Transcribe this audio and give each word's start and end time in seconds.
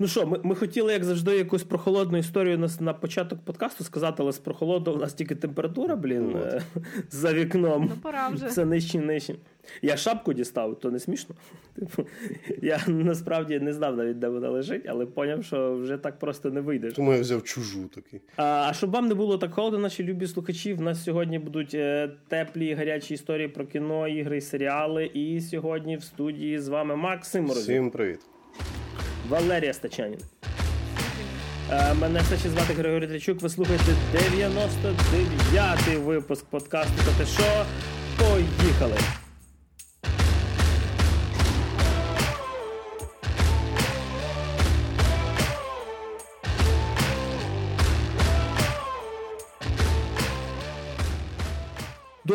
Ну 0.00 0.06
що, 0.06 0.26
ми 0.26 0.40
ми 0.42 0.54
хотіли, 0.54 0.92
як 0.92 1.04
завжди, 1.04 1.36
якусь 1.36 1.62
прохолодну 1.62 2.18
історію 2.18 2.58
на 2.58 2.68
на 2.80 2.94
початок 2.94 3.38
подкасту 3.44 3.84
сказати, 3.84 4.16
але 4.18 4.32
з 4.32 4.38
прохолоду 4.38 4.92
у 4.92 4.96
нас 4.96 5.14
тільки 5.14 5.34
температура, 5.34 5.96
блін, 5.96 6.30
ну, 6.32 6.60
за 7.10 7.32
вікном. 7.32 7.86
Ну, 7.90 7.96
пора 8.02 8.28
вже. 8.28 8.46
Все 8.46 8.64
нижче 8.64 8.98
нижче. 8.98 9.34
Я 9.82 9.96
шапку 9.96 10.32
дістав, 10.32 10.80
то 10.80 10.90
не 10.90 10.98
смішно. 10.98 11.34
Типу, 11.74 12.06
Я 12.62 12.80
насправді 12.86 13.60
не 13.60 13.72
знав 13.72 13.96
навіть, 13.96 14.18
де 14.18 14.28
вона 14.28 14.50
лежить, 14.50 14.86
але 14.88 15.06
поняв, 15.06 15.44
що 15.44 15.76
вже 15.76 15.96
так 15.96 16.18
просто 16.18 16.50
не 16.50 16.60
вийдеш. 16.60 16.94
Тому 16.94 17.12
я 17.12 17.20
взяв 17.20 17.42
чужу 17.42 17.88
такий. 17.94 18.20
А 18.36 18.66
а 18.70 18.72
щоб 18.72 18.90
вам 18.90 19.08
не 19.08 19.14
було 19.14 19.38
так 19.38 19.52
холодно, 19.54 19.78
наші 19.78 20.04
любі 20.04 20.26
слухачі, 20.26 20.74
в 20.74 20.80
нас 20.80 21.04
сьогодні 21.04 21.38
будуть 21.38 21.74
е, 21.74 22.10
теплі 22.28 22.74
гарячі 22.74 23.14
історії 23.14 23.48
про 23.48 23.66
кіно, 23.66 24.08
ігри, 24.08 24.40
серіали. 24.40 25.06
І 25.06 25.40
сьогодні 25.40 25.96
в 25.96 26.02
студії 26.02 26.58
з 26.58 26.68
вами 26.68 26.96
Максим 26.96 27.44
Морозів. 27.44 27.62
Всім 27.62 27.90
привіт. 27.90 28.20
Валерія 29.28 29.72
Стачанін. 29.72 30.18
Е, 31.72 31.94
мене 31.94 32.20
все 32.20 32.36
ще 32.36 32.48
звати 32.48 32.74
Григорій 32.74 33.06
Тричук. 33.06 33.42
Ви 33.42 33.48
слухаєте 33.48 33.84
99-й 34.14 35.96
випуск 35.96 36.44
подкасту 36.44 36.92
«Та 36.96 37.24
ти 37.24 37.30
що? 37.30 37.64
Поїхали! 38.18 38.96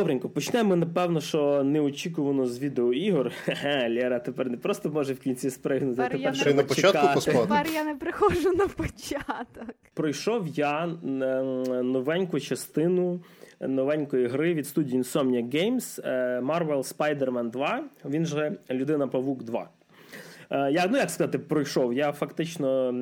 Добренько, 0.03 0.29
почнемо, 0.29 0.75
напевно, 0.75 1.21
що 1.21 1.63
неочікувано 1.63 2.45
з 2.45 2.59
відеоігор. 2.59 3.31
Хе-хе, 3.45 3.89
Лера 3.89 4.19
тепер 4.19 4.49
не 4.49 4.57
просто 4.57 4.89
може 4.89 5.13
в 5.13 5.19
кінці 5.19 5.49
спригнути, 5.49 5.95
тепер, 5.95 6.11
тепер 6.11 6.35
ще 6.35 6.53
на 6.53 6.63
початку 6.63 7.13
поспати. 7.13 7.37
Тепер 7.37 7.67
я 7.73 7.83
не 7.83 7.95
приходжу 7.95 8.51
на 8.51 8.67
початок. 8.67 9.75
Пройшов 9.93 10.47
я 10.47 10.87
новеньку 11.83 12.39
частину 12.39 13.21
новенької 13.59 14.27
гри 14.27 14.53
від 14.53 14.67
студії 14.67 15.01
Insomnia 15.01 15.49
Games 15.55 16.01
Marvel 16.41 16.95
Spider-Man 16.97 17.49
2. 17.49 17.83
Він 18.05 18.25
же 18.25 18.57
Людина 18.71 19.07
Павук 19.07 19.43
2. 19.43 19.69
Я 20.49 20.87
ну 20.91 20.97
як 20.97 21.09
сказати, 21.09 21.39
пройшов. 21.39 21.93
Я 21.93 22.11
фактично 22.11 22.95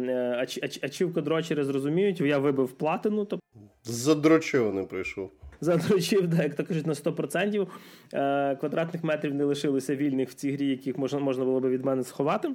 ачівка 0.81 1.22
дрочери 1.22 1.63
зрозуміють, 1.63 2.22
я 2.22 2.38
вибив 2.38 2.72
платину. 2.72 3.25
Тобто... 3.25 3.45
Задрочований 3.83 4.85
прийшов 4.85 5.31
задручив, 5.61 6.27
да, 6.27 6.43
як 6.43 6.55
то 6.55 6.63
кажуть, 6.63 6.87
на 6.87 6.93
100%. 6.93 7.67
Е, 8.13 8.55
Квадратних 8.55 9.03
метрів 9.03 9.33
не 9.33 9.43
лишилося 9.43 9.95
вільних 9.95 10.29
в 10.29 10.33
цій 10.33 10.51
грі, 10.51 10.67
яких 10.67 10.97
можна 10.97 11.19
можна 11.19 11.45
було 11.45 11.59
би 11.59 11.69
від 11.69 11.85
мене 11.85 12.03
сховати. 12.03 12.49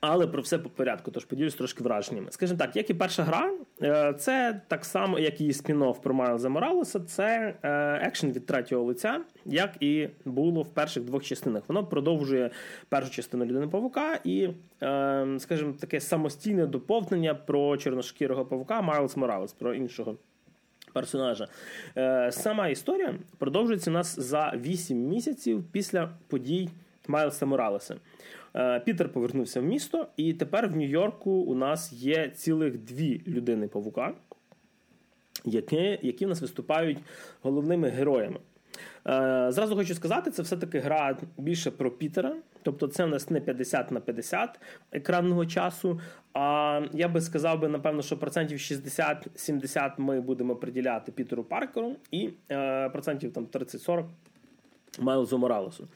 Але 0.00 0.26
про 0.26 0.42
все 0.42 0.58
по 0.58 0.68
порядку, 0.68 1.10
тож 1.10 1.24
поділюсь 1.24 1.54
трошки 1.54 1.84
враженнями. 1.84 2.26
Скажімо 2.30 2.58
так, 2.58 2.76
як 2.76 2.90
і 2.90 2.94
перша 2.94 3.22
гра, 3.22 3.52
е, 3.82 4.14
це 4.18 4.60
так 4.68 4.84
само, 4.84 5.18
як 5.18 5.40
і 5.40 5.48
спін-офф 5.48 6.00
про 6.00 6.14
Майлза 6.14 6.48
Моралеса, 6.48 7.00
це 7.00 7.54
е, 7.62 7.70
екшен 8.02 8.32
від 8.32 8.46
третього 8.46 8.84
лиця, 8.84 9.20
як 9.44 9.70
і 9.80 10.08
було 10.24 10.62
в 10.62 10.68
перших 10.74 11.04
двох 11.04 11.24
частинах. 11.24 11.62
Воно 11.68 11.86
продовжує 11.86 12.50
першу 12.88 13.10
частину 13.10 13.44
людини 13.44 13.68
павука 13.68 14.18
і, 14.24 14.48
е, 14.82 15.26
скажімо, 15.38 15.74
таке 15.80 16.00
самостійне 16.00 16.66
доповнення 16.66 17.34
про 17.34 17.76
чорношкірого 17.76 18.44
павука 18.46 18.82
Майлз 18.82 19.16
Моралес, 19.16 19.52
про 19.52 19.74
іншого 19.74 20.16
персонажа. 20.92 21.48
Е, 21.96 22.32
сама 22.32 22.68
історія 22.68 23.14
продовжується 23.38 23.90
у 23.90 23.94
нас 23.94 24.20
за 24.20 24.52
8 24.56 24.98
місяців 24.98 25.64
після 25.72 26.10
подій 26.28 26.68
Майлса 27.08 27.46
Моралеса. 27.46 27.96
Е, 28.56 28.80
Пітер 28.80 29.12
повернувся 29.12 29.60
в 29.60 29.64
місто, 29.64 30.06
і 30.16 30.32
тепер 30.32 30.68
в 30.68 30.76
Нью-Йорку 30.76 31.30
у 31.30 31.54
нас 31.54 31.92
є 31.92 32.28
цілих 32.28 32.78
дві 32.78 33.22
людини 33.26 33.68
павука, 33.68 34.14
які, 35.44 35.98
які 36.02 36.26
в 36.26 36.28
нас 36.28 36.40
виступають 36.40 36.98
головними 37.42 37.88
героями. 37.88 38.36
Е, 39.08 39.46
зразу 39.52 39.76
хочу 39.76 39.94
сказати, 39.94 40.30
це 40.30 40.42
все-таки 40.42 40.78
гра 40.78 41.16
більше 41.36 41.70
про 41.70 41.90
Пітера. 41.90 42.36
Тобто 42.62 42.86
це 42.86 43.04
в 43.04 43.08
нас 43.08 43.30
не 43.30 43.40
50 43.40 43.90
на 43.90 44.00
50 44.00 44.60
екранного 44.92 45.46
часу. 45.46 46.00
А 46.34 46.80
я 46.92 47.08
би 47.08 47.20
сказав, 47.20 47.60
би, 47.60 47.68
напевно, 47.68 48.02
що 48.02 48.16
процентів 48.16 48.58
60-70 48.58 49.92
ми 49.98 50.20
будемо 50.20 50.56
приділяти 50.56 51.12
Пітеру 51.12 51.44
Паркеру 51.44 51.96
і 52.10 52.30
е, 52.50 52.88
процентів 52.88 53.32
там 53.32 53.46
30-40 53.46 54.04
Майлзу 54.98 55.38
Моралесу. 55.38 55.88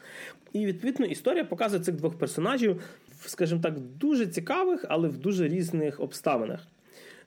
І 0.53 0.67
відповідно 0.67 1.06
історія 1.06 1.44
показує 1.44 1.83
цих 1.83 1.94
двох 1.94 2.19
персонажів, 2.19 2.83
скажімо 3.27 3.61
так, 3.61 3.79
дуже 3.81 4.27
цікавих, 4.27 4.84
але 4.89 5.09
в 5.09 5.19
дуже 5.19 5.49
різних 5.49 6.00
обставинах. 6.00 6.61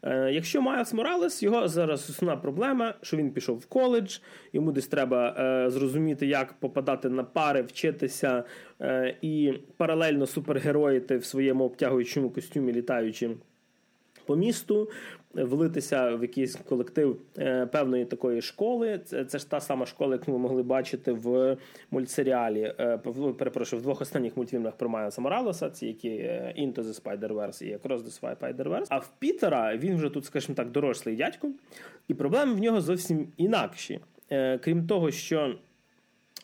Е, 0.03 0.31
якщо 0.31 0.61
Майлз 0.61 0.93
Моралес, 0.93 1.43
його 1.43 1.67
зараз 1.67 2.09
основна 2.09 2.37
проблема, 2.37 2.93
що 3.01 3.17
він 3.17 3.31
пішов 3.31 3.57
в 3.57 3.65
коледж, 3.65 4.17
йому 4.53 4.71
десь 4.71 4.87
треба 4.87 5.35
е, 5.39 5.69
зрозуміти, 5.69 6.27
як 6.27 6.53
попадати 6.53 7.09
на 7.09 7.23
пари, 7.23 7.61
вчитися 7.61 8.43
е, 8.81 9.15
і 9.21 9.53
паралельно 9.77 10.27
супергероїти 10.27 11.17
в 11.17 11.25
своєму 11.25 11.65
обтягуючому 11.65 12.29
костюмі, 12.29 12.73
літаючи 12.73 13.29
по 14.25 14.35
місту 14.35 14.89
влитися 15.35 16.15
в 16.15 16.21
якийсь 16.21 16.55
колектив 16.55 17.17
е, 17.37 17.65
певної 17.65 18.05
такої 18.05 18.41
школи. 18.41 18.99
Це 19.05 19.25
це 19.25 19.37
ж 19.37 19.49
та 19.49 19.59
сама 19.59 19.85
школа, 19.85 20.15
яку 20.15 20.31
ми 20.31 20.37
могли 20.37 20.63
бачити 20.63 21.11
в 21.11 21.57
мультсеріалі. 21.91 22.73
Е, 22.79 22.97
перепрошую, 23.37 23.79
в 23.79 23.83
двох 23.83 24.01
останніх 24.01 24.37
мультфільмах 24.37 24.75
про 24.75 24.89
Майлса 24.89 25.21
Моралеса, 25.21 25.69
ці 25.69 25.87
які 25.87 26.09
е, 26.09 26.53
Into 26.57 26.81
the 26.81 27.01
Spider-Verse 27.03 27.63
і 27.63 27.75
Across 27.75 27.99
the 27.99 28.21
Spider-Verse. 28.21 28.87
А 28.89 28.97
в 28.97 29.11
Пітера 29.19 29.77
він 29.77 29.95
вже 29.95 30.09
тут, 30.09 30.25
скажімо 30.25 30.55
так, 30.55 30.71
дорослий 30.71 31.15
дядько, 31.15 31.51
і 32.07 32.13
проблеми 32.13 32.53
в 32.53 32.59
нього 32.59 32.81
зовсім 32.81 33.27
інакші. 33.37 33.99
Крім 34.61 34.87
того, 34.87 35.11
що 35.11 35.55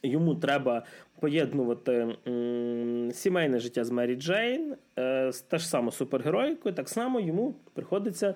йому 0.04 0.36
треба 0.36 0.84
поєднувати 1.20 2.16
м, 2.28 3.12
сімейне 3.12 3.60
життя 3.60 3.84
з 3.84 3.92
Мері 3.92 4.16
Джейн, 4.16 4.76
е, 5.00 5.32
з 5.32 5.42
теж 5.42 5.68
саме 5.68 5.92
супергероїкою, 5.92 6.76
так 6.76 6.90
само 6.90 7.20
йому 7.20 7.56
приходиться 7.74 8.36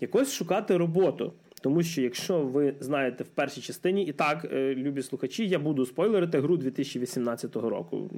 якось 0.00 0.32
шукати 0.32 0.76
роботу. 0.76 1.32
Тому 1.60 1.82
що, 1.82 2.02
якщо 2.02 2.40
ви 2.40 2.74
знаєте 2.80 3.24
в 3.24 3.28
першій 3.28 3.60
частині, 3.60 4.04
і 4.04 4.12
так, 4.12 4.46
е, 4.52 4.74
любі 4.74 5.02
слухачі, 5.02 5.48
я 5.48 5.58
буду 5.58 5.86
спойлерити 5.86 6.40
гру 6.40 6.56
2018 6.56 7.56
року. 7.56 8.10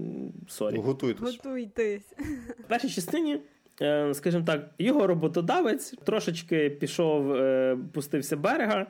Sorry. 0.49 0.77
Готуйтесь. 0.77 1.37
Готуйтесь. 1.37 2.15
В 2.59 2.69
першій 2.69 2.89
частині. 2.89 3.41
Е, 3.83 4.15
скажімо 4.15 4.45
так, 4.47 4.71
його 4.79 5.07
роботодавець 5.07 5.95
трошечки 6.05 6.71
пішов, 6.71 7.33
е, 7.33 7.79
пустився 7.93 8.37
берега, 8.37 8.87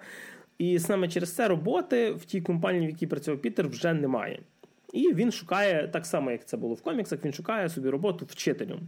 і 0.59 0.79
саме 0.79 1.09
через 1.09 1.35
це 1.35 1.49
роботи 1.49 2.11
в 2.11 2.25
тій 2.25 2.41
компанії, 2.41 2.87
в 2.87 2.91
якій 2.91 3.07
працював 3.07 3.41
Пітер, 3.41 3.69
вже 3.69 3.95
немає. 3.95 4.41
І 4.93 5.15
він 5.15 5.33
шукає, 5.33 5.89
так 5.89 6.07
само, 6.07 6.31
як 6.31 6.45
це 6.45 6.57
було 6.57 6.75
в 6.75 6.83
коміксах, 6.83 7.25
він 7.25 7.33
шукає 7.33 7.69
собі 7.69 7.89
роботу 7.89 8.27
вчителем. 8.31 8.81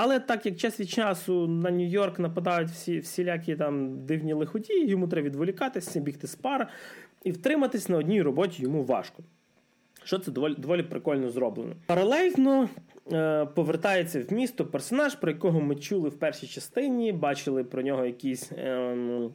Але 0.00 0.20
так 0.20 0.46
як 0.46 0.56
час 0.56 0.80
від 0.80 0.90
часу 0.90 1.48
на 1.48 1.70
Нью-Йорк 1.70 2.20
нападають 2.20 2.70
всі 2.70 2.98
всілякі 2.98 3.56
там 3.56 4.04
дивні 4.06 4.32
лиходії, 4.32 4.86
йому 4.86 5.08
треба 5.08 5.26
відволікатися, 5.26 6.00
бігти 6.00 6.26
з 6.26 6.34
пар, 6.34 6.68
і 7.24 7.32
втриматись 7.32 7.88
на 7.88 7.96
одній 7.96 8.22
роботі 8.22 8.62
йому 8.62 8.84
важко. 8.84 9.22
Що 10.04 10.18
це 10.18 10.30
доволі 10.30 10.54
доволі 10.54 10.82
прикольно 10.82 11.30
зроблено. 11.30 11.76
Паралельно 11.86 12.68
е, 13.12 13.46
повертається 13.46 14.22
в 14.22 14.32
місто 14.32 14.66
персонаж, 14.66 15.14
про 15.14 15.30
якого 15.30 15.60
ми 15.60 15.76
чули 15.76 16.08
в 16.08 16.18
першій 16.18 16.46
частині, 16.46 17.12
бачили 17.12 17.64
про 17.64 17.82
нього 17.82 18.04
якісь. 18.06 18.52
Е, 18.52 19.30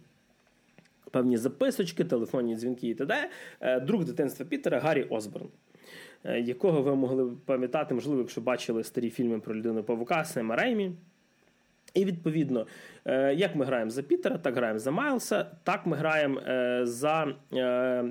Певні 1.12 1.38
записочки, 1.38 2.04
телефонні 2.04 2.56
дзвінки 2.56 2.88
і 2.88 2.94
т.д. 2.94 3.30
Е, 3.62 3.80
друг 3.80 4.06
дитинства 4.06 4.46
Пітера 4.46 4.80
Гаррі 4.80 5.04
Осборн. 5.04 5.48
Е, 6.26 6.40
якого 6.40 6.82
ви 6.82 6.96
могли 6.96 7.32
пам'ятати, 7.46 7.94
можливо, 7.94 8.20
якщо 8.20 8.42
бачили 8.42 8.84
старі 8.84 9.10
фільми 9.10 9.40
про 9.40 9.56
людину 9.56 9.84
Павука 9.84 10.26
Сема 10.26 10.56
Реймі. 10.56 10.92
І 11.94 12.06
відповідно, 12.06 12.68
е, 13.06 13.34
як 13.34 13.56
ми 13.56 13.66
граємо 13.66 13.92
за 13.92 14.04
Пітера, 14.04 14.38
так 14.38 14.56
граємо 14.56 14.80
за 14.80 14.92
Майлса, 14.92 15.46
так 15.64 15.86
ми 15.86 15.98
граємо 15.98 16.40
е, 16.40 16.82
за 16.86 17.36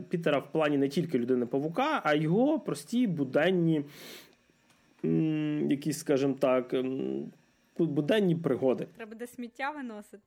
Пітера 0.08 0.38
в 0.38 0.52
плані 0.52 0.78
не 0.78 0.88
тільки 0.88 1.18
людини 1.18 1.46
Павука, 1.46 2.00
а 2.04 2.14
його 2.14 2.60
прості 2.60 3.06
буденні, 3.06 3.84
якісь, 5.68 5.98
скажімо 5.98 6.34
так, 6.38 6.74
буденні 7.78 8.36
пригоди. 8.36 8.86
Треба 8.96 9.14
де 9.14 9.26
сміття 9.26 9.70
виносити. 9.70 10.22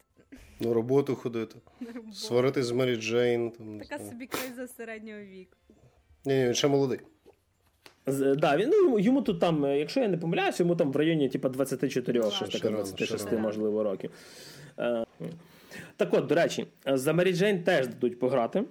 На 0.59 0.73
роботу 0.73 1.15
ходити, 1.15 1.55
сварити 2.13 2.63
з 2.63 2.71
Мері 2.71 2.95
Джейн. 2.95 3.51
Там, 3.51 3.79
Така 3.79 4.03
собі 4.03 4.27
криза 4.27 4.67
середнього 4.67 5.19
віку. 5.19 5.57
Ні, 6.25 6.35
ні, 6.35 6.45
він 6.45 6.53
ще 6.53 6.67
молодий. 6.67 6.99
Да, 8.37 8.57
він, 8.57 8.69
ну, 8.69 8.99
Йому 8.99 9.21
тут 9.21 9.39
там, 9.39 9.65
е, 9.65 9.79
якщо 9.79 9.99
я 9.99 10.07
не 10.07 10.17
помиляюся, 10.17 10.63
йому 10.63 10.75
там 10.75 10.91
в 10.91 10.95
районі 10.95 11.29
типу, 11.29 11.49
24 11.49 12.19
ну, 12.19 12.31
щось 12.31 12.49
таке, 12.49 12.69
26, 12.69 13.31
можливо, 13.31 13.83
років. 13.83 14.11
Е, 14.79 15.05
так 15.97 16.13
от, 16.13 16.25
до 16.25 16.35
речі, 16.35 16.65
за 16.85 17.13
Мері 17.13 17.33
Джейн 17.33 17.63
теж 17.63 17.87
дадуть 17.87 18.19
пограти. 18.19 18.63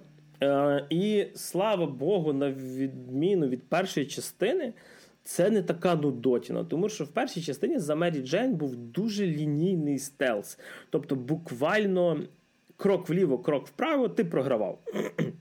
Е, 0.43 0.85
і 0.89 1.25
слава 1.35 1.85
Богу, 1.85 2.33
на 2.33 2.51
відміну 2.51 3.47
від 3.47 3.69
першої 3.69 4.05
частини, 4.05 4.73
це 5.23 5.49
не 5.49 5.61
така 5.61 5.95
нудотіна, 5.95 6.63
тому 6.63 6.89
що 6.89 7.03
в 7.03 7.07
першій 7.07 7.41
частині 7.41 7.79
за 7.79 7.95
Мері 7.95 8.21
Джейн 8.21 8.55
був 8.55 8.75
дуже 8.75 9.27
лінійний 9.27 9.99
стелс. 9.99 10.59
Тобто, 10.89 11.15
буквально 11.15 12.19
крок 12.77 13.09
вліво, 13.09 13.37
крок 13.37 13.67
вправо, 13.67 14.09
ти 14.09 14.25
програвав. 14.25 14.79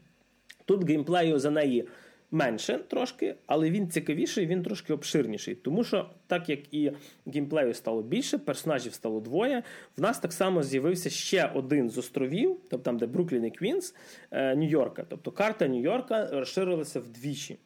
Тут 0.65 0.89
геймплею 0.89 1.39
за 1.39 1.51
неї 1.51 1.89
менше 2.35 2.79
трошки, 2.89 3.35
але 3.47 3.71
він 3.71 3.89
цікавіший, 3.89 4.47
він 4.47 4.63
трошки 4.63 4.93
обширніший. 4.93 5.55
Тому 5.55 5.85
що, 5.85 6.11
так 6.27 6.49
як 6.49 6.75
і 6.75 6.93
геймплею 7.27 7.75
стало 7.75 8.03
більше, 8.03 8.39
персонажів 8.39 8.95
стало 8.95 9.21
двоє. 9.21 9.63
В 9.97 10.01
нас 10.01 10.19
так 10.19 10.33
само 10.33 10.63
з'явився 10.63 11.11
ще 11.11 11.51
один 11.55 11.91
з 11.91 11.99
островів, 11.99 12.61
тобто 12.71 12.85
там, 12.85 12.99
де 12.99 13.07
Бруклін 13.07 13.45
і 13.45 13.51
Квінс, 13.51 13.95
е, 14.31 14.57
Нью-Йорка. 14.57 15.05
Тобто 15.09 15.31
карта 15.31 15.67
Нью-Йорка 15.67 16.39
розширилася 16.39 17.01
вдвічі. 17.01 17.59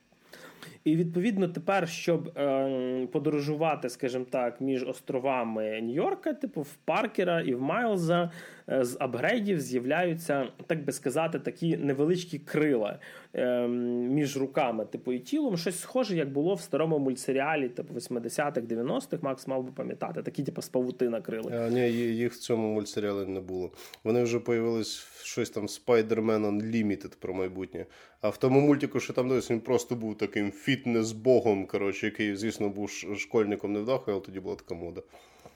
І 0.88 0.96
відповідно 0.96 1.48
тепер, 1.48 1.88
щоб 1.88 2.38
е, 2.38 3.08
подорожувати, 3.12 3.88
скажімо 3.88 4.26
так, 4.30 4.60
між 4.60 4.82
островами 4.82 5.80
Нью-Йорка, 5.82 6.40
типу 6.40 6.62
в 6.62 6.74
Паркера 6.84 7.40
і 7.40 7.54
в 7.54 7.62
Майлза 7.62 8.30
е, 8.70 8.84
з 8.84 8.96
апгрейдів 9.00 9.60
з'являються, 9.60 10.48
так 10.66 10.84
би 10.84 10.92
сказати, 10.92 11.38
такі 11.38 11.76
невеличкі 11.76 12.38
крила 12.38 12.98
е, 13.34 13.68
між 14.08 14.36
руками, 14.36 14.84
типу 14.84 15.12
і 15.12 15.18
тілом. 15.18 15.56
Щось 15.56 15.80
схоже, 15.80 16.16
як 16.16 16.32
було 16.32 16.54
в 16.54 16.60
старому 16.60 16.98
мультсеріалі, 16.98 17.68
типу 17.68 17.94
80-х, 17.94 18.60
90-х, 18.60 19.22
Макс 19.22 19.46
мав 19.46 19.64
би 19.64 19.72
пам'ятати, 19.72 20.22
такі, 20.22 20.42
типу, 20.42 20.62
з 20.62 20.68
павутина 20.68 21.20
крили. 21.20 21.52
А, 21.54 21.68
Ні, 21.68 21.90
їх 21.92 22.32
в 22.32 22.38
цьому 22.38 22.74
мультсеріалі 22.74 23.26
не 23.26 23.40
було. 23.40 23.72
Вони 24.04 24.22
вже 24.22 24.40
появились 24.40 25.06
щось 25.22 25.50
там 25.50 25.66
Spider-Man 25.66 26.46
Unlimited 26.46 27.16
про 27.18 27.34
майбутнє. 27.34 27.86
А 28.20 28.28
в 28.28 28.36
тому 28.36 28.60
мультику, 28.60 29.00
що 29.00 29.12
там 29.12 29.28
десь 29.28 29.50
він 29.50 29.60
просто 29.60 29.96
був 29.96 30.18
таким 30.18 30.50
фітнес-богом, 30.78 31.66
коротше, 31.66 32.06
який, 32.06 32.36
звісно, 32.36 32.68
був 32.68 32.90
школьником 33.18 33.72
невдахою, 33.72 34.16
але 34.16 34.26
тоді 34.26 34.40
була 34.40 34.56
така 34.56 34.74
мода. 34.74 35.02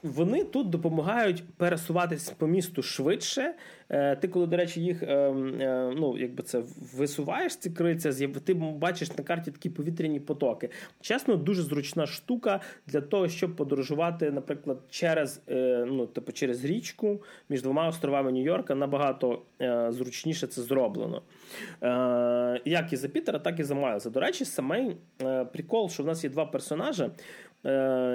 Вони 0.03 0.45
тут 0.45 0.71
допомагають 0.71 1.45
пересуватись 1.57 2.31
по 2.31 2.47
місту 2.47 2.83
швидше. 2.83 3.55
Е, 3.93 4.17
ти, 4.17 4.29
коли, 4.29 4.47
до 4.47 4.57
речі, 4.57 4.81
їх 4.81 5.03
е, 5.03 5.07
е, 5.07 5.93
ну, 5.97 6.19
якби 6.19 6.43
це 6.43 6.63
висуваєш, 6.97 7.57
ці 7.57 7.71
криця, 7.71 8.29
ти 8.45 8.55
бачиш 8.55 9.19
на 9.19 9.25
карті 9.25 9.51
такі 9.51 9.71
повітряні 9.71 10.21
потоки. 10.21 10.69
Чесно, 11.01 11.37
дуже 11.37 11.63
зручна 11.63 12.07
штука 12.07 12.61
для 12.87 13.01
того, 13.01 13.29
щоб 13.29 13.57
подорожувати, 13.57 14.31
наприклад, 14.31 14.79
через 14.91 15.43
ну, 15.87 16.07
типу, 16.07 16.33
через 16.33 16.65
річку 16.65 17.23
між 17.49 17.63
двома 17.63 17.89
островами 17.89 18.33
Нью-Йорка 18.33 18.75
набагато 18.75 19.43
зручніше 19.89 20.47
це 20.47 20.63
зроблено. 20.63 21.23
Як 22.65 22.93
і 22.93 22.97
за 22.97 23.09
Пітера, 23.09 23.39
так 23.39 23.61
і 23.61 23.65
за 23.65 23.75
Майлза. 23.75 24.11
До 24.11 24.21
речі, 24.21 24.45
самий 24.45 24.97
прикол, 25.53 25.91
що 25.91 26.03
в 26.03 26.07
нас 26.07 26.25
є 26.25 26.31
два 26.31 26.47
персонажі. 26.47 27.11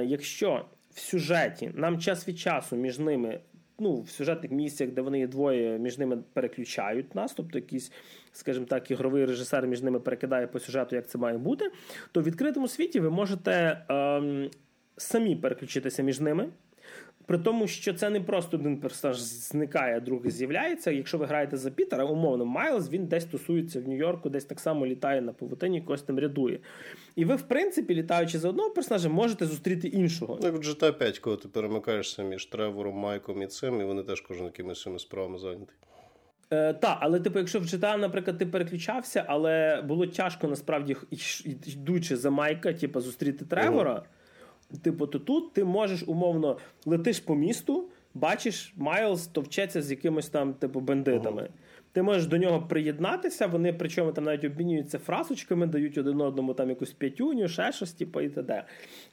Якщо 0.05 0.65
в 0.97 0.99
сюжеті 0.99 1.71
нам 1.73 1.99
час 1.99 2.27
від 2.27 2.39
часу 2.39 2.75
між 2.75 2.99
ними, 2.99 3.39
ну, 3.79 4.01
в 4.01 4.09
сюжетних 4.09 4.51
місцях, 4.51 4.89
де 4.89 5.01
вони 5.01 5.27
двоє, 5.27 5.77
між 5.77 5.97
ними 5.97 6.17
переключають 6.33 7.15
нас, 7.15 7.33
тобто 7.33 7.57
якийсь, 7.57 7.91
скажімо 8.31 8.65
так, 8.65 8.91
ігровий 8.91 9.25
режисер 9.25 9.67
між 9.67 9.81
ними 9.81 9.99
перекидає 9.99 10.47
по 10.47 10.59
сюжету, 10.59 10.95
як 10.95 11.07
це 11.07 11.17
має 11.17 11.37
бути, 11.37 11.71
то 12.11 12.21
в 12.21 12.23
відкритому 12.23 12.67
світі 12.67 12.99
ви 12.99 13.09
можете 13.09 13.85
ем, 13.89 14.49
самі 14.97 15.35
переключитися 15.35 16.03
між 16.03 16.19
ними. 16.19 16.49
При 17.27 17.37
тому, 17.37 17.67
що 17.67 17.93
це 17.93 18.09
не 18.09 18.21
просто 18.21 18.57
один 18.57 18.77
персонаж 18.77 19.17
зникає, 19.19 19.97
а 19.97 19.99
другий 19.99 20.31
з'являється. 20.31 20.91
Якщо 20.91 21.17
ви 21.17 21.25
граєте 21.25 21.57
за 21.57 21.71
Пітера, 21.71 22.03
умовно, 22.05 22.45
Майлз 22.45 22.89
він 22.89 23.07
десь 23.07 23.25
тусується 23.25 23.79
в 23.79 23.87
Нью-Йорку, 23.87 24.29
десь 24.29 24.45
так 24.45 24.59
само 24.59 24.85
літає 24.85 25.21
на 25.21 25.33
павутині, 25.33 25.81
когось 25.81 26.01
там 26.01 26.19
рядує. 26.19 26.59
І 27.15 27.25
ви, 27.25 27.35
в 27.35 27.41
принципі, 27.41 27.95
літаючи 27.95 28.39
за 28.39 28.49
одного 28.49 28.69
персонажа, 28.69 29.09
можете 29.09 29.45
зустріти 29.45 29.87
іншого. 29.87 30.39
Як 30.41 30.53
в 30.53 30.57
GTA 30.57 30.91
5, 30.91 31.19
коли 31.19 31.37
ти 31.37 31.47
перемикаєшся 31.47 32.23
між 32.23 32.45
Тревором, 32.45 32.95
Майком 32.95 33.41
і 33.41 33.47
цим, 33.47 33.81
і 33.81 33.83
вони 33.83 34.03
теж 34.03 34.21
кожен 34.21 34.45
якимись 34.45 34.81
своїми 34.81 34.99
справами 34.99 35.39
зайняті. 35.39 35.73
Е, 36.51 36.73
Так, 36.73 36.97
але 37.01 37.19
типу, 37.19 37.39
якщо 37.39 37.59
в 37.59 37.63
GTA, 37.63 37.97
наприклад, 37.97 38.37
ти 38.37 38.45
переключався, 38.45 39.23
але 39.27 39.81
було 39.81 40.07
тяжко 40.07 40.47
насправді 40.47 40.95
йдучи 41.65 42.17
за 42.17 42.29
Майка, 42.29 42.73
типу, 42.73 43.01
зустріти 43.01 43.45
Тревора. 43.45 43.93
Uh-huh. 43.93 44.16
Типу, 44.81 45.07
то 45.07 45.19
тут 45.19 45.53
ти 45.53 45.63
можеш 45.63 46.03
умовно 46.07 46.57
летиш 46.85 47.19
по 47.19 47.35
місту, 47.35 47.89
бачиш, 48.13 48.73
Майлз 48.77 49.27
товчеться 49.27 49.81
з 49.81 49.91
якимось 49.91 50.29
там, 50.29 50.53
типу, 50.53 50.79
бандитами. 50.79 51.41
uh 51.41 51.47
Ти 51.91 52.03
можеш 52.03 52.25
до 52.25 52.37
нього 52.37 52.61
приєднатися, 52.61 53.47
вони 53.47 53.73
причому 53.73 54.11
там 54.11 54.23
навіть 54.23 54.43
обмінюються 54.43 54.99
фразочками, 54.99 55.67
дають 55.67 55.97
один 55.97 56.21
одному 56.21 56.53
там 56.53 56.69
якусь 56.69 56.91
п'ятюню, 56.91 57.47
ще 57.47 57.71
щось, 57.71 57.93
типу, 57.93 58.21
і 58.21 58.29
т.д. 58.29 58.63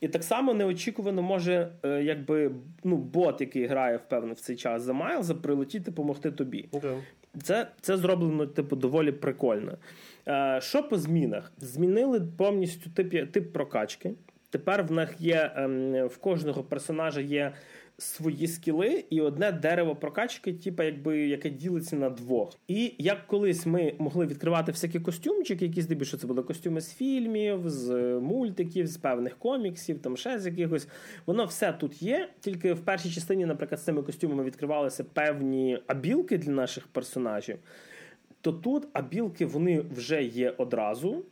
І 0.01 0.09
так 0.09 0.25
само 0.25 0.55
неочікувано 0.55 1.23
може, 1.23 1.73
е, 1.83 2.03
якби 2.03 2.51
ну, 2.85 2.97
бот, 2.97 3.41
який 3.41 3.67
грає 3.67 3.97
впевнено 3.97 4.35
в 4.35 4.41
цей 4.41 4.57
час 4.57 4.83
за 4.83 4.93
Майлза, 4.93 5.35
прилетіти 5.35 5.91
допомогти 5.91 6.31
тобі. 6.31 6.69
Okay. 6.73 6.99
Це 7.43 7.67
це 7.81 7.97
зроблено, 7.97 8.47
типу, 8.47 8.77
доволі 8.77 9.13
прикольно. 9.13 9.79
Е, 10.29 10.59
Що 10.63 10.83
по 10.83 10.99
змінах? 10.99 11.53
Змінили 11.59 12.21
повністю 12.21 12.91
тип, 12.91 13.33
тип 13.33 13.53
прокачки. 13.53 14.15
Тепер 14.55 14.85
в 14.85 14.93
них 14.93 15.15
є 15.19 15.53
ем, 15.57 16.07
в 16.07 16.17
кожного 16.17 16.63
персонажа 16.63 17.21
є 17.21 17.53
свої 17.99 18.47
скіли, 18.47 19.05
і 19.11 19.21
одне 19.21 19.53
дерево 19.53 19.97
прокачки, 19.97 20.53
типу, 20.53 20.83
якби 20.83 21.19
яке 21.19 21.51
ділиться 21.51 21.97
на 21.97 22.11
двох. 22.11 22.59
І 22.69 22.95
як 22.99 23.27
колись 23.27 23.67
ми 23.67 23.95
могли 23.99 24.27
відкривати 24.27 24.73
всякі 24.73 25.01
костюмчики, 25.01 25.65
які 25.65 25.83
здебільшого 25.83 26.21
це 26.21 26.27
були 26.27 26.43
костюми 26.43 26.81
з 26.81 26.95
фільмів, 26.95 27.71
з 27.71 27.95
мультиків, 28.21 28.87
з 28.87 28.97
певних 28.97 29.39
коміксів, 29.39 29.99
там 29.99 30.17
ще 30.17 30.39
з 30.39 30.47
якихось. 30.47 30.89
Воно 31.27 31.45
все 31.45 31.73
тут 31.73 32.03
є. 32.03 32.29
Тільки 32.41 32.73
в 32.73 32.81
першій 32.81 33.11
частині, 33.11 33.47
наприклад, 33.47 33.81
з 33.81 33.85
цими 33.85 34.03
костюмами 34.03 34.45
відкривалися 34.45 35.05
певні 35.05 35.79
абілки 35.87 36.39
для 36.39 36.53
наших 36.53 36.87
персонажів. 36.87 37.59
То 38.41 38.53
тут 38.53 38.87
абілки 38.93 39.47
вони 39.47 39.81
вже 39.81 40.23
є 40.23 40.51
одразу. 40.51 41.25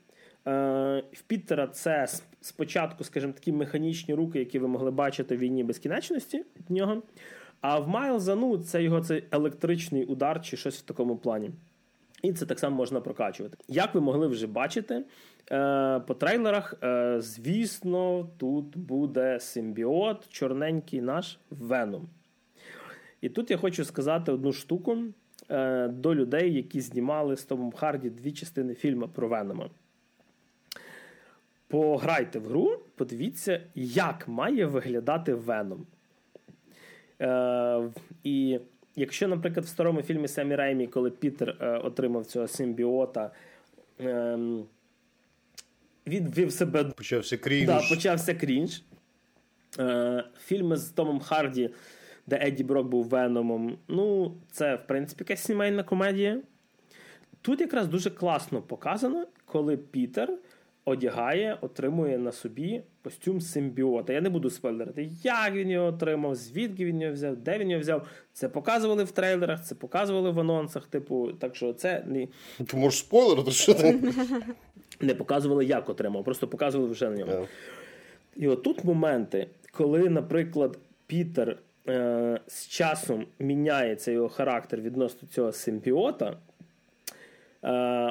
Е, 0.46 1.02
в 1.12 1.22
Пітера 1.22 1.66
це 1.66 2.06
спочатку, 2.40 3.04
скажімо, 3.04 3.32
такі 3.32 3.52
механічні 3.52 4.14
руки, 4.14 4.38
які 4.38 4.58
ви 4.58 4.68
могли 4.68 4.90
бачити 4.90 5.36
в 5.36 5.38
війні 5.38 5.64
безкінечності 5.64 6.38
від 6.38 6.70
нього. 6.70 7.02
А 7.60 7.78
в 7.78 7.88
Майлза, 7.88 8.34
ну, 8.34 8.58
це 8.58 8.82
його 8.82 9.00
цей 9.00 9.24
електричний 9.30 10.04
удар 10.04 10.42
чи 10.42 10.56
щось 10.56 10.78
в 10.78 10.82
такому 10.82 11.16
плані. 11.16 11.50
І 12.22 12.32
це 12.32 12.46
так 12.46 12.58
само 12.58 12.76
можна 12.76 13.00
прокачувати. 13.00 13.56
Як 13.68 13.94
ви 13.94 14.00
могли 14.00 14.26
вже 14.26 14.46
бачити 14.46 15.04
е, 15.52 16.00
по 16.00 16.14
трейлерах, 16.14 16.74
е, 16.82 17.16
звісно, 17.20 18.30
тут 18.36 18.76
буде 18.76 19.40
симбіот, 19.40 20.28
чорненький 20.28 21.00
наш 21.00 21.38
Веном. 21.50 22.08
І 23.20 23.28
тут 23.28 23.50
я 23.50 23.56
хочу 23.56 23.84
сказати 23.84 24.32
одну 24.32 24.52
штуку 24.52 24.98
до 25.88 26.14
людей, 26.14 26.55
які 26.55 26.81
знімали 26.81 27.36
з 27.36 27.44
Томом 27.44 27.72
Харді 27.72 28.10
дві 28.10 28.32
частини 28.32 28.74
фільму 28.74 29.08
про 29.08 29.28
Венома 29.28 29.70
пограйте 31.72 32.38
в 32.38 32.46
гру, 32.46 32.79
подивіться, 32.96 33.60
як 33.74 34.29
має 34.29 34.67
виглядати 34.67 35.34
Веном. 35.34 35.86
Е, 37.20 37.91
І 38.24 38.60
якщо, 38.96 39.29
наприклад, 39.29 39.64
в 39.64 39.69
старому 39.69 40.02
фільмі 40.02 40.29
Семі 40.29 40.56
Реймі, 40.56 40.86
коли 40.86 41.10
Пітер 41.10 41.56
е, 41.60 41.69
отримав 41.69 42.26
цього 42.26 42.48
симбіота, 42.48 43.31
е, 44.00 44.38
він 46.06 46.32
вів 46.36 46.52
себе. 46.52 46.84
Почався 46.84 47.36
крінж. 47.36 47.67
Да, 47.67 47.81
почався 47.88 48.34
крінж. 48.34 48.82
Е, 49.79 50.24
Фільми 50.44 50.76
з 50.76 50.91
Томом 50.91 51.20
Харді, 51.20 51.70
де 52.26 52.38
Едді 52.46 52.64
Брок 52.64 52.86
був 52.86 53.05
Веномом. 53.05 53.79
Ну, 53.88 54.34
це, 54.50 54.74
в 54.74 54.86
принципі, 54.86 55.24
якась 55.29 55.44
сімейна 55.44 55.82
комедія. 55.82 56.41
Тут 57.43 57.60
якраз 57.60 57.88
дуже 57.88 58.10
класно 58.10 58.62
показано, 58.62 59.26
коли 59.44 59.76
Пітер 59.76 60.38
одягає, 60.84 61.58
отримує 61.60 62.19
на 62.19 62.32
собі 62.32 62.82
костюм 63.05 63.41
симбіота. 63.41 64.12
Я 64.12 64.20
не 64.20 64.31
буду 64.31 64.51
спойлерити, 64.51 65.08
як 65.22 65.55
він 65.55 65.70
його 65.70 65.86
отримав, 65.86 66.34
звідки 66.34 66.84
він 66.84 67.01
його 67.01 67.15
взяв, 67.15 67.36
де 67.36 67.58
він 67.58 67.70
його 67.70 67.81
взяв. 67.81 68.06
Це 68.32 68.48
показували 68.48 69.05
в 69.05 69.10
трейлерах, 69.10 69.65
це 69.65 69.74
показували 69.74 70.31
в 70.31 70.41
анонсах. 70.41 70.86
Типу, 70.86 71.32
так 71.32 71.56
що 71.56 71.72
це 71.72 72.05
не. 72.06 72.29
Ти 72.67 72.77
можеш 72.77 73.01
спойлерити, 73.01 73.51
що 73.51 73.74
ти? 73.74 73.98
Не 75.01 75.15
показували, 75.15 75.65
як 75.65 75.89
отримав, 75.89 76.24
просто 76.24 76.48
показували 76.48 76.91
вже 76.91 77.10
на 77.10 77.17
ньому. 77.17 77.32
Yeah. 77.32 77.46
І 78.36 78.48
отут 78.48 78.84
моменти, 78.84 79.46
коли, 79.72 80.08
наприклад, 80.08 80.79
Пітер. 81.06 81.58
Е, 81.89 82.41
з 82.46 82.69
часом 82.69 83.27
міняється 83.39 84.10
його 84.10 84.29
характер 84.29 84.81
відносно 84.81 85.29
цього 85.29 85.53
симбіота, 85.53 86.27
Е, 86.27 86.51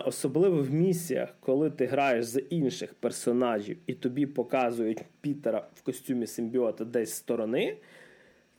особливо 0.05 0.63
в 0.63 0.71
місіях, 0.71 1.35
коли 1.39 1.69
ти 1.69 1.85
граєш 1.85 2.25
за 2.25 2.39
інших 2.39 2.93
персонажів 2.93 3.77
і 3.87 3.93
тобі 3.93 4.25
показують 4.25 5.03
Пітера 5.21 5.67
в 5.75 5.81
костюмі 5.81 6.27
симбіота 6.27 6.85
десь 6.85 7.09
з 7.09 7.13
сторони, 7.13 7.77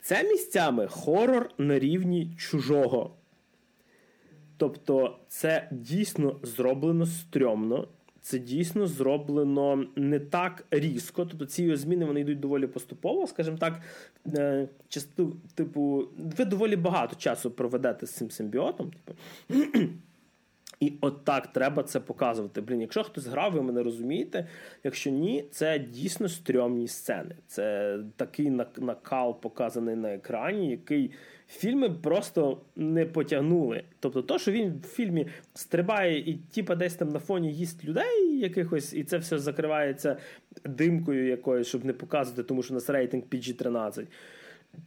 це 0.01 0.25
місцями 0.25 0.87
хорор 0.87 1.51
на 1.59 1.79
рівні 1.79 2.35
чужого. 2.39 3.15
Тобто, 4.57 5.19
це 5.29 5.69
дійсно 5.71 6.41
зроблено 6.43 7.07
стрьомно. 7.07 7.89
це 8.21 8.39
дійсно 8.39 8.87
зроблено 8.87 9.87
не 9.97 10.21
так 10.21 10.67
різко. 10.71 11.27
Тобто 11.27 11.47
ці 11.47 11.77
зміни 11.77 12.05
вони 12.05 12.21
йдуть 12.21 12.41
доволі 12.41 12.67
поступово, 12.67 13.27
скажімо 13.27 13.57
так, 13.57 13.81
е, 14.35 14.69
часто, 14.89 15.33
типу, 15.55 16.09
ви 16.39 16.45
доволі 16.45 16.77
багато 16.77 17.17
часу 17.17 17.51
проведете 17.51 18.07
з 18.07 18.11
цим 18.11 18.31
симбіотом. 18.31 18.91
Типу. 18.91 19.19
І 20.83 20.93
от 21.01 21.25
так 21.25 21.47
треба 21.47 21.83
це 21.83 22.01
показувати. 22.01 22.61
Блін, 22.61 22.81
якщо 22.81 23.03
хтось 23.03 23.27
грав, 23.27 23.53
ви 23.53 23.63
мене 23.63 23.83
розумієте. 23.83 24.49
Якщо 24.85 25.11
ні, 25.11 25.45
це 25.51 25.79
дійсно 25.79 26.29
стрьомні 26.29 26.89
сцени. 26.89 27.37
Це 27.47 27.99
такий 28.17 28.51
накал 28.79 29.41
показаний 29.41 29.97
на 29.97 30.15
екрані, 30.15 30.71
який 30.71 31.11
фільми 31.49 31.91
просто 31.91 32.61
не 32.77 33.07
потягнули. 33.07 33.85
Тобто, 34.01 34.23
то, 34.23 34.39
що 34.39 34.53
він 34.53 34.81
в 34.83 34.87
фільмі 34.87 35.27
стрибає 35.55 36.19
і 36.19 36.35
типа 36.35 36.75
десь 36.75 36.95
там 36.95 37.09
на 37.09 37.19
фоні 37.19 37.53
їсть 37.53 37.85
людей 37.85 38.39
якихось, 38.39 38.95
і 38.95 39.05
це 39.05 39.19
все 39.19 39.39
закривається 39.39 40.17
димкою 40.65 41.27
якоюсь, 41.29 41.67
щоб 41.67 41.85
не 41.85 41.93
показувати, 41.93 42.43
тому 42.43 42.63
що 42.63 42.75
у 42.75 42.77
нас 42.77 42.91
рейтинг 42.91 43.25
PG-13. 43.31 44.07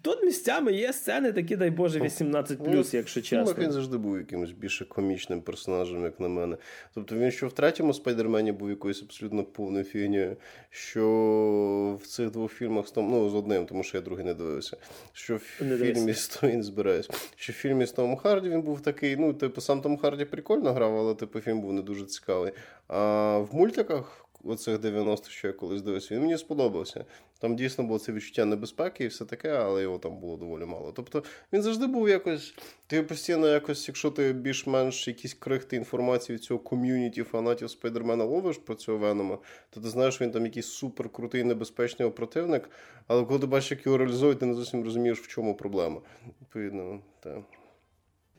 Тут 0.01 0.23
місцями 0.23 0.73
є 0.73 0.93
сцени, 0.93 1.31
такі, 1.31 1.55
дай 1.55 1.71
Боже, 1.71 1.99
18, 1.99 2.59
ну, 2.67 2.83
якщо 2.91 3.21
чесно. 3.21 3.55
Він 3.57 3.71
завжди 3.71 3.97
був 3.97 4.17
якимось 4.17 4.51
більше 4.51 4.85
комічним 4.85 5.41
персонажем, 5.41 6.03
як 6.03 6.19
на 6.19 6.27
мене. 6.27 6.57
Тобто 6.93 7.15
він 7.15 7.31
що 7.31 7.47
в 7.47 7.53
третьому 7.53 7.93
спайдермені 7.93 8.51
був 8.51 8.69
якоюсь 8.69 9.01
абсолютно 9.01 9.43
повною 9.43 9.83
фігнею, 9.83 10.37
що 10.69 11.99
в 12.03 12.07
цих 12.07 12.31
двох 12.31 12.51
фільмах 12.51 12.85
ну, 12.95 13.29
з 13.29 13.35
одним, 13.35 13.65
тому 13.65 13.83
що 13.83 13.97
я 13.97 14.01
другий 14.01 14.25
не 14.25 14.33
дивився. 14.33 14.77
Що 15.13 15.35
в 15.35 15.41
не 15.61 15.77
фільмі 15.77 16.13
з 16.13 16.27
Том 16.27 16.63
збираюсь. 16.63 17.09
Що 17.35 17.53
в 17.53 17.55
фільмі 17.55 17.85
з 17.85 17.91
Томом 17.91 18.17
Харді 18.17 18.49
він 18.49 18.61
був 18.61 18.81
такий, 18.81 19.15
ну, 19.15 19.33
типу, 19.33 19.61
сам 19.61 19.81
Том 19.81 19.97
Харді 19.97 20.25
прикольно 20.25 20.73
грав, 20.73 20.97
але 20.97 21.15
типу 21.15 21.39
фільм 21.39 21.61
був 21.61 21.73
не 21.73 21.81
дуже 21.81 22.05
цікавий. 22.05 22.51
А 22.87 23.37
в 23.37 23.55
мультиках 23.55 24.24
оцих 24.45 24.79
90-х, 24.79 25.29
що 25.29 25.47
я 25.47 25.53
колись 25.53 25.81
дивився, 25.81 26.15
він 26.15 26.21
мені 26.21 26.37
сподобався. 26.37 27.05
Там 27.39 27.55
дійсно 27.55 27.83
було 27.83 27.99
це 27.99 28.11
відчуття 28.11 28.45
небезпеки 28.45 29.03
і 29.03 29.07
все 29.07 29.25
таке, 29.25 29.49
але 29.49 29.81
його 29.81 29.97
там 29.97 30.17
було 30.17 30.37
доволі 30.37 30.65
мало. 30.65 30.91
Тобто 30.91 31.23
він 31.53 31.61
завжди 31.61 31.87
був 31.87 32.09
якось. 32.09 32.53
Ти 32.87 33.03
постійно 33.03 33.47
якось, 33.47 33.87
якщо 33.87 34.11
ти 34.11 34.33
більш-менш 34.33 35.07
якісь 35.07 35.33
крихти 35.33 35.75
інформації 35.75 36.35
від 36.35 36.43
цього 36.43 36.59
ком'юніті 36.59 37.23
фанатів 37.23 37.69
Спайдермена 37.69 38.23
ловиш 38.23 38.57
про 38.57 38.75
цього 38.75 38.97
Венома, 38.97 39.37
то 39.69 39.81
ти 39.81 39.89
знаєш, 39.89 40.21
він 40.21 40.31
там 40.31 40.45
якийсь 40.45 40.67
супер 40.67 41.09
крутий, 41.09 41.43
небезпечний 41.43 42.09
противник. 42.09 42.69
Але 43.07 43.25
коли 43.25 43.39
ти 43.39 43.47
бачиш, 43.47 43.71
як 43.71 43.85
його 43.85 43.97
реалізують, 43.97 44.39
ти 44.39 44.45
не 44.45 44.53
зовсім 44.53 44.83
розумієш, 44.83 45.19
в 45.19 45.27
чому 45.27 45.55
проблема. 45.55 46.01
Відповідно, 46.41 46.99
так. 47.19 47.39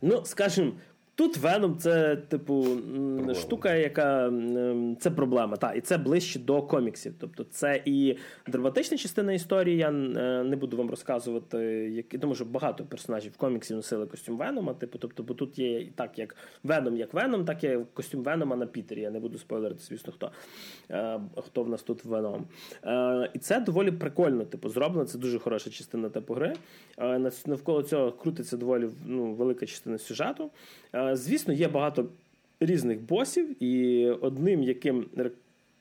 Ну, 0.03 0.25
скажімо, 0.25 0.73
Тут 1.17 1.37
Веном 1.37 1.79
це, 1.79 2.17
типу, 2.17 2.63
проблема. 2.63 3.35
штука, 3.35 3.75
яка 3.75 4.33
це 5.01 5.11
проблема. 5.11 5.57
Та, 5.57 5.73
і 5.73 5.81
це 5.81 5.99
ближче 5.99 6.39
до 6.39 6.63
коміксів. 6.63 7.15
Тобто, 7.21 7.45
це 7.45 7.83
і 7.85 8.17
драматична 8.47 8.97
частина 8.97 9.33
історії. 9.33 9.77
Я 9.77 9.89
е, 9.89 9.93
не 10.45 10.57
буду 10.57 10.77
вам 10.77 10.91
розказувати, 10.91 11.59
які 11.93 12.19
тому 12.19 12.35
що 12.35 12.45
багато 12.45 12.85
персонажів 12.85 13.37
коміксів 13.37 13.77
носили 13.77 14.07
костюм 14.07 14.37
Венома. 14.37 14.75
Типу, 14.75 14.99
тобто, 14.99 15.23
бо 15.23 15.35
тут 15.35 15.59
є 15.59 15.87
так, 15.95 16.19
як 16.19 16.37
Веном, 16.63 16.97
як 16.97 17.15
Веном, 17.15 17.45
так 17.45 17.65
і 17.65 17.79
костюм 17.95 18.23
Венома 18.23 18.57
на 18.57 18.67
Пітері. 18.67 19.01
Я 19.01 19.11
не 19.11 19.21
буду 19.21 19.39
спойлерити, 19.39 19.81
звісно, 19.81 20.13
хто 20.13 20.31
е, 20.91 21.21
хто 21.37 21.63
в 21.63 21.69
нас 21.69 21.83
тут 21.83 22.05
Веном. 22.05 22.47
Е, 22.85 23.31
і 23.35 23.39
це 23.39 23.61
доволі 23.61 23.91
прикольно. 23.91 24.45
Типу, 24.45 24.69
зроблено. 24.69 25.07
Це 25.07 25.19
дуже 25.19 25.39
хороша 25.39 25.71
частина 25.71 26.09
типу 26.09 26.35
гри. 26.35 26.53
Навколо 27.47 27.83
цього 27.83 28.13
крутиться 28.13 28.57
доволі 28.57 28.89
ну, 29.07 29.35
велика 29.35 29.67
частина 29.67 29.99
сюжету. 29.99 30.51
Звісно, 31.13 31.55
є 31.55 31.69
багато 31.69 32.07
різних 32.61 33.01
босів, 33.01 33.63
і 33.63 34.07
одним, 34.11 34.63
яким 34.63 35.07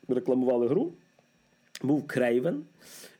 рекламували 0.07 0.67
гру, 0.67 0.91
був 1.83 2.07
Крейвен, 2.07 2.63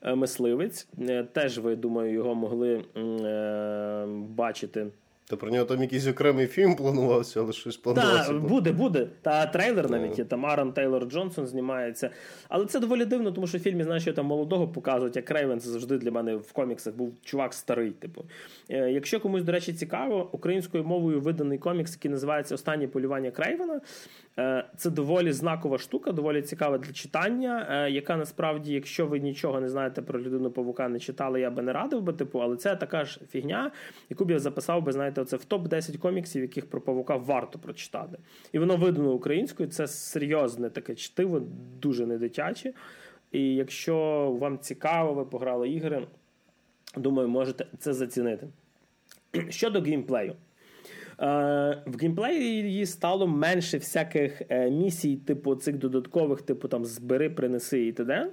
е, 0.01 0.15
мисливець. 0.15 0.87
Е, 0.99 1.23
теж 1.23 1.59
ви 1.59 1.75
думаю, 1.75 2.13
його 2.13 2.35
могли 2.35 2.83
е, 2.97 4.05
бачити. 4.29 4.87
Та 5.27 5.35
про 5.35 5.49
нього 5.51 5.65
там 5.65 5.81
якийсь 5.81 6.07
окремий 6.07 6.47
фільм 6.47 6.75
планувався, 6.75 7.39
але 7.39 7.53
щось 7.53 7.77
планувався. 7.77 8.27
Так, 8.27 8.41
буде, 8.41 8.71
буде. 8.71 9.07
Та 9.21 9.45
трейлер 9.45 9.89
навіть 9.89 10.19
є. 10.19 10.25
Там 10.25 10.45
Арон 10.45 10.73
Тейлор 10.73 11.05
Джонсон 11.05 11.47
знімається. 11.47 12.09
Але 12.49 12.65
це 12.65 12.79
доволі 12.79 13.05
дивно, 13.05 13.31
тому 13.31 13.47
що 13.47 13.57
в 13.57 13.61
фільмі, 13.61 13.83
знаєш, 13.83 14.03
що 14.03 14.13
там 14.13 14.25
молодого 14.25 14.67
показують, 14.67 15.15
як 15.15 15.25
Крейвен 15.25 15.59
це 15.59 15.69
завжди 15.69 15.97
для 15.97 16.11
мене 16.11 16.35
в 16.35 16.51
коміксах 16.51 16.95
був 16.95 17.13
чувак 17.23 17.53
старий. 17.53 17.91
Типу. 17.91 18.25
Е, 18.69 18.91
якщо 18.91 19.19
комусь, 19.19 19.43
до 19.43 19.51
речі, 19.51 19.73
цікаво, 19.73 20.29
українською 20.31 20.83
мовою 20.83 21.21
виданий 21.21 21.57
комікс, 21.57 21.91
який 21.93 22.11
називається 22.11 22.55
Останнє 22.55 22.87
полювання 22.87 23.31
Крейвена. 23.31 23.81
Е, 24.39 24.65
це 24.77 24.89
доволі 24.89 25.31
знакова 25.31 25.77
штука, 25.77 26.11
доволі 26.11 26.41
цікава 26.41 26.77
для 26.77 26.93
читання, 26.93 27.67
е, 27.69 27.91
яка 27.91 28.17
насправді, 28.17 28.73
якщо 28.73 29.05
ви 29.05 29.19
нічого 29.19 29.61
не 29.61 29.69
знаєте 29.69 30.01
про 30.01 30.21
людину 30.21 30.51
павука, 30.51 30.89
не 30.89 30.99
читали, 30.99 31.41
я 31.41 31.49
би 31.49 31.61
не 31.61 31.73
радив 31.73 32.01
би, 32.01 32.13
типу, 32.13 32.39
але 32.39 32.57
це 32.57 32.75
така 32.75 33.05
ж 33.05 33.19
фігня, 33.29 33.71
яку 34.09 34.25
б 34.25 34.31
я 34.31 34.39
записав 34.39 34.83
би, 34.83 34.91
знаєте, 34.91 35.14
оце 35.21 35.37
в 35.37 35.45
топ-10 35.49 35.97
коміксів, 35.97 36.41
яких 36.41 36.69
про 36.69 36.81
павука 36.81 37.15
варто 37.15 37.59
прочитати. 37.59 38.17
І 38.51 38.59
воно 38.59 38.77
видано 38.77 39.13
українською. 39.13 39.69
Це 39.69 39.87
серйозне 39.87 40.69
таке 40.69 40.95
чтиво, 40.95 41.41
дуже 41.81 42.05
не 42.05 42.17
дитяче. 42.17 42.73
І 43.31 43.55
якщо 43.55 43.97
вам 44.39 44.59
цікаво, 44.59 45.13
ви 45.13 45.25
пограли 45.25 45.69
ігри, 45.69 46.07
думаю, 46.97 47.27
можете 47.27 47.65
це 47.79 47.93
зацінити. 47.93 48.47
Щодо 49.49 49.81
геймплею. 49.81 50.31
Е, 50.31 50.35
в 51.85 51.97
геймплеї 52.01 52.85
стало 52.85 53.27
менше 53.27 53.77
всяких 53.77 54.41
е, 54.49 54.69
місій, 54.69 55.15
типу 55.15 55.55
цих 55.55 55.77
додаткових, 55.77 56.41
типу 56.41 56.67
там 56.67 56.85
збери, 56.85 57.29
принеси 57.29 57.87
і 57.87 57.91
т.д. 57.91 58.31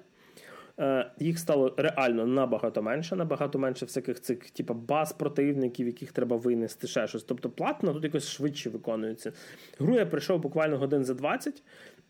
Е, 0.82 1.10
їх 1.18 1.38
стало 1.38 1.74
реально 1.76 2.26
набагато 2.26 2.82
менше, 2.82 3.16
набагато 3.16 3.58
менше 3.58 3.86
всяких 3.86 4.20
цих 4.20 4.50
типу, 4.50 4.74
баз 4.74 5.12
противників, 5.12 5.86
яких 5.86 6.12
треба 6.12 6.36
винести 6.36 6.86
ще 6.86 7.06
щось. 7.06 7.24
Тобто 7.24 7.50
платно 7.50 7.92
тут 7.92 8.04
якось 8.04 8.28
швидше 8.28 8.70
виконується. 8.70 9.32
Гру 9.78 9.94
я 9.94 10.06
прийшов 10.06 10.40
буквально 10.40 10.78
годин 10.78 11.04
за 11.04 11.14
20, 11.14 11.62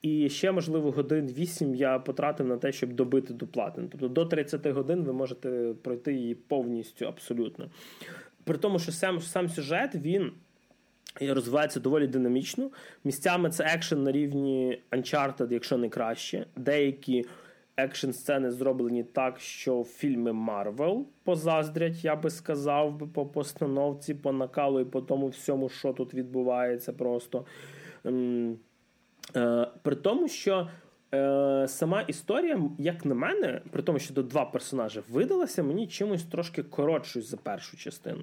і 0.03 0.29
ще, 0.29 0.53
можливо, 0.53 0.91
годин 0.91 1.27
8 1.27 1.75
я 1.75 1.99
потратив 1.99 2.47
на 2.47 2.57
те, 2.57 2.73
щоб 2.73 2.93
добити 2.93 3.35
до 3.35 3.47
платин. 3.47 3.89
Тобто 3.89 4.09
до 4.09 4.27
30 4.27 4.67
годин 4.67 5.05
ви 5.05 5.13
можете 5.13 5.75
пройти 5.83 6.15
її 6.15 6.35
повністю 6.35 7.07
абсолютно. 7.07 7.71
При 8.45 8.59
тому, 8.59 8.79
що 8.79 8.93
сам, 8.93 9.21
сам 9.21 9.49
сюжет 9.49 9.95
він. 9.95 10.33
І 11.21 11.33
розвивається 11.33 11.81
доволі 11.81 12.07
динамічно. 12.07 12.71
Місцями 13.05 13.51
це 13.51 13.65
екшен 13.65 14.03
на 14.03 14.13
рівні 14.13 14.83
Uncharted, 14.93 15.53
якщо 15.53 15.79
не 15.79 15.89
краще. 15.89 16.47
Деякі 16.57 17.25
екшн 17.77 18.11
сцени 18.11 18.51
зроблені 18.51 19.05
так, 19.05 19.41
що 19.41 19.85
фільми 19.85 20.33
Marvel 20.33 21.07
позаздрять, 21.25 22.05
я 22.05 22.17
би 22.17 22.31
сказав, 22.31 23.13
по 23.15 23.27
постановці, 23.27 24.15
по 24.15 24.33
накалу 24.33 24.81
і 24.81 24.85
по 24.85 25.01
тому 25.01 25.29
всьому, 25.29 25.69
що 25.69 25.93
тут 25.93 26.15
відбувається, 26.15 26.93
просто. 26.93 27.45
Е, 29.37 29.67
при 29.83 29.97
тому, 29.97 30.29
що 30.29 30.69
е, 31.15 31.65
сама 31.69 32.01
історія, 32.01 32.61
як 32.79 33.05
на 33.05 33.15
мене, 33.15 33.61
при 33.71 33.83
тому, 33.83 33.99
що 33.99 34.15
до 34.15 34.23
два 34.23 34.45
персонажі 34.45 35.01
видалася 35.11 35.63
мені 35.63 35.87
чимось 35.87 36.25
трошки 36.25 36.63
коротшою 36.63 37.25
за 37.25 37.37
першу 37.37 37.77
частину. 37.77 38.23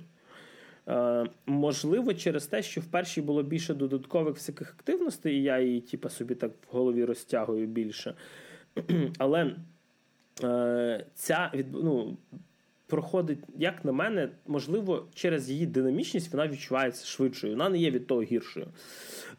Е, 0.87 1.25
можливо, 1.45 2.13
через 2.13 2.47
те, 2.47 2.61
що 2.61 2.81
в 2.81 2.85
першій 2.85 3.21
було 3.21 3.43
більше 3.43 3.73
додаткових 3.73 4.35
всяких 4.35 4.69
активностей, 4.79 5.35
і 5.35 5.43
я 5.43 5.59
її, 5.59 5.81
типу, 5.81 6.09
собі 6.09 6.35
так 6.35 6.51
в 6.51 6.75
голові 6.75 7.05
розтягую 7.05 7.67
більше. 7.67 8.15
Але 9.17 9.55
е, 10.43 11.05
ця 11.15 11.51
від, 11.53 11.73
ну, 11.73 12.17
проходить, 12.89 13.39
як 13.57 13.85
на 13.85 13.91
мене, 13.91 14.29
можливо, 14.47 15.07
через 15.13 15.49
її 15.49 15.65
динамічність 15.65 16.31
вона 16.33 16.47
відчувається 16.47 17.05
швидшою. 17.05 17.53
Вона 17.53 17.69
не 17.69 17.77
є 17.77 17.91
від 17.91 18.07
того 18.07 18.21
гіршою. 18.21 18.67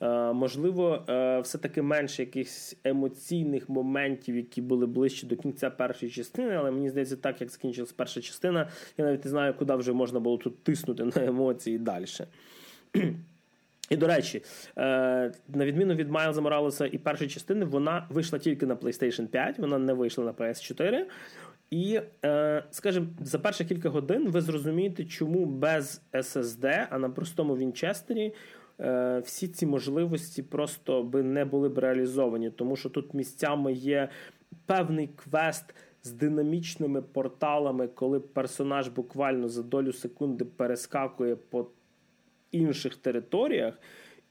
Е, 0.01 0.33
можливо, 0.33 1.05
е, 1.09 1.41
все-таки 1.41 1.83
менше 1.83 2.23
якихось 2.23 2.77
емоційних 2.85 3.69
моментів, 3.69 4.37
які 4.37 4.63
були 4.63 4.87
ближче 4.87 5.27
до 5.27 5.37
кінця 5.37 5.71
першої 5.71 6.13
частини, 6.13 6.55
але 6.55 6.71
мені 6.71 6.91
здається, 6.91 7.17
так 7.17 7.41
як 7.41 7.51
закінчилась 7.51 7.93
перша 7.93 8.21
частина, 8.21 8.69
я 8.99 9.05
навіть 9.05 9.25
не 9.25 9.31
знаю, 9.31 9.55
куди 9.55 9.75
вже 9.75 9.93
можна 9.93 10.21
було 10.21 10.39
тут 10.39 10.63
тиснути 10.63 11.05
на 11.05 11.25
емоції 11.25 11.79
далі. 11.79 12.07
І, 13.91 13.97
до 13.97 14.07
речі, 14.07 14.43
е, 14.79 14.83
на 15.49 15.67
відміну 15.67 15.95
від 15.95 16.11
Майлза 16.11 16.41
Моралеса 16.41 16.87
і 16.87 16.99
першої 16.99 17.31
частини, 17.31 17.65
вона 17.65 18.07
вийшла 18.11 18.39
тільки 18.39 18.67
на 18.67 18.77
PlayStation 18.77 19.27
5, 19.27 19.59
вона 19.59 19.79
не 19.79 19.93
вийшла 19.93 20.25
на 20.25 20.33
PS4. 20.33 21.05
І, 21.71 22.01
е, 22.25 22.65
скажімо, 22.71 23.07
за 23.21 23.39
перші 23.39 23.65
кілька 23.65 23.89
годин 23.89 24.31
ви 24.31 24.41
зрозумієте, 24.41 25.05
чому 25.05 25.47
без 25.47 26.03
SSD, 26.13 26.87
а 26.91 26.99
на 26.99 27.11
простому 27.11 27.57
Вінчестері 27.57 28.35
е, 28.81 29.23
всі 29.25 29.49
ці 29.49 29.67
можливості 29.67 30.43
просто 30.43 31.03
би 31.03 31.23
не 31.23 31.45
були 31.45 31.69
б 31.69 31.79
реалізовані, 31.79 32.51
тому 32.51 32.77
що 32.77 32.91
тут 32.91 33.15
місцями 33.15 33.73
є 33.73 34.09
певний 34.67 35.09
квест. 35.09 35.75
З 36.03 36.13
динамічними 36.13 37.03
порталами, 37.03 37.89
коли 37.89 38.21
персонаж 38.21 38.89
буквально 38.89 39.49
за 39.49 39.63
долю 39.63 39.93
секунди 39.93 40.45
перескакує 40.45 41.37
по 41.37 41.67
інших 42.53 42.97
територіях, 42.97 43.75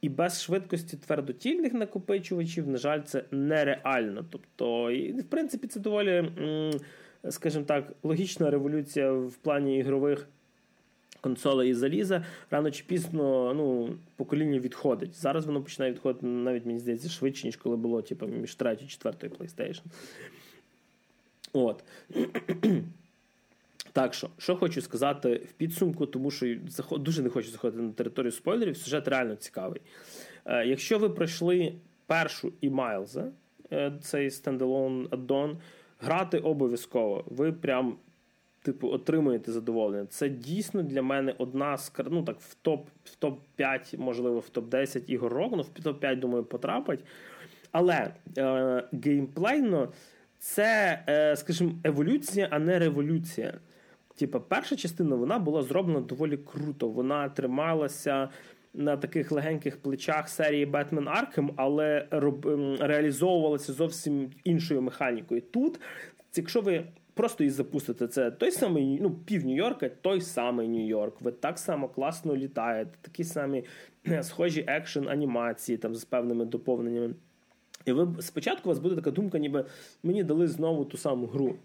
І 0.02 0.10
без 0.10 0.42
швидкості 0.42 0.98
твердотільних 0.98 1.74
накопичувачів, 1.74 2.68
на 2.68 2.78
жаль, 2.78 3.02
це 3.02 3.24
нереально. 3.32 4.26
Тобто, 4.30 4.84
в 5.20 5.24
принципі, 5.30 5.68
це 5.68 5.80
доволі, 5.80 6.32
скажімо 7.30 7.66
так, 7.66 7.94
логічна 8.04 8.52
революція 8.52 9.12
в 9.12 9.34
плані 9.34 9.78
ігрових 9.78 10.28
консолей 11.22 11.70
і 11.70 11.74
заліза. 11.74 12.26
Рано 12.52 12.72
чи 12.72 12.84
пізно 12.88 13.54
ну, 13.54 13.96
покоління 14.16 14.60
відходить. 14.60 15.16
Зараз 15.16 15.46
воно 15.46 15.62
починає 15.62 15.92
відходити 15.92 16.26
навіть, 16.26 16.66
мені 16.66 16.80
здається, 16.80 17.10
швидше, 17.10 17.48
ніж 17.48 17.56
коли 17.56 17.76
було 17.76 18.02
типу, 18.02 18.28
між 18.28 18.56
третьою 18.56 18.88
і 18.88 18.92
четвертою 18.92 19.34
PlayStation. 19.34 19.84
От. 21.54 21.84
Так 23.94 24.14
що, 24.14 24.30
що 24.38 24.56
хочу 24.56 24.82
сказати 24.82 25.42
в 25.50 25.52
підсумку, 25.52 26.06
тому 26.06 26.32
що 26.32 26.56
дуже 26.92 27.22
не 27.24 27.30
хочу 27.30 27.50
заходити 27.50 27.84
на 27.84 27.92
територію 27.92 28.32
спойлерів, 28.32 28.78
сюжет 28.78 29.08
реально 29.08 29.36
цікавий. 29.36 29.82
Е, 30.46 30.66
якщо 30.66 31.00
ви 31.00 31.10
пройшли 31.10 31.74
першу 32.06 32.54
і 32.62 32.70
Майлза, 32.70 33.32
е, 33.72 33.94
цей 34.02 34.32
стендалон 34.32 35.08
аддон, 35.12 35.58
грати 36.00 36.40
обов'язково. 36.40 37.24
Ви 37.28 37.52
прям, 37.52 37.98
типу, 38.62 38.90
отримуєте 38.90 39.52
задоволення. 39.52 40.06
Це 40.06 40.30
дійсно 40.30 40.84
для 40.84 41.02
мене 41.02 41.36
одна 41.38 41.78
з 41.78 41.92
ну 42.10 42.24
так, 42.24 42.40
в 42.40 42.54
топ 42.54 42.88
в 43.04 43.26
топ-5, 43.26 43.98
можливо, 43.98 44.40
в 44.40 44.50
топ-10 44.54 45.06
ігор 45.08 45.34
року, 45.34 45.56
ну 45.56 45.62
в 45.62 45.88
топ-5, 45.88 46.20
думаю, 46.20 46.44
потрапить. 46.44 47.00
Але 47.72 48.14
е, 48.38 48.84
геймплейно 49.04 49.92
це, 50.40 51.04
е, 51.08 51.36
скажімо, 51.36 51.72
еволюція, 51.84 52.48
а 52.52 52.60
не 52.60 52.80
революція. 52.80 53.54
Типа, 54.20 54.40
перша 54.40 54.76
частина 54.76 55.16
вона 55.16 55.40
була 55.40 55.64
зроблена 55.64 56.00
доволі 56.00 56.38
круто. 56.38 56.90
Вона 56.90 57.30
трималася 57.30 58.30
на 58.74 58.98
таких 58.98 59.32
легеньких 59.32 59.78
плечах 59.78 60.30
серії 60.30 60.66
Batman 60.66 61.04
Arkham, 61.04 61.50
але. 61.56 62.08
Ем, 62.12 62.78
реалізовувалася 62.80 63.74
зовсім 63.74 64.30
іншою 64.44 64.82
механікою. 64.82 65.42
Тут, 65.42 65.80
якщо 66.36 66.62
ви 66.62 66.86
просто 67.14 67.44
і 67.44 67.50
запустите 67.50 68.08
це 68.08 68.32
той 68.32 68.52
самий 68.52 69.00
ну, 69.02 69.12
пів 69.12 69.46
Нью-Йорка, 69.46 69.92
той 70.02 70.22
самий 70.22 70.68
Нью-Йорк. 70.68 71.14
Ви 71.20 71.32
так 71.32 71.60
само 71.60 71.90
класно 71.90 72.36
літаєте, 72.36 72.92
такі 73.02 73.24
самі 73.24 73.64
схожі 74.22 74.66
екшен 74.68 75.08
анімації 75.08 75.78
там 75.78 75.96
з 75.96 76.06
певними 76.06 76.46
доповненнями. 76.46 77.14
І 77.86 77.92
ви 77.92 78.22
спочатку 78.22 78.70
у 78.70 78.72
вас 78.72 78.80
буде 78.80 78.96
така 78.96 79.12
думка, 79.12 79.40
ніби 79.40 79.66
мені 80.04 80.24
дали 80.24 80.48
знову 80.48 80.86
ту 80.86 80.98
саму 80.98 81.28
гру. 81.28 81.56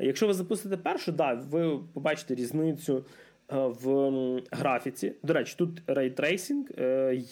Якщо 0.00 0.26
ви 0.26 0.34
запустите 0.34 0.76
першу, 0.76 1.12
да, 1.12 1.34
ви 1.34 1.78
побачите 1.94 2.34
різницю 2.34 2.96
е, 2.96 3.56
в 3.56 4.12
графіці. 4.50 5.12
До 5.22 5.32
речі, 5.32 5.54
тут 5.58 5.82
ray 5.86 6.10
tracing 6.10 6.66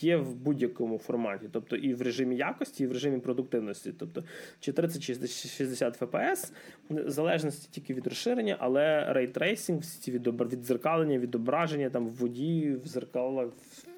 є 0.00 0.16
в 0.16 0.34
будь-якому 0.34 0.98
форматі, 0.98 1.46
тобто 1.52 1.76
і 1.76 1.94
в 1.94 2.02
режимі 2.02 2.36
якості, 2.36 2.84
і 2.84 2.86
в 2.86 2.92
режимі 2.92 3.18
продуктивності. 3.18 3.92
Тобто 3.98 4.24
чи 4.60 4.72
30-60 4.72 5.98
FPS, 5.98 6.52
в 6.90 7.10
залежності 7.10 7.68
тільки 7.70 7.94
від 7.94 8.06
розширення, 8.06 8.56
але 8.58 9.12
ray 9.12 9.31
tracing, 9.31 9.80
всі 9.80 10.00
ці 10.00 10.12
відображення 11.18 11.90
там 11.90 12.06
в 12.06 12.10
воді, 12.10 12.76
в 12.84 12.86
зеркалах, 12.86 13.48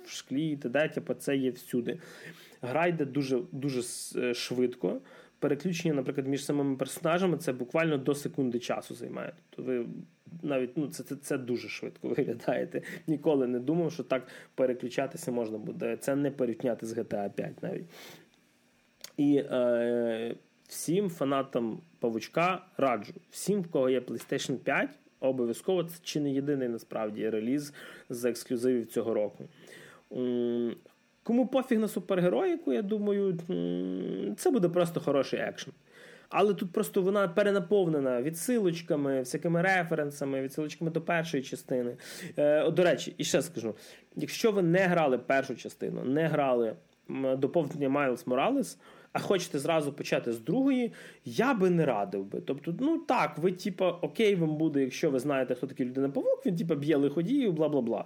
в 0.04 0.10
шклі, 0.10 0.56
т.д., 0.56 0.88
типу, 0.88 1.14
це 1.14 1.36
є 1.36 1.50
всюди. 1.50 1.98
Гра 2.62 2.86
йде 2.86 3.04
дуже 3.04 3.38
дуже 3.52 3.80
е, 4.16 4.34
швидко. 4.34 5.00
Переключення, 5.40 5.94
наприклад, 5.94 6.26
між 6.26 6.44
самими 6.44 6.76
персонажами 6.76 7.36
це 7.36 7.52
буквально 7.52 7.98
до 7.98 8.14
секунди 8.14 8.58
часу 8.58 8.94
займає. 8.94 9.32
Тобто 9.50 9.72
ви 9.72 9.86
навіть 10.42 10.76
ну, 10.76 10.88
це 10.88 11.02
це, 11.02 11.16
це 11.16 11.38
дуже 11.38 11.68
швидко 11.68 12.08
виглядаєте. 12.16 12.82
Ніколи 13.06 13.46
не 13.46 13.60
думав, 13.60 13.92
що 13.92 14.02
так 14.02 14.26
переключатися 14.54 15.32
можна 15.32 15.58
буде. 15.58 15.96
Це 15.96 16.16
не 16.16 16.30
порівняти 16.30 16.86
з 16.86 16.98
GTA 16.98 17.30
5 17.30 17.62
навіть. 17.62 17.84
І 19.16 19.36
е, 19.36 20.34
всім 20.68 21.10
фанатам 21.10 21.80
павучка 21.98 22.66
раджу. 22.76 23.12
Всім, 23.30 23.62
в 23.62 23.68
кого 23.68 23.90
є 23.90 24.00
PlayStation 24.00 24.56
5, 24.56 24.90
обов'язково 25.20 25.84
це 25.84 25.98
чи 26.02 26.20
не 26.20 26.32
єдиний 26.32 26.68
насправді 26.68 27.30
реліз 27.30 27.72
з 28.08 28.24
ексклюзивів 28.24 28.86
цього 28.86 29.14
року. 29.14 29.44
Кому 31.30 31.46
пофіг 31.46 31.78
на 31.78 31.88
супергероїку, 31.88 32.72
я 32.72 32.82
думаю, 32.82 33.38
це 34.36 34.50
буде 34.50 34.68
просто 34.68 35.00
хороший 35.00 35.40
екшн. 35.40 35.70
Але 36.28 36.54
тут 36.54 36.72
просто 36.72 37.02
вона 37.02 37.28
перенаповнена 37.28 38.22
відсилочками, 38.22 39.20
всякими 39.20 39.62
референсами, 39.62 40.40
відсилочками 40.42 40.90
до 40.90 41.00
першої 41.00 41.42
частини. 41.42 41.96
Е, 42.38 42.70
До 42.70 42.84
речі, 42.84 43.14
і 43.18 43.24
ще 43.24 43.42
скажу: 43.42 43.74
якщо 44.16 44.52
ви 44.52 44.62
не 44.62 44.78
грали 44.78 45.18
першу 45.18 45.56
частину, 45.56 46.04
не 46.04 46.26
грали 46.26 46.76
доповнення 47.36 47.88
Майлз 47.88 48.26
Моралес 48.26 48.78
а 49.12 49.18
хочете 49.18 49.58
зразу 49.58 49.92
почати 49.92 50.32
з 50.32 50.38
другої, 50.40 50.92
я 51.24 51.54
би 51.54 51.70
не 51.70 51.86
радив 51.86 52.24
би. 52.24 52.40
Тобто, 52.40 52.74
ну 52.80 52.98
так, 52.98 53.38
ви, 53.38 53.52
типа, 53.52 53.90
окей, 53.90 54.34
вам 54.34 54.56
буде, 54.56 54.80
якщо 54.80 55.10
ви 55.10 55.18
знаєте, 55.18 55.54
хто 55.54 55.66
такий 55.66 55.86
людина 55.86 56.08
павук, 56.08 56.46
він 56.46 56.56
типа 56.56 56.74
б'є 56.74 56.96
лиходіїв, 56.96 57.52
бла 57.52 57.68
бла 57.68 57.80
бла. 57.80 58.04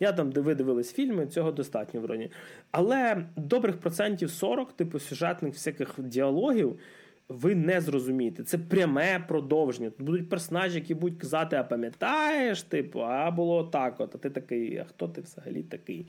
Я 0.00 0.12
там, 0.12 0.32
де 0.32 0.40
ви 0.40 0.54
дивились 0.54 0.92
фільми, 0.92 1.26
цього 1.26 1.52
достатньо 1.52 2.00
вроді. 2.00 2.30
Але 2.70 3.26
добрих 3.36 3.76
процентів 3.76 4.30
40, 4.30 4.72
типу, 4.72 4.98
сюжетних 4.98 5.52
всяких 5.54 5.94
діалогів 5.98 6.78
ви 7.28 7.54
не 7.54 7.80
зрозумієте. 7.80 8.44
Це 8.44 8.58
пряме 8.58 9.24
продовження. 9.28 9.90
Тут 9.90 10.06
будуть 10.06 10.28
персонажі, 10.28 10.78
які 10.78 10.94
будуть 10.94 11.20
казати, 11.20 11.56
а 11.56 11.64
пам'ятаєш, 11.64 12.62
типу, 12.62 13.00
а 13.00 13.30
було 13.30 13.64
так, 13.64 14.00
от, 14.00 14.14
а 14.14 14.18
ти 14.18 14.30
такий, 14.30 14.78
а 14.78 14.84
хто 14.84 15.08
ти 15.08 15.20
взагалі 15.20 15.62
такий? 15.62 16.06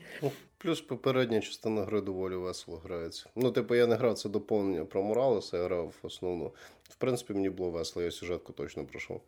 Плюс 0.58 0.80
попередня 0.80 1.40
частина 1.40 1.82
гри 1.82 2.00
доволі 2.00 2.34
весело 2.34 2.78
грається. 2.84 3.26
Ну, 3.36 3.50
типу, 3.50 3.74
я 3.74 3.86
не 3.86 3.94
грав 3.94 4.18
це 4.18 4.28
доповнення 4.28 4.84
про 4.84 5.02
Моралеса, 5.02 5.56
я 5.56 5.64
грав 5.64 5.94
основну. 6.02 6.52
В 6.82 6.96
принципі, 6.96 7.32
мені 7.32 7.50
було 7.50 7.70
весело, 7.70 8.04
я 8.04 8.10
сюжетку 8.10 8.52
точно 8.52 8.84
пройшов. 8.84 9.20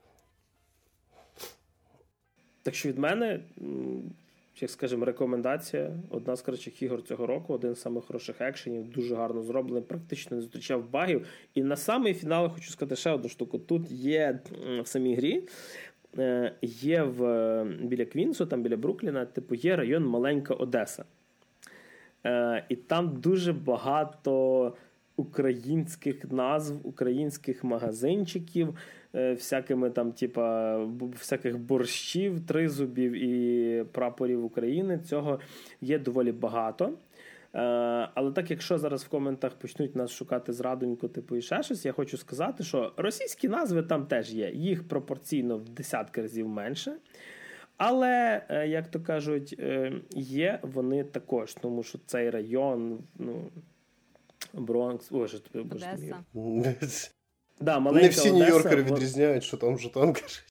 Так 2.62 2.74
що 2.74 2.88
від 2.88 2.98
мене 2.98 3.40
як 4.62 4.70
скажімо, 4.70 5.04
рекомендація. 5.04 5.90
Одна 6.10 6.36
з 6.36 6.42
кращих 6.42 6.82
ігор 6.82 7.02
цього 7.02 7.26
року, 7.26 7.54
один 7.54 7.74
з 7.74 7.80
самих 7.80 8.04
хороших 8.04 8.40
екшенів, 8.40 8.88
дуже 8.88 9.14
гарно 9.14 9.42
зроблений, 9.42 9.82
практично 9.82 10.36
не 10.36 10.42
зустрічав 10.42 10.90
багів. 10.90 11.26
І 11.54 11.62
на 11.62 11.76
самий 11.76 12.14
фінал 12.14 12.48
хочу 12.48 12.70
сказати 12.70 12.96
ще 12.96 13.10
одну 13.10 13.28
штуку. 13.28 13.58
Тут 13.58 13.90
є 13.90 14.40
в 14.82 14.86
самій 14.86 15.14
грі. 15.14 15.42
Е, 16.18 16.52
є 16.62 17.02
в 17.02 17.64
біля 17.64 18.04
Квінсу, 18.04 18.46
там 18.46 18.62
біля 18.62 18.76
Брукліна, 18.76 19.24
типу, 19.24 19.54
є 19.54 19.76
район 19.76 20.04
Маленька 20.04 20.54
Одеса. 20.54 21.04
Е, 22.26 22.64
і 22.68 22.76
там 22.76 23.20
дуже 23.20 23.52
багато 23.52 24.74
українських 25.16 26.32
назв, 26.32 26.74
українських 26.82 27.64
магазинчиків, 27.64 28.78
е, 29.14 29.32
всякими 29.32 29.90
там, 29.90 30.12
типа, 30.12 30.76
всяких 31.18 31.58
борщів, 31.58 32.46
тризубів 32.46 33.12
і 33.12 33.84
прапорів 33.84 34.44
України. 34.44 34.98
Цього 34.98 35.40
є 35.80 35.98
доволі 35.98 36.32
багато. 36.32 36.86
Е, 37.54 37.60
але 38.14 38.32
так, 38.32 38.50
якщо 38.50 38.78
зараз 38.78 39.04
в 39.04 39.08
коментах 39.08 39.54
почнуть 39.54 39.96
нас 39.96 40.10
шукати 40.10 40.52
зрадоньку, 40.52 41.08
типу 41.08 41.36
і 41.36 41.42
ще 41.42 41.62
щось, 41.62 41.84
я 41.84 41.92
хочу 41.92 42.16
сказати, 42.16 42.64
що 42.64 42.92
російські 42.96 43.48
назви 43.48 43.82
там 43.82 44.06
теж 44.06 44.34
є. 44.34 44.50
Їх 44.50 44.88
пропорційно 44.88 45.58
в 45.58 45.68
десятки 45.68 46.22
разів 46.22 46.48
менше. 46.48 46.96
Але, 47.76 48.42
е, 48.48 48.68
як 48.68 48.90
то 48.90 49.00
кажуть, 49.00 49.60
є 50.16 50.58
вони 50.62 51.04
також, 51.04 51.54
тому 51.54 51.82
що 51.82 51.98
цей 52.06 52.30
район, 52.30 52.98
ну 53.18 53.50
Бронкс. 54.52 55.10
Боже, 55.10 55.40
тобі 55.40 55.64
Одеса. 55.64 56.24
Да, 57.60 57.80
Не 57.80 58.08
всі 58.08 58.32
Нью-Йоркери 58.32 58.82
відрізняють, 58.82 59.44
що 59.44 59.56
там 59.56 59.78
жетон 59.78 60.12
каже. 60.12 60.42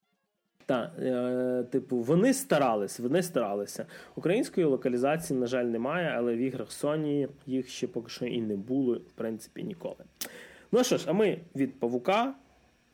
Так, 0.66 0.92
е, 1.00 1.64
типу, 1.72 1.98
вони 1.98 2.34
старалися, 2.34 3.04
вони 3.04 3.24
старалися. 3.24 3.86
Української 4.16 4.66
локалізації, 4.66 5.40
на 5.40 5.48
жаль, 5.48 5.66
немає, 5.66 6.14
але 6.18 6.36
в 6.36 6.38
іграх 6.38 6.68
Sony 6.68 7.28
їх 7.46 7.70
ще 7.70 7.88
поки 7.88 8.10
що 8.10 8.26
і 8.26 8.42
не 8.42 8.56
було, 8.56 8.96
в 8.96 9.12
принципі, 9.12 9.64
ніколи. 9.64 9.96
Ну 10.72 10.84
що 10.84 10.98
ж, 10.98 11.06
а 11.08 11.14
ми 11.14 11.40
від 11.56 11.80
павука 11.80 12.34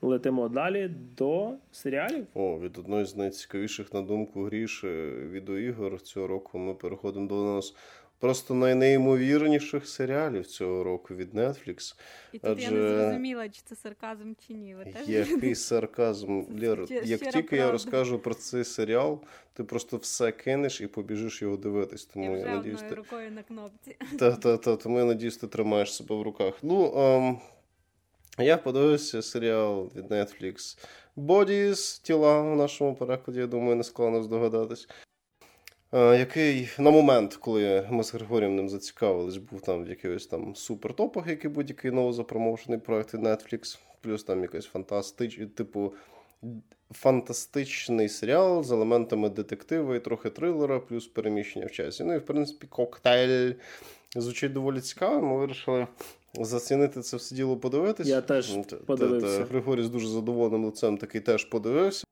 летимо 0.02 0.50
далі 0.50 0.92
до 1.18 1.54
серіалів. 1.72 2.28
О, 2.34 2.60
від 2.60 2.78
одної 2.78 3.06
з 3.06 3.16
найцікавіших 3.16 3.94
на 3.94 4.02
думку 4.02 4.44
гріш 4.44 4.84
відеоігор 5.32 6.02
цього 6.02 6.28
року 6.28 6.58
ми 6.58 6.74
переходимо 6.74 7.28
до 7.28 7.56
нас 7.56 7.76
просто 8.20 8.54
найнеймовірніших 8.54 9.88
серіалів 9.88 10.46
цього 10.46 10.84
року 10.84 11.16
від 11.16 11.34
Netflix. 11.34 11.96
І 12.34 12.40
тут 12.40 12.50
Адже... 12.52 12.64
я 12.64 12.72
не 12.72 12.90
зрозуміла, 12.90 13.50
чи 13.50 13.62
це 13.66 13.76
сарказм, 13.76 14.34
чи 14.48 14.54
ні. 14.54 14.76
Ви 14.76 14.86
теж 14.86 15.10
Який 15.10 15.56
сарказм, 15.56 16.44
Лєр, 16.62 16.86
Як 16.90 17.20
тільки 17.20 17.32
правда. 17.32 17.56
я 17.56 17.72
розкажу 17.72 18.20
про 18.20 18.34
цей 18.34 18.64
серіал, 18.64 19.22
ти 19.54 19.64
просто 19.64 19.98
все 19.98 20.32
кинеш 20.32 20.82
і 20.82 20.88
побіжиш 20.88 21.42
його 21.42 21.58
дивитись. 21.58 22.06
Тому 22.06 22.26
я, 22.26 22.32
вже 22.32 22.48
я 22.48 22.56
надіюсь, 22.56 22.82
ти... 22.82 22.96
рукою 22.96 23.32
на 23.32 23.44
кнопці. 23.44 23.96
Та-та-та, 24.20 24.76
тому 24.76 25.00
я 25.00 25.06
надіюсь, 25.06 25.38
ти 25.38 25.48
тримаєш 25.48 25.96
себе 25.96 26.16
в 26.16 26.22
руках. 26.22 26.54
Ну, 26.62 26.94
ем... 26.98 27.40
я 28.46 28.58
подивився 28.58 29.22
серіал 29.22 29.92
від 29.96 30.12
Netflix 30.12 30.78
Bodies, 31.18 32.04
тіла 32.04 32.42
в 32.42 32.56
нашому 32.56 32.96
перекладі, 32.96 33.40
я 33.40 33.48
думаю, 33.48 33.76
не 33.76 33.84
складно 33.84 34.24
здогадатись. 34.24 34.88
Який 35.94 36.70
на 36.80 36.92
момент, 36.92 37.36
коли 37.36 37.88
ми 37.92 38.04
з 38.04 38.14
Григорієм 38.14 38.56
ним 38.56 38.70
зацікавились, 38.70 39.38
був 39.38 39.62
там 39.62 39.84
в 39.84 39.90
якихось 39.90 40.28
там 40.28 40.56
супертопах, 40.56 41.28
як 41.28 41.46
і 41.46 41.48
будь-який 41.48 41.92
новозапромовшений 41.92 42.80
проект 42.80 43.14
Netflix, 43.14 43.80
плюс 44.02 44.24
там 44.24 44.42
якийсь 44.42 44.66
фантастич, 44.66 45.40
типу. 45.56 45.94
Фантастичний 46.92 48.10
серіал 48.10 48.64
з 48.64 48.72
елементами 48.72 49.30
детектива 49.30 49.96
і 49.96 50.00
трохи 50.00 50.30
трилера, 50.30 50.80
плюс 50.80 51.08
переміщення 51.08 51.66
в 51.66 51.72
часі. 51.72 52.04
Ну 52.04 52.14
і 52.14 52.18
в 52.18 52.26
принципі, 52.26 52.68
коктейль 52.68 53.54
звучить 54.16 54.54
доволі 54.54 54.82
цікаво. 54.82 55.22
Ми 55.22 55.38
вирішили 55.38 55.88
зацінити 56.40 57.02
це 57.02 57.18
все 57.18 57.36
діло 57.36 57.58
подивитися. 57.58 58.10
Я 58.10 58.22
теж 58.22 58.58
подивився. 58.86 59.44
Григорій 59.44 59.84
з 59.84 59.90
дуже 59.90 60.08
задоволеним 60.08 60.66
лицем 60.66 60.98
такий 60.98 61.22
теж 61.22 61.46
подивився. 61.46 62.06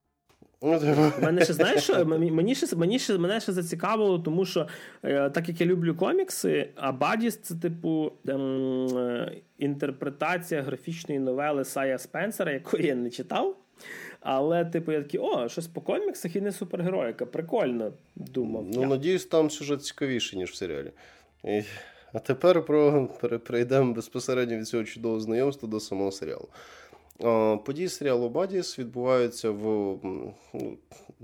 Ну, 0.63 1.11
мене 1.21 1.43
ще 1.43 1.53
знаєш, 1.53 1.83
що 1.83 2.05
мені 2.05 2.55
ще 2.55 2.75
мені 2.75 2.99
ще 2.99 3.17
мене 3.17 3.39
ще 3.39 3.51
зацікавило, 3.51 4.19
тому 4.19 4.45
що 4.45 4.67
е, 5.03 5.29
так 5.29 5.49
як 5.49 5.61
я 5.61 5.67
люблю 5.67 5.95
комікси, 5.95 6.69
а 6.75 6.91
Bodies 6.91 7.37
це 7.37 7.55
типу 7.55 8.11
ем, 8.27 8.97
е, 8.97 9.31
інтерпретація 9.57 10.61
графічної 10.61 11.19
новели 11.19 11.65
Сая 11.65 11.97
Спенсера, 11.97 12.51
якої 12.51 12.87
я 12.87 12.95
не 12.95 13.09
читав. 13.09 13.57
Але, 14.19 14.65
типу, 14.65 14.91
я 14.91 15.01
такий, 15.01 15.19
о, 15.19 15.49
щось 15.49 15.67
по 15.67 15.81
коміксах 15.81 16.35
і 16.35 16.41
не 16.41 16.51
супергероїка. 16.51 17.25
Прикольно 17.25 17.93
думав. 18.15 18.65
Ну, 18.73 18.81
я. 18.81 18.87
надіюсь, 18.87 19.25
там 19.25 19.49
сюжет 19.49 19.83
цікавіший, 19.83 20.39
ніж 20.39 20.51
в 20.51 20.55
серіалі. 20.55 20.91
І... 21.43 21.61
А 22.13 22.19
тепер 22.19 22.65
про 22.65 23.07
перейдемо 23.45 23.93
безпосередньо 23.93 24.57
від 24.57 24.67
цього 24.67 24.83
чудового 24.83 25.21
знайомства 25.21 25.69
до 25.69 25.79
самого 25.79 26.11
серіалу. 26.11 26.47
Події 27.65 27.89
серіалу 27.89 28.29
Бадіс 28.29 28.79
відбуваються 28.79 29.51
в 29.51 29.63
ну, 30.03 30.33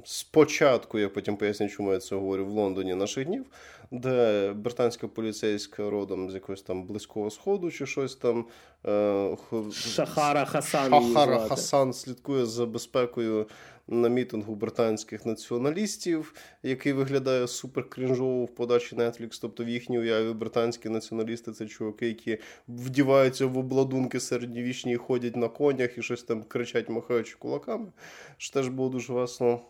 спочатку, 0.05 0.99
я 0.99 1.09
потім 1.09 1.37
поясню, 1.37 1.69
чому 1.69 1.93
я 1.93 1.99
це 1.99 2.15
говорю 2.15 2.45
в 2.45 2.49
Лондоні 2.49 2.95
наших 2.95 3.25
днів, 3.25 3.45
де 3.91 4.51
британська 4.55 5.07
поліцейська 5.07 5.89
родом 5.89 6.31
з 6.31 6.33
якогось 6.33 6.61
там 6.61 6.83
близького 6.83 7.29
сходу 7.29 7.71
чи 7.71 7.85
щось 7.85 8.15
там. 8.15 8.45
Е, 8.85 9.37
Шахара 9.71 10.45
Хасан. 10.45 10.89
Шахара 10.89 11.39
Хасан 11.39 11.93
слідкує 11.93 12.45
за 12.45 12.65
безпекою 12.65 13.47
на 13.91 14.09
мітингу 14.09 14.55
британських 14.55 15.25
націоналістів, 15.25 16.33
який 16.63 16.93
виглядає 16.93 17.47
супер 17.47 17.89
крінжово 17.89 18.45
в 18.45 18.55
подачі 18.55 18.95
Netflix. 18.95 19.39
Тобто 19.41 19.65
в 19.65 19.69
їхній 19.69 19.99
уяві 19.99 20.33
британські 20.33 20.89
націоналісти 20.89 21.51
це 21.51 21.65
чуваки, 21.65 22.07
які 22.07 22.37
вдіваються 22.67 23.45
в 23.45 23.57
обладунки 23.57 24.19
середньовічні 24.19 24.93
і 24.93 24.97
ходять 24.97 25.35
на 25.35 25.47
конях 25.47 25.97
і 25.97 26.01
щось 26.01 26.23
там 26.23 26.43
кричать, 26.43 26.89
махаючи 26.89 27.35
кулаками. 27.39 27.91
Що 28.37 28.53
теж 28.53 28.67
було 28.67 28.89
дуже 28.89 29.13
весело. 29.13 29.61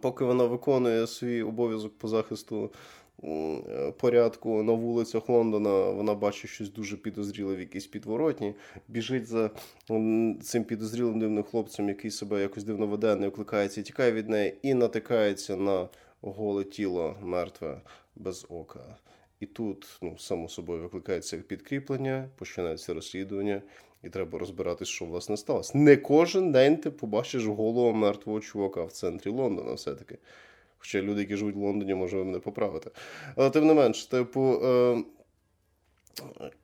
Поки 0.00 0.24
вона 0.24 0.44
виконує 0.44 1.06
свій 1.06 1.42
обов'язок 1.42 1.98
по 1.98 2.08
захисту 2.08 2.72
порядку 3.98 4.62
на 4.62 4.72
вулицях 4.72 5.28
Лондона 5.28 5.90
вона 5.90 6.14
бачить 6.14 6.50
щось 6.50 6.70
дуже 6.70 6.96
підозріле 6.96 7.56
в 7.56 7.60
якійсь 7.60 7.86
підворотні, 7.86 8.54
біжить 8.88 9.26
за 9.26 9.50
цим 10.42 10.64
підозрілим 10.64 11.18
дивним 11.20 11.44
хлопцем, 11.44 11.88
який 11.88 12.10
себе 12.10 12.40
якось 12.40 12.64
дивно 12.64 12.86
веде, 12.86 13.16
не 13.16 13.28
окликається 13.28 13.82
тікає 13.82 14.12
від 14.12 14.28
неї, 14.28 14.54
і 14.62 14.74
натикається 14.74 15.56
на 15.56 15.88
голе 16.22 16.64
тіло 16.64 17.16
мертве 17.22 17.80
без 18.16 18.46
ока. 18.48 18.96
І 19.40 19.46
тут, 19.46 19.98
ну, 20.02 20.18
само 20.18 20.48
собою, 20.48 20.82
викликається 20.82 21.38
підкріплення, 21.38 22.28
починається 22.36 22.94
розслідування, 22.94 23.62
і 24.02 24.08
треба 24.10 24.38
розбиратись, 24.38 24.88
що 24.88 25.04
власне 25.04 25.36
сталося. 25.36 25.78
Не 25.78 25.96
кожен 25.96 26.52
день 26.52 26.76
ти 26.76 26.90
побачиш 26.90 27.46
голову 27.46 27.92
мертвого 27.92 28.40
чувака 28.40 28.84
в 28.84 28.92
центрі 28.92 29.30
Лондона, 29.30 29.72
все-таки. 29.72 30.18
Хоча 30.84 31.02
люди, 31.02 31.20
які 31.20 31.36
живуть 31.36 31.54
в 31.54 31.58
Лондоні, 31.58 31.94
може 31.94 32.16
мене 32.16 32.38
поправити. 32.38 32.90
Але 33.36 33.50
тим 33.50 33.66
не 33.66 33.74
менш, 33.74 34.06
типу. 34.06 34.60
Е... 34.64 35.04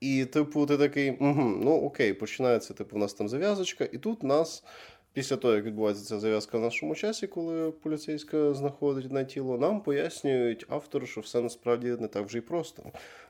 І, 0.01 0.25
типу, 0.25 0.67
ти 0.67 0.77
такий, 0.77 1.11
угу, 1.11 1.43
ну 1.43 1.83
окей, 1.83 2.15
починається, 2.15 2.75
типу, 2.75 2.97
у 2.97 2.99
нас 2.99 3.15
там 3.15 3.29
зав'язочка, 3.29 3.89
і 3.93 3.99
тут 3.99 4.23
нас 4.23 4.65
Після 5.13 5.37
того, 5.37 5.55
як 5.55 5.65
відбувається 5.65 6.05
ця 6.05 6.19
зав'язка 6.19 6.59
в 6.59 6.61
нашому 6.61 6.95
часі, 6.95 7.27
коли 7.27 7.71
поліцейська 7.71 8.55
знаходить 8.55 9.13
на 9.13 9.25
тіло, 9.25 9.59
нам 9.59 9.81
пояснюють 9.81 10.67
автор, 10.69 11.09
що 11.09 11.21
все 11.21 11.41
насправді 11.41 11.89
не 11.89 12.09
так 12.09 12.27
вже 12.27 12.39
й 12.39 12.41
просто. 12.41 12.83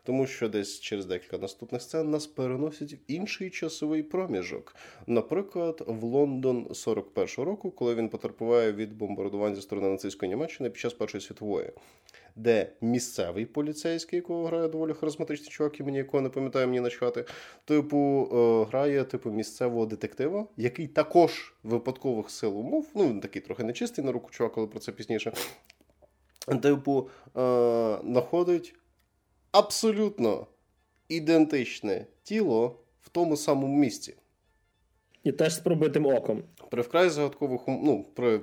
Тому 0.05 0.27
що 0.27 0.49
десь 0.49 0.81
через 0.81 1.07
декілька 1.07 1.39
наступних 1.39 1.83
сцен 1.83 2.11
нас 2.11 2.27
переносять 2.27 2.93
в 2.93 2.99
інший 3.09 3.51
часовий 3.51 4.03
проміжок. 4.03 4.77
Наприклад, 5.07 5.85
в 5.87 6.05
Лондон 6.05 6.67
41-го 6.67 7.45
року, 7.45 7.71
коли 7.71 7.95
він 7.95 8.09
потерпіває 8.09 8.73
від 8.73 8.97
бомбардувань 8.97 9.55
зі 9.55 9.63
сторони 9.63 9.89
нацистської 9.89 10.29
Німеччини 10.29 10.71
під 10.71 10.81
час 10.81 10.93
Першої 10.93 11.23
світової 11.23 11.71
де 12.37 12.73
місцевий 12.81 13.47
поліцейський, 13.47 14.17
якого 14.17 14.47
грає 14.47 14.69
доволі 14.69 14.93
харизматичний 14.93 15.51
чувак, 15.51 15.81
і 15.81 15.83
мені 15.83 15.99
якого 15.99 16.21
не 16.21 16.29
пам'ятаю 16.29 16.67
мені 16.67 16.81
начхати, 16.81 17.25
типу, 17.65 18.29
е, 18.33 18.71
грає 18.71 19.05
типу 19.05 19.31
місцевого 19.31 19.87
детектива, 19.87 20.47
який 20.57 20.87
також 20.87 21.55
випадкових 21.63 22.31
сил 22.31 22.59
умов, 22.59 22.87
ну 22.95 23.09
він 23.09 23.21
такий 23.21 23.43
трохи 23.43 23.65
нечистий 23.65 24.05
на 24.05 24.13
руку 24.13 24.31
чувак, 24.31 24.53
але 24.57 24.67
про 24.67 24.81
це 24.81 24.93
пізніше. 24.93 25.33
Типу, 26.63 27.09
е, 27.27 27.99
знаходить 28.05 28.75
абсолютно 29.53 30.47
ідентичне 31.09 32.07
тіло 32.23 32.77
в 33.01 33.09
тому 33.09 33.37
самому 33.37 33.77
місці. 33.77 34.15
І 35.25 35.33
теж 35.33 35.55
з 35.55 35.59
пробитим 35.59 36.07
оком. 36.07 36.43
При 36.71 36.83
вкрай 36.83 37.09
загадкових 37.09 37.61
ну, 37.67 38.07
при 38.15 38.41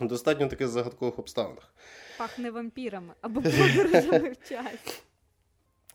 достатньо 0.00 0.48
таких 0.48 0.68
загадкових 0.68 1.18
обставинах. 1.18 1.74
Пахне 2.18 2.50
вампірами 2.50 3.14
або 3.20 3.42
подорожами 3.42 4.30
в 4.30 4.48
часі. 4.48 5.02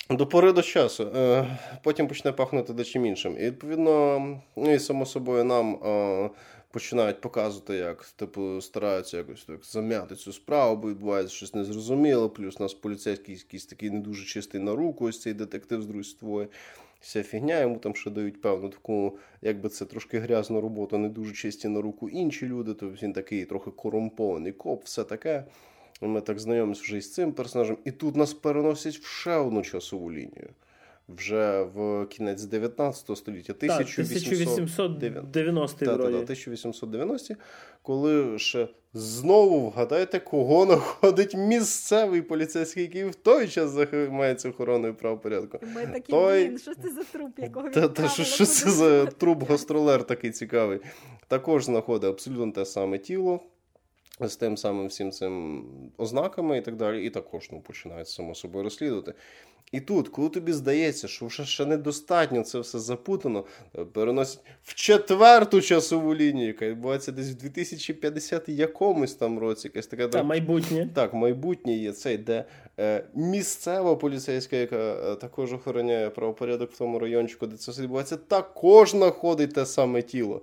До 0.10 0.28
пори 0.28 0.52
до 0.52 0.62
часу. 0.62 1.04
Е, 1.16 1.58
потім 1.84 2.08
почне 2.08 2.32
пахнути 2.32 2.74
дечим 2.74 3.06
іншим. 3.06 3.38
І 3.40 3.46
відповідно, 3.46 4.20
ну 4.56 4.74
і 4.74 4.80
само 4.80 5.06
собою 5.06 5.44
нам 5.44 5.76
е, 5.76 6.30
починають 6.72 7.22
показувати, 7.22 7.76
як 7.76 8.06
типу 8.06 8.62
стараються 8.62 9.18
якось 9.18 9.44
так 9.44 9.66
зам'яти 9.66 10.16
цю 10.16 10.34
справу, 10.34 10.76
бо 10.76 10.90
відбувається 10.90 11.36
щось 11.36 11.54
незрозуміле. 11.54 12.30
Плюс 12.30 12.56
у 12.60 12.64
нас 12.64 12.74
поліцейський 12.74 13.36
якийсь 13.36 13.66
такий 13.66 13.90
не 13.90 14.00
дуже 14.00 14.26
чистий 14.26 14.62
на 14.62 14.76
руку, 14.76 15.06
ось 15.06 15.22
цей 15.22 15.34
детектив 15.34 15.82
з 15.82 15.86
друзствою. 15.86 16.48
Вся 17.02 17.24
фігня, 17.24 17.60
йому 17.60 17.78
там 17.78 17.96
ще 17.96 18.10
дають 18.10 18.42
певну 18.42 18.70
таку, 18.70 19.18
якби 19.42 19.70
це 19.70 19.86
трошки 19.86 20.20
грязна 20.20 20.62
робота, 20.62 20.98
не 20.98 21.10
дуже 21.10 21.34
чисті 21.34 21.68
на 21.68 21.82
руку 21.82 22.10
інші 22.10 22.46
люди, 22.46 22.74
тобто 22.74 23.06
він 23.06 23.14
такий 23.14 23.46
трохи 23.46 23.72
корумпований 23.72 24.52
коп, 24.52 24.86
все 24.86 25.04
таке. 25.04 25.44
Ми 26.02 26.22
так 26.22 26.40
знайомимося 26.40 26.82
вже 26.82 26.98
із 26.98 27.14
цим 27.14 27.32
персонажем, 27.32 27.78
і 27.86 27.92
тут 27.92 28.16
нас 28.16 28.34
переносять 28.34 28.98
в 28.98 29.06
ще 29.06 29.36
одну 29.36 29.62
часову 29.62 30.12
лінію. 30.12 30.50
Вже 31.10 31.62
в 31.62 32.06
кінець 32.06 32.44
19 32.44 33.18
століття, 33.18 33.54
1890 33.54 35.86
та, 35.86 35.94
1890 35.94 37.36
коли 37.82 38.40
ще 38.40 38.68
знову 38.94 39.70
вгадайте, 39.70 40.20
кого 40.20 40.66
знаходить 40.66 41.36
місцевий 41.36 42.22
поліцейський, 42.22 42.84
який 42.84 43.04
в 43.04 43.16
той 43.16 43.48
час 43.48 43.70
займається 43.70 44.50
охороною 44.50 44.96
правопорядку. 44.96 45.60
Ми 45.76 45.88
такі, 45.88 46.12
той... 46.12 46.48
блін, 46.48 46.60
що 46.60 46.76
це 46.76 46.90
за 46.90 47.04
труп, 47.04 47.40
якого 47.40 47.70
та, 47.70 47.88
та, 47.88 48.10
що, 48.10 48.24
що 48.24 48.46
це 48.46 48.70
за 48.70 49.06
труп 49.06 49.50
гастролер 49.50 50.04
такий 50.04 50.32
цікавий? 50.32 50.80
Також 51.28 51.66
знаходить 51.66 52.10
абсолютно 52.10 52.52
те 52.52 52.66
саме 52.66 52.98
тіло 52.98 53.40
з 54.30 54.36
тим 54.36 54.58
самим 54.58 54.88
всім 54.88 55.12
цим 55.12 55.66
ознаками 55.98 56.58
і 56.58 56.62
так 56.62 56.76
далі, 56.76 57.06
і 57.06 57.10
також 57.10 57.50
ну, 57.52 57.62
починають 57.62 58.08
само 58.08 58.36
собою 58.36 58.64
розслідувати. 58.64 59.14
І 59.72 59.80
тут, 59.80 60.10
коли 60.10 60.30
тобі 60.30 60.54
здається, 60.54 61.08
що 61.08 61.26
вже 61.26 61.46
ще 61.46 61.66
недостатньо 61.66 62.44
це 62.44 62.60
все 62.60 62.80
запутано, 62.80 63.46
переносять 63.94 64.40
в 64.64 64.74
четверту 64.74 65.62
часову 65.62 66.16
лінію, 66.16 66.48
яка 66.48 66.68
відбувається 66.68 67.12
десь 67.12 67.32
в 67.32 67.36
2050 67.36 68.50
якомусь 68.50 69.16
там 69.16 69.40
році. 69.40 69.68
якась 69.68 69.88
така 69.88 70.08
Та, 70.08 70.24
майбутнє. 70.24 70.90
Так, 70.94 71.14
майбутнє 71.14 71.74
є 71.74 71.92
цей, 71.92 72.18
де 72.18 72.46
е, 72.80 73.04
місцева 73.16 73.96
поліцейська, 73.96 74.56
яка 74.56 74.76
е, 74.76 75.16
також 75.16 75.54
охороняє 75.54 76.10
правопорядок 76.10 76.72
в 76.72 76.78
тому 76.78 77.00
райончику, 77.00 77.48
де 77.48 77.58
це 77.58 77.72
все 77.72 77.82
відбувається, 77.82 78.18
також 78.18 78.92
знаходить 78.92 79.54
те 79.54 79.66
саме 79.66 80.02
тіло. 80.02 80.42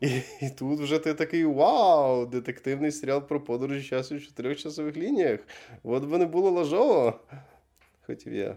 І, 0.00 0.08
і 0.40 0.50
тут 0.58 0.80
вже 0.80 0.98
ти 0.98 1.14
такий 1.14 1.44
вау! 1.44 2.26
Детективний 2.26 2.92
серіал 2.92 3.20
про 3.20 3.40
подорожі 3.40 3.88
часу 3.88 4.16
в 4.16 4.22
чотирьох 4.22 4.56
часових 4.56 4.96
лініях. 4.96 5.40
От 5.82 6.04
би 6.04 6.18
не 6.18 6.26
було 6.26 6.50
лажово 6.50 7.20
хотів 8.12 8.34
я. 8.34 8.54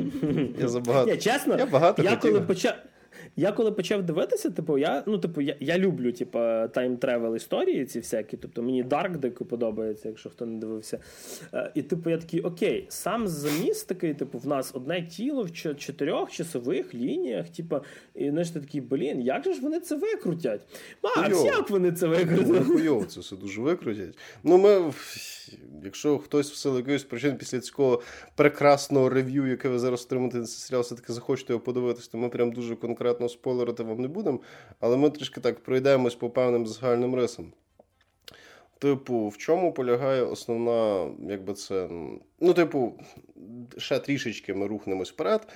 Я 0.60 0.68
забагато. 0.68 1.10
Я, 1.10 1.16
чесно, 1.16 1.58
я 1.58 1.66
багато 1.66 2.02
я 2.02 2.10
хотів. 2.10 2.32
коли 2.32 2.40
почав. 2.40 2.72
Я 3.36 3.52
коли 3.52 3.72
почав 3.72 4.02
дивитися, 4.02 4.50
типу, 4.50 4.78
я 4.78 5.02
ну, 5.06 5.18
типу, 5.18 5.40
я 5.40 5.56
я 5.60 5.78
люблю 5.78 6.12
типу, 6.12 6.38
time 6.38 6.77
travel 6.77 7.36
історії 7.36 7.84
ці 7.84 7.98
всякі. 7.98 8.36
Тобто 8.36 8.62
мені 8.62 8.84
Dark 8.84 9.16
дико 9.16 9.44
подобається, 9.44 10.08
якщо 10.08 10.30
хто 10.30 10.46
не 10.46 10.58
дивився. 10.58 10.98
Е, 11.54 11.72
і 11.74 11.82
типу, 11.82 12.10
я 12.10 12.18
такий, 12.18 12.40
okay, 12.40 12.86
сам 12.88 13.28
заміс 13.28 13.88
такий, 13.88 14.14
типу, 14.14 14.38
в 14.38 14.46
нас 14.46 14.70
одне 14.74 15.02
тіло 15.02 15.42
в 15.42 15.52
чотирьох 15.52 16.30
часових 16.30 16.94
лініях. 16.94 17.48
Типу, 17.48 17.76
і 18.14 18.30
знаєш, 18.30 18.50
ти 18.50 18.60
такий, 18.60 18.80
блін, 18.80 19.20
як 19.20 19.44
же 19.44 19.54
ж 19.54 19.60
вони 19.60 19.80
це 19.80 19.96
викрутять? 19.96 20.60
Макс, 21.02 21.44
як 21.44 21.70
вони 21.70 21.92
це 21.92 22.06
викрутять? 22.06 22.66
Хуйово 22.66 23.04
це 23.04 23.20
все 23.20 23.36
дуже 23.36 23.60
викрутять. 23.60 24.18
Ну, 24.42 24.58
ми 24.58 24.92
якщо 25.84 26.18
хтось 26.18 26.52
в 26.52 26.56
силу 26.56 26.76
якоїсь 26.76 27.04
причин 27.04 27.36
після 27.36 27.60
цього 27.60 28.02
прекрасного 28.36 29.08
рев'ю, 29.08 29.46
яке 29.46 29.68
ви 29.68 29.78
зараз 29.78 30.04
отримаєте 30.04 30.38
на 30.38 30.44
цей 30.44 30.56
серіал, 30.56 30.82
все-таки 30.82 31.12
захочете 31.12 31.52
його 31.52 31.64
подивитися, 31.64 32.08
то 32.12 32.18
ми 32.18 32.28
прям 32.28 32.52
дуже 32.52 32.76
конкретно 32.76 33.11
спойлерити 33.28 33.82
вам 33.82 34.00
не 34.00 34.08
будемо. 34.08 34.40
Але 34.80 34.96
ми 34.96 35.10
трішки 35.10 35.40
так 35.40 35.60
пройдемось 35.60 36.14
по 36.14 36.30
певним 36.30 36.66
загальним 36.66 37.14
рисам. 37.14 37.52
Типу, 38.78 39.28
в 39.28 39.38
чому 39.38 39.72
полягає 39.72 40.22
основна, 40.22 41.10
якби 41.28 41.54
це. 41.54 41.88
Ну, 42.40 42.54
типу, 42.54 42.92
ще 43.76 43.98
трішечки 43.98 44.54
ми 44.54 44.66
рухнемось 44.66 45.12
вперед. 45.12 45.46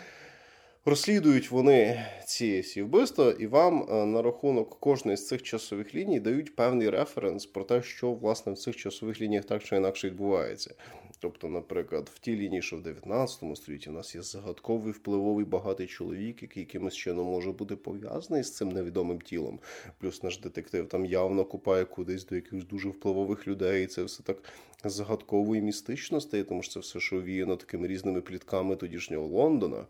Розслідують 0.88 1.51
вони 1.51 2.07
ці 2.27 2.61
всі 2.61 2.83
вбивства, 2.83 3.35
і 3.38 3.47
вам 3.47 3.87
е, 3.90 4.07
на 4.07 4.23
рахунок 4.23 4.81
кожної 4.81 5.16
з 5.16 5.27
цих 5.27 5.42
часових 5.42 5.95
ліній 5.95 6.21
дають 6.21 6.57
певний 6.57 6.90
референс 6.90 7.47
про 7.47 7.64
те, 7.64 7.83
що 7.83 8.12
власне 8.12 8.53
в 8.53 8.59
цих 8.59 8.77
часових 8.77 9.21
лініях 9.21 9.45
так 9.45 9.64
чи 9.64 9.77
інакше 9.77 10.07
відбувається. 10.07 10.75
Тобто, 11.18 11.48
наприклад, 11.48 12.11
в 12.14 12.18
тій 12.18 12.37
лінії, 12.37 12.62
що 12.62 12.76
в 12.76 12.83
19 12.83 13.57
столітті, 13.57 13.90
у 13.90 13.92
нас 13.92 14.14
є 14.14 14.22
загадковий 14.22 14.92
впливовий 14.92 15.44
багатий 15.44 15.87
чоловік, 15.87 16.42
який 16.42 16.62
якимось 16.62 16.94
чином 16.94 17.26
може 17.26 17.52
бути 17.52 17.76
пов'язаний 17.76 18.42
з 18.42 18.55
цим 18.55 18.68
невідомим 18.68 19.20
тілом. 19.20 19.59
Плюс 19.98 20.22
наш 20.22 20.38
детектив 20.38 20.88
там 20.88 21.07
явно 21.07 21.44
купає 21.44 21.85
кудись 21.85 22.26
до 22.26 22.35
якихось 22.35 22.64
дуже 22.64 22.88
впливових 22.88 23.48
людей. 23.48 23.85
і 23.85 23.87
Це 23.87 24.05
все 24.05 24.22
так 24.22 24.37
загадково 24.85 25.57
і 25.57 25.61
містично 25.61 26.20
стає, 26.20 26.44
тому 26.44 26.62
що 26.62 26.72
це 26.72 26.81
все 26.81 27.00
що 27.00 27.22
віяно 27.22 27.57
такими 27.57 27.87
різними 27.87 28.20
плітками 28.20 28.76
тодішнього 28.76 29.26
Лондона. 29.26 29.87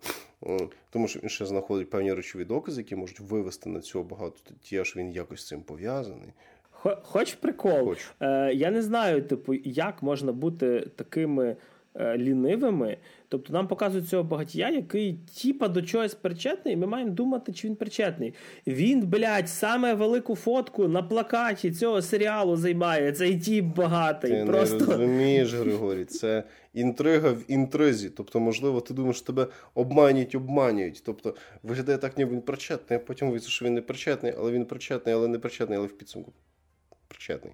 Тому 0.90 1.08
що 1.08 1.20
він 1.20 1.28
ще 1.28 1.46
знаходить 1.46 1.90
певні 1.90 2.14
речові 2.14 2.44
докази, 2.44 2.80
які 2.80 2.96
можуть 2.96 3.20
вивести 3.20 3.70
на 3.70 3.80
цього 3.80 4.04
багато 4.04 4.36
ті, 4.62 4.84
що 4.84 5.00
він 5.00 5.12
якось 5.12 5.40
з 5.40 5.46
цим 5.46 5.62
пов'язаний. 5.62 6.32
Хоч 7.02 7.34
прикол. 7.34 7.84
Хоч. 7.84 8.06
Е, 8.20 8.52
Я 8.54 8.70
не 8.70 8.82
знаю, 8.82 9.22
типу, 9.22 9.54
як 9.64 10.02
можна 10.02 10.32
бути 10.32 10.88
такими 10.96 11.56
е, 11.94 12.18
лінивими. 12.18 12.96
Тобто 13.28 13.52
нам 13.52 13.68
показують 13.68 14.08
цього 14.08 14.22
багатія, 14.22 14.70
який 14.70 15.18
типа 15.42 15.68
до 15.68 15.82
чогось 15.82 16.14
причетний, 16.14 16.74
і 16.74 16.76
ми 16.76 16.86
маємо 16.86 17.10
думати, 17.10 17.52
чи 17.52 17.68
він 17.68 17.76
причетний. 17.76 18.34
Він, 18.66 19.06
блядь, 19.06 19.48
саме 19.48 19.94
велику 19.94 20.34
фотку 20.36 20.88
на 20.88 21.02
плакаті 21.02 21.70
цього 21.70 22.02
серіалу 22.02 22.56
займає. 22.56 23.12
Цей 23.12 23.40
тіп 23.40 23.64
багатий. 23.64 24.30
Ти 24.30 24.44
Просто... 24.44 24.78
не 24.78 24.86
розумієш, 24.86 25.54
Григорій, 25.54 26.04
це 26.04 26.42
інтрига 26.74 27.30
в 27.30 27.44
інтризі. 27.48 28.10
Тобто, 28.10 28.40
можливо, 28.40 28.80
ти 28.80 28.94
думаєш, 28.94 29.22
тебе 29.22 29.46
обманюють, 29.74 30.34
обманюють. 30.34 31.02
Тобто, 31.06 31.34
виглядає 31.62 31.98
так, 31.98 32.18
ніби 32.18 32.32
він 32.32 32.40
причетний, 32.40 32.98
а 32.98 33.06
потім 33.06 33.28
виявиться, 33.28 33.50
що 33.50 33.64
він 33.64 33.74
не 33.74 33.82
причетний, 33.82 34.34
але 34.38 34.52
він 34.52 34.64
причетний, 34.64 35.14
але 35.14 35.28
не 35.28 35.38
причетний, 35.38 35.78
але 35.78 35.86
в 35.86 35.98
підсумку 35.98 36.32
причетний. 37.16 37.52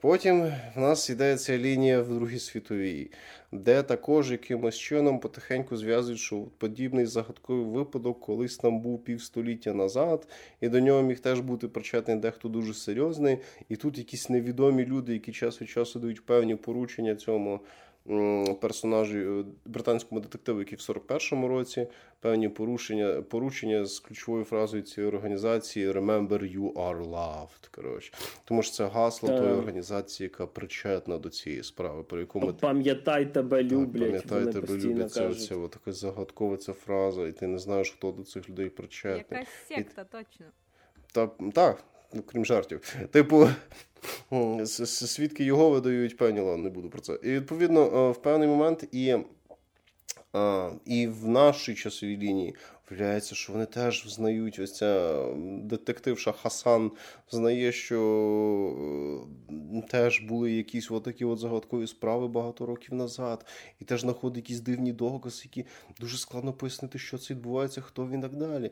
Потім 0.00 0.52
в 0.76 0.80
нас 0.80 1.10
йде 1.10 1.36
ця 1.36 1.58
лінія 1.58 2.02
в 2.02 2.14
Другій 2.14 2.38
світовій, 2.38 3.10
де 3.52 3.82
також 3.82 4.30
якимось 4.32 4.78
чином 4.78 5.20
потихеньку 5.20 5.76
зв'язують, 5.76 6.20
що 6.20 6.42
подібний 6.58 7.06
загадковий 7.06 7.64
випадок 7.64 8.20
колись 8.20 8.56
там 8.56 8.80
був 8.80 9.04
півстоліття 9.04 9.74
назад, 9.74 10.28
і 10.60 10.68
до 10.68 10.80
нього 10.80 11.02
міг 11.02 11.20
теж 11.20 11.40
бути 11.40 11.68
причетний 11.68 12.16
дехто 12.16 12.48
дуже 12.48 12.74
серйозний. 12.74 13.38
І 13.68 13.76
тут 13.76 13.98
якісь 13.98 14.28
невідомі 14.28 14.86
люди, 14.86 15.12
які 15.12 15.32
час 15.32 15.62
від 15.62 15.68
часу 15.68 16.00
дають 16.00 16.26
певні 16.26 16.56
поручення 16.56 17.16
цьому 17.16 17.60
персонажі 18.60 19.18
е, 19.18 19.44
британському 19.64 20.20
детективу, 20.20 20.58
який 20.58 20.78
в 20.78 20.80
41-му 20.80 21.48
році 21.48 21.86
певні 22.20 22.48
порушення 22.48 23.22
поручення 23.22 23.84
з 23.84 23.98
ключовою 24.00 24.44
фразою 24.44 24.82
цієї 24.82 25.12
організації 25.12 25.90
Remember 25.90 26.56
you 26.58 26.72
are 26.72 27.10
loved. 27.10 27.70
Коротше. 27.70 28.12
Тому 28.44 28.62
що 28.62 28.72
це 28.72 28.86
гасло 28.86 29.28
Та... 29.28 29.38
тої 29.38 29.52
організації, 29.52 30.24
яка 30.24 30.46
причетна 30.46 31.18
до 31.18 31.30
цієї 31.30 31.62
справи, 31.62 32.02
про 32.02 32.20
яку 32.20 32.40
ми 32.40 32.52
пам'ятай 32.52 33.26
тебе 33.26 33.62
люблять. 33.62 34.26
Пам'ятай 34.28 34.52
тебе 34.52 34.78
люблять. 34.78 35.12
Це 35.12 35.28
оця 35.28 35.68
така 35.68 35.92
загадкова 35.92 36.56
ця 36.56 36.72
фраза, 36.72 37.26
і 37.26 37.32
ти 37.32 37.46
не 37.46 37.58
знаєш, 37.58 37.90
хто 37.90 38.12
до 38.12 38.22
цих 38.22 38.50
людей 38.50 38.68
причетний. 38.68 39.24
Якась 39.30 39.48
секта, 39.68 40.02
і... 40.02 40.12
точно. 40.12 40.46
Та 41.12 41.26
так, 41.52 41.84
ну 42.14 42.22
крім 42.22 42.44
жартів. 42.44 42.96
Типу. 43.10 43.48
Свідки 44.86 45.44
його 45.44 45.70
видають 45.70 46.16
певні, 46.16 46.40
ладно, 46.40 46.64
не 46.64 46.70
буду 46.70 46.90
про 46.90 47.00
це. 47.00 47.18
І 47.22 47.30
відповідно, 47.30 47.80
е, 47.80 48.10
в 48.10 48.22
певний 48.22 48.48
момент 48.48 48.84
і 48.92 49.16
і 50.84 51.06
в 51.06 51.28
нашій 51.28 51.74
часовій 51.74 52.16
лінії 52.16 52.54
виявляється, 52.90 53.34
що 53.34 53.52
вони 53.52 53.66
теж 53.66 54.04
взнають 54.06 54.58
ось 54.58 54.76
ця 54.76 55.24
детективша 55.62 56.32
Хасан 56.32 56.90
знає, 57.30 57.72
що 57.72 59.26
е, 59.50 59.82
теж 59.90 60.20
були 60.20 60.52
якісь 60.52 60.90
отакі 60.90 61.24
от 61.24 61.38
загадкові 61.38 61.86
справи 61.86 62.28
багато 62.28 62.66
років 62.66 62.94
назад, 62.94 63.46
і 63.80 63.84
теж 63.84 64.00
знаходить 64.00 64.36
якісь 64.36 64.60
дивні 64.60 64.92
докази, 64.92 65.42
які 65.44 65.64
дуже 66.00 66.18
складно 66.18 66.52
пояснити, 66.52 66.98
що 66.98 67.18
це 67.18 67.34
відбувається, 67.34 67.80
хто 67.80 68.08
він 68.08 68.22
так 68.22 68.36
далі. 68.36 68.70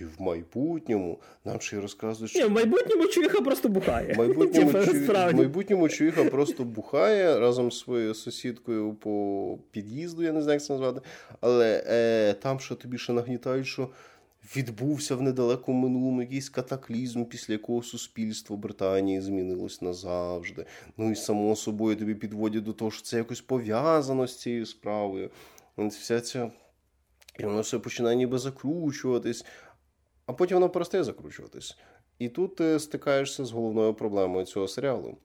І 0.00 0.04
в 0.04 0.20
майбутньому 0.20 1.18
нам 1.44 1.60
ще 1.60 1.76
й 1.76 1.80
розказують, 1.80 2.30
що 2.30 2.40
Ні, 2.40 2.46
в 2.46 2.50
майбутньому 2.50 3.06
чуїха 3.06 3.40
просто 3.40 3.68
бухає. 3.68 4.14
В 4.14 4.18
майбутньому, 4.18 4.72
чу... 4.72 4.92
в 4.92 5.34
майбутньому 5.34 5.88
чуїха 5.88 6.24
просто 6.24 6.64
бухає 6.64 7.40
разом 7.40 7.72
з 7.72 7.78
своєю 7.78 8.14
сусідкою 8.14 8.94
по 8.94 9.58
під'їзду, 9.70 10.22
я 10.22 10.32
не 10.32 10.42
знаю, 10.42 10.56
як 10.56 10.64
це 10.64 10.72
назвати. 10.72 11.00
Але 11.40 11.84
е, 11.86 12.32
там 12.32 12.60
що 12.60 12.74
тобі 12.74 12.98
ще 12.98 13.12
нагнітають, 13.12 13.66
що 13.66 13.88
відбувся 14.56 15.16
в 15.16 15.22
недалекому 15.22 15.88
минулому 15.88 16.22
якийсь 16.22 16.48
катаклізм, 16.48 17.24
після 17.24 17.54
якого 17.54 17.82
суспільство 17.82 18.56
Британії 18.56 19.20
змінилось 19.20 19.82
назавжди. 19.82 20.66
Ну 20.96 21.10
і 21.10 21.16
само 21.16 21.56
собою 21.56 21.96
тобі 21.96 22.14
підводять 22.14 22.62
до 22.64 22.72
того, 22.72 22.90
що 22.90 23.02
це 23.02 23.16
якось 23.16 23.40
пов'язано 23.40 24.26
з 24.26 24.38
цією 24.38 24.66
справою. 24.66 25.30
Вся 25.78 26.20
ця. 26.20 26.50
І 27.38 27.44
воно 27.44 27.60
все 27.60 27.78
починає 27.78 28.16
ніби 28.16 28.38
закручуватись, 28.38 29.44
а 30.30 30.32
потім 30.32 30.56
воно 30.56 30.70
перестає 30.70 31.04
закручуватись. 31.04 31.76
І 32.18 32.28
тут 32.28 32.56
ти 32.56 32.78
стикаєшся 32.78 33.44
з 33.44 33.52
головною 33.52 33.94
проблемою 33.94 34.46
цього 34.46 34.68
серіалу. 34.68 35.16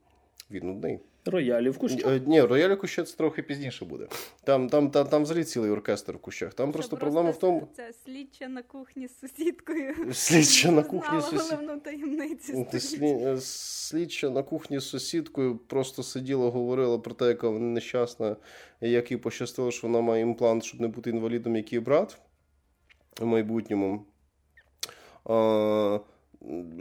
Він 0.50 0.66
нудний. 0.66 1.00
Роялі 1.24 1.70
в 1.70 1.78
кущах? 1.78 2.06
Е, 2.06 2.20
ні, 2.26 2.40
роялі 2.40 2.74
в 2.74 2.78
кущах 2.78 3.06
це 3.06 3.16
трохи 3.16 3.42
пізніше 3.42 3.84
буде. 3.84 4.06
Там 4.44 4.68
там, 4.68 4.90
там, 4.90 5.06
там 5.06 5.22
взагалі 5.22 5.44
цілий 5.44 5.70
оркестр 5.70 6.12
в 6.12 6.18
кущах. 6.18 6.54
Там 6.54 6.72
просто, 6.72 6.96
просто 6.96 6.96
проблема 6.96 7.30
в 7.30 7.38
тому. 7.38 7.68
Це 7.76 7.92
слідча 8.04 8.48
на 8.48 8.62
кухні 8.62 9.08
з 9.08 9.18
сусідкою. 9.18 9.94
Слідча 10.12 10.70
на 10.70 10.82
кухні 10.82 11.20
з 11.20 11.24
сусідкою. 11.24 11.80
таємницю. 11.80 12.66
Слід... 12.80 13.42
Слідча 13.44 14.30
на 14.30 14.42
кухні 14.42 14.80
з 14.80 14.84
сусідкою 14.84 15.56
просто 15.56 16.02
сиділа, 16.02 16.50
говорила 16.50 16.98
про 16.98 17.14
те, 17.14 17.26
яка 17.26 17.48
вона 17.48 17.66
нещасна, 17.66 18.36
як 18.80 19.10
їй 19.10 19.16
пощастило, 19.16 19.70
що 19.70 19.86
вона 19.86 20.00
має 20.00 20.22
імплант, 20.22 20.64
щоб 20.64 20.80
не 20.80 20.88
бути 20.88 21.10
інвалідом, 21.10 21.56
як 21.56 21.72
її 21.72 21.80
брат 21.80 22.18
в 23.20 23.26
майбутньому. 23.26 24.06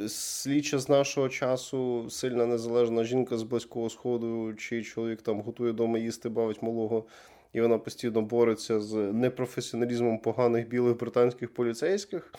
Слідча 0.07 0.79
з 0.79 0.89
нашого 0.89 1.29
часу 1.29 2.09
сильна 2.09 2.45
незалежна 2.45 3.03
жінка 3.03 3.37
з 3.37 3.43
близького 3.43 3.89
сходу, 3.89 4.53
чий 4.53 4.83
чоловік 4.83 5.21
там 5.21 5.41
готує 5.41 5.71
вдома 5.71 5.97
їсти, 5.97 6.29
бавить 6.29 6.61
малого, 6.61 7.05
і 7.53 7.61
вона 7.61 7.77
постійно 7.77 8.21
бореться 8.21 8.79
з 8.79 8.93
непрофесіоналізмом 8.93 10.19
поганих 10.19 10.67
білих 10.67 10.97
британських 10.97 11.53
поліцейських. 11.53 12.33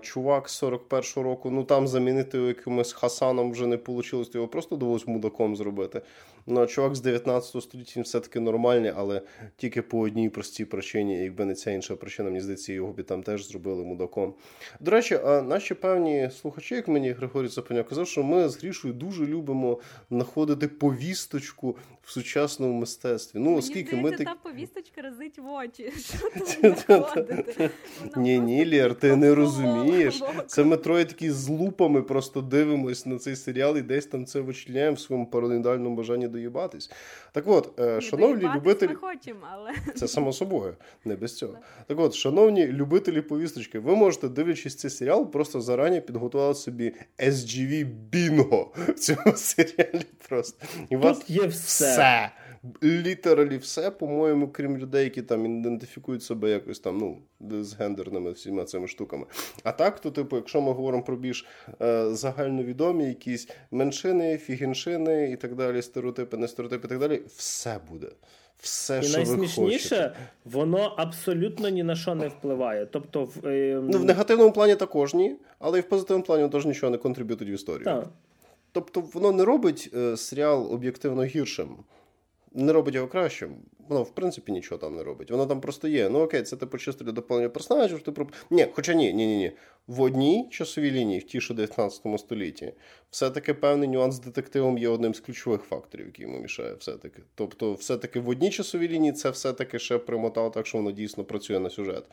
Чувак 0.00 0.48
з 0.48 0.62
41-го 0.62 1.22
року, 1.22 1.50
ну 1.50 1.64
там 1.64 1.88
замінити 1.88 2.38
якимось 2.38 2.92
Хасаном 2.92 3.52
вже 3.52 3.66
не 3.66 3.76
вийшло, 3.76 4.24
його 4.34 4.48
просто 4.48 4.76
довелось 4.76 5.06
мудаком 5.06 5.56
зробити. 5.56 6.02
Ну, 6.46 6.66
чувак 6.66 6.94
з 6.94 7.00
19 7.00 7.62
століття 7.62 8.02
все-таки 8.02 8.40
нормальний, 8.40 8.92
але 8.96 9.22
тільки 9.56 9.82
по 9.82 10.00
одній 10.00 10.28
простій 10.28 10.64
причині, 10.64 11.22
якби 11.22 11.44
не 11.44 11.54
ця 11.54 11.70
інша 11.70 11.96
причина, 11.96 12.30
мені 12.30 12.40
здається, 12.40 12.72
його 12.72 12.92
б 12.92 13.02
там 13.02 13.22
теж 13.22 13.48
зробили 13.48 13.84
мудаком. 13.84 14.34
До 14.80 14.90
речі, 14.90 15.18
а 15.24 15.42
наші 15.42 15.74
певні 15.74 16.30
слухачі, 16.40 16.74
як 16.74 16.88
мені 16.88 17.12
Григорій 17.12 17.48
Запаняк 17.48 17.88
казав, 17.88 18.08
що 18.08 18.22
ми 18.22 18.48
з 18.48 18.56
Грішою 18.56 18.94
дуже 18.94 19.26
любимо 19.26 19.80
знаходити 20.10 20.68
повісточку 20.68 21.76
в 22.02 22.10
сучасному 22.10 22.72
мистецтві. 22.72 23.38
Ну, 23.38 23.56
оскільки 23.56 23.96
ми 23.96 24.10
так... 24.10 24.24
та 24.26 24.34
повісточка 24.34 25.02
разить 25.02 25.38
в 25.38 25.48
очі. 25.48 25.92
Що? 26.84 27.08
Ні, 28.16 28.38
ні, 28.40 28.70
Лєр, 28.70 28.94
ти 28.94 29.16
не 29.16 29.34
розумієш. 29.34 30.22
Це 30.46 30.64
ми 30.64 30.76
троє 30.76 31.04
такі 31.04 31.30
з 31.30 31.48
лупами 31.48 32.02
просто 32.02 32.40
дивимось 32.40 33.06
на 33.06 33.18
цей 33.18 33.36
серіал 33.36 33.76
і 33.76 33.82
десь 33.82 34.06
там 34.06 34.26
це 34.26 34.40
вичленяємо 34.40 34.94
в 34.94 35.00
своєму 35.00 35.26
параноїдальному 35.26 35.96
бажанні 35.96 36.28
доїбатись. 36.34 36.90
Так 37.32 37.44
от, 37.46 37.80
е, 37.80 38.00
шановні 38.00 38.48
любителі. 38.56 38.90
Ми 38.90 38.94
хочемо, 38.94 39.40
але... 39.52 39.70
Це 39.96 40.08
само 40.08 40.32
собою, 40.32 40.76
не 41.04 41.16
без 41.16 41.36
цього. 41.36 41.58
Так 41.86 42.00
от, 42.00 42.14
шановні 42.14 42.66
любителі 42.66 43.20
повісточки, 43.20 43.78
ви 43.78 43.96
можете, 43.96 44.28
дивлячись 44.28 44.76
цей 44.76 44.90
серіал, 44.90 45.30
просто 45.30 45.60
зарані 45.60 46.00
підготувати 46.00 46.54
собі 46.54 46.94
SGV 47.18 47.84
Бінго 47.84 48.72
в 48.88 48.92
цьому 48.92 49.32
серіалі. 49.36 50.04
Просто. 50.28 50.66
І 50.90 50.94
Тут 50.94 51.04
вас 51.04 51.30
є 51.30 51.46
все. 51.46 51.92
все. 51.92 52.30
Літералі 52.82 53.56
все, 53.56 53.90
по-моєму, 53.90 54.48
крім 54.48 54.78
людей, 54.78 55.04
які 55.04 55.22
там 55.22 55.46
ідентифікують 55.46 56.22
себе 56.22 56.50
якось 56.50 56.80
там, 56.80 56.98
ну, 56.98 57.18
з 57.62 57.74
гендерними 57.74 58.30
всіма 58.30 58.64
цими 58.64 58.88
штуками. 58.88 59.26
А 59.62 59.72
так, 59.72 60.00
то, 60.00 60.10
типу, 60.10 60.36
якщо 60.36 60.60
ми 60.60 60.72
говоримо 60.72 61.02
про 61.02 61.16
більш 61.16 61.46
е, 61.82 62.10
загальновідомі 62.10 63.04
якісь 63.04 63.48
меншини, 63.70 64.38
фігіншини 64.38 65.30
і 65.30 65.36
так 65.36 65.54
далі, 65.54 65.82
стереотипи, 65.82 66.23
не 66.32 66.48
стереотипи 66.48 66.86
і 66.86 66.88
так 66.88 66.98
далі, 66.98 67.22
все 67.36 67.80
буде. 67.90 68.08
Все, 68.60 68.98
і 68.98 69.02
що 69.02 69.16
найсмішніше, 69.16 69.60
ви 69.60 69.70
хочете. 69.70 70.16
воно 70.44 70.94
абсолютно 70.96 71.68
ні 71.68 71.82
на 71.82 71.96
що 71.96 72.14
не 72.14 72.28
впливає. 72.28 72.86
Тобто, 72.86 73.24
в, 73.24 73.46
е, 73.46 73.80
ну, 73.82 73.98
в 73.98 74.04
негативному 74.04 74.52
плані 74.52 74.74
також 74.74 75.14
ні, 75.14 75.36
але 75.58 75.78
і 75.78 75.80
в 75.80 75.88
позитивному 75.88 76.24
плані 76.24 76.48
теж 76.48 76.66
нічого 76.66 76.90
не 76.90 76.98
контриб'ютить 76.98 77.48
в 77.48 77.50
історію. 77.50 77.84
Так. 77.84 78.08
Тобто, 78.72 79.00
воно 79.00 79.32
не 79.32 79.44
робить 79.44 79.90
е, 79.94 80.16
серіал 80.16 80.72
об'єктивно 80.72 81.24
гіршим, 81.24 81.76
не 82.54 82.72
робить 82.72 82.94
його 82.94 83.08
кращим. 83.08 83.56
Воно, 83.88 84.02
в 84.02 84.14
принципі, 84.14 84.52
нічого 84.52 84.78
там 84.78 84.96
не 84.96 85.02
робить. 85.02 85.30
Воно 85.30 85.46
там 85.46 85.60
просто 85.60 85.88
є. 85.88 86.08
Ну 86.08 86.20
окей, 86.20 86.42
це 86.42 86.56
типу 86.56 86.78
чисто 86.78 87.04
для 87.04 87.12
доповнення 87.12 87.48
персонажів. 87.48 88.02
Ти 88.02 88.12
про... 88.12 88.28
Ні, 88.50 88.66
хоча 88.72 88.94
ні, 88.94 89.12
ні, 89.12 89.26
ні, 89.26 89.36
ні. 89.36 89.52
В 89.86 90.00
одній 90.00 90.48
часовій 90.50 90.90
лінії, 90.90 91.20
в 91.20 91.24
тій, 91.24 91.40
що 91.40 91.54
19 91.54 92.20
столітті, 92.20 92.72
все-таки 93.10 93.54
певний 93.54 93.88
нюанс 93.88 94.14
з 94.14 94.20
детективом 94.20 94.78
є 94.78 94.88
одним 94.88 95.14
з 95.14 95.20
ключових 95.20 95.62
факторів, 95.62 96.06
який 96.06 96.22
йому 96.22 96.38
мішає. 96.38 96.74
Все-таки. 96.74 97.22
Тобто, 97.34 97.72
все-таки 97.72 98.20
в 98.20 98.28
одній 98.28 98.50
часовій 98.50 98.88
лінії 98.88 99.12
це 99.12 99.30
все-таки 99.30 99.78
ще 99.78 99.98
примотало 99.98 100.50
так, 100.50 100.66
що 100.66 100.78
воно 100.78 100.92
дійсно 100.92 101.24
працює 101.24 101.60
на 101.60 101.70
сюжет. 101.70 102.04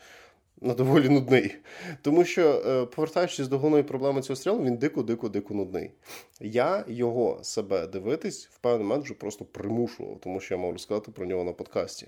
Ну, 0.63 0.73
доволі 0.73 1.09
нудний. 1.09 1.55
Тому 2.01 2.25
що, 2.25 2.63
е, 2.67 2.85
повертаючись 2.85 3.47
до 3.47 3.57
головної 3.57 3.83
проблеми 3.83 4.21
цього 4.21 4.37
серіалу, 4.37 4.63
він 4.63 4.77
дико-дико-дико 4.77 5.53
нудний. 5.53 5.91
Я 6.39 6.85
його 6.87 7.39
себе 7.43 7.87
дивитись 7.87 8.49
в 8.51 8.57
певний 8.57 8.87
момент 8.87 9.03
вже 9.03 9.13
просто 9.13 9.45
примушував, 9.45 10.19
тому 10.19 10.39
що 10.39 10.53
я 10.53 10.61
мав 10.61 10.71
розказати 10.71 11.11
про 11.11 11.25
нього 11.25 11.43
на 11.43 11.51
подкасті. 11.51 12.07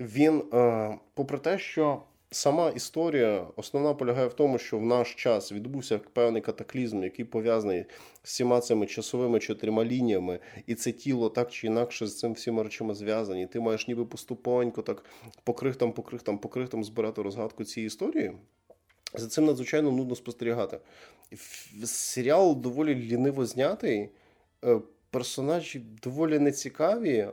Він, 0.00 0.42
е, 0.52 0.98
попри 1.14 1.38
те, 1.38 1.58
що 1.58 2.02
сама 2.34 2.70
історія 2.70 3.46
основна 3.56 3.94
полягає 3.94 4.26
в 4.26 4.32
тому, 4.32 4.58
що 4.58 4.78
в 4.78 4.86
наш 4.86 5.14
час 5.14 5.52
відбувся 5.52 6.00
певний 6.12 6.42
катаклізм, 6.42 7.02
який 7.02 7.24
пов'язаний 7.24 7.84
з 8.22 8.28
всіма 8.28 8.60
цими 8.60 8.86
часовими 8.86 9.40
чотирма 9.40 9.84
лініями, 9.84 10.38
і 10.66 10.74
це 10.74 10.92
тіло 10.92 11.28
так 11.28 11.50
чи 11.50 11.66
інакше 11.66 12.06
з 12.06 12.18
цим 12.18 12.32
всіма 12.32 12.62
речами 12.62 12.94
зв'язані. 12.94 13.46
Ти 13.46 13.60
маєш 13.60 13.88
ніби 13.88 14.04
поступонько, 14.04 14.82
так 14.82 15.04
покрихтам, 15.44 15.92
покрихтам, 15.92 16.38
покрихтам 16.38 16.84
збирати 16.84 17.22
розгадку 17.22 17.64
цієї 17.64 17.86
історії. 17.86 18.32
За 19.14 19.26
цим 19.26 19.44
надзвичайно 19.44 19.90
нудно 19.90 20.14
спостерігати. 20.14 20.78
Серіал 21.84 22.56
доволі 22.56 22.94
ліниво 22.94 23.46
знятий, 23.46 24.08
е, 24.64 24.80
персонажі 25.10 25.78
доволі 26.02 26.38
нецікаві. 26.38 27.28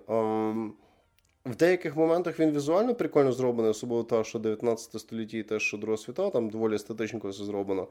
В 1.46 1.56
деяких 1.56 1.96
моментах 1.96 2.40
він 2.40 2.52
візуально 2.52 2.96
прикольно 2.96 3.32
зроблений, 3.32 3.72
особливо 3.72 4.04
те, 4.04 4.24
що 4.24 4.40
19 4.40 5.02
століття 5.02 5.38
і 5.38 5.44
те, 5.44 5.60
що 5.60 5.78
Друга 5.78 5.98
світа, 5.98 6.30
там 6.30 6.50
доволі 6.50 6.76
естетичненько 6.76 7.30
все 7.30 7.44
зроблено. 7.44 7.88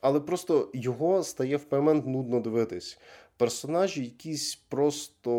Але 0.00 0.20
просто 0.20 0.70
його 0.74 1.22
стає 1.22 1.56
в 1.56 1.66
момент 1.70 2.06
нудно 2.06 2.40
дивитись. 2.40 2.98
Персонажі 3.36 4.04
якісь 4.04 4.54
просто 4.54 5.30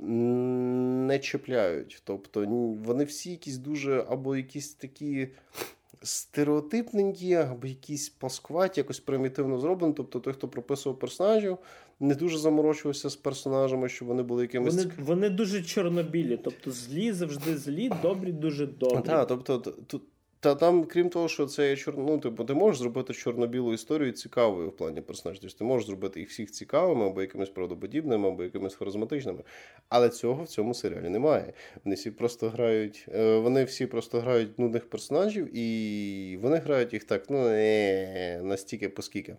не 0.00 1.18
чіпляють. 1.18 2.02
Тобто 2.04 2.46
вони 2.84 3.04
всі 3.04 3.30
якісь 3.30 3.56
дуже 3.56 4.04
або 4.08 4.36
якісь 4.36 4.74
такі 4.74 5.28
стереотипненькі, 6.02 7.34
або 7.34 7.66
якісь 7.66 8.08
паскуваті, 8.08 8.80
якось 8.80 9.00
примітивно 9.00 9.58
зроблені. 9.58 9.94
Тобто 9.96 10.20
той, 10.20 10.32
хто 10.32 10.48
прописував 10.48 10.98
персонажів, 10.98 11.58
не 12.02 12.14
дуже 12.14 12.38
заморочувався 12.38 13.10
з 13.10 13.16
персонажами, 13.16 13.88
щоб 13.88 14.08
вони 14.08 14.22
були 14.22 14.42
якимись. 14.42 14.76
Вони 14.76 14.90
вони 14.98 15.30
дуже 15.30 15.62
чорнобілі, 15.62 16.36
тобто 16.44 16.70
злі 16.70 17.12
завжди 17.12 17.56
злі, 17.56 17.90
добрі 18.02 18.32
дуже 18.32 18.66
добрі. 18.66 19.02
Так, 19.06 19.28
тобто 19.28 19.58
тут. 19.58 20.02
Та 20.40 20.54
там, 20.54 20.84
крім 20.84 21.10
того, 21.10 21.28
що 21.28 21.46
це 21.46 21.70
є 21.70 21.76
чор... 21.76 21.98
ну, 21.98 22.18
типу, 22.18 22.44
ти 22.44 22.54
можеш 22.54 22.78
зробити 22.80 23.14
чорно-білу 23.14 23.72
історію 23.72 24.12
цікавою 24.12 24.68
в 24.68 24.76
плані 24.76 25.00
персонажів. 25.00 25.42
Тобто 25.42 25.58
ти 25.58 25.64
можеш 25.64 25.86
зробити 25.86 26.20
їх 26.20 26.28
всіх 26.28 26.50
цікавими, 26.50 27.06
або 27.06 27.20
якимись 27.20 27.48
правдоподібними, 27.48 28.28
або 28.28 28.42
якимись 28.42 28.74
харизматичними. 28.74 29.42
Але 29.88 30.08
цього 30.08 30.42
в 30.44 30.48
цьому 30.48 30.74
серіалі 30.74 31.08
немає. 31.08 31.52
Вони 31.84 31.96
всі 31.96 32.10
просто 32.10 32.48
грають, 32.48 33.06
е, 33.14 33.36
вони 33.36 33.64
всі 33.64 33.86
просто 33.86 34.20
грають 34.20 34.58
нудних 34.58 34.90
персонажів, 34.90 35.56
і 35.56 36.38
вони 36.42 36.56
грають 36.56 36.92
їх 36.92 37.04
так, 37.04 37.30
ну 37.30 37.48
не 37.48 38.40
настільки 38.42 38.88
поскільки. 38.88 39.36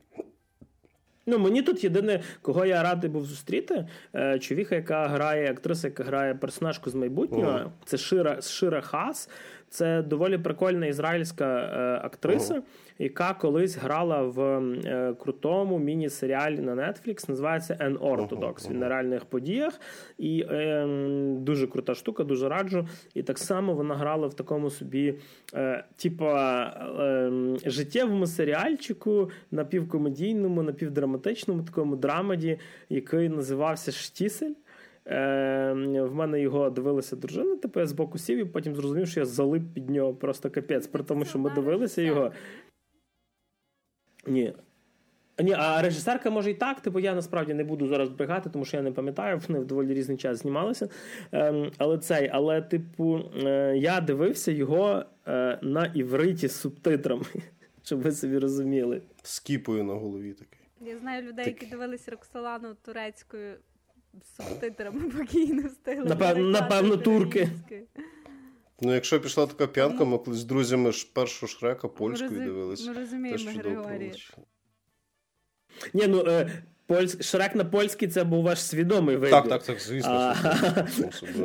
Ну, 1.25 1.39
мені 1.39 1.61
тут 1.61 1.83
єдине, 1.83 2.19
кого 2.41 2.65
я 2.65 2.83
радий 2.83 3.09
був 3.09 3.25
зустріти, 3.25 3.87
чоловіка, 4.13 4.39
човіха, 4.39 4.75
яка 4.75 5.07
грає, 5.07 5.51
актриса, 5.51 5.87
яка 5.87 6.03
грає 6.03 6.35
персонажку 6.35 6.89
з 6.89 6.95
майбутнього, 6.95 7.59
О. 7.65 7.71
це 7.85 7.97
Шира 7.97 8.41
Шира 8.41 8.81
Хас. 8.81 9.29
Це 9.73 10.01
доволі 10.01 10.37
прикольна 10.37 10.85
ізраїльська 10.85 11.45
е, 11.45 12.05
актриса, 12.05 12.53
uh-huh. 12.53 12.61
яка 12.99 13.33
колись 13.33 13.77
грала 13.77 14.21
в 14.21 14.39
е, 14.41 15.15
крутому 15.19 15.79
міні-серіалі 15.79 16.59
на 16.59 16.75
Netflix, 16.75 17.29
називається 17.29 17.77
An 17.81 17.97
Orthodox. 17.97 18.53
Uh-huh. 18.53 18.69
Він 18.69 18.79
на 18.79 18.89
реальних 18.89 19.25
подіях. 19.25 19.79
І 20.17 20.45
е, 20.51 20.87
дуже 21.39 21.67
крута 21.67 21.95
штука, 21.95 22.23
дуже 22.23 22.49
раджу. 22.49 22.87
І 23.13 23.23
так 23.23 23.37
само 23.37 23.73
вона 23.73 23.95
грала 23.95 24.27
в 24.27 24.33
такому 24.33 24.69
собі, 24.69 25.15
е, 25.53 25.83
типа, 25.95 26.65
ем, 26.99 27.57
життєвому 27.65 28.27
серіальчику, 28.27 29.29
напівкомедійному, 29.51 30.63
напівдраматичному 30.63 31.63
такому 31.63 31.95
драмаді, 31.95 32.59
який 32.89 33.29
називався 33.29 33.91
Штісель. 33.91 34.53
Е, 35.07 35.73
В 36.03 36.15
мене 36.15 36.41
його 36.41 36.69
дивилася 36.69 37.15
дружина, 37.15 37.55
типу 37.55 37.79
я 37.79 37.87
з 37.87 37.93
боку 37.93 38.17
сів, 38.17 38.37
і 38.37 38.45
потім 38.45 38.75
зрозумів, 38.75 39.07
що 39.07 39.19
я 39.19 39.25
залип 39.25 39.63
під 39.73 39.89
нього 39.89 40.13
просто 40.13 40.49
капець. 40.49 40.87
При 40.87 41.03
тому, 41.03 41.25
що 41.25 41.39
ми 41.39 41.49
дивилися 41.49 42.01
його. 42.01 42.31
Ні. 44.27 44.53
Ні, 45.39 45.53
а 45.57 45.81
режисерка 45.81 46.29
може 46.29 46.51
і 46.51 46.53
так, 46.53 46.81
типу 46.81 46.99
я 46.99 47.15
насправді 47.15 47.53
не 47.53 47.63
буду 47.63 47.87
зараз 47.87 48.09
бригати, 48.09 48.49
тому 48.49 48.65
що 48.65 48.77
я 48.77 48.83
не 48.83 48.91
пам'ятаю, 48.91 49.41
вони 49.47 49.59
в 49.59 49.65
доволі 49.65 49.93
різний 49.93 50.17
час 50.17 50.37
знімалися. 50.37 50.89
Ем, 51.31 51.71
але 51.77 51.97
цей, 51.97 52.29
але, 52.33 52.61
типу, 52.61 53.21
е, 53.43 53.77
я 53.77 54.01
дивився 54.01 54.51
його 54.51 55.05
е, 55.27 55.59
на 55.61 55.85
івриті 55.85 56.47
з 56.47 56.55
субтитрами, 56.55 57.25
щоб 57.83 58.01
ви 58.01 58.11
собі 58.11 58.37
розуміли. 58.37 59.01
З 59.21 59.39
кіпою 59.39 59.83
на 59.83 59.93
голові 59.93 60.33
такий. 60.33 60.59
Я 60.81 60.97
знаю 60.97 61.21
людей, 61.21 61.45
так. 61.45 61.61
які 61.61 61.65
дивились 61.65 62.09
Роксолану 62.09 62.75
турецькою 62.85 63.55
з 64.21 64.35
субтитрами 64.35 65.09
покійно 65.09 65.67
встигли. 65.67 66.05
Напевно, 66.05 66.49
напевно 66.49 66.97
турки. 66.97 67.49
Ну, 68.81 68.93
якщо 68.93 69.21
пішла 69.21 69.47
така 69.47 69.67
п'янка, 69.67 70.05
ми 70.05 70.17
колись 70.17 70.39
з 70.39 70.43
друзями 70.43 70.91
ж 70.91 71.07
першого 71.13 71.47
шрека 71.47 71.87
польською 71.87 72.31
ми 72.31 72.45
дивилися. 72.45 72.91
Ми 72.91 72.97
розуміємо, 72.97 73.51
Григорій. 73.51 74.13
Ні, 75.93 76.07
ну, 76.07 76.23
е, 76.27 76.63
Польськ... 76.85 77.23
Шрек 77.23 77.55
на 77.55 77.65
польський 77.65 78.07
це 78.07 78.23
був 78.23 78.43
ваш 78.43 78.61
свідомий 78.61 79.15
вибір. 79.15 79.31
Так, 79.31 79.49
так, 79.49 79.63
так, 79.63 79.79
звісно. 79.79 80.11
А, 80.11 80.35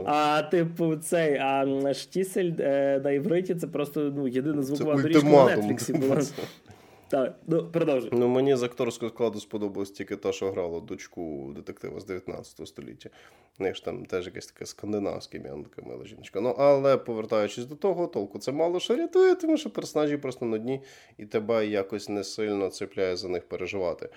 а 0.39 0.43
типу, 0.43 0.97
цей, 0.97 1.37
а 1.37 1.95
штісель 1.95 2.53
е, 2.61 3.01
на 3.05 3.11
івриті 3.11 3.55
це 3.55 3.67
просто 3.67 4.13
ну, 4.17 4.29
єдина 4.29 4.63
звукова 4.63 5.03
доріжка 5.03 5.29
на 5.29 5.57
Нетфліксі 5.57 5.93
була. 5.93 6.23
Так, 7.09 7.35
ну 7.47 7.71
продовжуй. 7.71 8.11
Ну 8.13 8.29
мені 8.29 8.57
з 8.57 8.63
акторського 8.63 9.11
складу 9.11 9.41
сподобалось 9.41 9.91
тільки 9.91 10.17
та, 10.17 10.33
що 10.33 10.51
грала 10.51 10.81
дочку 10.81 11.53
детектива 11.57 12.01
з 12.01 12.05
19 12.05 12.69
століття. 12.69 13.11
У 13.59 13.63
них 13.63 13.77
ж 13.77 13.85
там 13.85 14.07
теж 14.07 14.27
якесь 14.27 14.47
таке 14.47 14.67
скандинавське 14.67 15.39
ім'я, 15.39 15.57
така 15.71 15.89
мила 15.89 16.05
жіночка. 16.05 16.41
Ну, 16.41 16.49
але 16.59 16.97
повертаючись 16.97 17.65
до 17.65 17.75
того, 17.75 18.07
толку 18.07 18.39
це 18.39 18.53
мало 18.53 18.81
що 18.81 18.97
рятує, 18.97 19.35
тому 19.35 19.57
що 19.57 19.71
персонажі 19.71 20.17
просто 20.17 20.47
на 20.47 20.59
дні 20.59 20.81
і 21.19 21.27
тебе 21.27 21.67
якось 21.67 22.09
не 22.09 22.25
сильно 22.25 22.69
цепляє 22.69 23.17
за 23.17 23.29
них 23.29 23.49
переживати. 23.49 24.09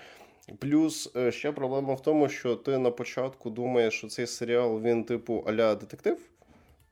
Плюс 0.58 1.12
е, 1.16 1.32
ще 1.32 1.52
проблема 1.52 1.94
в 1.94 2.02
тому, 2.02 2.28
що 2.28 2.56
ти 2.56 2.78
на 2.78 2.90
початку 2.90 3.50
думаєш, 3.50 3.94
що 3.94 4.08
цей 4.08 4.26
серіал 4.26 4.80
він, 4.80 5.04
типу, 5.04 5.44
аля 5.46 5.74
детектив 5.74 6.31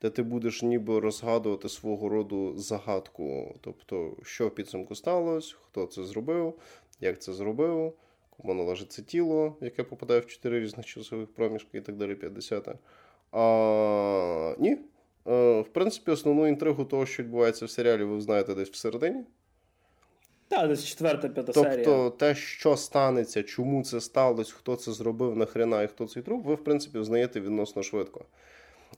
де 0.03 0.11
ти 0.11 0.23
будеш 0.23 0.63
ніби 0.63 1.01
розгадувати 1.01 1.69
свого 1.69 2.09
роду 2.09 2.59
загадку, 2.59 3.55
тобто, 3.61 4.17
що 4.23 4.49
в 4.49 4.55
підсумку 4.55 4.95
сталося, 4.95 5.55
хто 5.63 5.87
це 5.87 6.05
зробив, 6.05 6.55
як 7.01 7.23
це 7.23 7.33
зробив, 7.33 7.93
кому 8.31 8.55
належить 8.55 8.93
це 8.93 9.03
тіло, 9.03 9.57
яке 9.61 9.83
попадає 9.83 10.21
в 10.21 10.27
чотири 10.27 10.61
різних 10.61 10.87
часових 10.87 11.29
проміжки 11.29 11.79
і 11.79 11.81
так 11.81 11.97
далі, 11.97 12.15
50. 12.15 12.69
А 13.33 14.55
ні. 14.59 14.79
В 15.25 15.67
принципі, 15.73 16.11
основну 16.11 16.47
інтригу 16.47 16.85
того, 16.85 17.07
що 17.07 17.23
відбувається 17.23 17.67
в 17.67 17.71
серіалі, 17.71 18.05
ви 18.05 18.21
знаєте 18.21 18.55
десь 18.55 18.71
всередині. 18.71 19.25
Так, 20.49 20.69
десь 20.69 20.85
четверта, 20.85 21.29
п'ята 21.29 21.53
тобто, 21.53 21.71
серія. 21.71 21.85
Тобто, 21.85 22.11
те, 22.11 22.35
що 22.35 22.77
станеться, 22.77 23.43
чому 23.43 23.85
це 23.85 24.01
сталося, 24.01 24.55
хто 24.57 24.77
це 24.77 24.93
зробив, 24.93 25.37
нахрена 25.37 25.83
і 25.83 25.89
хто 25.89 26.07
цей 26.07 26.23
труп, 26.23 26.47
ви, 26.47 26.55
в 26.55 26.65
принципі, 26.65 27.03
знаєте 27.03 27.41
відносно 27.41 27.83
швидко. 27.83 28.25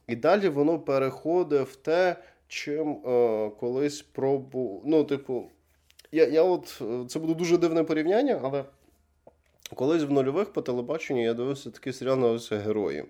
І 0.07 0.15
далі 0.15 0.49
воно 0.49 0.79
переходить 0.79 1.67
в 1.67 1.75
те, 1.75 2.15
чим 2.47 2.91
е, 2.91 3.51
колись 3.59 4.01
пробу. 4.01 4.81
Ну, 4.85 5.03
типу, 5.03 5.43
я, 6.11 6.27
я 6.27 6.43
от, 6.43 6.81
е, 6.81 7.05
це 7.07 7.19
буде 7.19 7.33
дуже 7.33 7.57
дивне 7.57 7.83
порівняння, 7.83 8.39
але 8.43 8.65
колись 9.75 10.03
в 10.03 10.11
нульових 10.11 10.53
по 10.53 10.61
телебаченню 10.61 11.23
я 11.23 11.33
дивився 11.33 11.71
такий 11.71 11.93
серіал 11.93 12.17
називався 12.17 12.57
Герої. 12.57 13.05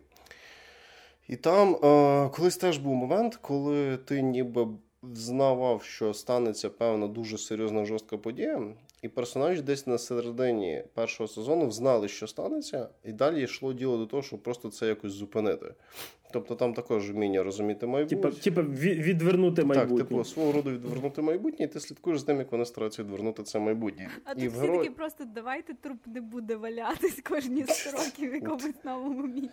І 1.27 1.35
там 1.35 1.75
е, 1.75 2.29
колись 2.29 2.57
теж 2.57 2.77
був 2.77 2.95
момент, 2.95 3.35
коли 3.35 3.97
ти 3.97 4.21
ніби 4.21 4.67
знавав, 5.13 5.83
що 5.83 6.13
станеться 6.13 6.69
певна 6.69 7.07
дуже 7.07 7.37
серйозна 7.37 7.85
жорстка 7.85 8.17
подія, 8.17 8.61
і 9.03 9.09
персонажі 9.09 9.61
десь 9.61 9.87
на 9.87 9.97
середині 9.97 10.83
першого 10.93 11.27
сезону 11.27 11.71
знали, 11.71 12.07
що 12.07 12.27
станеться, 12.27 12.89
і 13.03 13.11
далі 13.11 13.43
йшло 13.43 13.73
діло 13.73 13.97
до 13.97 14.05
того, 14.05 14.23
щоб 14.23 14.43
просто 14.43 14.69
це 14.69 14.87
якось 14.87 15.11
зупинити. 15.11 15.73
Тобто 16.31 16.55
там 16.55 16.73
також 16.73 17.11
вміння 17.11 17.43
розуміти 17.43 17.87
майбутнє. 17.87 18.31
Типа, 18.31 18.61
відвернути 18.61 19.63
майбутнє. 19.63 19.97
Так, 19.97 20.07
типу, 20.07 20.23
свого 20.23 20.51
роду 20.51 20.71
відвернути 20.71 21.21
майбутнє, 21.21 21.65
і 21.65 21.67
ти 21.67 21.79
слідкуєш 21.79 22.19
з 22.19 22.23
тим, 22.23 22.37
як 22.37 22.51
вони 22.51 22.65
стараються 22.65 23.03
відвернути 23.03 23.43
це 23.43 23.59
майбутнє. 23.59 24.09
А 24.23 24.31
і 24.31 24.35
тут 24.35 24.51
всі 24.51 24.59
герой... 24.59 24.77
таки 24.77 24.91
просто 24.91 25.25
давайте 25.35 25.73
труп 25.73 26.07
не 26.07 26.21
буде 26.21 26.55
валятись 26.55 27.21
кожні 27.29 27.65
100 27.67 27.91
років 27.97 28.31
в 28.31 28.35
якомусь 28.35 28.83
новому 28.83 29.27
місці. 29.27 29.49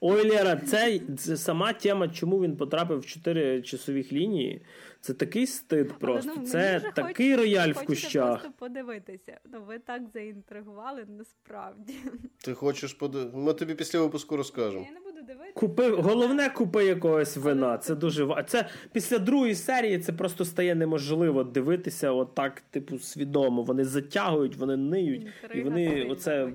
Ой, 0.00 0.30
Лера, 0.30 0.56
це, 0.56 1.00
це 1.18 1.36
сама 1.36 1.72
тема, 1.72 2.08
чому 2.08 2.40
він 2.42 2.56
потрапив 2.56 2.98
в 2.98 3.06
чотири 3.06 3.62
часових 3.62 4.12
лінії. 4.12 4.62
Це 5.00 5.14
такий 5.14 5.46
стид 5.46 5.92
просто. 5.98 6.32
ну, 6.36 6.46
це 6.46 6.92
такий 6.94 7.30
хоч, 7.30 7.40
рояль 7.40 7.68
в 7.68 7.84
кущах. 7.84 8.40
просто 8.40 8.58
подивитися. 8.58 9.40
Ну, 9.52 9.62
ви 9.68 9.78
так 9.78 10.02
заінтригували 10.14 11.04
насправді. 11.18 11.94
Ти 12.44 12.54
хочеш 12.54 12.92
подивитися? 12.92 13.36
Ми 13.36 13.54
тобі 13.54 13.74
після 13.74 14.00
випуску 14.00 14.36
розкажемо. 14.36 14.86
Я 14.88 14.92
не 14.92 15.00
буду 15.00 15.26
дивитися. 15.26 15.52
Купи, 15.54 15.90
головне, 15.90 16.50
купи 16.50 16.84
якогось 16.84 17.36
вина. 17.36 17.78
Це 17.78 17.94
дуже 17.94 18.24
важливо. 18.24 18.48
Це 18.48 18.68
після 18.92 19.18
другої 19.18 19.54
серії 19.54 19.98
це 19.98 20.12
просто 20.12 20.44
стає 20.44 20.74
неможливо 20.74 21.44
дивитися 21.44 22.12
отак, 22.12 22.60
типу, 22.60 22.98
свідомо. 22.98 23.62
Вони 23.62 23.84
затягують, 23.84 24.56
вони 24.56 24.76
ниють. 24.76 25.22
Інтрига 25.22 25.60
і 25.60 25.62
вони 25.62 26.06
оце. 26.10 26.52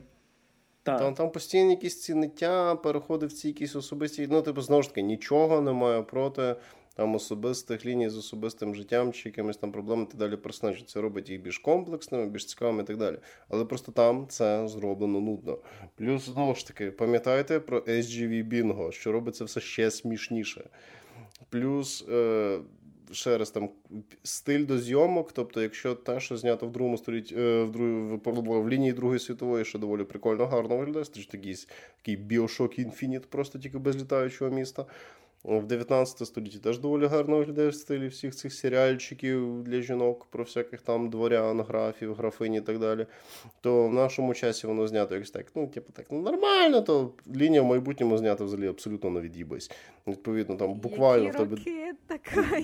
Так. 0.87 0.99
Там 0.99 1.13
там 1.13 1.31
постійно 1.31 1.69
якісь 1.69 2.01
ціниття, 2.01 2.75
переходи 2.75 3.25
в 3.25 3.33
ці 3.33 3.47
якісь 3.47 3.75
особисті. 3.75 4.27
Ну, 4.31 4.41
типу, 4.41 4.61
знову 4.61 4.83
ж 4.83 4.89
таки, 4.89 5.01
нічого 5.01 5.61
немає 5.61 6.01
проти 6.01 6.55
там 6.95 7.15
особистих 7.15 7.85
ліній 7.85 8.09
з 8.09 8.17
особистим 8.17 8.75
життям 8.75 9.13
чи 9.13 9.29
якимись 9.29 9.57
там 9.57 9.71
проблемами 9.71 10.07
так 10.07 10.17
далі 10.17 10.35
персонажі. 10.35 10.83
Це 10.87 11.01
робить 11.01 11.29
їх 11.29 11.41
більш 11.41 11.57
комплексними, 11.57 12.25
більш 12.25 12.45
цікавими 12.45 12.83
і 12.83 12.85
так 12.85 12.97
далі. 12.97 13.17
Але 13.49 13.65
просто 13.65 13.91
там 13.91 14.25
це 14.29 14.67
зроблено 14.67 15.19
нудно. 15.19 15.57
Плюс, 15.95 16.25
знову 16.25 16.55
ж 16.55 16.67
таки, 16.67 16.91
пам'ятайте 16.91 17.59
про 17.59 17.79
SGV 17.79 18.49
Bingo, 18.49 18.91
що 18.91 19.11
робить 19.11 19.35
це 19.35 19.43
все 19.43 19.59
ще 19.59 19.91
смішніше. 19.91 20.69
Плюс. 21.49 22.05
Е- 22.09 22.59
Ще 23.11 23.37
раз 23.37 23.51
там 23.51 23.69
стиль 24.23 24.65
до 24.65 24.77
зйомок, 24.77 25.31
тобто, 25.31 25.61
якщо 25.61 25.95
те, 25.95 26.19
що 26.19 26.37
знято 26.37 26.67
в 26.67 26.71
другому 26.71 26.97
столітті 26.97 27.35
е, 27.35 27.63
в 27.63 27.71
друг, 27.71 28.63
в 28.63 28.69
лінії 28.69 28.93
Другої 28.93 29.19
світової, 29.19 29.65
що 29.65 29.79
доволі 29.79 30.03
прикольно, 30.03 30.45
гарно 30.45 30.77
виглядає, 30.77 31.05
такий 31.05 31.55
такий 31.97 32.15
Біошок 32.15 32.79
Інфініт, 32.79 33.25
просто 33.25 33.59
тільки 33.59 33.77
без 33.77 33.97
літаючого 33.97 34.51
міста. 34.51 34.85
В 35.43 35.65
19 35.65 36.27
столітті 36.27 36.59
теж 36.59 36.79
доволі 36.79 37.05
гарно 37.05 37.37
виглядає 37.37 37.69
в 37.69 37.75
стилі 37.75 38.07
всіх 38.07 38.35
цих 38.35 38.53
серіальчиків 38.53 39.63
для 39.63 39.81
жінок 39.81 40.27
про 40.29 40.43
всяких 40.43 40.81
там 40.81 41.09
дворян, 41.09 41.61
графів, 41.61 42.15
графині 42.15 42.57
і 42.57 42.61
так 42.61 42.79
далі. 42.79 43.05
То 43.61 43.87
в 43.87 43.93
нашому 43.93 44.33
часі 44.33 44.67
воно 44.67 44.87
знято 44.87 45.15
якось 45.15 45.31
так. 45.31 45.45
Ну, 45.55 45.67
типу, 45.67 45.93
так, 45.93 46.05
ну 46.11 46.21
нормально, 46.21 46.81
то 46.81 47.11
лінія 47.35 47.61
в 47.61 47.65
майбутньому 47.65 48.17
знята 48.17 48.43
взагалі 48.43 48.67
абсолютно 48.67 49.09
на 49.09 49.21
від'їбась. 49.21 49.71
Відповідно, 50.07 50.55
там 50.55 50.73
буквально 50.73 51.25
Які 51.25 51.37
в 51.37 51.39
тебе. 51.39 51.57
така 52.07 52.41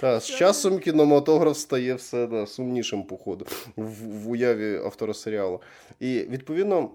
Та, 0.00 0.20
з 0.20 0.26
часом 0.26 0.78
кінематограф 0.78 1.58
стає 1.58 1.94
все 1.94 2.26
да, 2.26 2.46
сумнішим, 2.46 3.02
походу, 3.02 3.46
в, 3.76 3.84
в 4.24 4.30
уяві 4.30 4.76
автора 4.76 5.14
серіалу. 5.14 5.60
І 6.00 6.18
відповідно. 6.18 6.90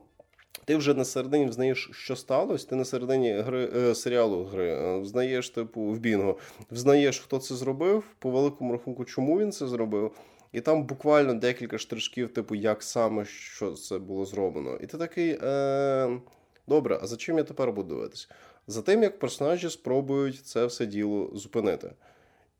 Ти 0.65 0.75
вже 0.75 0.93
на 0.93 1.05
середині 1.05 1.45
взнаєш, 1.45 1.89
що 1.93 2.15
сталося. 2.15 2.67
Ти 2.67 2.75
на 2.75 2.85
середині 2.85 3.33
гри 3.33 3.69
е, 3.75 3.95
серіалу 3.95 4.43
гри 4.43 4.69
е, 4.69 4.99
взнаєш, 4.99 5.49
типу, 5.49 5.81
в 5.81 5.99
Бінго, 5.99 6.37
взнаєш, 6.71 7.19
хто 7.19 7.39
це 7.39 7.55
зробив, 7.55 8.03
по 8.19 8.31
великому 8.31 8.71
рахунку, 8.71 9.05
чому 9.05 9.39
він 9.39 9.51
це 9.51 9.67
зробив. 9.67 10.11
І 10.51 10.61
там 10.61 10.83
буквально 10.83 11.33
декілька 11.33 11.77
штришків, 11.77 12.33
типу, 12.33 12.55
як 12.55 12.83
саме 12.83 13.25
що 13.25 13.71
це 13.71 13.97
було 13.97 14.25
зроблено. 14.25 14.77
І 14.81 14.87
ти 14.87 14.97
такий. 14.97 15.39
Е, 15.43 16.19
Добре, 16.67 16.99
а 17.01 17.07
за 17.07 17.17
чим 17.17 17.37
я 17.37 17.43
тепер 17.43 17.71
буду 17.71 17.95
дивитися? 17.95 18.27
За 18.67 18.81
тим, 18.81 19.03
як 19.03 19.19
персонажі 19.19 19.69
спробують 19.69 20.45
це 20.45 20.65
все 20.65 20.85
діло 20.85 21.31
зупинити. 21.33 21.91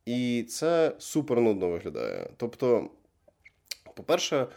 І 0.06 0.46
це 0.50 0.96
супер 0.98 1.42
нудно 1.42 1.70
виглядає. 1.70 2.30
Тобто, 2.38 2.90
по-перше, 3.96 4.48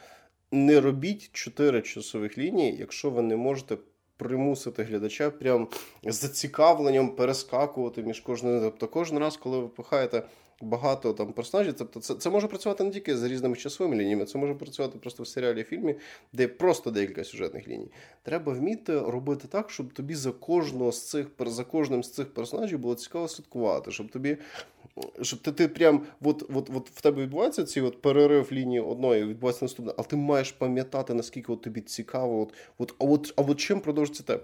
не 0.53 0.80
робіть 0.80 1.30
чотири 1.32 1.82
часових 1.82 2.38
лінії, 2.38 2.76
якщо 2.78 3.11
ви 3.11 3.22
не 3.22 3.36
можете 3.36 3.76
примусити 4.16 4.82
глядача 4.82 5.30
прям 5.30 5.68
зацікавленням 6.05 7.16
перескакувати 7.16 8.03
між 8.03 8.20
кожним. 8.20 8.61
Тобто 8.61 8.88
кожен 8.88 9.18
раз, 9.18 9.36
коли 9.36 9.59
ви 9.59 9.68
пихаєте 9.68 10.22
багато 10.61 11.12
там 11.12 11.32
персонажів, 11.32 11.74
тобто 11.78 12.00
це 12.00 12.14
це 12.14 12.30
може 12.30 12.48
працювати 12.48 12.84
не 12.84 12.90
тільки 12.90 13.16
з 13.16 13.24
різними 13.24 13.56
часовими 13.56 13.96
лініями, 13.96 14.24
це 14.24 14.38
може 14.38 14.54
працювати 14.54 14.98
просто 14.98 15.22
в 15.22 15.26
серіалі 15.26 15.62
фільмі, 15.62 15.94
де 16.32 16.48
просто 16.48 16.90
декілька 16.90 17.24
сюжетних 17.24 17.68
ліній. 17.68 17.90
Треба 18.22 18.52
вміти 18.52 18.98
робити 18.98 19.48
так, 19.48 19.70
щоб 19.70 19.92
тобі 19.92 20.14
за 20.14 20.32
кожного 20.32 20.92
з 20.92 21.08
цих 21.08 21.26
за 21.40 21.64
кожним 21.64 22.02
з 22.02 22.11
цих 22.11 22.34
персонажів 22.34 22.78
було 22.78 22.94
цікаво 22.94 23.28
слідкувати, 23.28 23.90
щоб 23.90 24.11
тобі 24.11 24.36
щоб 25.22 25.38
ти 25.38 25.52
ти 25.52 25.68
прям 25.68 26.06
от, 26.22 26.42
от, 26.54 26.70
от 26.74 26.90
в 26.90 27.00
тебе 27.00 27.22
відбувається 27.22 27.64
цей 27.64 27.82
от 27.82 28.02
перерив 28.02 28.52
лінії 28.52 28.80
одної, 28.80 29.24
відбувається 29.24 29.64
наступна, 29.64 29.94
але 29.96 30.06
ти 30.06 30.16
маєш 30.16 30.52
пам'ятати, 30.52 31.14
наскільки 31.14 31.52
от 31.52 31.62
тобі 31.62 31.80
цікаво, 31.80 32.40
от, 32.40 32.52
от, 32.78 32.94
а 32.98 33.04
от 33.04 33.34
а 33.36 33.42
от 33.42 33.61
чим 33.61 33.80
продовжиться 33.80 34.22
те. 34.22 34.40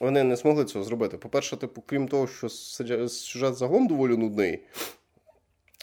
Вони 0.00 0.24
не 0.24 0.36
змогли 0.36 0.64
цього 0.64 0.84
зробити. 0.84 1.18
По-перше, 1.18 1.56
типу, 1.56 1.82
крім 1.86 2.08
того, 2.08 2.26
що 2.26 2.48
сюжет 2.48 3.54
загалом 3.54 3.86
доволі 3.86 4.16
нудний. 4.16 4.60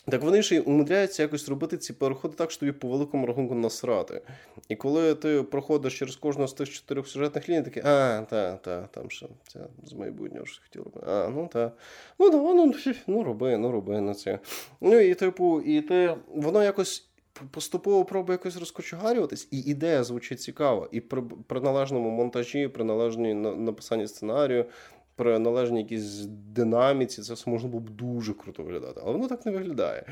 Так 0.07 0.21
вони 0.21 0.43
ще 0.43 0.55
й 0.55 0.63
умудряються 0.65 1.23
якось 1.23 1.49
робити 1.49 1.77
ці 1.77 1.93
переходи 1.93 2.35
так, 2.35 2.51
що 2.51 2.59
тобі 2.59 2.71
по 2.71 2.87
великому 2.87 3.25
рахунку 3.25 3.55
насрати. 3.55 4.21
І 4.69 4.75
коли 4.75 5.15
ти 5.15 5.43
проходиш 5.43 5.99
через 5.99 6.15
кожного 6.15 6.47
з 6.47 6.53
тих 6.53 6.69
чотирьох 6.69 7.07
сюжетних 7.07 7.49
ліній, 7.49 7.61
такий, 7.61 7.83
а, 7.85 8.25
та, 8.29 8.55
та, 8.55 8.81
там 8.81 9.09
ще 9.09 9.27
це 9.47 9.59
з 9.83 9.93
майбутнього 9.93 10.45
що 10.45 10.63
хотів 10.63 10.83
робити. 10.83 11.05
А, 11.09 11.29
ну 11.29 11.49
та. 11.53 11.71
Ну 12.19 12.29
да, 12.29 12.37
ну, 12.37 12.73
ну 13.07 13.23
роби, 13.23 13.57
ну 13.57 13.71
роби 13.71 14.01
на 14.01 14.13
це. 14.13 14.39
Ну 14.81 14.99
і 14.99 15.13
типу, 15.13 15.61
і 15.61 15.81
ти, 15.81 16.15
воно 16.27 16.63
якось. 16.63 17.10
Поступово 17.51 18.05
пробує 18.05 18.33
якось 18.33 18.57
розкочегарюватись, 18.57 19.47
і 19.51 19.59
ідея 19.59 20.03
звучить 20.03 20.41
цікаво. 20.41 20.89
І 20.91 21.01
при, 21.01 21.21
при 21.21 21.61
належному 21.61 22.09
монтажі, 22.09 22.67
при 22.67 22.83
належній 22.83 23.33
написанні 23.33 24.07
сценарію, 24.07 24.65
при 25.15 25.39
належній 25.39 25.81
якійсь 25.81 26.25
динаміці, 26.27 27.21
це 27.21 27.33
все 27.33 27.49
можна 27.49 27.69
було 27.69 27.83
б 27.83 27.89
дуже 27.89 28.33
круто 28.33 28.63
виглядати. 28.63 29.01
Але 29.03 29.11
воно 29.13 29.27
так 29.27 29.45
не 29.45 29.51
виглядає. 29.51 30.05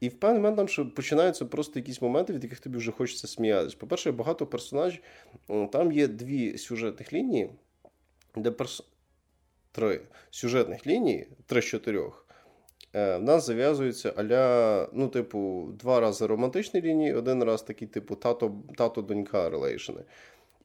І 0.00 0.08
в 0.08 0.20
певний 0.20 0.40
момент 0.40 0.56
там 0.56 0.68
що 0.68 0.90
починаються 0.90 1.44
просто 1.44 1.78
якісь 1.78 2.02
моменти, 2.02 2.32
від 2.32 2.44
яких 2.44 2.60
тобі 2.60 2.78
вже 2.78 2.92
хочеться 2.92 3.28
сміятися. 3.28 3.76
По-перше, 3.80 4.12
багато 4.12 4.46
персонажів. 4.46 5.00
Там 5.72 5.92
є 5.92 6.08
дві 6.08 6.58
сюжетних 6.58 7.12
лінії, 7.12 7.50
де 8.36 8.50
перс... 8.50 8.82
три 9.72 10.00
сюжетних 10.30 10.86
лінії, 10.86 11.28
три 11.46 11.62
з 11.62 11.64
чотирьох. 11.64 12.26
Е, 12.92 13.16
в 13.16 13.22
нас 13.22 13.46
зав'язуються 13.46 14.12
аля, 14.16 14.88
ну, 14.92 15.08
типу, 15.08 15.68
два 15.78 16.00
рази 16.00 16.26
романтичні 16.26 16.82
лінії, 16.82 17.14
один 17.14 17.44
раз 17.44 17.62
такий, 17.62 17.88
типу, 17.88 18.14
тато, 18.14 18.52
тато-донька 18.76 19.50
релейшени. 19.50 20.00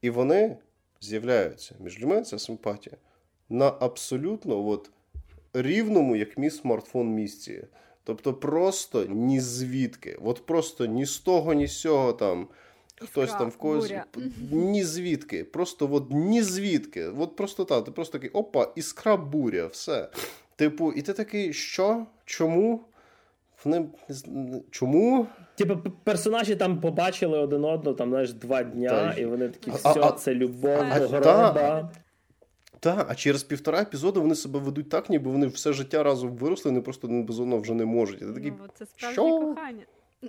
І 0.01 0.09
вони 0.09 0.57
з'являються 1.01 1.75
між 1.79 1.99
людьми, 1.99 2.21
це 2.21 2.39
симпатія 2.39 2.95
на 3.49 3.73
абсолютно 3.79 4.67
от, 4.67 4.89
рівному, 5.53 6.15
як 6.15 6.37
мій 6.37 6.49
смартфон 6.49 7.07
місці. 7.07 7.63
Тобто 8.03 8.33
просто 8.33 9.05
ні 9.05 9.39
звідки. 9.39 10.17
От 10.23 10.45
просто 10.45 10.85
ні 10.85 11.05
з 11.05 11.17
того, 11.17 11.53
ні 11.53 11.67
з 11.67 11.81
цього 11.81 12.13
там. 12.13 12.47
Хтось 13.01 13.31
там 13.31 13.49
в 13.49 13.57
когось 13.57 13.93
ні 14.51 14.83
звідки. 14.83 15.43
Просто 15.43 15.89
от 15.91 16.11
ні 16.11 16.41
звідки. 16.43 17.05
От 17.05 17.35
просто 17.35 17.65
так. 17.65 17.85
Ти 17.85 17.91
просто 17.91 18.11
такий 18.11 18.29
опа, 18.29 18.71
іскра 18.75 19.17
буря, 19.17 19.67
все. 19.67 20.09
Типу, 20.55 20.91
і 20.91 21.01
ти 21.01 21.13
такий, 21.13 21.53
що? 21.53 22.05
Чому? 22.25 22.81
Вони 23.65 23.85
Чому? 24.71 25.27
Типу, 25.55 25.77
персонажі 26.03 26.55
там 26.55 26.81
побачили 26.81 27.37
один 27.37 27.65
одного, 27.65 27.95
там, 27.95 28.09
знаєш, 28.09 28.33
два 28.33 28.63
дня, 28.63 28.89
Та, 28.89 29.13
і 29.13 29.25
вони 29.25 29.49
такі, 29.49 29.71
все, 29.71 29.99
а, 30.01 30.11
це 30.11 30.33
любов 30.33 30.77
до 30.99 31.07
гроба. 31.07 31.91
Так, 32.79 33.07
а 33.09 33.15
через 33.15 33.43
півтора 33.43 33.81
епізоду 33.81 34.21
вони 34.21 34.35
себе 34.35 34.59
ведуть 34.59 34.89
так, 34.89 35.09
ніби 35.09 35.31
вони 35.31 35.47
все 35.47 35.73
життя 35.73 36.03
разом 36.03 36.29
виросли, 36.29 36.71
вони 36.71 36.81
просто 36.81 37.07
безумовно 37.07 37.57
вже 37.61 37.73
не 37.73 37.85
можуть. 37.85 38.19
Ти 38.19 38.33
такий, 38.33 38.53
ну, 38.59 38.67
Це 38.73 38.85
справжнє 38.85 39.13
що? 39.13 39.39
кохання. 39.39 39.83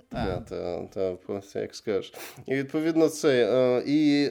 Так, 0.09 0.45
так, 0.45 0.89
так, 0.91 1.55
як 1.55 1.75
скажеш. 1.75 2.13
І 2.45 2.55
відповідно 2.55 3.09
це. 3.09 3.29
Е, 3.29 3.83
е, 3.83 3.83
і, 3.87 4.23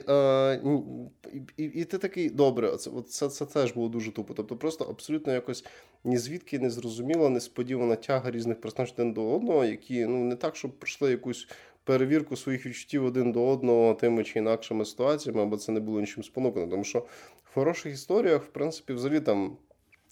і, 1.57 1.63
і 1.63 1.85
ти 1.85 1.97
такий, 1.97 2.29
добре, 2.29 2.77
це, 2.77 2.91
це, 3.07 3.29
це 3.29 3.45
теж 3.45 3.71
було 3.71 3.89
дуже 3.89 4.11
тупо. 4.11 4.33
Тобто 4.33 4.57
просто 4.57 4.85
абсолютно 4.85 5.33
якось 5.33 5.65
ні 6.03 6.17
звідки 6.17 6.59
не 6.59 6.69
зрозуміла, 6.69 7.29
несподівана 7.29 7.95
тяга 7.95 8.31
різних 8.31 8.61
персонажів 8.61 8.95
один 8.97 9.13
до 9.13 9.35
одного, 9.35 9.65
які 9.65 10.05
ну 10.05 10.23
не 10.23 10.35
так, 10.35 10.55
щоб 10.55 10.79
пройшли 10.79 11.11
якусь 11.11 11.47
перевірку 11.83 12.35
своїх 12.35 12.65
відчуттів 12.65 13.05
один 13.05 13.31
до 13.31 13.47
одного 13.47 13.93
тими 13.93 14.23
чи 14.23 14.39
інакшими 14.39 14.85
ситуаціями, 14.85 15.43
або 15.43 15.57
це 15.57 15.71
не 15.71 15.79
було 15.79 15.99
нічим 15.99 16.23
спонукано. 16.23 16.67
Тому 16.67 16.83
що 16.83 16.99
в 17.43 17.53
хороших 17.53 17.93
історіях, 17.93 18.43
в 18.43 18.47
принципі, 18.47 18.93
взагалі 18.93 19.19
там, 19.19 19.57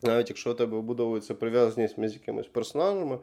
навіть 0.03 0.29
якщо 0.29 0.51
у 0.51 0.53
тебе 0.53 0.77
вбудовується 0.77 1.33
прив'язаність 1.33 1.97
між 1.97 2.13
якимись 2.13 2.47
персонажами, 2.47 3.19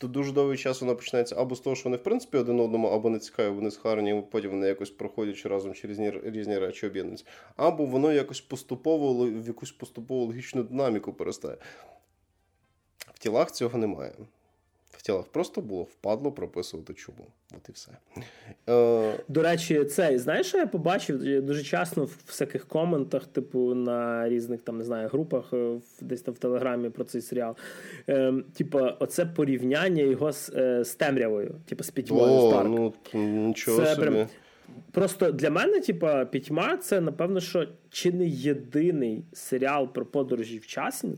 то 0.00 0.06
дуже 0.08 0.32
довгий 0.32 0.58
час 0.58 0.80
вона 0.80 0.94
починається 0.94 1.36
або 1.38 1.54
з 1.54 1.60
того, 1.60 1.76
що 1.76 1.84
вони 1.84 1.96
в 1.96 2.02
принципі 2.02 2.36
один 2.36 2.60
одному, 2.60 2.88
або 2.88 3.10
не 3.10 3.18
цікаві, 3.18 3.48
вони 3.48 3.70
схарні, 3.70 4.24
потім 4.30 4.50
вони 4.50 4.66
якось 4.66 4.90
проходять 4.90 5.46
разом 5.46 5.74
через 5.74 5.98
різні, 6.24 6.58
речі 6.58 6.86
об'єднуються, 6.86 7.24
або 7.56 7.86
воно 7.86 8.12
якось 8.12 8.40
поступово 8.40 9.26
в 9.26 9.46
якусь 9.46 9.72
поступову 9.72 10.24
логічну 10.24 10.62
динаміку 10.62 11.12
перестає. 11.12 11.56
В 13.14 13.18
тілах 13.18 13.52
цього 13.52 13.78
немає 13.78 14.12
в 14.96 15.02
тілах 15.02 15.24
просто 15.26 15.60
було 15.60 15.82
впадло 15.82 16.32
прописувати 16.32 16.94
чому. 16.94 17.26
От 17.56 17.68
і 17.68 17.72
все. 17.72 17.90
Е... 18.68 19.24
До 19.28 19.42
речі, 19.42 19.84
це 19.84 20.18
знаєш, 20.18 20.46
що 20.46 20.58
я 20.58 20.66
побачив 20.66 21.42
дуже 21.44 21.62
часто 21.62 22.04
в 22.04 22.16
всяких 22.26 22.66
коментах, 22.66 23.26
типу 23.26 23.74
на 23.74 24.28
різних 24.28 24.62
там 24.62 24.78
не 24.78 24.84
знаю 24.84 25.08
групах, 25.08 25.52
е, 25.52 25.80
десь 26.00 26.22
там 26.22 26.34
в 26.34 26.38
Телеграмі 26.38 26.90
про 26.90 27.04
цей 27.04 27.20
серіал. 27.20 27.56
Е, 28.08 28.34
Типу, 28.54 28.80
оце 28.98 29.26
порівняння 29.26 30.02
його 30.02 30.32
з, 30.32 30.52
е, 30.56 30.84
з 30.84 30.94
темрявою, 30.94 31.54
типу 31.66 31.84
з 31.84 31.90
пітьмою. 31.90 32.32
О, 32.32 32.64
ну, 32.64 32.92
нічого 33.14 33.78
це 33.78 33.94
собі. 33.94 34.06
Прям... 34.06 34.26
Просто 34.92 35.32
для 35.32 35.50
мене, 35.50 35.80
типа, 35.80 36.24
пітьма, 36.24 36.76
це 36.76 37.00
напевно, 37.00 37.40
що 37.40 37.68
чи 37.90 38.12
не 38.12 38.26
єдиний 38.26 39.24
серіал 39.32 39.88
про 39.92 40.06
подорожі 40.06 40.58
в 40.58 40.66
часі, 40.66 41.08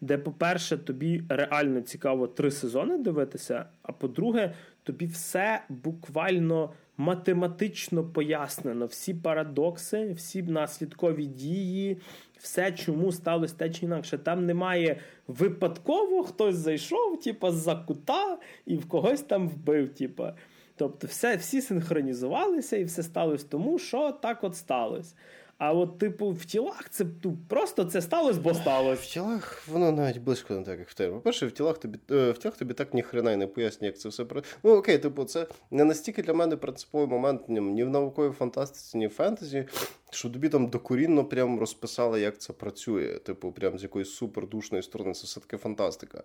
де, 0.00 0.18
по-перше, 0.18 0.78
тобі 0.78 1.22
реально 1.28 1.80
цікаво 1.80 2.26
три 2.26 2.50
сезони 2.50 2.98
дивитися, 2.98 3.64
а 3.82 3.92
по-друге, 3.92 4.54
тобі 4.82 5.06
все 5.06 5.62
буквально 5.68 6.72
математично 6.96 8.04
пояснено. 8.04 8.86
Всі 8.86 9.14
парадокси, 9.14 10.12
всі 10.12 10.42
наслідкові 10.42 11.26
дії, 11.26 11.96
все, 12.38 12.72
чому 12.72 13.12
сталося 13.12 13.54
те 13.56 13.70
чи 13.70 13.84
інакше. 13.84 14.18
Там 14.18 14.46
немає 14.46 15.00
випадково, 15.26 16.22
хтось 16.22 16.56
зайшов, 16.56 17.20
типа, 17.20 17.52
з-за 17.52 17.76
кута 17.76 18.38
і 18.66 18.76
в 18.76 18.88
когось 18.88 19.22
там 19.22 19.48
вбив. 19.48 19.88
Типа. 19.88 20.34
Тобто, 20.76 21.06
все, 21.06 21.36
всі 21.36 21.60
синхронізувалися 21.60 22.76
і 22.76 22.84
все 22.84 23.02
сталося 23.02 23.46
тому, 23.48 23.78
що 23.78 24.12
так 24.12 24.44
от 24.44 24.56
сталося. 24.56 25.14
А 25.58 25.72
от, 25.72 25.98
типу, 25.98 26.30
в 26.30 26.44
тілах 26.44 26.90
це 26.90 27.06
просто 27.48 27.84
це 27.84 28.02
сталося, 28.02 28.40
бо 28.40 28.54
сталося. 28.54 29.02
В 29.02 29.06
тілах 29.06 29.68
воно 29.68 29.92
навіть 29.92 30.18
близько 30.18 30.54
не 30.54 30.62
так, 30.62 30.78
як 30.78 30.88
в 30.88 30.94
тебе. 30.94 31.14
По-перше, 31.14 31.46
в 31.46 31.52
тілах 31.52 31.78
тобі 31.78 31.98
е, 32.10 32.30
в 32.30 32.38
тілах 32.38 32.56
тобі 32.56 32.74
так 32.74 32.94
ніхрена 32.94 33.32
й 33.32 33.36
не 33.36 33.46
пояснює, 33.46 33.86
як 33.86 33.98
це 33.98 34.08
все 34.08 34.24
про. 34.24 34.42
Ну 34.62 34.76
окей, 34.76 34.98
типу, 34.98 35.24
це 35.24 35.46
не 35.70 35.84
настільки 35.84 36.22
для 36.22 36.34
мене 36.34 36.56
принциповий 36.56 37.06
момент 37.06 37.48
ні 37.48 37.84
в 37.84 37.90
науковій 37.90 38.32
фантастиці, 38.32 38.98
ні 38.98 39.06
в 39.06 39.10
фентезі, 39.10 39.68
що 40.10 40.30
тобі 40.30 40.48
там 40.48 40.66
докорінно 40.66 41.24
прям 41.24 41.60
розписали, 41.60 42.20
як 42.20 42.38
це 42.38 42.52
працює. 42.52 43.18
Типу, 43.18 43.52
прям 43.52 43.78
з 43.78 43.82
якоїсь 43.82 44.10
супердушної 44.10 44.82
сторони. 44.82 45.14
Це 45.14 45.24
все 45.24 45.40
таки 45.40 45.56
фантастика. 45.56 46.22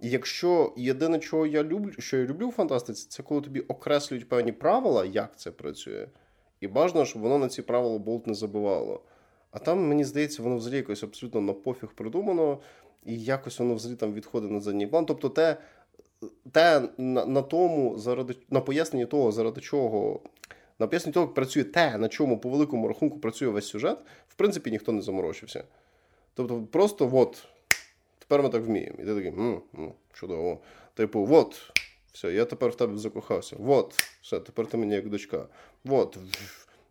І 0.00 0.10
якщо 0.10 0.72
єдине, 0.76 1.18
чого 1.18 1.46
я 1.46 1.62
люблю, 1.62 1.92
що 1.98 2.16
я 2.16 2.24
люблю 2.24 2.48
в 2.48 2.52
фантастиці, 2.52 3.06
це 3.08 3.22
коли 3.22 3.40
тобі 3.40 3.60
окреслюють 3.60 4.28
певні 4.28 4.52
правила, 4.52 5.04
як 5.04 5.38
це 5.38 5.50
працює. 5.50 6.06
І 6.60 6.68
бажано, 6.68 7.04
щоб 7.04 7.22
воно 7.22 7.38
на 7.38 7.48
ці 7.48 7.62
правила 7.62 7.98
болт 7.98 8.26
не 8.26 8.34
забивало. 8.34 9.00
А 9.50 9.58
там, 9.58 9.88
мені 9.88 10.04
здається, 10.04 10.42
воно 10.42 10.56
взагалі 10.56 10.76
якось 10.76 11.02
абсолютно 11.02 11.40
на 11.40 11.52
пофіг 11.52 11.92
придумано, 11.94 12.58
і 13.04 13.18
якось 13.18 13.58
воно 13.58 13.74
взагалі 13.74 13.98
там 13.98 14.14
відходить 14.14 14.50
на 14.50 14.60
задній 14.60 14.86
план. 14.86 15.06
Тобто, 15.06 15.28
те 15.28 15.56
те 16.52 16.88
на, 16.98 17.26
на 17.26 17.42
тому, 17.42 17.98
заради 17.98 18.34
на 18.50 18.60
поясненні 18.60 19.06
того, 19.06 19.32
заради 19.32 19.60
чого. 19.60 20.20
На 20.78 20.86
поясненні 20.86 21.12
того, 21.14 21.26
як 21.26 21.34
працює 21.34 21.64
те, 21.64 21.98
на 21.98 22.08
чому 22.08 22.38
по 22.38 22.48
великому 22.48 22.88
рахунку 22.88 23.18
працює 23.18 23.48
весь 23.48 23.66
сюжет, 23.66 23.98
в 24.28 24.34
принципі, 24.34 24.70
ніхто 24.70 24.92
не 24.92 25.02
заморочився. 25.02 25.64
Тобто, 26.34 26.62
просто 26.62 27.10
от, 27.12 27.46
тепер 28.18 28.42
ми 28.42 28.48
так 28.48 28.62
вміємо. 28.62 28.96
І 28.98 29.04
ти 29.04 29.14
такий, 29.14 29.30
м 29.30 29.62
чудово. 30.12 30.58
Типу, 30.94 31.28
от, 31.30 31.72
все, 32.12 32.32
я 32.32 32.44
тепер 32.44 32.70
в 32.70 32.76
тебе 32.76 32.98
закохався. 32.98 33.56
Вот, 33.58 33.94
все, 34.22 34.40
тепер 34.40 34.66
ти 34.66 34.76
мені 34.76 34.94
як 34.94 35.08
дочка. 35.08 35.48
Вот. 35.84 36.18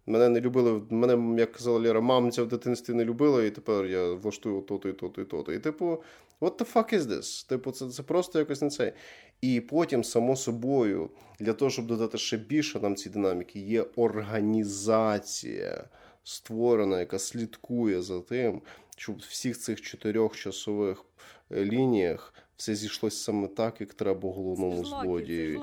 Мене 0.05 0.29
не 0.29 0.41
любили, 0.41 0.81
мене, 0.89 1.39
як 1.41 1.51
казала 1.51 1.79
Ліра, 1.79 2.01
мамця 2.01 2.43
в 2.43 2.47
дитинстві 2.47 2.93
не 2.93 3.05
любила, 3.05 3.43
і 3.43 3.51
тепер 3.51 3.85
я 3.85 4.13
влаштую 4.13 4.61
то-то, 4.61 4.89
і 4.89 4.93
то-то, 4.93 5.21
і 5.21 5.25
то-то. 5.25 5.53
І 5.53 5.59
типу, 5.59 6.03
what 6.41 6.57
the 6.57 6.73
fuck 6.73 6.93
is 6.93 6.99
this? 6.99 7.49
Типу, 7.49 7.71
це 7.71 7.89
це 7.89 8.03
просто 8.03 8.39
якось 8.39 8.61
не 8.61 8.69
це. 8.69 8.93
І 9.41 9.61
потім, 9.61 10.03
само 10.03 10.35
собою, 10.35 11.09
для 11.39 11.53
того, 11.53 11.71
щоб 11.71 11.87
додати 11.87 12.17
ще 12.17 12.37
більше 12.37 12.79
нам 12.79 12.95
ці 12.95 13.09
динаміки, 13.09 13.59
є 13.59 13.85
організація 13.95 15.83
створена, 16.23 16.99
яка 16.99 17.19
слідкує 17.19 18.01
за 18.01 18.21
тим, 18.21 18.61
щоб 18.97 19.15
в 19.15 19.27
всіх 19.29 19.59
цих 19.59 19.81
чотирьох 19.81 20.35
часових 20.35 21.05
е, 21.51 21.65
лініях 21.65 22.33
все 22.57 22.75
зійшлося 22.75 23.23
саме 23.23 23.47
так, 23.47 23.81
як 23.81 23.93
треба 23.93 24.31
головному 24.31 24.85
злодію. 24.85 25.61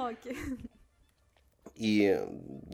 І 1.80 2.16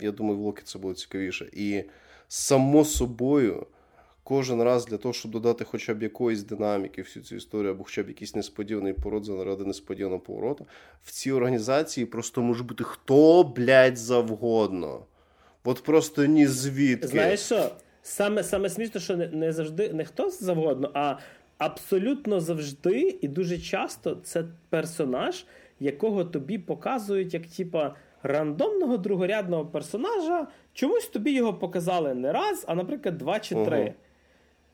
я 0.01 0.13
думаю, 0.13 0.39
в 0.39 0.41
Локі 0.41 0.63
це 0.65 0.79
було 0.79 0.95
цікавіше. 0.95 1.49
І 1.53 1.85
само 2.29 2.85
собою, 2.85 3.67
кожен 4.23 4.63
раз 4.63 4.87
для 4.87 4.97
того, 4.97 5.15
щоб 5.15 5.33
додати 5.33 5.65
хоча 5.65 5.95
б 5.95 6.03
якоїсь 6.03 6.43
динаміки 6.43 7.03
всю 7.03 7.23
цю 7.23 7.37
історію, 7.37 7.71
або 7.71 7.85
хоча 7.85 8.03
б 8.03 8.09
якийсь 8.09 8.35
несподіваний 8.35 8.93
пород 8.93 9.25
заради 9.25 9.65
несподіваного 9.65 10.21
повороту, 10.21 10.67
в 11.05 11.11
цій 11.13 11.33
організації 11.33 12.07
просто 12.07 12.43
може 12.43 12.65
бути 12.65 12.85
хто, 12.85 13.45
блядь, 13.45 13.97
завгодно. 13.97 15.05
От 15.65 15.83
просто 15.83 16.27
ні 16.27 16.47
звідки. 16.47 17.09
Знаєш 17.09 17.41
що? 17.41 17.71
Саме 18.03 18.43
саме 18.43 18.71
смішно, 18.71 19.01
що 19.01 19.17
не, 19.17 19.29
не 19.29 19.53
завжди 19.53 19.93
не 19.93 20.05
хто 20.05 20.31
завгодно, 20.31 20.91
а 20.95 21.17
абсолютно 21.59 22.41
завжди 22.41 23.19
і 23.23 23.29
дуже 23.29 23.59
часто 23.59 24.15
це 24.15 24.45
персонаж, 24.69 25.45
якого 25.81 26.25
тобі 26.25 26.59
показують 26.59 27.35
як 27.35 27.47
типа 27.47 27.95
рандомного 28.27 28.97
другорядного 28.97 29.67
персонажа. 29.67 30.47
Чомусь 30.75 31.07
тобі 31.07 31.33
його 31.33 31.55
показали 31.55 32.15
не 32.15 32.33
раз, 32.33 32.65
а, 32.69 32.75
наприклад, 32.75 33.19
два 33.19 33.41
чи 33.41 33.55
три. 33.55 33.95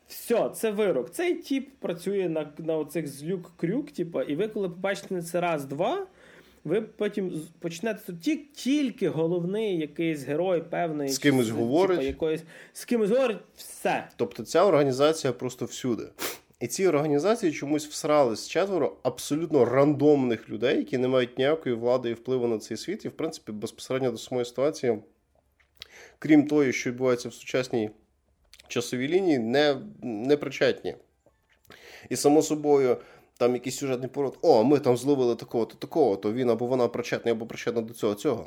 Все, 0.09 0.51
це 0.55 0.71
вирок. 0.71 1.11
Цей 1.11 1.35
тіп 1.35 1.69
працює 1.81 2.29
на 2.29 2.53
на 2.59 2.77
оцих 2.77 3.07
злюк-крюк, 3.07 3.93
типу, 3.93 4.23
і 4.23 4.37
ви, 4.37 4.49
коли 4.49 4.69
побачите 4.69 5.23
це 5.23 5.41
раз-два, 5.41 6.07
ви 6.65 6.81
потім 6.83 7.43
почнете 7.59 8.13
ті, 8.13 8.37
тільки 8.37 9.09
головний 9.09 9.79
якийсь 9.79 10.25
герой 10.25 10.63
певний. 10.71 11.09
З 11.09 11.19
кимось 11.19 11.47
типу, 11.47 11.59
говорить. 11.59 12.03
Якоїсь, 12.03 12.43
з 12.73 12.85
кимось 12.85 13.11
говорить 13.11 13.39
все. 13.57 14.09
Тобто 14.17 14.43
ця 14.45 14.65
організація 14.65 15.33
просто 15.33 15.65
всюди. 15.65 16.03
І 16.63 16.67
ці 16.69 16.87
організації 16.87 17.53
чомусь 17.53 17.87
всрались 17.87 18.49
четверо 18.49 18.97
абсолютно 19.03 19.65
рандомних 19.65 20.49
людей, 20.49 20.77
які 20.77 20.99
не 20.99 21.09
мають 21.09 21.39
ніякої 21.39 21.75
влади 21.75 22.11
і 22.11 22.15
впливу 22.15 22.49
на 22.49 22.59
цей 22.59 22.77
світ, 22.77 23.05
і, 23.05 23.09
в 23.09 23.13
принципі, 23.13 23.53
безпосередньо 23.53 24.11
до 24.11 24.19
самої 24.19 24.45
ситуації, 24.45 25.03
крім 26.19 26.47
того, 26.49 26.73
що 26.73 26.91
відбувається 26.91 27.29
в 27.29 27.35
сучасній 27.35 27.91
часовій 28.69 29.09
лінії, 29.09 29.39
не, 29.39 29.77
не 30.03 30.37
причетні. 30.37 30.97
І, 32.09 32.17
само 32.17 32.43
собою, 32.43 32.97
там 33.39 33.55
якийсь 33.55 33.77
сюжетний 33.77 34.09
пород, 34.09 34.39
о, 34.43 34.65
ми 34.65 34.79
там 34.79 34.97
зловили 34.97 35.37
такого-то, 35.37 35.75
такого-то, 35.75 36.33
він 36.33 36.51
або 36.51 36.67
вона 36.67 36.89
причетний, 36.89 37.33
або 37.33 37.47
причетна 37.47 37.83
до 37.83 37.95
цього 37.95 38.15
цього. 38.15 38.47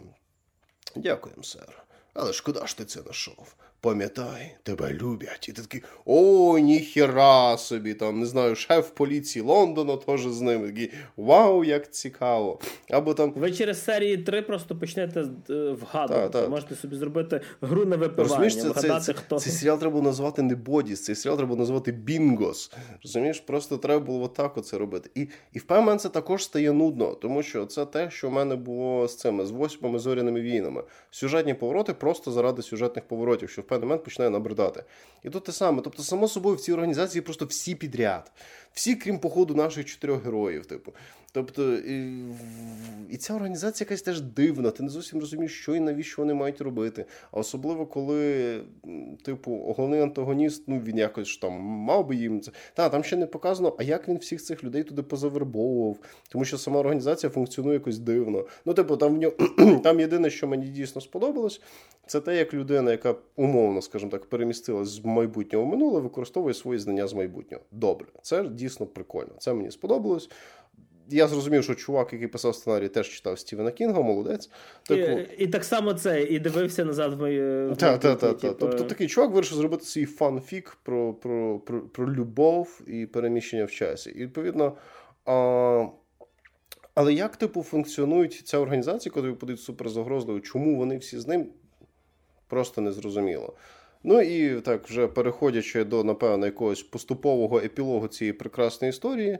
Дякуємо, 0.96 1.44
сер. 1.44 1.84
Але 2.14 2.34
шкода 2.34 2.68
ж 2.68 2.78
ти 2.78 2.86
це 2.86 3.02
знайшов 3.02 3.56
пам'ятай, 3.86 4.56
тебе 4.64 4.94
люблять. 4.94 5.50
І 5.50 5.52
ти 5.52 5.62
такий, 5.62 5.82
о, 6.06 6.58
ніхіра 6.58 7.58
собі, 7.58 7.94
там, 7.94 8.20
не 8.20 8.26
знаю, 8.26 8.56
шеф 8.56 8.90
поліції 8.90 9.46
Лондона 9.46 9.98
теж 9.98 10.28
з 10.28 10.42
ними. 10.42 10.68
Такий, 10.68 10.92
Вау, 11.18 11.64
як 11.64 11.92
цікаво. 11.92 12.60
Або 12.90 13.14
там... 13.14 13.34
Ви 13.36 13.52
через 13.52 13.84
серії 13.84 14.18
3 14.18 14.42
просто 14.42 14.76
почнете 14.76 15.26
е, 15.50 15.54
вгадувати. 15.54 16.30
Та, 16.30 16.42
та. 16.42 16.50
Можете 16.50 16.76
собі 16.76 16.96
зробити 16.96 17.42
гру 17.62 17.86
на 17.86 17.96
випивання, 17.96 18.50
це, 18.50 18.70
вгадати, 18.70 19.06
це, 19.06 19.14
хто. 19.14 19.40
Цей 19.40 19.54
серіал 19.54 19.80
треба 19.80 20.02
назвати 20.02 20.42
не 20.42 20.56
Бодіс, 20.56 21.04
цей 21.04 21.16
серіал 21.16 21.38
треба 21.38 21.56
назвати 21.56 21.92
Бінгос. 21.92 22.72
Розумієш, 23.04 23.40
просто 23.40 23.78
треба 23.78 24.06
було 24.06 24.26
отак 24.26 24.58
оце 24.58 24.78
робити. 24.78 25.10
І 25.16 25.28
і 25.54 25.60
в 25.60 25.64
певний 25.64 25.86
момент 25.86 26.02
це 26.02 26.10
також 26.10 26.44
стає 26.44 26.72
нудно, 26.72 27.14
тому 27.14 27.44
що 27.44 27.66
це 27.66 27.86
те, 27.86 28.10
що 28.12 28.30
в 28.30 28.32
мене 28.32 28.56
було 28.56 29.08
з 29.08 29.16
цими, 29.18 29.46
з 29.46 29.52
восьмими 29.52 30.00
зоряними 30.00 30.42
війнами. 30.42 30.84
Сюжетні 31.12 31.54
повороти 31.54 31.94
просто 31.94 32.32
заради 32.32 32.62
сюжетних 32.62 33.06
поворотів, 33.08 33.50
що 33.50 33.62
в 33.62 33.66
певний 33.76 33.88
момент 33.88 34.04
починає 34.04 34.30
набридати. 34.30 34.84
І 35.24 35.30
тут 35.30 35.44
те 35.44 35.52
саме. 35.52 35.82
Тобто, 35.82 36.04
само 36.04 36.28
собою, 36.28 36.56
в 36.56 36.60
цій 36.60 36.74
організації 36.74 37.22
просто 37.22 37.46
всі 37.46 37.76
підряд, 37.76 38.32
всі, 38.74 38.96
крім 38.96 39.20
походу, 39.20 39.56
наших 39.56 39.86
чотирьох 39.86 40.24
героїв. 40.26 40.66
Типу, 40.66 40.94
Тобто, 41.36 41.74
і, 41.74 42.24
і 43.10 43.18
ця 43.18 43.34
організація 43.34 43.86
якась 43.86 44.02
теж 44.02 44.22
дивна. 44.22 44.72
Ти 44.72 44.84
не 44.84 44.90
зовсім 44.90 45.20
розумієш, 45.20 45.62
що 45.62 45.76
і 45.76 45.80
навіщо 45.80 46.22
вони 46.22 46.34
мають 46.34 46.62
робити. 46.62 47.06
А 47.32 47.40
особливо, 47.40 47.86
коли, 47.86 48.62
типу, 49.24 49.74
головний 49.78 50.02
антагоніст, 50.02 50.64
ну 50.68 50.80
він 50.80 50.98
якось 50.98 51.38
там 51.38 51.54
мав 51.62 52.08
би 52.08 52.16
їм 52.16 52.42
це. 52.42 52.52
Та, 52.74 52.90
там 52.90 53.04
ще 53.04 53.18
не 53.18 53.26
показано, 53.26 53.76
а 53.80 53.84
як 53.84 54.08
він 54.08 54.18
всіх 54.18 54.44
цих 54.44 54.64
людей 54.64 54.84
туди 54.84 55.04
позавербовував, 55.04 55.98
тому 56.30 56.46
що 56.46 56.58
сама 56.58 56.80
організація 56.80 57.30
функціонує 57.30 57.74
якось 57.74 58.00
дивно. 58.00 58.46
Ну, 58.66 58.74
типу, 58.74 58.98
там 58.98 59.16
в 59.16 59.18
нього 59.18 59.34
там 59.84 60.00
єдине, 60.00 60.30
що 60.30 60.48
мені 60.48 60.68
дійсно 60.68 61.02
сподобалось, 61.02 61.62
це 62.08 62.22
те, 62.22 62.38
як 62.38 62.54
людина, 62.54 62.92
яка 62.92 63.16
умовно, 63.36 63.82
скажімо 63.82 64.12
так, 64.12 64.26
перемістилась 64.26 64.88
з 64.88 65.06
майбутнього 65.06 65.66
в 65.66 65.68
минуле, 65.68 66.00
використовує 66.00 66.54
свої 66.54 66.80
знання 66.80 67.08
з 67.08 67.14
майбутнього. 67.14 67.64
Добре, 67.72 68.08
це 68.22 68.44
дійсно 68.44 68.86
прикольно. 68.86 69.32
Це 69.38 69.54
мені 69.54 69.72
сподобалось 69.72 70.30
я 71.10 71.28
зрозумів, 71.28 71.64
що 71.64 71.76
чувак, 71.76 72.14
який 72.14 72.28
писав 72.28 72.56
сценарій, 72.56 72.88
теж 72.88 73.10
читав 73.10 73.40
Стівена 73.40 73.72
Кінга, 73.72 74.02
молодець. 74.02 74.50
Типу... 74.84 75.12
І, 75.12 75.28
і 75.38 75.48
так 75.48 75.64
само 75.64 75.94
це, 75.94 76.24
і 76.24 76.40
дивився 76.40 76.86
назад 76.86 77.14
в 77.14 77.20
мої. 77.20 77.76
Так, 77.76 78.00
так, 78.00 78.20
так. 78.20 78.38
Тобто 78.40 78.84
такий 78.84 79.08
чувак 79.08 79.32
вирішив 79.32 79.58
зробити 79.58 79.86
свій 79.86 80.06
фанфік 80.06 80.78
про 80.84 81.14
про, 81.14 81.60
про, 81.60 81.82
про 81.82 82.14
любов 82.14 82.82
і 82.88 83.06
переміщення 83.06 83.66
в 83.66 83.72
часі. 83.72 84.10
І 84.10 84.20
відповідно. 84.20 84.78
А... 85.26 85.86
Але 86.96 87.14
як, 87.14 87.36
типу, 87.36 87.64
функціонують 87.64 88.42
ця 88.46 88.58
організація, 88.58 89.14
коли 89.14 89.30
ви 89.30 89.36
подають 89.36 89.62
суперзагрозливо, 89.62 90.40
чому 90.40 90.76
вони 90.76 90.98
всі 90.98 91.20
з 91.20 91.28
ним? 91.28 91.48
Просто 92.48 92.82
незрозуміло. 92.82 93.54
Ну 94.04 94.22
і 94.22 94.62
так, 94.62 94.88
вже 94.88 95.08
переходячи 95.08 95.84
до, 95.84 96.04
напевно, 96.04 96.46
якогось 96.46 96.84
поступового 96.84 97.60
епілогу 97.60 98.08
цієї 98.08 98.34
прекрасної 98.34 98.90
історії. 98.90 99.40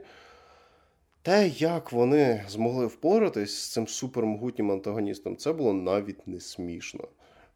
Те, 1.26 1.48
як 1.48 1.92
вони 1.92 2.44
змогли 2.48 2.86
впоратись 2.86 3.58
з 3.58 3.72
цим 3.72 3.86
супермогутнім 3.86 4.72
антагоністом, 4.72 5.36
це 5.36 5.52
було 5.52 5.72
навіть 5.72 6.26
не 6.26 6.40
смішно. 6.40 7.08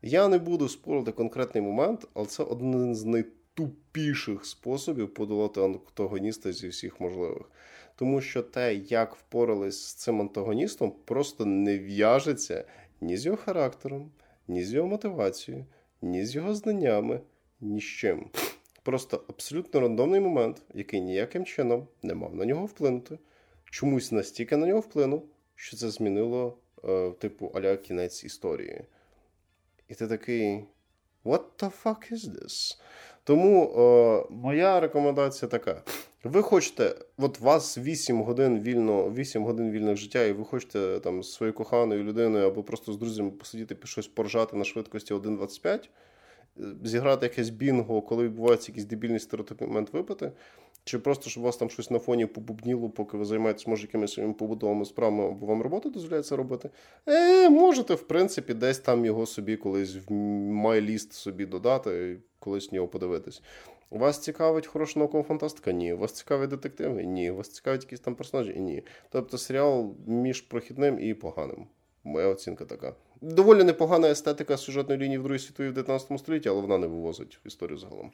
Я 0.03 0.29
не 0.29 0.39
буду 0.39 0.69
спорити 0.69 1.13
конкретний 1.13 1.63
момент, 1.63 2.09
але 2.15 2.27
це 2.27 2.43
один 2.43 2.95
з 2.95 3.05
найтупіших 3.05 4.47
способів 4.47 5.15
подолати 5.15 5.61
антагоніста 5.61 6.53
зі 6.53 6.69
всіх 6.69 7.01
можливих. 7.01 7.51
Тому 7.97 8.21
що 8.21 8.43
те, 8.43 8.75
як 8.75 9.15
впорались 9.15 9.87
з 9.87 9.95
цим 9.95 10.21
антагоністом, 10.21 10.93
просто 11.05 11.47
не 11.47 11.79
в'яжеться 11.79 12.65
ні 13.01 13.17
з 13.17 13.27
його 13.27 13.39
характером, 13.39 14.11
ні 14.49 14.65
з 14.65 14.73
його 14.73 14.89
мотивацією, 14.89 15.67
ні 16.03 16.25
з 16.25 16.35
його 16.35 16.55
знаннями, 16.55 17.21
ні 17.61 17.81
з 17.81 17.85
чим. 17.85 18.27
Просто 18.83 19.25
абсолютно 19.29 19.81
рандомний 19.81 20.21
момент, 20.21 20.63
який 20.75 21.01
ніяким 21.01 21.45
чином 21.45 21.87
не 22.03 22.15
мав 22.15 22.35
на 22.35 22.45
нього 22.45 22.67
вплинути 22.67 23.19
чомусь 23.71 24.13
настільки 24.13 24.57
на 24.57 24.67
нього 24.67 24.81
вплинув, 24.81 25.29
що 25.55 25.77
це 25.77 25.91
змінило, 25.91 26.59
е, 26.85 27.11
типу, 27.11 27.53
аля 27.55 27.77
кінець 27.77 28.25
історії. 28.25 28.85
І 29.89 29.95
ти 29.95 30.07
такий. 30.07 30.65
What 31.25 31.43
the 31.59 31.83
fuck 31.85 32.13
is 32.13 32.31
this? 32.31 32.81
Тому 33.25 33.65
е, 33.65 34.27
моя 34.35 34.81
рекомендація 34.81 35.49
така. 35.49 35.83
Ви 36.25 36.43
хочете, 36.43 36.95
от 37.19 37.41
вас 37.41 37.79
8 37.79 38.23
годин 38.23 38.61
вільно, 38.61 39.11
8 39.11 39.45
годин 39.45 39.71
вільного 39.71 39.97
життя, 39.97 40.25
і 40.25 40.33
ви 40.33 40.45
хочете 40.45 41.01
там 41.01 41.23
з 41.23 41.33
своєю 41.33 41.55
коханою 41.55 42.05
людиною 42.05 42.47
або 42.47 42.63
просто 42.63 42.93
з 42.93 42.97
друзями 42.97 43.31
посидіти 43.31 43.77
щось 43.85 44.07
поржати 44.07 44.57
на 44.57 44.65
швидкості 44.65 45.15
1.25, 45.15 45.89
е, 46.59 46.63
зіграти 46.85 47.27
якесь 47.27 47.49
бінго, 47.49 48.03
коли 48.03 48.25
відбувається 48.25 48.73
якийсь 48.73 48.87
дебільний 48.87 49.21
стереотипний 49.21 49.69
момент 49.69 49.93
випити. 49.93 50.33
Чи 50.85 50.99
просто 50.99 51.31
щоб 51.31 51.43
у 51.43 51.47
вас 51.47 51.57
там 51.57 51.71
щось 51.71 51.91
на 51.91 51.99
фоні 51.99 52.27
побубніло, 52.27 52.91
поки 52.91 53.17
ви 53.17 53.25
займаєтесь, 53.25 53.67
може, 53.67 53.83
якимись 53.83 54.13
своїми 54.13 54.35
побудовими 54.35 54.85
справами, 54.85 55.27
або 55.27 55.47
вам 55.47 55.63
робота 55.63 55.89
дозволяє 55.89 56.23
це 56.23 56.37
робити? 56.37 56.71
Е, 57.09 57.51
Можете, 57.51 57.95
в 57.95 58.03
принципі, 58.03 58.55
десь 58.55 58.79
там 58.79 59.05
його 59.05 59.27
собі 59.27 59.57
колись 59.57 59.97
в 59.97 60.13
MyList 60.53 61.13
собі 61.13 61.47
додати, 61.47 62.19
колись 62.39 62.71
в 62.71 62.75
нього 62.75 62.89
подивитись. 62.89 63.43
Вас 63.91 64.19
цікавить 64.19 64.67
хороша 64.67 64.99
наукова 64.99 65.25
фантастика? 65.25 65.73
Ні. 65.73 65.93
Вас 65.93 66.13
цікавить 66.13 66.51
детективи? 66.51 67.05
Ні. 67.05 67.31
Вас 67.31 67.49
цікавить 67.49 67.83
якісь 67.83 68.01
там 68.01 68.15
персонажі? 68.15 68.61
Ні. 68.61 68.83
Тобто 69.11 69.39
серіал 69.39 69.95
між 70.07 70.41
прохідним 70.41 71.01
і 71.01 71.15
поганим. 71.15 71.67
Моя 72.05 72.27
оцінка 72.27 72.65
така. 72.65 72.95
Доволі 73.21 73.65
непогана 73.65 74.11
естетика 74.11 74.57
сюжетної 74.57 75.01
лінії 75.01 75.19
в 75.19 75.23
Другій 75.23 75.39
світовій 75.39 75.69
в 75.69 75.73
19 75.73 76.19
столітті, 76.19 76.49
але 76.49 76.61
вона 76.61 76.79
не 76.79 76.87
вивозить 76.87 77.41
в 77.45 77.47
історію 77.47 77.79
загалом. 77.79 78.13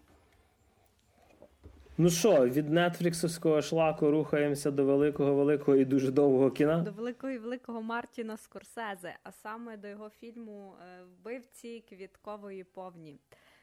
Ну 1.99 2.11
що, 2.11 2.49
від 2.49 2.71
нетфліксовського 2.71 3.63
шлаку 3.63 4.11
рухаємося 4.11 4.71
до 4.71 4.85
великого, 4.85 5.35
великого 5.35 5.77
і 5.77 5.85
дуже 5.85 6.11
довгого 6.11 6.51
кіна? 6.51 6.83
До 6.83 6.93
великого 6.93 7.33
і 7.33 7.39
великого 7.39 7.83
Мартіна 7.83 8.37
Скорсезе, 8.37 9.17
а 9.23 9.33
саме 9.33 9.77
до 9.77 9.89
його 9.89 10.11
фільму 10.11 10.75
е, 10.75 11.05
Вбивці 11.05 11.85
квіткової 11.89 12.65
повні. 12.65 13.19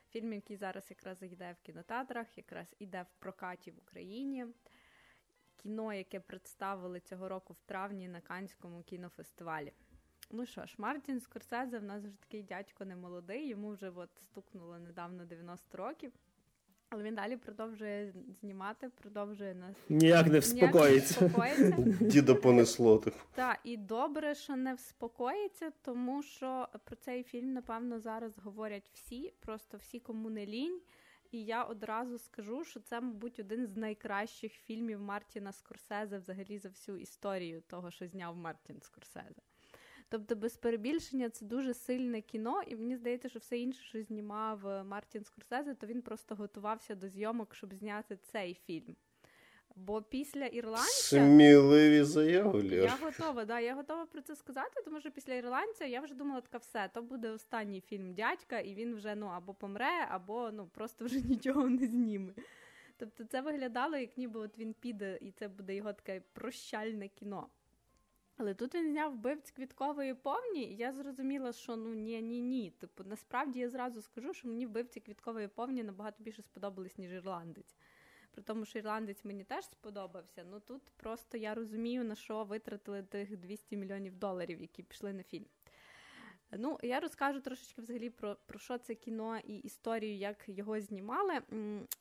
Фільм, 0.10 0.34
який 0.34 0.58
зараз 0.58 0.86
якраз 0.90 1.24
йде 1.24 1.56
в 1.62 1.66
кінотеатрах, 1.66 2.38
якраз 2.38 2.76
іде 2.80 3.02
в 3.02 3.20
прокаті 3.20 3.72
в 3.72 3.78
Україні. 3.78 4.46
Кіно, 5.56 5.94
яке 5.94 6.20
представили 6.20 7.00
цього 7.00 7.30
року 7.30 7.54
в 7.54 7.62
травні 7.66 8.08
на 8.08 8.22
Канському 8.22 8.84
кінофестивалі. 8.84 9.74
Ну 10.32 10.46
що 10.46 10.66
ж, 10.66 10.76
Мартін 10.78 11.20
Скорсезе 11.20 11.80
в 11.80 11.84
нас 11.84 12.04
вже 12.04 12.18
такий 12.20 12.44
дядько 12.44 12.86
немолодий, 12.86 13.48
йому 13.48 13.72
вже 13.72 13.90
от 13.90 14.10
стукнуло 14.22 14.80
недавно 14.80 15.26
90 15.26 15.78
років. 15.78 16.12
Але 16.94 17.04
він 17.04 17.16
далі 17.16 17.38
продовжує 17.38 18.14
знімати, 18.42 18.90
продовжує 19.02 19.56
нас 19.56 19.76
ніяк 19.90 20.28
не 20.28 20.40
вспокоїться. 20.40 21.32
Діда 22.02 22.36
понесло 22.36 22.98
типу. 22.98 23.18
Так, 23.36 23.60
і 23.64 23.78
добре, 23.78 24.36
що 24.36 24.56
не 24.56 24.74
вспокоїться, 24.74 25.72
тому 25.82 26.24
що 26.24 26.68
про 26.84 26.96
цей 26.96 27.24
фільм, 27.24 27.54
напевно, 27.54 28.00
зараз 28.00 28.38
говорять 28.38 28.90
всі, 28.94 29.34
просто 29.40 29.78
всі, 29.78 30.00
кому 30.00 30.30
не 30.30 30.46
лінь. 30.46 30.82
І 31.32 31.44
я 31.44 31.64
одразу 31.64 32.18
скажу, 32.18 32.64
що 32.64 32.80
це, 32.80 33.02
мабуть, 33.02 33.40
один 33.40 33.68
з 33.68 33.78
найкращих 33.78 34.54
фільмів 34.54 35.00
Мартіна 35.02 35.52
Скорсезе 35.52 36.18
взагалі 36.18 36.58
за 36.60 36.70
всю 36.70 36.98
історію 36.98 37.62
того, 37.62 37.92
що 37.92 38.08
зняв 38.08 38.36
Мартін 38.36 38.82
Скорсезе. 38.82 39.42
Тобто, 40.14 40.36
без 40.36 40.58
перебільшення 40.58 41.30
це 41.30 41.46
дуже 41.46 41.74
сильне 41.74 42.22
кіно, 42.22 42.62
і 42.68 42.76
мені 42.76 42.96
здається, 42.96 43.30
що 43.30 43.40
все 43.40 43.58
інше, 43.58 43.84
що 43.84 44.04
знімав 44.04 44.68
е, 44.68 44.84
Мартін 44.84 45.24
Скорсезе, 45.24 45.74
то 45.74 45.88
він 45.88 46.02
просто 46.02 46.36
готувався 46.36 46.96
до 46.96 47.10
зйомок, 47.10 47.56
щоб 47.56 47.74
зняти 47.74 48.18
цей 48.32 48.54
фільм. 48.66 48.96
Бо 49.76 50.02
після 50.02 50.46
ірландця 50.46 51.26
сміливі 51.26 52.04
заяви. 52.04 52.64
Я 52.68 52.98
готова, 53.02 53.46
да, 53.46 53.60
я 53.60 53.76
готова 53.76 54.06
про 54.06 54.22
це 54.22 54.36
сказати, 54.36 54.82
тому 54.86 55.00
що 55.00 55.12
після 55.12 55.34
ірландця 55.34 55.86
я 55.86 56.02
вже 56.02 56.16
думала, 56.16 56.42
така 56.42 56.58
все, 56.58 56.90
то 56.94 57.02
буде 57.02 57.30
останній 57.30 57.82
фільм 57.82 58.14
дядька, 58.14 58.60
і 58.60 58.74
він 58.74 58.96
вже 58.96 59.16
ну 59.16 59.26
або 59.26 59.54
помре, 59.54 60.08
або 60.10 60.52
ну 60.52 60.68
просто 60.68 61.06
вже 61.06 61.22
нічого 61.30 61.70
не 61.70 61.88
зніме. 61.88 62.34
Тобто 62.98 63.24
це 63.24 63.42
виглядало, 63.42 63.98
як 63.98 64.18
ніби 64.18 64.40
от 64.40 64.58
він 64.58 64.74
піде, 64.74 65.18
і 65.22 65.32
це 65.32 65.48
буде 65.48 65.76
його 65.76 65.94
таке 65.94 66.22
прощальне 66.34 67.08
кіно. 67.08 67.48
Але 68.38 68.54
тут 68.54 68.76
він 68.76 68.90
зняв 68.92 69.14
вбивць 69.14 69.52
квіткової 69.52 70.14
повні, 70.14 70.64
і 70.64 70.76
я 70.76 70.94
зрозуміла, 70.94 71.54
що 71.54 71.76
ну 71.76 71.94
ні, 71.94 72.22
ні, 72.22 72.42
ні. 72.42 72.72
Типу, 72.72 73.04
насправді 73.04 73.60
я 73.60 73.70
зразу 73.70 74.02
скажу, 74.02 74.34
що 74.34 74.48
мені 74.48 74.66
вбивці 74.66 75.00
квіткової 75.00 75.48
повні 75.48 75.84
набагато 75.84 76.24
більше 76.24 76.42
сподобались, 76.42 76.98
ніж 76.98 77.12
ірландець. 77.12 77.76
При 78.32 78.44
тому, 78.44 78.66
що 78.66 78.80
ірландець 78.80 79.26
мені 79.26 79.44
теж 79.44 79.66
сподобався. 79.66 80.44
Ну 80.52 80.60
тут 80.60 80.82
просто 80.98 81.38
я 81.38 81.54
розумію, 81.54 82.04
на 82.04 82.16
що 82.16 82.44
витратили 82.44 83.04
тих 83.04 83.38
200 83.38 83.78
мільйонів 83.78 84.16
доларів, 84.16 84.62
які 84.62 84.84
пішли 84.84 85.14
на 85.14 85.24
фільм. 85.24 85.46
Ну, 86.58 86.80
я 86.84 87.00
розкажу 87.00 87.42
трошечки 87.42 87.82
взагалі 87.82 88.10
про 88.10 88.38
про 88.46 88.60
що 88.60 88.78
це 88.78 88.96
кіно 88.96 89.38
і 89.38 89.56
історію, 89.56 90.16
як 90.16 90.44
його 90.48 90.80
знімали. 90.80 91.42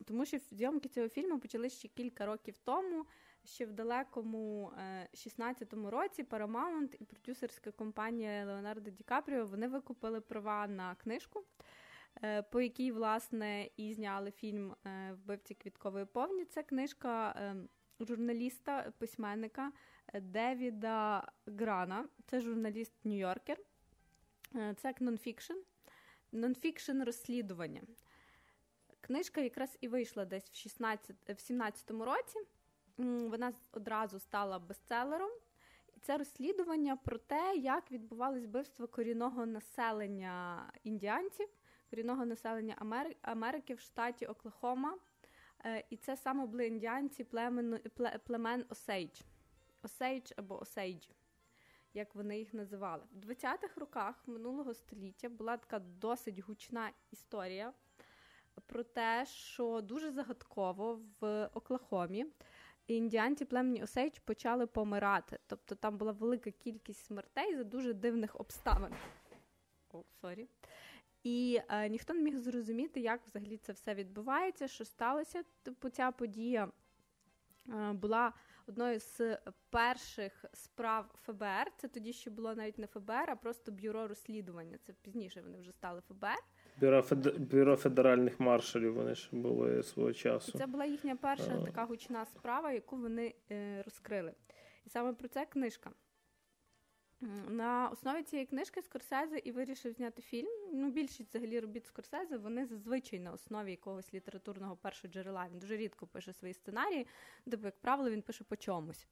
Тому 0.04 0.24
що 0.24 0.38
зйомки 0.38 0.88
цього 0.88 1.08
фільму 1.08 1.38
почали 1.38 1.70
ще 1.70 1.88
кілька 1.88 2.26
років 2.26 2.58
тому 2.64 3.06
ще 3.44 3.66
в 3.66 3.72
далекому 3.72 4.72
16-му 5.14 5.88
е, 5.88 5.90
році 5.90 6.22
Paramount 6.22 6.96
і 6.98 7.04
продюсерська 7.04 7.70
компанія 7.70 8.44
Леонардо 8.44 8.90
Ді 8.90 9.04
Капріо 9.04 9.46
вони 9.46 9.68
викупили 9.68 10.20
права 10.20 10.66
на 10.66 10.94
книжку, 10.94 11.44
е, 12.22 12.42
по 12.42 12.60
якій, 12.60 12.92
власне, 12.92 13.68
і 13.76 13.92
зняли 13.92 14.30
фільм 14.30 14.74
е, 14.86 15.12
Вбивці 15.12 15.54
квіткової 15.54 16.04
повні. 16.04 16.44
Це 16.44 16.62
книжка 16.62 17.34
журналіста, 18.00 18.92
письменника 18.98 19.72
Девіда 20.14 21.28
Грана. 21.46 22.08
Це 22.26 22.40
журналіст 22.40 22.92
Нью-Йоркер. 23.04 23.56
Це 24.52 24.88
як 24.88 25.00
нонфікшн. 25.00 25.54
Non-fiction 26.32 27.02
розслідування. 27.02 27.82
Книжка 29.00 29.40
якраз 29.40 29.78
і 29.80 29.88
вийшла 29.88 30.24
десь 30.24 30.50
в 30.50 30.54
16, 30.54 31.16
в 31.28 31.52
17-му 31.52 32.04
році 32.04 32.38
вона 32.98 33.52
одразу 33.72 34.18
стала 34.18 34.58
бестселером. 34.58 35.30
Це 36.00 36.18
розслідування 36.18 36.96
про 36.96 37.18
те, 37.18 37.54
як 37.56 37.90
відбувалось 37.90 38.44
вбивство 38.44 38.88
корінного 38.88 39.46
населення 39.46 40.66
індіанців, 40.84 41.48
корінного 41.90 42.26
населення 42.26 42.76
Америки 43.22 43.74
в 43.74 43.80
штаті 43.80 44.26
Оклахома. 44.26 44.98
Е, 45.64 45.84
і 45.90 45.96
це 45.96 46.16
саме 46.16 46.46
були 46.46 46.66
індіанці 46.66 47.24
племен, 47.24 47.80
племен 48.26 48.64
Осейдж. 48.68 49.20
Осейдж 49.82 50.32
або 50.36 50.60
Осейдж, 50.62 51.06
як 51.94 52.14
вони 52.14 52.38
їх 52.38 52.54
називали. 52.54 53.02
В 53.12 53.30
20-х 53.30 53.80
роках 53.80 54.22
минулого 54.26 54.74
століття 54.74 55.28
була 55.28 55.56
така 55.56 55.78
досить 55.78 56.38
гучна 56.38 56.90
історія 57.10 57.72
про 58.66 58.84
те, 58.84 59.26
що 59.26 59.80
дуже 59.80 60.10
загадково 60.10 61.00
в 61.20 61.50
Оклахомі 61.54 62.26
індіанці 62.96 63.44
племені 63.44 63.82
Осейдж 63.82 64.18
почали 64.18 64.66
помирати. 64.66 65.38
Тобто 65.46 65.74
там 65.74 65.98
була 65.98 66.12
велика 66.12 66.50
кількість 66.50 67.04
смертей 67.04 67.56
за 67.56 67.64
дуже 67.64 67.92
дивних 67.92 68.40
обставин. 68.40 68.92
О, 69.92 70.02
sorry. 70.20 70.48
І 71.22 71.60
е, 71.68 71.88
ніхто 71.88 72.14
не 72.14 72.20
міг 72.20 72.38
зрозуміти, 72.38 73.00
як 73.00 73.26
взагалі 73.26 73.56
це 73.56 73.72
все 73.72 73.94
відбувається, 73.94 74.68
що 74.68 74.84
сталося. 74.84 75.42
Типу, 75.62 75.88
ця 75.88 76.10
подія 76.10 76.68
е, 77.68 77.92
була 77.92 78.32
одною 78.66 79.00
з 79.00 79.38
перших 79.70 80.44
справ 80.52 81.14
ФБР. 81.22 81.72
Це 81.76 81.88
тоді 81.88 82.12
ще 82.12 82.30
було 82.30 82.54
навіть 82.54 82.78
не 82.78 82.86
ФБР, 82.86 83.30
а 83.30 83.36
просто 83.36 83.72
бюро 83.72 84.08
розслідування. 84.08 84.78
Це 84.78 84.92
пізніше 84.92 85.42
вони 85.42 85.58
вже 85.58 85.72
стали 85.72 86.00
ФБР. 86.00 86.38
Бюро 86.80 87.02
фед... 87.02 87.38
бюро 87.38 87.76
федеральних 87.76 88.40
маршалів 88.40 88.94
вони 88.94 89.14
ж 89.14 89.28
були 89.32 89.82
свого 89.82 90.12
часу. 90.12 90.52
І 90.54 90.58
це 90.58 90.66
була 90.66 90.84
їхня 90.84 91.16
перша 91.16 91.58
а... 91.62 91.64
така 91.64 91.84
гучна 91.84 92.26
справа, 92.26 92.72
яку 92.72 92.96
вони 92.96 93.34
е, 93.50 93.82
розкрили. 93.82 94.32
І 94.86 94.88
саме 94.88 95.12
про 95.12 95.28
це 95.28 95.46
книжка. 95.46 95.90
На 97.48 97.88
основі 97.88 98.22
цієї 98.22 98.46
книжки 98.46 98.82
Скорсезе 98.82 99.38
і 99.44 99.52
вирішив 99.52 99.92
зняти 99.92 100.22
фільм. 100.22 100.50
Ну, 100.72 100.90
більшість 100.90 101.28
взагалі 101.30 101.60
робіт 101.60 101.86
Скорсезе, 101.86 102.36
вони 102.36 102.66
зазвичай 102.66 103.20
на 103.20 103.32
основі 103.32 103.70
якогось 103.70 104.14
літературного 104.14 104.76
першого 104.76 105.12
джерела. 105.12 105.46
Він 105.52 105.58
дуже 105.58 105.76
рідко 105.76 106.06
пише 106.06 106.32
свої 106.32 106.54
сценарії, 106.54 107.06
тобто, 107.44 107.66
як 107.66 107.80
правило, 107.80 108.10
він 108.10 108.22
пише 108.22 108.44
по 108.44 108.56
чомусь. 108.56 109.06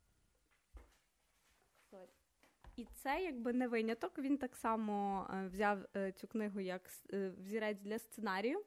І 2.80 2.86
це 2.94 3.22
якби 3.22 3.52
не 3.52 3.68
виняток. 3.68 4.18
Він 4.18 4.38
так 4.38 4.56
само 4.56 5.26
е, 5.34 5.48
взяв 5.48 5.78
е, 5.96 6.12
цю 6.12 6.26
книгу 6.28 6.60
як 6.60 6.82
е, 7.12 7.32
взірець 7.38 7.80
для 7.80 7.98
сценарію 7.98 8.64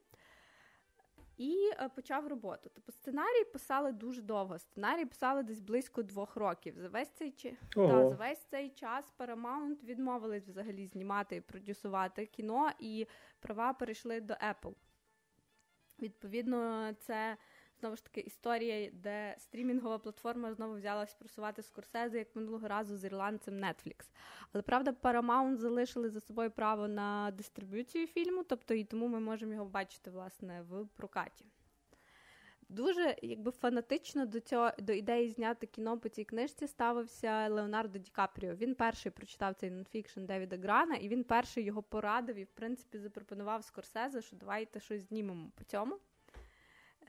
і 1.38 1.72
почав 1.96 2.28
роботу. 2.28 2.70
Тобто 2.74 2.92
сценарій 2.92 3.44
писали 3.54 3.92
дуже 3.92 4.22
довго. 4.22 4.60
Сценарій 4.60 5.06
писали 5.06 5.44
десь 5.44 5.60
близько 5.60 6.04
двох 6.04 6.36
років. 6.36 6.76
За 6.78 6.90
весь 6.90 7.10
цей 7.10 7.32
чи... 7.32 7.58
Та, 7.76 8.10
за 8.10 8.16
весь 8.16 8.46
цей 8.46 8.70
час 8.70 9.14
Paramount 9.18 9.84
відмовились 9.84 10.48
взагалі 10.48 10.86
знімати 10.86 11.36
і 11.36 11.42
продюсувати 11.42 12.26
кіно, 12.26 12.72
і 12.80 13.08
права 13.40 13.74
перейшли 13.74 14.22
до 14.22 14.34
Apple. 14.34 14.74
Відповідно, 16.02 16.94
це 17.00 17.38
знову 17.84 17.96
ж 17.96 18.04
таки 18.04 18.22
історія, 18.22 18.90
де 18.94 19.36
стрімінгова 19.38 19.98
платформа 19.98 20.54
знову 20.54 20.76
взялась 20.76 21.14
просувати 21.14 21.62
Скорсезе, 21.62 22.18
як 22.18 22.36
минулого 22.36 22.68
разу 22.68 22.98
з 22.98 23.06
ірландцем 23.06 23.54
Netflix. 23.54 24.12
Але 24.54 24.62
правда, 24.62 24.92
Paramount 24.92 25.56
залишили 25.56 26.10
за 26.10 26.20
собою 26.20 26.52
право 26.52 26.88
на 26.88 27.32
дистриб'юцію 27.32 28.08
фільму, 28.08 28.44
тобто 28.44 28.74
і 28.74 28.84
тому 28.84 29.08
ми 29.08 29.20
можемо 29.20 29.54
його 29.54 29.66
бачити 29.66 30.12
власне 30.12 30.62
в 30.62 30.88
прокаті. 30.88 31.46
Дуже 32.70 33.16
якби 33.22 33.52
фанатично 33.52 34.26
до 34.26 34.40
цього 34.40 34.72
до 34.80 34.94
ідеї 34.94 35.30
зняти 35.30 35.68
кіно 35.68 36.00
по 36.00 36.10
цій 36.10 36.24
книжці 36.24 36.68
ставився 36.68 37.48
Леонардо 37.48 38.00
Ді 38.00 38.12
Капріо. 38.12 38.56
Він 38.56 38.76
перший 38.76 39.12
прочитав 39.12 39.56
цей 39.56 39.72
нонфікшн 39.72 40.26
Девіда 40.26 40.58
Грана, 40.58 40.96
і 40.96 41.08
він 41.08 41.24
перший 41.24 41.64
його 41.64 41.84
порадив 41.84 42.36
і, 42.36 42.44
в 42.44 42.52
принципі, 42.52 43.00
запропонував 43.00 43.64
Скорсезе, 43.64 44.22
що 44.22 44.36
давайте 44.36 44.80
щось 44.80 45.08
знімемо 45.08 45.52
по 45.56 45.64
цьому. 45.64 46.00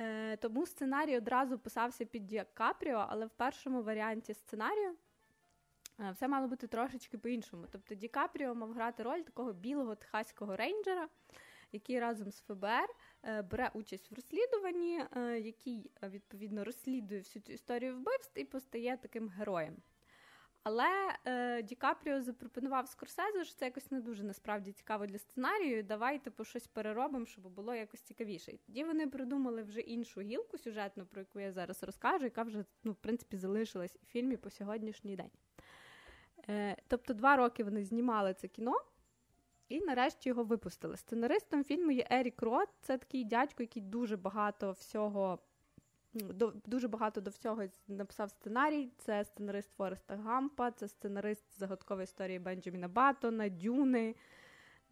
Е, 0.00 0.36
Тому 0.36 0.66
сценарій 0.66 1.16
одразу 1.16 1.58
писався 1.58 2.04
під 2.04 2.26
Ді 2.26 2.44
Капріо, 2.54 3.06
але 3.08 3.26
в 3.26 3.30
першому 3.30 3.82
варіанті 3.82 4.34
сценарію 4.34 4.94
е, 6.00 6.10
все 6.10 6.28
мало 6.28 6.48
бути 6.48 6.66
трошечки 6.66 7.18
по-іншому. 7.18 7.66
Тобто 7.70 7.94
Ді 7.94 8.08
Капріо 8.08 8.54
мав 8.54 8.72
грати 8.72 9.02
роль 9.02 9.20
такого 9.20 9.52
білого 9.52 9.94
техаського 9.94 10.56
рейнджера, 10.56 11.08
який 11.72 12.00
разом 12.00 12.30
з 12.30 12.40
ФБР 12.40 12.88
е, 13.22 13.42
бере 13.42 13.70
участь 13.74 14.10
в 14.10 14.14
розслідуванні, 14.14 15.04
е, 15.16 15.40
який 15.40 15.90
відповідно 16.02 16.64
розслідує 16.64 17.20
всю 17.20 17.42
цю 17.42 17.52
історію 17.52 17.96
вбивств 17.96 18.38
і 18.38 18.44
постає 18.44 18.96
таким 18.96 19.28
героєм. 19.28 19.76
Але 20.64 21.16
е, 21.24 21.62
Ді 21.62 21.74
Капріо 21.74 22.22
запропонував 22.22 22.88
Скорсезе, 22.88 23.44
що 23.44 23.54
це 23.54 23.64
якось 23.64 23.90
не 23.90 24.00
дуже 24.00 24.24
насправді 24.24 24.72
цікаво 24.72 25.06
для 25.06 25.18
сценарію. 25.18 25.82
Давайте 25.82 26.30
по 26.30 26.44
щось 26.44 26.66
переробимо, 26.66 27.26
щоб 27.26 27.48
було 27.48 27.74
якось 27.74 28.00
цікавіше. 28.00 28.52
І 28.52 28.56
тоді 28.56 28.84
вони 28.84 29.06
придумали 29.06 29.62
вже 29.62 29.80
іншу 29.80 30.20
гілку 30.20 30.58
сюжетну, 30.58 31.06
про 31.06 31.20
яку 31.20 31.40
я 31.40 31.52
зараз 31.52 31.82
розкажу, 31.82 32.24
яка 32.24 32.42
вже 32.42 32.64
ну, 32.84 32.92
в 32.92 32.96
принципі 32.96 33.36
залишилась 33.36 33.96
в 34.02 34.06
фільмі 34.06 34.36
по 34.36 34.50
сьогоднішній 34.50 35.16
день. 35.16 35.30
Е, 36.48 36.76
Тобто, 36.88 37.14
два 37.14 37.36
роки 37.36 37.64
вони 37.64 37.84
знімали 37.84 38.34
це 38.34 38.48
кіно. 38.48 38.74
І 39.68 39.80
нарешті 39.80 40.28
його 40.28 40.44
випустили. 40.44 40.96
Сценаристом 40.96 41.64
фільму 41.64 41.90
є 41.90 42.06
Ерік 42.10 42.42
Рот. 42.42 42.68
Це 42.80 42.98
такий 42.98 43.24
дядько, 43.24 43.62
який 43.62 43.82
дуже 43.82 44.16
багато 44.16 44.72
всього 44.72 45.38
дуже 46.66 46.88
багато 46.88 47.20
до 47.20 47.30
всього 47.30 47.62
написав 47.88 48.30
сценарій. 48.30 48.90
Це 48.98 49.24
сценарист 49.24 49.72
Фореста 49.72 50.16
Гампа, 50.16 50.70
це 50.70 50.88
сценарист 50.88 51.58
загадкової 51.58 52.04
історії 52.04 52.38
Бенджаміна 52.38 52.88
Баттона, 52.88 53.48
Дюни. 53.48 54.14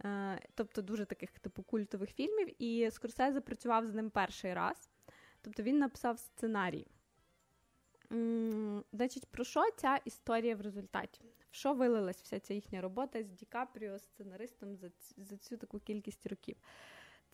Е, 0.05 0.41
тобто 0.55 0.83
дуже 0.83 1.05
таких 1.05 1.39
типу 1.39 1.63
культових 1.63 2.11
фільмів. 2.11 2.63
І 2.63 2.91
Скорсезе 2.91 3.41
працював 3.41 3.87
з 3.87 3.95
ним 3.95 4.11
перший 4.11 4.55
раз. 4.55 4.91
Тобто 5.41 5.63
він 5.63 5.79
написав 5.79 6.19
сценарій. 6.19 6.87
Значить, 8.93 9.27
про 9.27 9.45
що 9.45 9.71
ця 9.77 10.01
історія 10.05 10.57
в 10.57 10.61
результаті? 10.61 11.21
В 11.51 11.55
що 11.55 11.75
вилилась 11.75 12.23
вся 12.23 12.41
ця 12.41 12.55
їхня 12.55 12.81
робота 12.81 13.23
з 13.23 13.31
Ді 13.31 13.47
Капріо, 13.47 13.99
сценаристом 13.99 14.77
за, 14.77 14.91
за 15.17 15.37
цю 15.37 15.57
таку 15.57 15.79
кількість 15.81 16.27
років? 16.27 16.57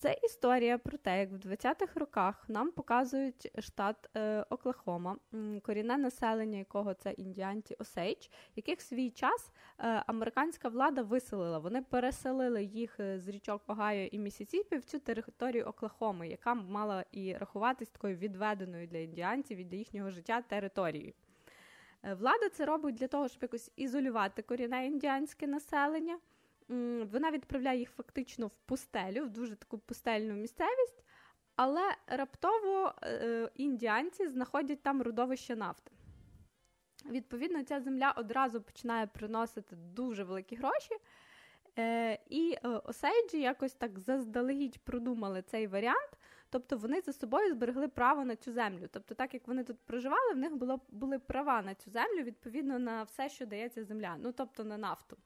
Це 0.01 0.17
історія 0.23 0.79
про 0.79 0.99
те, 0.99 1.21
як 1.21 1.31
в 1.31 1.35
20-х 1.35 2.01
роках 2.01 2.45
нам 2.49 2.71
показують 2.71 3.53
штат 3.59 4.11
е, 4.17 4.45
Оклахома, 4.51 5.17
корінне 5.63 5.99
населення 5.99 6.59
якого 6.59 6.95
це 6.95 7.11
індіанці 7.11 7.75
Осейч, 7.75 8.31
яких 8.57 8.79
в 8.79 8.83
свій 8.83 9.11
час 9.11 9.53
е, 9.79 10.03
американська 10.07 10.69
влада 10.69 11.03
виселила. 11.03 11.59
Вони 11.59 11.83
переселили 11.83 12.65
їх 12.65 13.01
е, 13.01 13.21
з 13.21 13.29
річок 13.29 13.63
Огайо 13.67 14.09
і 14.13 14.19
Місісіпі 14.19 14.77
в 14.77 14.85
цю 14.85 14.99
територію 14.99 15.65
Оклахоми, 15.65 16.29
яка 16.29 16.55
мала 16.55 17.05
і 17.13 17.35
рахуватись 17.35 17.89
такою 17.89 18.17
відведеною 18.17 18.87
для 18.87 18.99
індіанців 18.99 19.59
і 19.59 19.65
для 19.65 19.77
їхнього 19.77 20.11
життя 20.11 20.43
територією. 20.43 21.13
Е, 22.03 22.15
влада 22.15 22.49
це 22.49 22.67
робить 22.67 22.95
для 22.95 23.09
того, 23.09 23.29
щоб 23.29 23.43
якось 23.43 23.73
ізолювати 23.77 24.43
корінне 24.43 24.87
індіанське 24.87 25.47
населення 25.47 26.19
вона 27.13 27.31
відправляє 27.31 27.79
їх 27.79 27.91
фактично 27.91 28.47
в 28.47 28.57
пустелю, 28.67 29.25
в 29.25 29.31
дуже 29.31 29.57
таку 29.57 29.79
пустельну 29.79 30.35
місцевість, 30.35 31.05
але 31.57 31.97
раптово 32.07 32.95
е, 33.03 33.51
індіанці 33.55 34.29
знаходять 34.29 34.83
там 34.83 35.03
родовище 35.03 35.57
нафти. 35.57 35.91
Відповідно, 37.11 37.65
ця 37.65 37.81
земля 37.81 38.15
одразу 38.17 38.63
починає 38.63 39.07
приносити 39.07 39.77
дуже 39.77 40.25
великі 40.25 40.57
гроші. 40.57 40.95
Е, 41.79 42.19
І 42.29 42.59
е, 42.65 42.69
Осейджі 42.69 43.41
якось 43.41 43.75
так 43.75 43.99
заздалегідь 43.99 44.79
продумали 44.79 45.43
цей 45.43 45.67
варіант. 45.67 46.19
Тобто 46.51 46.77
вони 46.77 47.01
за 47.01 47.13
собою 47.13 47.53
зберегли 47.53 47.89
право 47.89 48.25
на 48.25 48.37
цю 48.37 48.53
землю. 48.53 48.89
Тобто, 48.91 49.15
так 49.15 49.35
як 49.35 49.49
вони 49.49 49.65
тут 49.65 49.79
проживали, 49.79 50.35
в 50.35 50.37
них 50.37 50.57
було 50.57 50.81
були 50.89 51.19
права 51.19 51.63
на 51.63 51.75
цю 51.75 51.91
землю 51.91 52.23
відповідно 52.23 52.79
на 52.79 53.03
все, 53.03 53.29
що 53.29 53.47
дається 53.47 53.85
земля, 53.85 54.17
ну 54.19 54.33
тобто 54.33 54.65
на 54.65 54.79
нафту. 54.79 55.17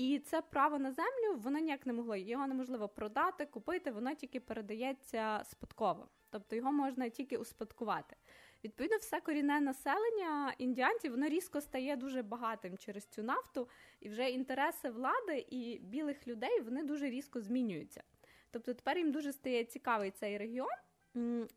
І 0.00 0.18
це 0.18 0.42
право 0.42 0.78
на 0.78 0.92
землю 0.92 1.36
воно 1.36 1.58
ніяк 1.58 1.86
не 1.86 1.92
могло. 1.92 2.16
Його 2.16 2.46
неможливо 2.46 2.88
продати, 2.88 3.46
купити, 3.46 3.90
воно 3.90 4.14
тільки 4.14 4.40
передається 4.40 5.42
спадково. 5.44 6.08
Тобто 6.30 6.56
його 6.56 6.72
можна 6.72 7.08
тільки 7.08 7.36
успадкувати. 7.36 8.16
Відповідно, 8.64 8.96
все 8.96 9.20
корінне 9.20 9.60
населення 9.60 10.54
індіанців 10.58 11.10
воно 11.10 11.28
різко 11.28 11.60
стає 11.60 11.96
дуже 11.96 12.22
багатим 12.22 12.78
через 12.78 13.06
цю 13.06 13.22
нафту, 13.22 13.68
і 14.00 14.08
вже 14.08 14.30
інтереси 14.30 14.90
влади 14.90 15.46
і 15.50 15.78
білих 15.78 16.28
людей 16.28 16.60
вони 16.60 16.82
дуже 16.82 17.10
різко 17.10 17.40
змінюються. 17.40 18.02
Тобто 18.50 18.74
тепер 18.74 18.98
їм 18.98 19.12
дуже 19.12 19.32
стає 19.32 19.64
цікавий 19.64 20.10
цей 20.10 20.38
регіон. 20.38 20.78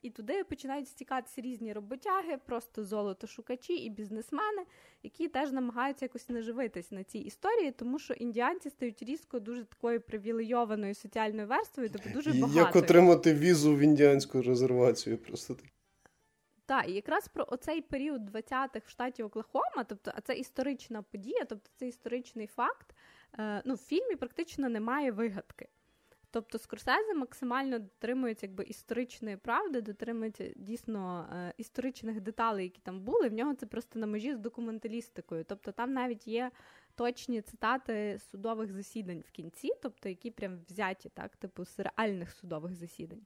І 0.01 0.09
туди 0.09 0.43
починають 0.43 0.87
стікатися 0.87 1.41
різні 1.41 1.73
роботяги, 1.73 2.37
просто 2.45 2.83
золотошукачі 2.83 3.73
і 3.73 3.89
бізнесмени, 3.89 4.63
які 5.03 5.27
теж 5.27 5.51
намагаються 5.51 6.05
якось 6.05 6.29
наживитись 6.29 6.91
на 6.91 7.03
цій 7.03 7.19
історії, 7.19 7.71
тому 7.71 7.99
що 7.99 8.13
індіанці 8.13 8.69
стають 8.69 9.03
різко 9.03 9.39
дуже 9.39 9.63
такою 9.63 10.01
привілейованою 10.01 10.95
соціальною 10.95 11.47
верствою, 11.47 11.89
тобто 11.93 12.09
дуже 12.09 12.33
багато. 12.33 12.59
Як 12.59 12.75
отримати 12.75 13.33
візу 13.33 13.75
в 13.75 13.79
індіанську 13.79 14.41
резервацію? 14.41 15.17
Просто 15.17 15.53
так. 15.53 15.65
Так, 16.65 16.89
і 16.89 16.91
якраз 16.91 17.27
про 17.27 17.45
оцей 17.49 17.81
період 17.81 18.29
20-х 18.29 18.81
в 18.85 18.89
штаті 18.89 19.23
Оклахома, 19.23 19.83
тобто, 19.87 20.11
а 20.15 20.21
це 20.21 20.33
історична 20.33 21.01
подія, 21.01 21.45
тобто 21.49 21.69
це 21.75 21.87
історичний 21.87 22.47
факт. 22.47 22.95
Е, 23.39 23.61
ну, 23.65 23.73
В 23.73 23.77
фільмі 23.77 24.15
практично 24.15 24.69
немає 24.69 25.11
вигадки. 25.11 25.67
Тобто 26.33 26.57
Скорсезе 26.57 27.13
максимально 27.13 27.79
дотримується 27.79 28.45
якби 28.45 28.63
історичної 28.63 29.37
правди, 29.37 29.81
дотримується 29.81 30.53
дійсно 30.55 31.29
е, 31.33 31.53
історичних 31.57 32.21
деталей, 32.21 32.63
які 32.63 32.81
там 32.81 33.01
були. 33.01 33.29
В 33.29 33.33
нього 33.33 33.53
це 33.55 33.65
просто 33.65 33.99
на 33.99 34.07
межі 34.07 34.33
з 34.33 34.39
документалістикою. 34.39 35.43
Тобто 35.43 35.71
там 35.71 35.93
навіть 35.93 36.27
є 36.27 36.51
точні 36.95 37.41
цитати 37.41 38.19
судових 38.31 38.71
засідань 38.71 39.23
в 39.27 39.31
кінці, 39.31 39.71
тобто 39.81 40.09
які 40.09 40.31
прям 40.31 40.59
взяті, 40.69 41.09
так, 41.09 41.35
типу 41.37 41.65
з 41.65 41.79
реальних 41.79 42.31
судових 42.31 42.75
засідань. 42.75 43.21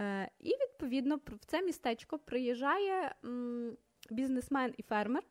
Е, 0.00 0.30
І 0.40 0.48
відповідно 0.48 1.16
в 1.16 1.46
це 1.46 1.62
містечко 1.62 2.18
приїжджає 2.18 3.14
м, 3.24 3.76
бізнесмен 4.10 4.74
і 4.76 4.82
фермер, 4.82 5.22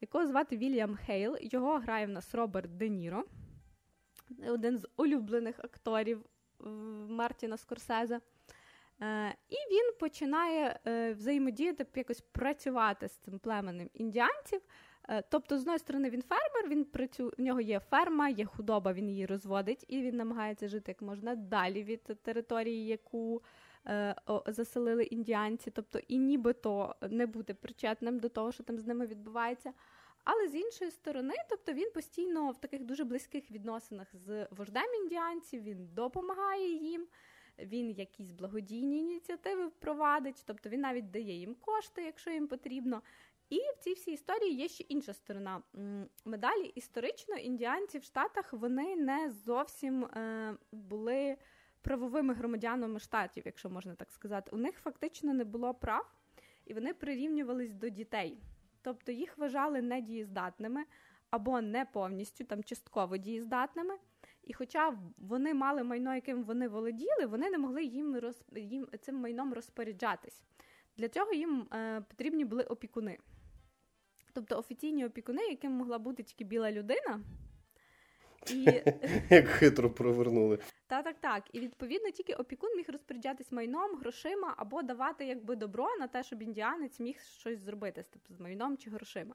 якого 0.00 0.26
звати 0.26 0.56
Вільям 0.56 0.96
Хейл. 0.96 1.36
Його 1.40 1.78
грає 1.78 2.06
в 2.06 2.10
нас 2.10 2.34
Роберт 2.34 2.76
Де 2.76 2.88
Ніро, 2.88 3.24
один 4.48 4.78
з 4.78 4.88
улюблених 4.96 5.58
акторів 5.58 6.24
Мартіна 7.08 7.56
Скорсезе. 7.56 8.20
Е, 9.02 9.34
І 9.48 9.54
він 9.54 9.92
починає 10.00 10.80
е, 10.86 11.12
взаємодіяти, 11.12 11.86
якось 11.94 12.20
працювати 12.20 13.08
з 13.08 13.12
цим 13.12 13.38
племенем 13.38 13.90
індіанців. 13.94 14.60
Е, 15.08 15.22
тобто, 15.30 15.58
з 15.58 15.60
одної 15.60 15.78
сторони, 15.78 16.10
він 16.10 16.22
фермер, 16.22 16.70
він 16.70 16.84
працює, 16.84 17.30
в 17.38 17.40
нього 17.40 17.60
є 17.60 17.80
ферма, 17.80 18.28
є 18.28 18.44
худоба, 18.44 18.92
він 18.92 19.10
її 19.10 19.26
розводить, 19.26 19.84
і 19.88 20.02
він 20.02 20.16
намагається 20.16 20.68
жити 20.68 20.90
як 20.90 21.02
можна 21.02 21.34
далі 21.34 21.84
від 21.84 22.02
території, 22.02 22.86
яку 22.86 23.42
заселили 24.46 25.04
індіанці, 25.04 25.70
тобто 25.70 25.98
і 26.08 26.18
нібито 26.18 26.94
не 27.10 27.26
бути 27.26 27.54
причетним 27.54 28.18
до 28.18 28.28
того, 28.28 28.52
що 28.52 28.62
там 28.62 28.78
з 28.78 28.86
ними 28.86 29.06
відбувається. 29.06 29.72
Але 30.26 30.48
з 30.48 30.54
іншої 30.54 30.90
сторони, 30.90 31.34
тобто 31.48 31.72
він 31.72 31.90
постійно 31.90 32.50
в 32.50 32.60
таких 32.60 32.84
дуже 32.84 33.04
близьких 33.04 33.50
відносинах 33.50 34.08
з 34.14 34.48
вождем 34.50 34.94
індіанців, 35.02 35.62
він 35.62 35.88
допомагає 35.94 36.72
їм, 36.72 37.06
він 37.58 37.90
якісь 37.90 38.32
благодійні 38.32 38.98
ініціативи 38.98 39.66
впровадить, 39.66 40.42
тобто 40.46 40.68
він 40.68 40.80
навіть 40.80 41.10
дає 41.10 41.34
їм 41.34 41.54
кошти, 41.54 42.02
якщо 42.02 42.30
їм 42.30 42.48
потрібно. 42.48 43.02
І 43.48 43.56
в 43.58 43.76
цій 43.80 43.92
всій 43.92 44.12
історії 44.12 44.54
є 44.54 44.68
ще 44.68 44.84
інша 44.84 45.12
сторона 45.12 45.62
медалі. 46.24 46.72
Історично 46.74 47.36
індіанці 47.36 47.98
в 47.98 48.02
Штатах 48.02 48.52
вони 48.52 48.96
не 48.96 49.30
зовсім 49.30 50.04
е, 50.04 50.56
були 50.72 51.36
правовими 51.82 52.34
громадянами 52.34 53.00
штатів, 53.00 53.42
якщо 53.46 53.70
можна 53.70 53.94
так 53.94 54.10
сказати. 54.10 54.50
У 54.54 54.56
них 54.56 54.78
фактично 54.78 55.34
не 55.34 55.44
було 55.44 55.74
прав, 55.74 56.14
і 56.64 56.74
вони 56.74 56.94
прирівнювались 56.94 57.72
до 57.72 57.88
дітей. 57.88 58.38
Тобто 58.86 59.12
їх 59.12 59.38
вважали 59.38 59.82
недієздатними 59.82 60.84
або 61.30 61.60
не 61.60 61.84
повністю 61.84 62.44
там 62.44 62.64
частково 62.64 63.16
дієздатними. 63.16 63.94
І 64.44 64.52
хоча 64.52 64.98
вони 65.18 65.54
мали 65.54 65.82
майно, 65.82 66.14
яким 66.14 66.44
вони 66.44 66.68
володіли, 66.68 67.26
вони 67.26 67.50
не 67.50 67.58
могли 67.58 67.84
їм 67.84 68.16
роз, 68.16 68.44
їм 68.56 68.88
цим 69.00 69.16
майном 69.16 69.54
розпоряджатись. 69.54 70.42
Для 70.96 71.08
цього 71.08 71.32
їм 71.32 71.68
е, 71.72 72.00
потрібні 72.08 72.44
були 72.44 72.62
опікуни. 72.62 73.18
Тобто 74.32 74.58
офіційні 74.58 75.06
опікуни, 75.06 75.42
яким 75.42 75.72
могла 75.72 75.98
бути 75.98 76.22
тільки 76.22 76.44
біла 76.44 76.72
людина. 76.72 77.20
І... 78.52 78.64
Як 79.30 79.48
хитро 79.48 79.90
провернули. 79.90 80.58
Так, 80.88 81.04
так, 81.04 81.16
так. 81.20 81.44
І 81.52 81.60
відповідно 81.60 82.10
тільки 82.10 82.34
опікун 82.34 82.76
міг 82.76 82.84
розпоряджатись 82.88 83.52
майном, 83.52 83.96
грошима 83.96 84.54
або 84.56 84.82
давати 84.82 85.24
якби 85.24 85.56
добро 85.56 85.96
на 85.96 86.06
те, 86.06 86.22
щоб 86.22 86.42
індіанець 86.42 87.00
міг 87.00 87.20
щось 87.20 87.58
зробити 87.58 88.04
тобто, 88.10 88.34
з 88.34 88.40
майном 88.40 88.76
чи 88.76 88.90
грошима. 88.90 89.34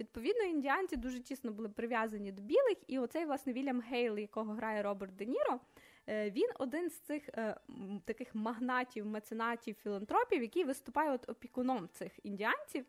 Відповідно, 0.00 0.42
індіанці 0.42 0.96
дуже 0.96 1.20
тісно 1.20 1.52
були 1.52 1.68
прив'язані 1.68 2.32
до 2.32 2.42
білих, 2.42 2.76
і 2.86 2.98
оцей 2.98 3.24
власне 3.24 3.52
Вільям 3.52 3.80
Гейл, 3.80 4.18
якого 4.18 4.52
грає 4.52 4.82
Роберт 4.82 5.16
Де 5.16 5.24
Ніро, 5.24 5.60
е, 6.08 6.30
він 6.30 6.48
один 6.58 6.90
з 6.90 6.98
цих 6.98 7.28
е, 7.28 7.56
таких 8.04 8.34
магнатів, 8.34 9.06
меценатів, 9.06 9.74
філантропів, 9.74 10.42
який 10.42 10.64
виступає 10.64 11.10
от 11.10 11.28
опікуном 11.28 11.88
цих 11.92 12.12
індіанців 12.22 12.84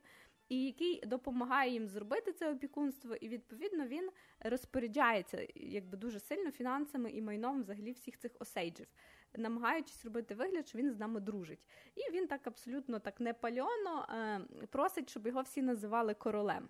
і 0.49 0.65
який 0.65 1.01
допомагає 1.05 1.71
їм 1.71 1.87
зробити 1.87 2.31
це 2.31 2.51
опікунство, 2.51 3.15
і 3.15 3.27
відповідно 3.27 3.87
він 3.87 4.09
розпоряджається 4.39 5.47
якби 5.55 5.97
дуже 5.97 6.19
сильно 6.19 6.51
фінансами 6.51 7.11
і 7.11 7.21
майном 7.21 7.61
взагалі 7.61 7.91
всіх 7.91 8.17
цих 8.17 8.31
осейджів, 8.39 8.87
намагаючись 9.35 10.05
робити 10.05 10.35
вигляд, 10.35 10.67
що 10.67 10.77
він 10.77 10.91
з 10.91 10.99
нами 10.99 11.19
дружить. 11.19 11.65
І 11.95 12.11
він 12.11 12.27
так 12.27 12.47
абсолютно 12.47 12.99
так 12.99 13.19
непальоно 13.19 14.07
е, 14.09 14.39
просить, 14.69 15.09
щоб 15.09 15.27
його 15.27 15.41
всі 15.41 15.61
називали 15.61 16.13
королем. 16.13 16.67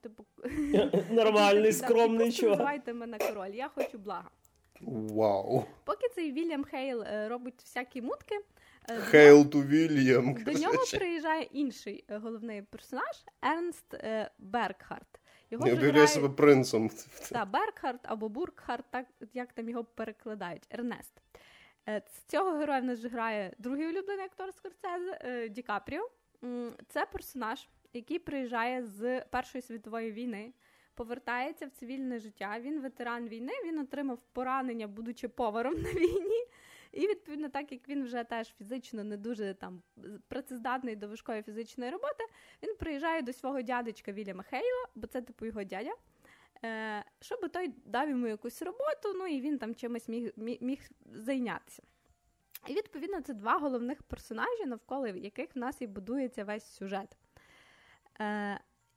Типу 0.00 0.24
нормальний, 1.10 1.72
скромний 1.72 2.32
чувак. 2.32 2.58
Називайте 2.58 2.94
мене 2.94 3.18
король, 3.18 3.50
я 3.54 3.68
хочу 3.68 3.98
блага. 3.98 4.30
Вау. 4.80 5.64
Поки 5.84 6.08
цей 6.08 6.32
Вільям 6.32 6.64
Хейл 6.64 7.02
е, 7.02 7.28
робить 7.28 7.62
всякі 7.62 8.02
мутки. 8.02 8.40
Хейл 8.88 9.50
ту 9.50 9.62
Вільям. 9.62 10.34
До 10.34 10.52
нього 10.52 10.84
приїжджає 10.92 11.42
інший 11.42 12.04
е, 12.08 12.18
головний 12.18 12.62
персонаж 12.62 13.24
Ернст 13.42 13.94
е, 13.94 14.30
Бергхарт. 14.38 15.20
Його 15.50 15.68
Я 15.68 15.74
грає... 15.74 16.06
себе 16.06 16.28
принцем. 16.28 16.90
Так, 17.32 17.50
Бергхарт 17.50 18.00
або 18.02 18.28
Бургхарт, 18.28 18.84
так 18.90 19.06
як 19.34 19.52
там 19.52 19.68
його 19.68 19.84
перекладають, 19.84 20.66
Ернест. 20.70 21.12
Е, 21.88 22.02
з 22.06 22.24
цього 22.24 22.58
героя 22.58 22.80
в 22.80 22.84
нас 22.84 23.04
грає 23.04 23.54
другий 23.58 23.86
улюблений 23.86 24.24
актор 24.24 24.54
Скорсезе 24.54 25.48
Ді 25.48 25.62
Капріо. 25.62 26.10
Це 26.88 27.06
персонаж, 27.06 27.68
який 27.92 28.18
приїжджає 28.18 28.84
з 28.84 29.20
Першої 29.20 29.62
світової 29.62 30.12
війни, 30.12 30.52
повертається 30.94 31.66
в 31.66 31.70
цивільне 31.70 32.18
життя. 32.18 32.60
Він 32.60 32.80
ветеран 32.80 33.28
війни, 33.28 33.52
він 33.64 33.78
отримав 33.78 34.18
поранення, 34.32 34.86
будучи 34.86 35.28
поваром 35.28 35.74
на 35.82 35.92
війні. 35.92 36.46
І 36.92 37.00
відповідно, 37.00 37.48
так 37.48 37.72
як 37.72 37.88
він 37.88 38.04
вже 38.04 38.24
теж 38.24 38.54
фізично 38.58 39.04
не 39.04 39.16
дуже 39.16 39.54
там 39.54 39.82
працездатний 40.28 40.96
до 40.96 41.08
важкої 41.08 41.42
фізичної 41.42 41.90
роботи, 41.90 42.24
він 42.62 42.76
приїжджає 42.76 43.22
до 43.22 43.32
свого 43.32 43.62
дядечка 43.62 44.12
Вільяма 44.12 44.42
Хейла, 44.42 44.86
бо 44.94 45.06
це 45.06 45.22
типу 45.22 45.46
його 45.46 45.64
дядя. 45.64 45.92
Е, 46.64 47.04
щоб 47.20 47.52
той 47.52 47.74
дав 47.84 48.08
йому 48.08 48.26
якусь 48.26 48.62
роботу, 48.62 49.14
ну 49.14 49.26
і 49.26 49.40
він 49.40 49.58
там 49.58 49.74
чимось 49.74 50.08
міг 50.08 50.32
міг, 50.36 50.58
міг 50.60 50.90
зайнятися. 51.12 51.82
І 52.66 52.74
відповідно 52.74 53.20
це 53.20 53.34
два 53.34 53.58
головних 53.58 54.02
персонажі, 54.02 54.66
навколо 54.66 55.06
яких 55.06 55.56
в 55.56 55.58
нас 55.58 55.82
і 55.82 55.86
будується 55.86 56.44
весь 56.44 56.64
сюжет. 56.64 57.16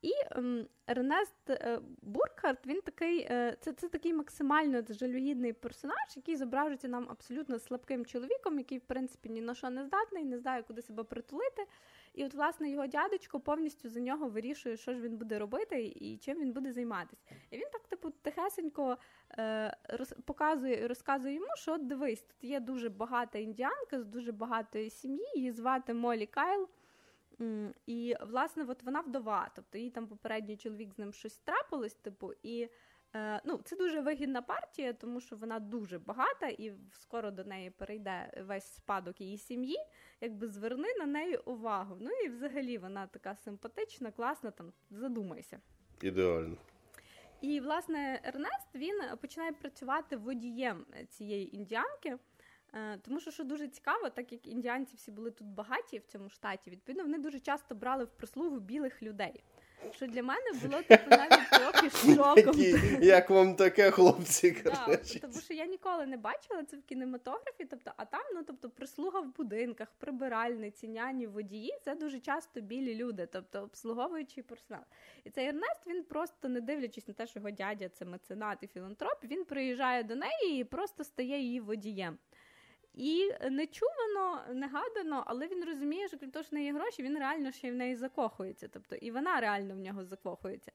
І 0.04 0.12
ем, 0.32 0.68
Ернест 0.88 1.50
е, 1.50 1.80
Буркхарт, 2.02 2.68
він 2.68 2.82
такий, 2.82 3.20
е, 3.20 3.58
це 3.60 3.74
це 3.74 3.88
такий 3.90 4.14
максимально 4.14 4.84
жалюгідний 4.90 5.54
персонаж, 5.54 6.16
який 6.16 6.36
зображується 6.36 6.88
нам 6.88 7.08
абсолютно 7.10 7.60
слабким 7.60 8.06
чоловіком, 8.06 8.58
який, 8.58 8.78
в 8.78 8.82
принципі, 8.82 9.30
ні 9.30 9.42
на 9.42 9.56
що 9.56 9.70
не 9.70 9.84
здатний, 9.84 10.26
не 10.26 10.38
знає, 10.38 10.64
куди 10.64 10.82
себе 10.82 11.04
притулити. 11.04 11.66
І 12.14 12.26
от, 12.26 12.34
власне, 12.34 12.70
його 12.70 12.88
дядечко 12.88 13.40
повністю 13.40 13.90
за 13.90 14.00
нього 14.00 14.30
вирішує, 14.30 14.78
що 14.78 14.94
ж 14.94 15.02
він 15.02 15.18
буде 15.18 15.40
робити 15.40 15.86
і 15.86 16.18
чим 16.18 16.40
він 16.40 16.52
буде 16.52 16.72
займатися. 16.72 17.24
І 17.52 17.58
він 17.58 17.68
так, 17.72 17.88
типу, 17.88 18.10
тихесенько 18.10 18.98
е, 19.38 19.78
роз, 19.90 20.14
показує 20.26 20.80
і 20.84 20.88
розказує 20.88 21.34
йому, 21.34 21.48
що 21.56 21.78
дивись, 21.78 22.22
тут 22.22 22.44
є 22.44 22.60
дуже 22.60 22.90
багата 22.90 23.40
індіанка 23.40 24.02
з 24.02 24.06
дуже 24.06 24.32
багатої 24.32 24.90
сім'ї, 24.90 25.26
її 25.36 25.52
звати 25.52 25.94
Молі 25.94 26.26
Кайл. 26.26 26.68
І, 27.86 28.16
власне, 28.22 28.66
от 28.68 28.84
вона 28.84 29.02
вдова, 29.02 29.52
тобто 29.56 29.78
їй 29.78 29.90
там 29.90 30.08
попередній 30.08 30.58
чоловік 30.58 30.94
з 30.94 30.98
ним 30.98 31.14
щось 31.14 31.38
трапилось, 31.38 31.94
типу, 31.94 32.32
і 32.44 32.70
е, 33.16 33.42
ну, 33.46 33.58
це 33.64 33.76
дуже 33.76 34.02
вигідна 34.02 34.42
партія, 34.42 34.94
тому 34.94 35.22
що 35.22 35.36
вона 35.36 35.60
дуже 35.60 36.00
багата, 36.00 36.48
і 36.48 36.74
скоро 36.92 37.32
до 37.32 37.44
неї 37.44 37.70
перейде 37.70 38.44
весь 38.48 38.74
спадок 38.74 39.22
її 39.22 39.38
сім'ї. 39.38 39.78
Якби 40.22 40.48
зверни 40.48 40.88
на 41.00 41.06
неї 41.06 41.38
увагу. 41.38 41.98
Ну 42.00 42.10
і 42.26 42.30
взагалі 42.30 42.78
вона 42.78 43.08
така 43.08 43.36
симпатична, 43.36 44.12
класна, 44.12 44.52
там 44.52 44.74
задумайся. 44.90 45.60
Ідеально. 46.02 46.58
І, 47.42 47.60
власне, 47.60 48.22
Ернест 48.24 48.76
він 48.76 49.02
починає 49.22 49.52
працювати 49.52 50.18
водієм 50.18 50.86
цієї 51.10 51.56
індіанки. 51.56 52.18
Е, 52.74 52.98
тому 52.98 53.20
що 53.20 53.32
що 53.32 53.44
дуже 53.44 53.68
цікаво, 53.68 54.10
так 54.10 54.32
як 54.32 54.48
індіанці 54.48 54.96
всі 54.96 55.12
були 55.12 55.32
тут 55.32 55.48
багаті 55.48 56.00
в 56.00 56.06
цьому 56.06 56.30
штаті, 56.30 56.70
відповідно, 56.70 57.04
вони 57.04 57.18
дуже 57.18 57.40
часто 57.40 57.76
брали 57.76 58.04
в 58.04 58.10
прислугу 58.10 58.60
білих 58.60 59.04
людей. 59.04 59.44
Що 59.92 60.08
для 60.08 60.24
мене 60.24 60.52
було 60.62 60.82
типу, 60.82 61.10
навіть 61.10 61.50
трохи 61.50 61.90
шоком. 61.90 62.62
Як 63.02 63.30
вам 63.30 63.56
таке, 63.56 63.92
хлопці? 63.92 64.52
Да, 64.64 65.20
тому 65.22 65.42
що 65.42 65.54
я 65.54 65.66
ніколи 65.66 66.06
не 66.06 66.18
бачила 66.18 66.64
це 66.64 66.78
в 66.78 66.84
кінематографі. 66.84 67.66
Тобто, 67.70 67.92
а 67.98 68.06
там, 68.06 68.22
ну 68.36 68.44
тобто, 68.48 68.70
прислуга 68.70 69.20
в 69.20 69.36
будинках, 69.36 69.88
прибиральниці, 69.98 70.88
няні, 70.88 71.28
водії 71.28 71.80
це 71.86 71.96
дуже 71.96 72.20
часто 72.20 72.62
білі 72.62 72.96
люди, 72.96 73.28
тобто 73.32 73.62
обслуговуючий 73.62 74.44
персонал. 74.44 74.84
І 75.24 75.30
цей 75.30 75.48
Ернест 75.48 75.88
він 75.88 76.04
просто 76.04 76.50
не 76.50 76.62
дивлячись 76.62 77.08
на 77.08 77.14
те, 77.14 77.28
що 77.28 77.40
його 77.40 77.52
дядя 77.52 77.90
це 77.90 78.06
меценат 78.06 78.58
і 78.62 78.68
філантроп, 78.68 79.24
він 79.24 79.46
приїжджає 79.46 80.04
до 80.04 80.16
неї 80.16 80.60
і 80.62 80.64
просто 80.64 81.04
стає 81.04 81.40
її 81.40 81.60
водієм. 81.60 82.18
І 82.94 83.32
нечувано, 83.50 84.44
негадано, 84.54 85.24
але 85.28 85.48
він 85.48 85.66
розуміє, 85.66 86.08
що 86.08 86.18
крім 86.18 86.32
того, 86.32 86.44
що 86.44 86.52
в 86.52 86.54
неї 86.54 86.72
гроші, 86.72 87.04
він 87.04 87.20
реально 87.20 87.52
ще 87.52 87.68
й 87.68 87.72
в 87.72 87.76
неї 87.76 87.96
закохується. 87.96 88.68
Тобто 88.68 88.96
і 88.96 89.12
вона 89.12 89.42
реально 89.42 89.76
в 89.76 89.80
нього 89.80 90.06
закохується. 90.06 90.72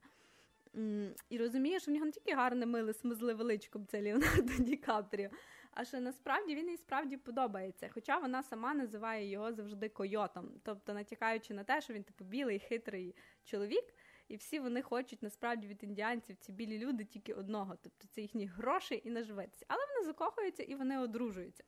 І 1.31 1.39
розуміє, 1.39 1.81
що 1.81 1.91
в 1.91 1.95
нього 1.95 2.07
не 2.07 2.12
тільки 2.12 2.35
гарне, 2.35 2.66
миле, 2.66 2.93
смизливе 2.93 3.45
личко, 3.45 3.81
це 3.89 4.03
Леонардо 4.03 4.53
Ді 4.59 4.77
Капріо, 4.77 5.31
а 5.71 5.85
що 5.85 6.01
насправді 6.01 6.55
він 6.55 6.69
їй 6.69 6.77
справді 6.77 7.16
подобається. 7.16 7.91
Хоча 7.95 8.19
вона 8.19 8.43
сама 8.43 8.75
називає 8.75 9.31
його 9.31 9.53
завжди 9.53 9.89
койотом, 9.89 10.61
тобто 10.64 10.95
натякаючи 10.95 11.55
на 11.55 11.64
те, 11.64 11.81
що 11.81 11.95
він 11.95 12.05
типу 12.05 12.25
білий, 12.25 12.59
хитрий 12.59 13.14
чоловік, 13.45 13.85
і 14.29 14.37
всі 14.37 14.61
вони 14.61 14.83
хочуть 14.83 15.23
насправді 15.23 15.66
від 15.66 15.85
індіанців 15.85 16.37
ці 16.37 16.53
білі 16.53 16.79
люди 16.79 17.05
тільки 17.05 17.35
одного, 17.35 17.77
тобто 17.83 18.09
це 18.11 18.21
їхні 18.21 18.47
гроші 18.47 19.03
і 19.05 19.11
наживитися. 19.11 19.64
Але 19.69 19.81
вони 19.95 20.07
закохуються 20.07 20.62
і 20.62 20.75
вони 20.75 20.99
одружуються. 20.99 21.64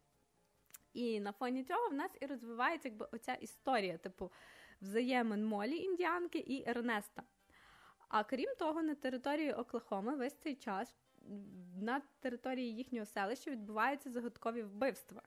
І 0.92 1.20
на 1.20 1.32
фоні 1.32 1.64
цього 1.64 1.88
в 1.88 1.94
нас 1.94 2.10
і 2.20 2.26
розвивається 2.26 2.88
якби 2.88 3.08
оця 3.12 3.34
історія, 3.34 3.98
типу 3.98 4.32
взаємин 4.80 5.44
Молі 5.44 5.76
індіанки 5.76 6.38
і 6.38 6.70
Ернеста. 6.70 7.22
А 8.08 8.24
крім 8.24 8.54
того, 8.58 8.82
на 8.82 8.94
території 8.94 9.52
Оклахоми 9.52 10.16
весь 10.16 10.34
цей 10.34 10.54
час 10.54 10.96
на 11.80 12.02
території 12.20 12.76
їхнього 12.76 13.06
селища 13.06 13.50
відбуваються 13.50 14.10
загадкові 14.10 14.62
вбивства. 14.62 15.22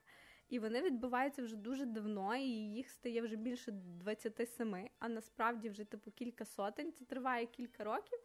І 0.48 0.58
вони 0.58 0.82
відбуваються 0.82 1.42
вже 1.42 1.56
дуже 1.56 1.86
давно, 1.86 2.36
і 2.36 2.48
їх 2.48 2.90
стає 2.90 3.22
вже 3.22 3.36
більше 3.36 3.72
27, 3.72 4.88
а 4.98 5.08
насправді 5.08 5.68
вже 5.68 5.84
типу 5.84 6.10
кілька 6.10 6.44
сотень. 6.44 6.92
Це 6.92 7.04
триває 7.04 7.46
кілька 7.46 7.84
років. 7.84 8.18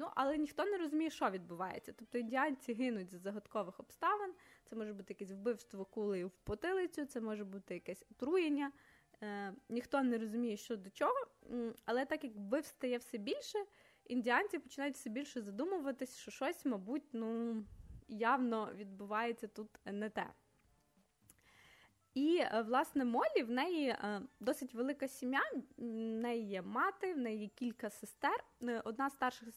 Ну, 0.00 0.08
але 0.14 0.38
ніхто 0.38 0.64
не 0.64 0.76
розуміє, 0.76 1.10
що 1.10 1.30
відбувається. 1.30 1.92
Тобто 1.92 2.18
індіанці 2.18 2.72
гинуть 2.72 3.10
з 3.10 3.20
загадкових 3.20 3.80
обставин. 3.80 4.34
Це 4.64 4.76
може 4.76 4.92
бути 4.92 5.12
якесь 5.18 5.30
вбивство 5.30 5.84
кулею 5.84 6.28
в 6.28 6.38
потилицю, 6.44 7.04
це 7.04 7.20
може 7.20 7.44
бути 7.44 7.74
якесь 7.74 8.04
отруєння. 8.10 8.72
Е, 9.22 9.54
Ніхто 9.68 10.02
не 10.02 10.18
розуміє, 10.18 10.56
що 10.56 10.76
до 10.76 10.90
чого. 10.90 11.26
Але 11.84 12.04
так 12.04 12.24
як 12.24 12.34
вбивств 12.34 12.76
стає 12.76 12.98
все 12.98 13.18
більше, 13.18 13.58
індіанці 14.06 14.58
починають 14.58 14.94
все 14.94 15.10
більше 15.10 15.42
задумуватись, 15.42 16.16
що 16.16 16.30
щось, 16.30 16.64
мабуть, 16.64 17.08
ну, 17.12 17.56
явно 18.08 18.72
відбувається 18.74 19.48
тут 19.48 19.68
не 19.84 20.10
те. 20.10 20.26
І, 22.14 22.36
е, 22.36 22.64
власне, 22.66 23.04
Молі 23.04 23.42
в 23.42 23.50
неї 23.50 23.88
е, 23.88 24.22
досить 24.40 24.74
велика 24.74 25.08
сім'я, 25.08 25.40
в 25.76 25.82
неї 25.82 26.48
є 26.48 26.62
мати, 26.62 27.14
в 27.14 27.18
неї 27.18 27.38
є 27.40 27.48
кілька 27.48 27.90
сестер. 27.90 28.44
Е, 28.62 28.82
одна 28.84 29.10
з 29.10 29.12
старших 29.12 29.48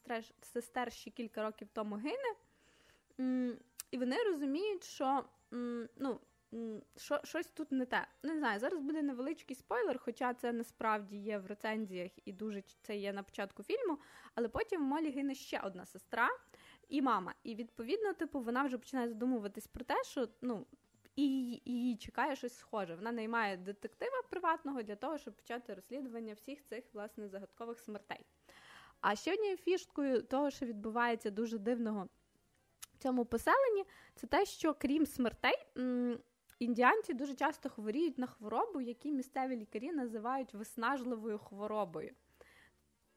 сестер, 0.41 0.91
ще 0.91 1.11
кілька 1.11 1.43
років 1.43 1.67
тому 1.73 1.95
гине. 1.95 2.35
І 3.91 3.97
вони 3.97 4.23
розуміють, 4.23 4.83
що 4.83 5.25
ну, 5.97 6.19
що, 6.97 7.19
щось 7.23 7.47
тут 7.47 7.71
не 7.71 7.85
те. 7.85 8.07
Не 8.23 8.37
знаю, 8.37 8.59
зараз 8.59 8.79
буде 8.79 9.01
невеличкий 9.01 9.55
спойлер, 9.55 9.99
хоча 9.99 10.33
це 10.33 10.51
насправді 10.51 11.17
є 11.17 11.37
в 11.37 11.45
рецензіях 11.45 12.11
і 12.25 12.31
дуже 12.31 12.63
це 12.81 12.97
є 12.97 13.13
на 13.13 13.23
початку 13.23 13.63
фільму. 13.63 13.97
Але 14.35 14.47
потім 14.47 14.81
в 14.81 14.85
Молі 14.85 15.09
гине 15.09 15.35
ще 15.35 15.59
одна 15.59 15.85
сестра 15.85 16.29
і 16.89 17.01
мама. 17.01 17.33
І 17.43 17.55
відповідно, 17.55 18.13
типу, 18.13 18.39
вона 18.39 18.63
вже 18.63 18.77
починає 18.77 19.09
задумуватись 19.09 19.67
про 19.67 19.85
те, 19.85 20.03
що 20.03 20.27
ну. 20.41 20.65
І 21.15 21.61
її 21.65 21.97
чекає 21.97 22.35
щось 22.35 22.57
схоже. 22.57 22.95
Вона 22.95 23.11
наймає 23.11 23.57
детектива 23.57 24.21
приватного 24.29 24.83
для 24.83 24.95
того, 24.95 25.17
щоб 25.17 25.35
почати 25.35 25.73
розслідування 25.73 26.33
всіх 26.33 26.63
цих 26.63 26.83
власне 26.93 27.27
загадкових 27.27 27.79
смертей. 27.79 28.25
А 29.01 29.15
ще 29.15 29.33
однією 29.33 29.57
фішкою 29.57 30.21
того, 30.21 30.51
що 30.51 30.65
відбувається 30.65 31.29
дуже 31.29 31.57
дивного 31.57 32.07
в 32.93 32.97
цьому 32.97 33.25
поселенні, 33.25 33.85
це 34.15 34.27
те, 34.27 34.45
що 34.45 34.73
крім 34.73 35.05
смертей, 35.05 35.55
індіанці 36.59 37.13
дуже 37.13 37.35
часто 37.35 37.69
хворіють 37.69 38.17
на 38.17 38.27
хворобу, 38.27 38.81
які 38.81 39.11
місцеві 39.11 39.55
лікарі 39.55 39.91
називають 39.91 40.53
виснажливою 40.53 41.37
хворобою. 41.37 42.13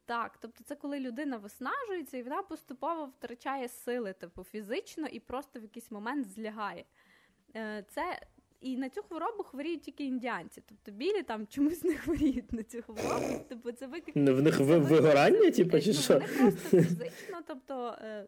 Так, 0.04 0.38
тобто 0.38 0.64
це 0.64 0.74
коли 0.74 1.00
людина 1.00 1.36
виснажується 1.36 2.16
і 2.16 2.22
вона 2.22 2.42
поступово 2.42 3.06
втрачає 3.06 3.68
сили, 3.68 4.12
типу 4.12 4.44
фізично, 4.44 5.06
і 5.06 5.20
просто 5.20 5.60
в 5.60 5.62
якийсь 5.62 5.90
момент 5.90 6.26
злягає. 6.26 6.84
Е, 7.56 7.84
це 7.88 8.20
і 8.60 8.76
на 8.76 8.88
цю 8.88 9.02
хворобу 9.02 9.42
хворіють 9.42 9.82
тільки 9.82 10.04
індіанці. 10.04 10.62
Тобто 10.66 10.90
білі 10.90 11.22
там 11.22 11.46
чомусь 11.46 11.84
не 11.84 11.94
хворіють 11.94 12.52
на 12.52 12.62
цю 12.62 12.82
хворобу. 12.82 13.44
Тобто 13.48 13.72
це 13.72 13.86
вик... 13.86 14.04
Ну, 14.14 14.34
в 14.34 14.42
них 14.42 14.60
ви, 14.60 14.78
вигорання, 14.78 15.50
типу, 15.50 15.80
чи 15.80 15.90
ну, 15.90 15.94
що? 15.94 16.14
Вони 16.14 16.26
просто 16.26 16.82
фізично, 16.82 17.38
тобто 17.46 17.98
е, 18.00 18.26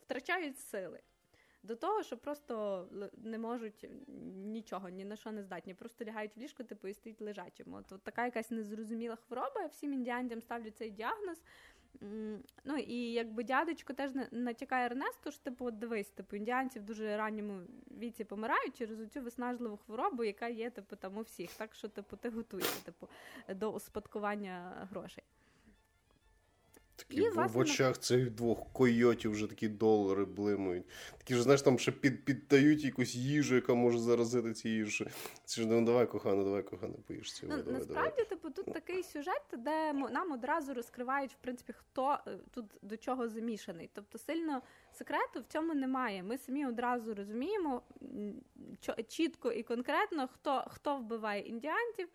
втрачають 0.00 0.58
сили. 0.58 1.00
До 1.62 1.76
того, 1.76 2.02
що 2.02 2.16
просто 2.16 2.86
не 3.16 3.38
можуть 3.38 3.88
нічого, 4.36 4.88
ні 4.88 5.04
на 5.04 5.16
що 5.16 5.32
не 5.32 5.42
здатні. 5.42 5.74
Просто 5.74 6.04
лягають 6.04 6.36
в 6.36 6.40
ліжко, 6.40 6.62
типу, 6.62 6.88
і 6.88 6.94
стоїть 6.94 7.20
лежачим. 7.20 7.74
От, 7.74 7.92
от 7.92 8.02
така 8.02 8.24
якась 8.24 8.50
незрозуміла 8.50 9.16
хвороба. 9.16 9.66
Всім 9.66 9.92
індіанцям 9.92 10.40
ставлять 10.40 10.76
цей 10.76 10.90
діагноз. 10.90 11.42
Ну 12.64 12.76
і 12.76 13.12
якби 13.12 13.44
дядечко 13.44 13.92
теж 13.92 14.10
натякає 14.30 14.86
Ернесту, 14.86 15.30
що 15.30 15.42
типу, 15.42 15.66
от 15.66 15.78
дивись, 15.78 16.10
типу, 16.10 16.36
індіанці 16.36 16.78
в 16.78 16.82
дуже 16.82 17.16
ранньому 17.16 17.60
віці 17.98 18.24
помирають 18.24 18.76
через 18.76 19.10
цю 19.10 19.20
виснажливу 19.20 19.76
хворобу, 19.76 20.24
яка 20.24 20.48
є 20.48 20.70
типу, 20.70 20.96
там 20.96 21.18
у 21.18 21.20
всіх. 21.20 21.52
Так 21.52 21.74
що 21.74 21.88
типу, 21.88 22.16
ти 22.16 22.30
готуйся 22.30 22.84
типу, 22.84 23.08
до 23.48 23.72
успадкування 23.72 24.86
грошей. 24.90 25.24
Такі 26.96 27.16
і, 27.16 27.28
в, 27.28 27.32
власне, 27.32 27.58
в 27.58 27.58
очах 27.58 27.98
цих 27.98 28.30
двох 28.30 28.72
койотів 28.72 29.30
вже 29.30 29.46
такі 29.46 29.68
долари 29.68 30.24
блимають. 30.24 30.84
Такі 31.18 31.34
ж, 31.34 31.42
знаєш, 31.42 31.62
там 31.62 31.78
ще 31.78 31.92
під, 31.92 32.24
піддають 32.24 32.84
якусь 32.84 33.14
їжу, 33.14 33.54
яка 33.54 33.74
може 33.74 33.98
заразити 33.98 34.52
ці 34.52 34.68
їжі. 34.68 35.06
Це 35.44 35.62
ж 35.62 35.68
ну 35.68 35.84
давай, 35.84 36.06
кохана, 36.06 36.44
давай, 36.44 36.62
кохана, 36.62 36.94
поїж. 37.06 37.42
Ну, 37.42 37.48
давай, 37.48 37.72
Насправді, 37.72 38.10
давай. 38.10 38.28
типу, 38.28 38.50
тут 38.50 38.72
такий 38.72 39.02
сюжет, 39.02 39.42
де 39.52 39.92
нам 39.92 40.32
одразу 40.32 40.74
розкривають, 40.74 41.32
в 41.32 41.36
принципі, 41.40 41.72
хто 41.72 42.18
е, 42.26 42.38
тут 42.50 42.64
до 42.82 42.96
чого 42.96 43.28
замішаний. 43.28 43.90
Тобто 43.92 44.18
сильно 44.18 44.62
секрету 44.92 45.40
в 45.40 45.52
цьому 45.52 45.74
немає. 45.74 46.22
Ми 46.22 46.38
самі 46.38 46.66
одразу 46.66 47.14
розуміємо 47.14 47.82
чітко 49.08 49.52
і 49.52 49.62
конкретно, 49.62 50.28
хто, 50.28 50.64
хто 50.70 50.96
вбиває 50.96 51.42
індіанців 51.42 52.08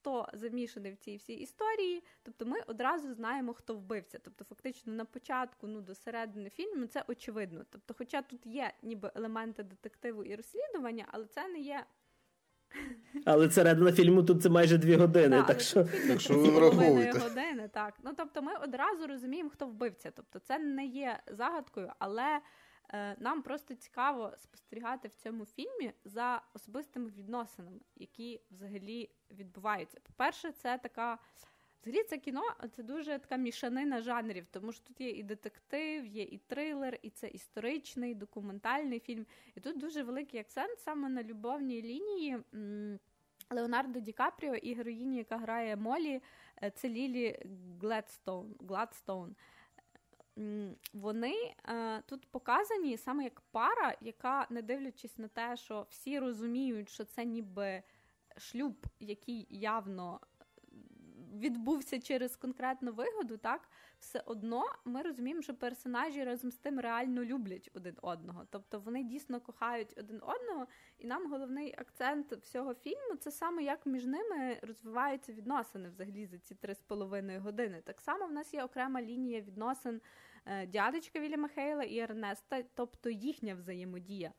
хто 0.00 0.28
замішаний 0.32 0.92
в 0.92 0.96
цій 0.96 1.16
всій 1.16 1.34
історії. 1.34 2.02
Тобто 2.22 2.46
ми 2.46 2.58
одразу 2.66 3.14
знаємо, 3.14 3.54
хто 3.54 3.74
вбивця. 3.74 4.18
Тобто, 4.22 4.44
фактично, 4.44 4.92
на 4.92 5.04
початку, 5.04 5.66
ну 5.66 5.80
до 5.80 5.94
середини 5.94 6.50
фільму 6.50 6.86
це 6.86 7.04
очевидно. 7.08 7.64
Тобто, 7.70 7.94
хоча 7.98 8.22
тут 8.22 8.46
є 8.46 8.72
ніби 8.82 9.10
елементи 9.14 9.62
детективу 9.62 10.24
і 10.24 10.36
розслідування, 10.36 11.06
але 11.12 11.26
це 11.26 11.48
не 11.48 11.58
є. 11.58 11.84
Але 13.24 13.50
середина 13.50 13.92
фільму 13.92 14.22
тут 14.22 14.42
це 14.42 14.48
майже 14.48 14.78
дві 14.78 14.96
години. 14.96 15.36
Да, 15.36 15.42
так 15.42 15.60
що 15.60 15.84
так 16.08 16.20
що 16.20 16.34
ви 16.34 16.50
враховуєте. 16.50 17.18
години, 17.18 17.68
так. 17.72 17.94
Ну 18.02 18.10
тобто, 18.16 18.42
ми 18.42 18.52
одразу 18.54 19.06
розуміємо, 19.06 19.50
хто 19.50 19.66
вбивця. 19.66 20.10
Тобто, 20.10 20.38
це 20.38 20.58
не 20.58 20.86
є 20.86 21.20
загадкою, 21.26 21.92
але 21.98 22.40
нам 23.18 23.42
просто 23.42 23.74
цікаво 23.74 24.32
спостерігати 24.38 25.08
в 25.08 25.14
цьому 25.14 25.44
фільмі 25.46 25.92
за 26.04 26.42
особистими 26.54 27.10
відносинами, 27.10 27.80
які 27.96 28.40
взагалі 28.50 29.10
відбуваються. 29.30 30.00
По-перше, 30.00 30.52
це 30.52 30.78
така. 30.78 31.18
Взагалі, 31.82 32.04
це 32.04 32.18
кіно 32.18 32.42
це 32.76 32.82
дуже 32.82 33.18
така 33.18 33.36
мішанина 33.36 34.00
жанрів, 34.00 34.46
тому 34.50 34.72
що 34.72 34.84
тут 34.84 35.00
є 35.00 35.10
і 35.10 35.22
детектив, 35.22 36.06
є 36.06 36.22
і 36.22 36.38
трилер, 36.38 36.98
і 37.02 37.10
це 37.10 37.28
історичний, 37.28 38.14
документальний 38.14 39.00
фільм. 39.00 39.26
І 39.54 39.60
тут 39.60 39.78
дуже 39.78 40.02
великий 40.02 40.40
акцент 40.40 40.78
саме 40.80 41.08
на 41.08 41.22
любовній 41.22 41.82
лінії. 41.82 42.38
Леонардо 43.50 44.00
Ді 44.00 44.12
Капріо 44.12 44.54
і 44.54 44.74
героїні, 44.74 45.16
яка 45.16 45.36
грає 45.36 45.76
Молі, 45.76 46.22
е, 46.62 46.70
це 46.70 46.88
Лілі 46.88 47.38
Гладстоун. 47.80 48.54
Гладстоун 48.68 49.36
вони 50.92 51.54
е, 51.68 52.02
тут 52.06 52.26
показані 52.26 52.96
саме 52.96 53.24
як 53.24 53.40
пара, 53.40 53.96
яка, 54.00 54.46
не 54.50 54.62
дивлячись 54.62 55.18
на 55.18 55.28
те, 55.28 55.56
що 55.56 55.86
всі 55.90 56.18
розуміють, 56.18 56.88
що 56.88 57.04
це 57.04 57.24
ніби 57.24 57.82
шлюб, 58.36 58.86
який 59.00 59.46
явно 59.50 60.20
відбувся 61.30 62.00
через 62.00 62.36
конкретну 62.36 62.92
вигоду, 62.92 63.36
так 63.36 63.68
все 63.98 64.22
одно 64.26 64.64
ми 64.84 65.02
розуміємо, 65.02 65.42
що 65.42 65.54
персонажі 65.54 66.24
разом 66.24 66.50
з 66.50 66.56
тим 66.56 66.80
реально 66.80 67.24
люблять 67.24 67.70
один 67.74 67.96
одного. 68.02 68.46
Тобто 68.50 68.80
вони 68.80 69.02
дійсно 69.02 69.40
кохають 69.40 69.94
один 69.96 70.16
одного, 70.22 70.66
і 70.98 71.06
нам 71.06 71.30
головний 71.30 71.74
акцент 71.78 72.32
всього 72.32 72.74
фільму 72.74 73.16
це 73.20 73.30
саме 73.30 73.62
як 73.62 73.86
між 73.86 74.04
ними 74.04 74.58
розвиваються 74.62 75.32
відносини 75.32 75.88
взагалі 75.88 76.26
за 76.26 76.38
ці 76.38 76.54
три 76.54 76.74
з 76.74 76.82
половиною 76.82 77.40
години. 77.40 77.82
Так 77.84 78.00
само 78.00 78.26
в 78.26 78.32
нас 78.32 78.54
є 78.54 78.64
окрема 78.64 79.02
лінія 79.02 79.40
відносин 79.40 80.00
е, 80.46 80.66
дядечка 80.66 81.20
Вільяма 81.20 81.48
Хейла 81.48 81.82
і 81.82 81.98
Ернеста, 81.98 82.62
тобто 82.74 83.10
їхня 83.10 83.54
взаємодія. 83.54 84.32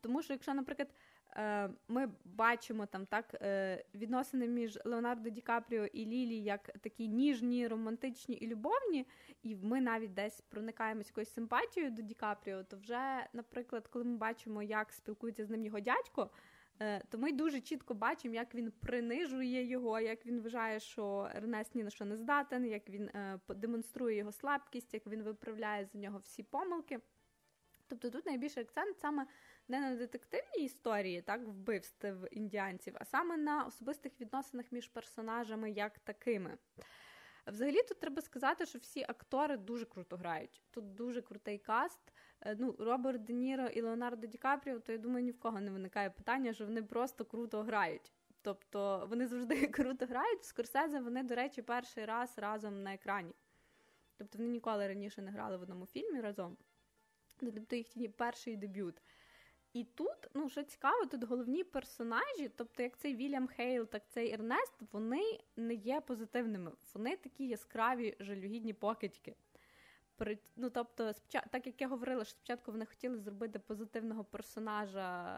Тому 0.00 0.22
що, 0.22 0.32
якщо, 0.32 0.54
наприклад, 0.54 0.88
ми 1.88 2.10
бачимо 2.24 2.86
там 2.86 3.06
так 3.06 3.34
е, 3.34 3.84
відносини 3.94 4.48
між 4.48 4.78
Леонардо 4.84 5.30
Ді 5.30 5.40
Капріо 5.40 5.86
і 5.86 6.06
Лілі 6.06 6.42
як 6.42 6.62
такі 6.62 7.08
ніжні, 7.08 7.68
романтичні 7.68 8.34
і 8.34 8.46
любовні, 8.46 9.06
і 9.42 9.56
ми 9.56 9.80
навіть 9.80 10.14
десь 10.14 10.40
проникаємось 10.40 11.08
якоюсь 11.08 11.32
симпатією 11.32 11.92
до 11.92 12.02
Ді 12.02 12.14
Капріо, 12.14 12.64
то 12.64 12.76
вже, 12.76 13.26
наприклад, 13.32 13.88
коли 13.88 14.04
ми 14.04 14.16
бачимо, 14.16 14.62
як 14.62 14.92
спілкується 14.92 15.44
з 15.44 15.50
ним 15.50 15.64
його 15.64 15.80
дядько. 15.80 16.30
Е, 16.80 17.02
то 17.08 17.18
ми 17.18 17.32
дуже 17.32 17.60
чітко 17.60 17.94
бачимо, 17.94 18.34
як 18.34 18.54
він 18.54 18.70
принижує 18.70 19.64
його, 19.64 20.00
як 20.00 20.26
він 20.26 20.40
вважає, 20.40 20.80
що 20.80 21.30
Ернест 21.34 21.74
ні 21.74 21.84
на 21.84 21.90
що 21.90 22.04
не 22.04 22.16
здатен, 22.16 22.66
як 22.66 22.90
він 22.90 23.10
демонструє 23.48 24.16
його 24.16 24.32
слабкість, 24.32 24.94
як 24.94 25.06
він 25.06 25.22
виправляє 25.22 25.84
за 25.84 25.98
нього 25.98 26.18
всі 26.18 26.42
помилки. 26.42 27.00
Тобто 27.92 28.10
тут 28.10 28.26
найбільший 28.26 28.62
акцент 28.62 28.98
саме 28.98 29.26
не 29.68 29.80
на 29.80 29.96
детективній 29.96 30.64
історії, 30.64 31.22
так, 31.22 31.40
вбивств 31.46 32.06
індіанців, 32.30 32.96
а 33.00 33.04
саме 33.04 33.36
на 33.36 33.64
особистих 33.64 34.20
відносинах 34.20 34.72
між 34.72 34.88
персонажами 34.88 35.70
як 35.70 35.98
такими. 35.98 36.58
Взагалі, 37.46 37.82
тут 37.82 38.00
треба 38.00 38.22
сказати, 38.22 38.66
що 38.66 38.78
всі 38.78 39.02
актори 39.08 39.56
дуже 39.56 39.84
круто 39.84 40.16
грають. 40.16 40.62
Тут 40.70 40.94
дуже 40.94 41.22
крутий 41.22 41.58
каст. 41.58 42.00
Е, 42.40 42.56
ну, 42.58 42.76
Роберт 42.78 43.24
Де 43.24 43.32
Ніро 43.32 43.66
і 43.66 43.80
Леонардо 43.80 44.26
Ді 44.26 44.38
Капріо, 44.38 44.80
то 44.80 44.92
я 44.92 44.98
думаю, 44.98 45.24
ні 45.24 45.30
в 45.30 45.40
кого 45.40 45.60
не 45.60 45.70
виникає 45.70 46.10
питання, 46.10 46.52
що 46.52 46.64
вони 46.64 46.82
просто 46.82 47.24
круто 47.24 47.62
грають. 47.62 48.12
Тобто 48.42 49.06
вони 49.10 49.26
завжди 49.26 49.66
круто 49.66 50.06
грають. 50.06 50.40
В 50.40 50.44
Скорсезе 50.44 51.00
вони, 51.00 51.22
до 51.22 51.34
речі, 51.34 51.62
перший 51.62 52.04
раз 52.04 52.38
разом 52.38 52.82
на 52.82 52.94
екрані. 52.94 53.34
Тобто 54.16 54.38
вони 54.38 54.50
ніколи 54.50 54.88
раніше 54.88 55.22
не 55.22 55.30
грали 55.30 55.56
в 55.56 55.62
одному 55.62 55.86
фільмі 55.86 56.20
разом. 56.20 56.56
Тобто 57.36 57.76
їхній 57.76 58.08
перший 58.08 58.56
дебют. 58.56 59.02
І 59.72 59.84
тут, 59.84 60.28
ну 60.34 60.48
що 60.48 60.62
цікаво, 60.62 61.06
тут 61.06 61.24
головні 61.24 61.64
персонажі, 61.64 62.50
тобто 62.56 62.82
як 62.82 62.98
цей 62.98 63.16
Вільям 63.16 63.46
Хейл, 63.48 63.86
так 63.86 64.02
цей 64.08 64.32
Ернест, 64.32 64.72
вони 64.92 65.40
не 65.56 65.74
є 65.74 66.00
позитивними. 66.00 66.72
Вони 66.94 67.16
такі 67.16 67.48
яскраві, 67.48 68.16
жалюгідні 68.20 68.72
покидьки. 68.72 69.34
Ну, 70.56 70.70
тобто, 70.70 71.12
так 71.50 71.66
як 71.66 71.80
я 71.80 71.88
говорила, 71.88 72.24
що 72.24 72.30
спочатку 72.30 72.72
вони 72.72 72.86
хотіли 72.86 73.18
зробити 73.18 73.58
позитивного 73.58 74.24
персонажа 74.24 75.36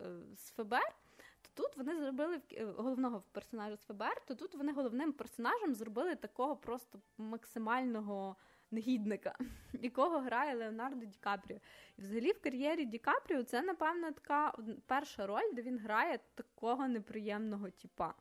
е, 0.00 0.06
з 0.36 0.50
ФБР, 0.50 0.94
то 1.42 1.62
тут 1.62 1.76
вони 1.76 1.98
зробили 1.98 2.40
е, 2.52 2.64
головного 2.64 3.22
персонажа 3.32 3.76
з 3.76 3.80
ФБР, 3.80 4.22
то 4.26 4.34
тут 4.34 4.54
вони 4.54 4.72
головним 4.72 5.12
персонажем 5.12 5.74
зробили 5.74 6.14
такого 6.14 6.56
просто 6.56 6.98
максимального 7.18 8.36
негідника, 8.76 9.34
якого 9.72 10.18
грає 10.18 10.54
Леонардо 10.54 11.06
Ді 11.06 11.18
Капріо. 11.20 11.56
І 11.98 12.02
взагалі 12.02 12.32
в 12.32 12.40
кар'єрі 12.40 12.84
Ді 12.84 12.98
Капріо 12.98 13.42
це, 13.42 13.62
напевно, 13.62 14.12
така 14.12 14.52
перша 14.86 15.26
роль, 15.26 15.52
де 15.52 15.62
він 15.62 15.78
грає 15.78 16.18
такого 16.34 16.88
неприємного 16.88 17.70
типа. 17.70 18.14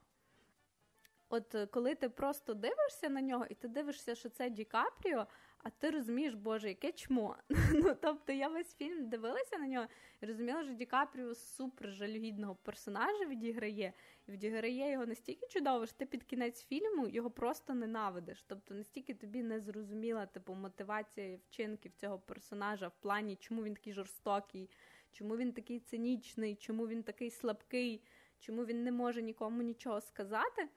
От 1.30 1.56
е, 1.56 1.66
коли 1.66 1.96
ти 1.96 2.10
просто 2.10 2.54
дивишся 2.54 3.10
на 3.10 3.22
нього, 3.22 3.46
і 3.50 3.54
ти 3.54 3.68
дивишся, 3.68 4.16
що 4.16 4.30
це 4.30 4.50
Ді 4.50 4.64
Капріо, 4.64 5.28
а 5.58 5.70
ти 5.70 5.90
розумієш, 5.92 6.34
Боже, 6.34 6.68
яке 6.68 6.92
чмо. 6.92 7.36
Ну, 7.74 7.96
Тобто 8.02 8.34
я 8.34 8.48
весь 8.48 8.76
фільм 8.76 9.10
дивилася 9.10 9.58
на 9.58 9.68
нього 9.68 9.86
і 10.22 10.26
розуміла, 10.26 10.64
що 10.64 10.74
Ді 10.74 10.86
Капріо 10.86 11.36
супер 11.36 11.92
жалюгідного 11.92 12.56
персонажа 12.56 13.26
відіграє, 13.26 13.94
відіграє 14.28 14.92
його 14.92 15.06
настільки 15.06 15.48
чудово, 15.48 15.86
що 15.86 15.98
ти 15.98 16.06
під 16.06 16.24
кінець 16.24 16.66
фільму 16.66 17.08
його 17.08 17.32
просто 17.32 17.74
ненавидиш. 17.74 18.44
Тобто 18.44 18.74
настільки 18.74 19.14
тобі 19.14 19.44
не 19.44 19.60
зрозуміла 19.60 20.26
типу, 20.26 20.54
мотивація 20.54 21.38
вчинків 21.38 21.92
цього 21.96 22.20
персонажа 22.20 22.88
в 22.88 22.96
плані, 23.02 23.36
чому 23.36 23.64
він 23.64 23.74
такий 23.74 23.94
жорстокий, 23.94 24.70
чому 25.12 25.38
він 25.38 25.54
такий 25.54 25.80
цинічний, 25.80 26.56
чому 26.56 26.88
він 26.88 27.04
такий 27.04 27.32
слабкий, 27.32 28.04
чому 28.40 28.66
він 28.66 28.84
не 28.84 28.92
може 28.92 29.22
нікому 29.22 29.62
нічого 29.62 30.02
сказати 30.02 30.70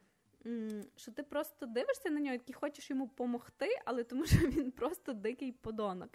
що 0.96 1.12
ти 1.12 1.22
просто 1.22 1.66
дивишся 1.66 2.10
на 2.10 2.20
нього 2.20 2.38
і 2.46 2.52
хочеш 2.52 2.90
йому 2.90 3.06
допомогти, 3.06 3.68
але 3.84 4.04
тому 4.04 4.26
що 4.26 4.38
він 4.46 4.70
просто 4.70 5.12
дикий 5.12 5.52
подонок. 5.52 6.10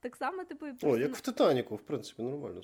Так 0.00 0.16
само, 0.16 0.44
типу, 0.44 0.66
О, 0.82 0.98
як 0.98 1.16
в 1.16 1.20
Титаніку, 1.20 1.76
в 1.76 1.82
принципі, 1.82 2.22
нормально. 2.22 2.62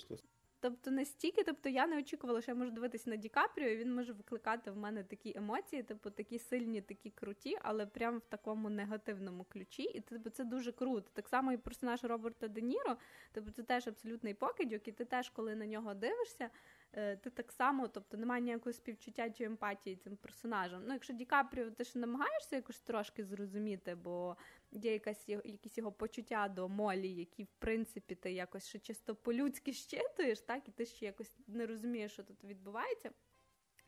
Тобто 0.65 0.91
настільки, 0.91 1.45
тобто 1.45 1.69
я 1.69 1.87
не 1.87 1.99
очікувала, 1.99 2.43
що 2.43 2.51
я 2.51 2.55
можу 2.55 2.71
дивитися 2.71 3.11
на 3.11 3.17
Ді 3.17 3.29
Капріо, 3.29 3.69
і 3.69 3.77
він 3.77 3.95
може 3.95 4.13
викликати 4.13 4.71
в 4.71 4.77
мене 4.77 5.05
такі 5.05 5.33
емоції, 5.37 5.83
типу 5.83 6.11
такі 6.11 6.39
сильні, 6.39 6.81
такі 6.81 7.11
круті, 7.11 7.59
але 7.63 7.87
прямо 7.87 8.19
в 8.19 8.25
такому 8.25 8.71
негативному 8.71 9.45
ключі. 9.45 9.83
І 9.83 10.01
типу, 10.01 10.31
це 10.31 10.45
дуже 10.45 10.73
круто. 10.73 11.11
Так 11.13 11.29
само 11.29 11.53
і 11.53 11.57
персонаж 11.57 12.05
Роберта 12.05 12.49
Де 12.49 12.61
Ніро, 12.61 12.97
тобто 13.33 13.51
це 13.51 13.63
теж 13.63 13.89
абсолютний 13.89 14.35
покидьок, 14.35 14.89
і 14.89 14.93
ти 14.93 15.05
теж, 15.05 15.31
коли 15.31 15.55
на 15.55 15.67
нього 15.67 15.95
дивишся, 15.95 16.51
Е, 16.97 17.17
ти 17.17 17.31
так 17.31 17.53
само, 17.53 17.89
тобто 17.89 18.17
немає 18.17 18.43
ніякої 18.43 18.73
співчуття 18.73 19.31
чи 19.31 19.45
емпатії 19.45 19.97
цим 19.97 20.17
персонажам. 20.17 20.83
Ну, 20.87 20.93
якщо 20.93 21.13
Ді 21.13 21.25
Капріо, 21.25 21.71
ти 21.71 21.85
ж 21.85 21.99
намагаєшся 21.99 22.57
якось 22.57 22.81
трошки 22.81 23.25
зрозуміти, 23.25 23.95
бо 23.95 24.37
є 24.75 24.93
якась 24.93 25.29
якісь 25.29 25.79
його 25.79 25.93
почуття 25.93 26.49
до 26.49 26.69
Молі, 26.69 27.09
які, 27.09 27.45
в 27.45 27.53
принципі, 27.59 28.15
ти 28.15 28.33
якось 28.33 28.69
ще 28.69 28.79
чисто 28.79 29.15
по-людськи 29.15 29.73
щитуєш, 29.73 30.41
так, 30.41 30.69
і 30.69 30.71
ти 30.71 30.87
ще 30.87 31.07
якось 31.07 31.33
не 31.47 31.67
розумієш, 31.67 32.13
що 32.13 32.23
тут 32.23 32.45
відбувається. 32.45 33.11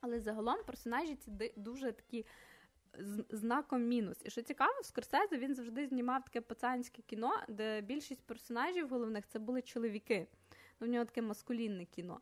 Але 0.01 0.19
загалом 0.19 0.63
персонажі 0.65 1.15
ці 1.15 1.53
дуже 1.55 1.91
такі. 1.91 2.25
Знаком 3.29 3.83
мінус. 3.83 4.17
І 4.25 4.29
що 4.29 4.41
цікаво, 4.41 4.81
в 4.81 4.85
Скорсезе 4.85 5.37
він 5.37 5.55
завжди 5.55 5.87
знімав 5.87 6.23
таке 6.23 6.41
пацанське 6.41 7.01
кіно, 7.01 7.31
де 7.47 7.81
більшість 7.81 8.23
персонажів 8.23 8.89
головних 8.89 9.27
це 9.27 9.39
були 9.39 9.61
чоловіки. 9.61 10.27
Ну, 10.79 10.87
в 10.87 10.89
нього 10.89 11.05
таке 11.05 11.21
маскулінне 11.21 11.85
кіно. 11.85 12.21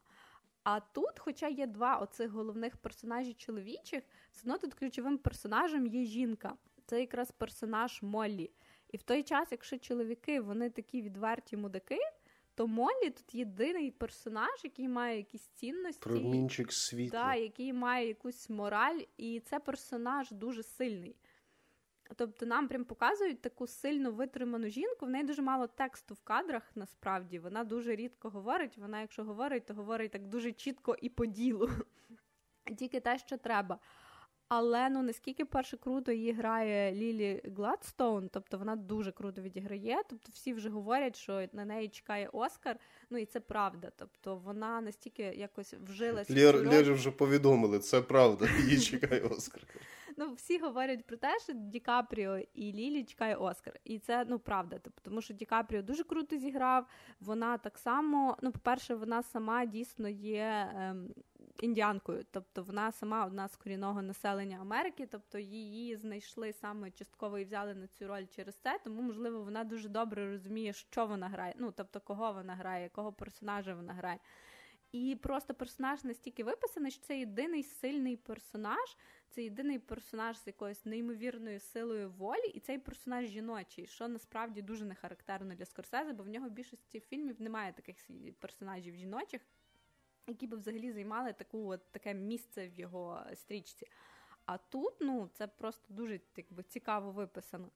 А 0.63 0.80
тут, 0.80 1.20
хоча 1.20 1.47
є 1.47 1.68
два 1.68 1.97
оцих 1.97 2.32
головних 2.32 2.78
персонажі 2.78 3.34
чоловічих, 3.34 4.03
все 4.32 4.41
одно 4.41 4.57
тут 4.57 4.74
ключовим 4.74 5.18
персонажем 5.18 5.88
є 5.88 6.05
жінка. 6.05 6.57
Це 6.86 6.99
якраз 6.99 7.31
персонаж 7.31 8.01
Моллі. 8.01 8.51
І 8.89 8.97
в 8.97 9.01
той 9.01 9.23
час, 9.23 9.47
якщо 9.51 9.77
чоловіки 9.77 10.41
вони 10.41 10.69
такі 10.69 11.01
відверті 11.01 11.57
мудаки, 11.57 11.99
то 12.55 12.67
Моллі 12.67 13.09
тут 13.09 13.36
єдиний 13.36 13.91
персонаж, 13.91 14.63
який 14.63 14.88
має 14.88 15.17
якісь 15.17 15.47
цінності, 15.47 16.01
Промінчик 16.01 16.67
світла. 16.73 17.19
Да, 17.19 17.36
який 17.36 17.73
має 17.73 18.07
якусь 18.07 18.49
мораль, 18.49 18.99
і 19.17 19.39
це 19.39 19.59
персонаж 19.59 20.31
дуже 20.31 20.63
сильний. 20.63 21.15
Тобто 22.15 22.45
нам 22.45 22.67
прям 22.67 22.86
показують 22.86 23.41
таку 23.41 23.67
сильно 23.67 24.11
витриману 24.11 24.69
жінку. 24.69 25.05
В 25.05 25.09
неї 25.09 25.23
дуже 25.23 25.41
мало 25.41 25.67
тексту 25.67 26.13
в 26.13 26.21
кадрах, 26.21 26.71
насправді. 26.75 27.39
Вона 27.39 27.63
дуже 27.63 27.95
рідко 27.95 28.29
говорить. 28.29 28.77
Вона, 28.77 29.01
якщо 29.01 29.23
говорить, 29.23 29.65
то 29.65 29.73
говорить 29.73 30.11
так 30.11 30.27
дуже 30.27 30.51
чітко 30.51 30.95
і 31.01 31.09
по 31.09 31.25
ділу. 31.25 31.69
Тільки 32.77 32.99
те, 32.99 33.17
що 33.17 33.38
треба. 33.38 33.79
Але 34.47 34.89
ну 34.89 35.01
наскільки 35.01 35.45
перше 35.45 35.77
круто 35.77 36.11
її 36.11 36.31
грає 36.31 36.91
Лілі 36.91 37.41
Гладстоун, 37.55 38.29
тобто 38.33 38.57
вона 38.57 38.75
дуже 38.75 39.11
круто 39.11 39.41
відіграє. 39.41 40.01
Тобто 40.09 40.29
всі 40.33 40.53
вже 40.53 40.69
говорять, 40.69 41.15
що 41.15 41.47
на 41.53 41.65
неї 41.65 41.89
чекає 41.89 42.29
Оскар. 42.33 42.77
Ну 43.09 43.17
і 43.17 43.25
це 43.25 43.39
правда. 43.39 43.91
Тобто 43.95 44.35
вона 44.35 44.81
настільки 44.81 45.23
якось 45.23 45.73
вжилася. 45.73 46.33
Лєр, 46.33 46.67
Лєрі 46.67 46.91
вже 46.91 47.11
повідомили, 47.11 47.79
це 47.79 48.01
правда. 48.01 48.47
Її 48.59 48.79
чекає 48.79 49.21
Оскар. 49.21 49.61
Ну, 50.17 50.33
всі 50.33 50.59
говорять 50.59 51.05
про 51.05 51.17
те, 51.17 51.39
що 51.39 51.53
Ді 51.53 51.79
Капріо 51.79 52.37
і 52.53 52.73
Лілі 52.73 53.03
чекає 53.03 53.35
Оскар. 53.35 53.79
І 53.83 53.99
це 53.99 54.25
ну 54.29 54.39
правда. 54.39 54.79
Тобто, 54.83 55.01
тому 55.03 55.21
що 55.21 55.33
Ді 55.33 55.45
Капріо 55.45 55.81
дуже 55.81 56.03
круто 56.03 56.37
зіграв. 56.37 56.85
Вона 57.19 57.57
так 57.57 57.77
само, 57.77 58.37
ну, 58.41 58.51
по-перше, 58.51 58.95
вона 58.95 59.23
сама 59.23 59.65
дійсно 59.65 60.09
є. 60.09 60.71
Ем, 60.75 61.09
індіанкою, 61.59 62.25
тобто 62.31 62.63
вона 62.63 62.91
сама 62.91 63.25
одна 63.25 63.47
з 63.47 63.55
корінного 63.55 64.01
населення 64.01 64.57
Америки, 64.61 65.07
тобто 65.11 65.39
її 65.39 65.95
знайшли 65.95 66.53
саме 66.53 66.91
частково 66.91 67.39
і 67.39 67.43
взяли 67.43 67.75
на 67.75 67.87
цю 67.87 68.07
роль 68.07 68.25
через 68.35 68.55
це, 68.55 68.79
тому 68.83 69.01
можливо 69.01 69.41
вона 69.41 69.63
дуже 69.63 69.89
добре 69.89 70.31
розуміє, 70.31 70.73
що 70.73 71.05
вона 71.05 71.29
грає. 71.29 71.53
Ну 71.57 71.73
тобто, 71.77 71.99
кого 71.99 72.33
вона 72.33 72.55
грає, 72.55 72.83
якого 72.83 73.13
персонажа 73.13 73.75
вона 73.75 73.93
грає. 73.93 74.19
І 74.91 75.15
просто 75.15 75.53
персонаж 75.53 76.03
настільки 76.03 76.43
виписаний, 76.43 76.91
що 76.91 77.01
це 77.01 77.19
єдиний 77.19 77.63
сильний 77.63 78.17
персонаж, 78.17 78.97
це 79.29 79.43
єдиний 79.43 79.79
персонаж 79.79 80.39
з 80.39 80.47
якоюсь 80.47 80.85
неймовірною 80.85 81.59
силою 81.59 82.09
волі, 82.09 82.47
і 82.53 82.59
цей 82.59 82.79
персонаж 82.79 83.25
жіночий, 83.25 83.85
що 83.85 84.07
насправді 84.07 84.61
дуже 84.61 84.85
не 84.85 84.95
характерно 84.95 85.55
для 85.55 85.65
Скорсезе, 85.65 86.13
бо 86.13 86.23
в 86.23 86.27
нього 86.27 86.47
в 86.47 86.51
більшості 86.51 86.99
фільмів 86.99 87.41
немає 87.41 87.73
таких 87.73 87.95
персонажів 88.39 88.95
жіночих 88.95 89.41
які 90.28 90.47
би 90.47 90.57
взагалі 90.57 90.91
займали 90.91 91.34
таку 91.34 91.67
от, 91.67 91.91
таке 91.91 92.13
місце 92.13 92.67
в 92.67 92.80
його 92.80 93.23
стрічці. 93.34 93.88
А 94.45 94.57
тут 94.57 94.93
ну, 95.01 95.30
це 95.34 95.47
просто 95.47 95.93
дуже 95.93 96.19
якби, 96.38 96.63
цікаво 96.63 97.11
виписано. 97.11 97.69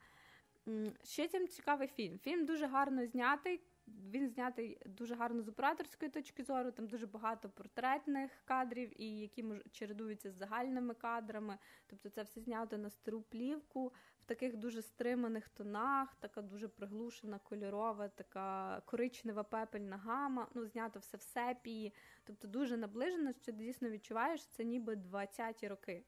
Ще 1.04 1.28
цим 1.28 1.48
цікавий 1.48 1.88
фільм. 1.88 2.20
Фільм 2.20 2.46
дуже 2.46 2.68
гарно 2.68 3.06
знятий. 3.06 3.62
Він 3.88 4.30
знятий 4.30 4.78
дуже 4.86 5.16
гарно 5.16 5.42
з 5.42 5.48
операторської 5.48 6.12
точки 6.12 6.44
зору. 6.44 6.72
Там 6.72 6.88
дуже 6.88 7.08
багато 7.08 7.50
портретних 7.50 8.32
кадрів, 8.46 9.02
і 9.02 9.20
які 9.20 9.46
чередуються 9.72 10.32
з 10.32 10.36
загальними 10.36 10.94
кадрами. 10.94 11.58
Тобто, 11.88 12.10
це 12.10 12.24
все 12.24 12.42
знято 12.42 12.78
на 12.78 12.90
стару 12.90 13.22
плівку 13.22 13.94
таких 14.30 14.58
дуже 14.58 14.82
стриманих 14.82 15.50
тонах, 15.50 16.16
така 16.20 16.42
дуже 16.42 16.68
приглушена, 16.68 17.40
кольорова, 17.40 18.08
така 18.08 18.82
коричнева 18.86 19.44
пепельна 19.44 19.98
гама. 19.98 20.48
Ну, 20.54 20.66
знято 20.66 21.00
все 21.00 21.18
в 21.18 21.22
сепії. 21.22 21.94
Тобто 22.24 22.48
дуже 22.48 22.78
наближено, 22.78 23.34
що 23.34 23.52
дійсно 23.52 23.90
відчуваєш, 23.90 24.46
це 24.46 24.64
ніби 24.64 24.96
20-ті 24.96 25.68
роки. 25.68 26.04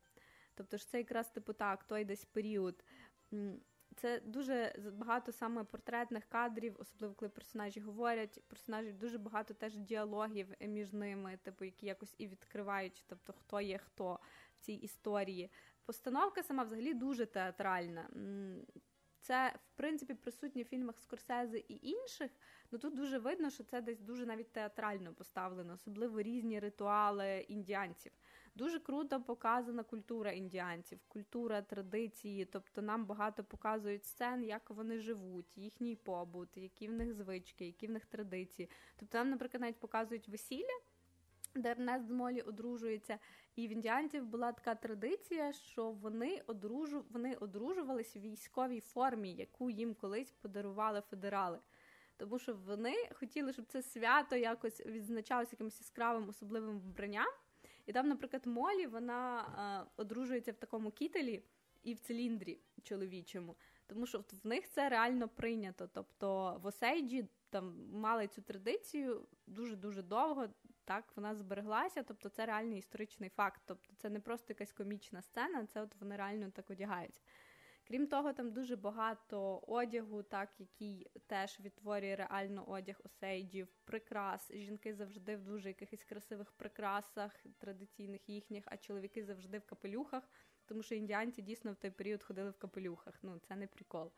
Тобто 0.55 0.77
ж 0.77 0.89
це 0.89 0.97
якраз 0.97 1.29
типу 1.29 1.53
так, 1.53 1.83
той 1.83 2.05
десь 2.05 2.25
період. 2.25 2.83
Це 3.95 4.19
дуже 4.19 4.75
багато 4.93 5.31
саме 5.31 5.63
портретних 5.63 6.25
кадрів, 6.25 6.75
особливо 6.79 7.13
коли 7.13 7.29
персонажі 7.29 7.79
говорять. 7.79 8.43
Персонажів 8.47 8.97
дуже 8.97 9.17
багато 9.17 9.53
теж 9.53 9.77
діалогів 9.77 10.47
між 10.59 10.93
ними, 10.93 11.39
типу, 11.43 11.65
які 11.65 11.85
якось 11.85 12.15
і 12.17 12.27
відкривають, 12.27 13.03
тобто 13.07 13.33
хто 13.33 13.61
є 13.61 13.77
хто 13.77 14.19
в 14.55 14.59
цій 14.59 14.73
історії. 14.73 15.51
Постановка 15.91 16.43
сама 16.43 16.63
взагалі 16.63 16.93
дуже 16.93 17.25
театральна. 17.25 18.09
це 19.19 19.53
в 19.65 19.77
принципі 19.77 20.13
присутнє 20.13 20.63
в 20.63 20.65
фільмах 20.65 20.99
Скорсезе 20.99 21.57
і 21.57 21.87
інших. 21.87 22.31
Ну 22.71 22.79
тут 22.79 22.95
дуже 22.95 23.19
видно, 23.19 23.49
що 23.49 23.63
це 23.63 23.81
десь 23.81 24.01
дуже 24.01 24.25
навіть 24.25 24.51
театрально 24.51 25.13
поставлено, 25.13 25.73
особливо 25.73 26.21
різні 26.21 26.59
ритуали 26.59 27.45
індіанців. 27.47 28.11
Дуже 28.55 28.79
круто 28.79 29.21
показана 29.21 29.83
культура 29.83 30.31
індіанців, 30.31 30.99
культура 31.07 31.61
традиції. 31.61 32.45
Тобто 32.45 32.81
нам 32.81 33.05
багато 33.05 33.43
показують 33.43 34.05
сцен, 34.05 34.43
як 34.43 34.69
вони 34.69 34.99
живуть, 34.99 35.57
їхній 35.57 35.95
побут, 35.95 36.57
які 36.57 36.87
в 36.87 36.91
них 36.91 37.13
звички, 37.13 37.65
які 37.65 37.87
в 37.87 37.91
них 37.91 38.05
традиції. 38.05 38.69
Тобто 38.95 39.17
нам, 39.17 39.29
наприклад, 39.29 39.61
навіть 39.61 39.79
показують 39.79 40.29
весілля. 40.29 40.79
Де 41.55 41.71
Ернест 41.71 42.07
з 42.07 42.11
Молі 42.11 42.41
одружується, 42.41 43.19
і 43.55 43.67
в 43.67 43.71
індіанців 43.71 44.25
була 44.25 44.51
така 44.51 44.75
традиція, 44.75 45.53
що 45.53 45.91
вони 45.91 46.41
одружу 46.47 47.05
вони 47.09 47.35
одружувались 47.35 48.15
в 48.15 48.19
військовій 48.19 48.79
формі, 48.79 49.33
яку 49.33 49.69
їм 49.69 49.93
колись 49.93 50.31
подарували 50.31 51.01
федерали. 51.01 51.59
Тому 52.17 52.39
що 52.39 52.55
вони 52.55 52.95
хотіли, 53.13 53.53
щоб 53.53 53.65
це 53.65 53.81
свято 53.81 54.35
якось 54.35 54.85
відзначалося 54.85 55.49
якимось 55.51 55.79
яскравим 55.79 56.29
особливим 56.29 56.79
вбранням. 56.79 57.27
І 57.85 57.93
там, 57.93 58.07
наприклад, 58.07 58.45
Молі 58.45 58.87
вона 58.87 59.45
а, 59.55 60.01
одружується 60.01 60.51
в 60.51 60.55
такому 60.55 60.91
кітелі 60.91 61.43
і 61.83 61.93
в 61.93 61.99
циліндрі 61.99 62.59
чоловічому, 62.83 63.55
тому 63.87 64.05
що 64.05 64.23
в 64.43 64.47
них 64.47 64.69
це 64.69 64.89
реально 64.89 65.27
прийнято. 65.27 65.89
Тобто 65.93 66.59
в 66.63 66.65
Осейджі 66.65 67.27
там 67.49 67.89
мали 67.93 68.27
цю 68.27 68.41
традицію 68.41 69.27
дуже 69.47 69.75
дуже 69.75 70.01
довго. 70.01 70.47
Так, 70.91 71.13
вона 71.15 71.35
збереглася, 71.35 72.03
тобто 72.03 72.29
це 72.29 72.45
реальний 72.45 72.79
історичний 72.79 73.29
факт. 73.29 73.61
Тобто 73.65 73.93
це 73.95 74.09
не 74.09 74.19
просто 74.19 74.45
якась 74.49 74.71
комічна 74.71 75.21
сцена, 75.21 75.65
це 75.65 75.81
от 75.81 75.95
вони 75.99 76.15
реально 76.15 76.51
так 76.51 76.69
одягаються. 76.69 77.21
Крім 77.87 78.07
того, 78.07 78.33
там 78.33 78.51
дуже 78.51 78.75
багато 78.75 79.57
одягу, 79.67 80.23
так 80.23 80.49
який 80.59 81.07
теж 81.27 81.59
відтворює 81.59 82.15
реально 82.15 82.69
одяг 82.69 83.01
осейджів, 83.03 83.67
прикрас. 83.85 84.51
Жінки 84.53 84.93
завжди 84.93 85.35
в 85.35 85.43
дуже 85.43 85.67
якихось 85.67 86.03
красивих 86.03 86.51
прикрасах, 86.51 87.45
традиційних 87.57 88.29
їхніх, 88.29 88.63
а 88.67 88.77
чоловіки 88.77 89.23
завжди 89.23 89.59
в 89.59 89.65
капелюхах, 89.65 90.29
тому 90.65 90.83
що 90.83 90.95
індіанці 90.95 91.41
дійсно 91.41 91.71
в 91.71 91.75
той 91.75 91.91
період 91.91 92.23
ходили 92.23 92.49
в 92.49 92.57
капелюхах. 92.57 93.19
Ну 93.21 93.39
це 93.39 93.55
не 93.55 93.67
прикол. 93.67 94.11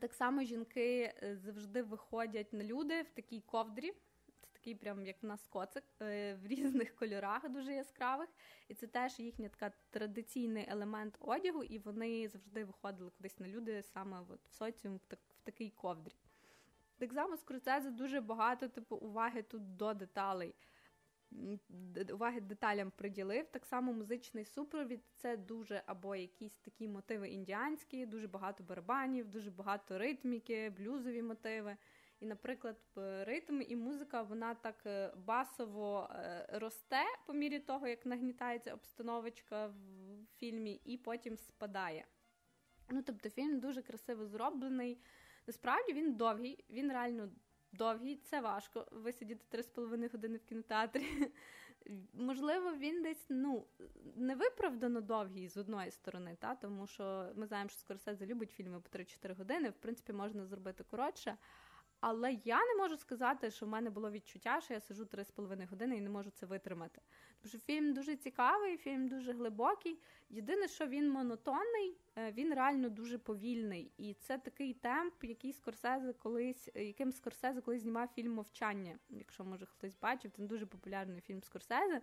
Так 0.00 0.14
само 0.14 0.42
жінки 0.42 1.14
е, 1.22 1.36
завжди 1.36 1.82
виходять 1.82 2.52
на 2.52 2.64
люди 2.64 3.02
в 3.02 3.10
такій 3.10 3.40
ковдрі 3.40 3.94
такий, 4.58 4.74
прям 4.74 5.06
як 5.06 5.22
в 5.22 5.26
нас 5.26 5.46
коцик 5.46 5.84
е, 6.02 6.34
в 6.34 6.46
різних 6.46 6.94
кольорах, 6.94 7.48
дуже 7.48 7.72
яскравих. 7.72 8.28
І 8.68 8.74
це 8.74 8.86
теж 8.86 9.20
їхній 9.20 9.48
така 9.48 9.72
традиційний 9.90 10.66
елемент 10.68 11.16
одягу, 11.20 11.62
і 11.62 11.78
вони 11.78 12.28
завжди 12.28 12.64
виходили 12.64 13.10
кудись 13.10 13.40
на 13.40 13.48
люди 13.48 13.82
саме 13.82 14.20
от 14.28 14.40
в 14.50 14.54
соціум 14.54 14.96
в, 14.96 15.00
так, 15.08 15.18
в 15.28 15.40
такий 15.42 15.70
ковдрі. 15.70 16.14
Так 16.98 17.12
само 17.12 17.36
з 17.36 17.40
Скорсезе 17.40 17.90
дуже 17.90 18.20
багато 18.20 18.68
типу 18.68 18.96
уваги 18.96 19.42
тут 19.42 19.76
до 19.76 19.94
деталей. 19.94 20.54
Уваги 22.12 22.40
деталям 22.40 22.90
приділив. 22.90 23.46
Так 23.46 23.66
само 23.66 23.92
музичний 23.92 24.44
супровід 24.44 25.00
це 25.16 25.36
дуже 25.36 25.82
або 25.86 26.16
якісь 26.16 26.58
такі 26.58 26.88
мотиви 26.88 27.28
індіанські, 27.28 28.06
дуже 28.06 28.28
багато 28.28 28.64
барабанів, 28.64 29.28
дуже 29.28 29.50
багато 29.50 29.98
ритміки, 29.98 30.70
блюзові 30.70 31.22
мотиви. 31.22 31.76
І, 32.20 32.26
наприклад, 32.26 32.76
ритм 32.96 33.62
і 33.68 33.76
музика 33.76 34.22
вона 34.22 34.54
так 34.54 34.86
е, 34.86 35.12
басово 35.16 36.10
е, 36.10 36.46
росте 36.52 37.04
по 37.26 37.32
мірі 37.32 37.58
того, 37.58 37.88
як 37.88 38.06
нагнітається 38.06 38.74
обстановочка 38.74 39.66
в 39.66 39.74
фільмі, 40.36 40.80
і 40.84 40.96
потім 40.96 41.36
спадає. 41.36 42.06
Ну, 42.90 43.02
тобто, 43.02 43.30
фільм 43.30 43.60
дуже 43.60 43.82
красиво 43.82 44.26
зроблений. 44.26 45.00
Насправді 45.46 45.92
він 45.92 46.14
довгий, 46.14 46.64
він 46.70 46.92
реально 46.92 47.30
довгий, 47.72 48.16
це 48.16 48.40
важко 48.40 48.88
висидіти 48.92 49.58
3,5 49.58 50.12
години 50.12 50.36
в 50.36 50.44
кінотеатрі. 50.44 51.06
Можливо, 52.12 52.74
він 52.76 53.02
десь 53.02 53.26
ну, 53.28 53.66
невиправдано 54.16 55.00
довгий 55.00 55.48
з 55.48 55.56
одної 55.56 55.90
сторони, 55.90 56.36
та? 56.40 56.54
тому 56.54 56.86
що 56.86 57.32
ми 57.36 57.46
знаємо, 57.46 57.70
що 57.70 57.78
Скорсезе 57.78 58.26
любить 58.26 58.50
фільми 58.50 58.80
по 58.80 58.98
3-4 58.98 59.36
години, 59.36 59.70
в 59.70 59.76
принципі, 59.76 60.12
можна 60.12 60.46
зробити 60.46 60.84
коротше. 60.84 61.36
Але 62.00 62.32
я 62.32 62.58
не 62.66 62.74
можу 62.74 62.96
сказати, 62.96 63.50
що 63.50 63.66
в 63.66 63.68
мене 63.68 63.90
було 63.90 64.10
відчуття, 64.10 64.60
що 64.60 64.74
я 64.74 64.80
сижу 64.80 65.04
3,5 65.04 65.68
години 65.68 65.96
і 65.96 66.00
не 66.00 66.10
можу 66.10 66.30
це 66.30 66.46
витримати. 66.46 67.00
Тому 67.42 67.48
що 67.48 67.58
фільм 67.58 67.94
дуже 67.94 68.16
цікавий, 68.16 68.76
фільм 68.76 69.08
дуже 69.08 69.32
глибокий. 69.32 69.98
Єдине, 70.30 70.68
що 70.68 70.86
він 70.86 71.10
монотонний, 71.10 71.96
е, 72.16 72.32
він 72.32 72.54
реально 72.54 72.88
дуже 72.88 73.18
повільний. 73.18 73.92
І 73.98 74.14
це 74.14 74.38
такий 74.38 74.74
темп, 74.74 75.24
який 75.24 75.52
Скорсезе 75.52 76.12
колись, 76.12 76.68
яким 76.74 77.12
Скорсезе 77.12 77.60
колись 77.60 77.82
знімав 77.82 78.08
фільм 78.08 78.32
Мовчання. 78.32 78.98
Якщо 79.10 79.44
може 79.44 79.66
хтось 79.66 79.96
бачив, 80.02 80.30
це 80.30 80.42
дуже 80.42 80.66
популярний 80.66 81.20
фільм 81.20 81.42
Скорсезе. 81.42 82.00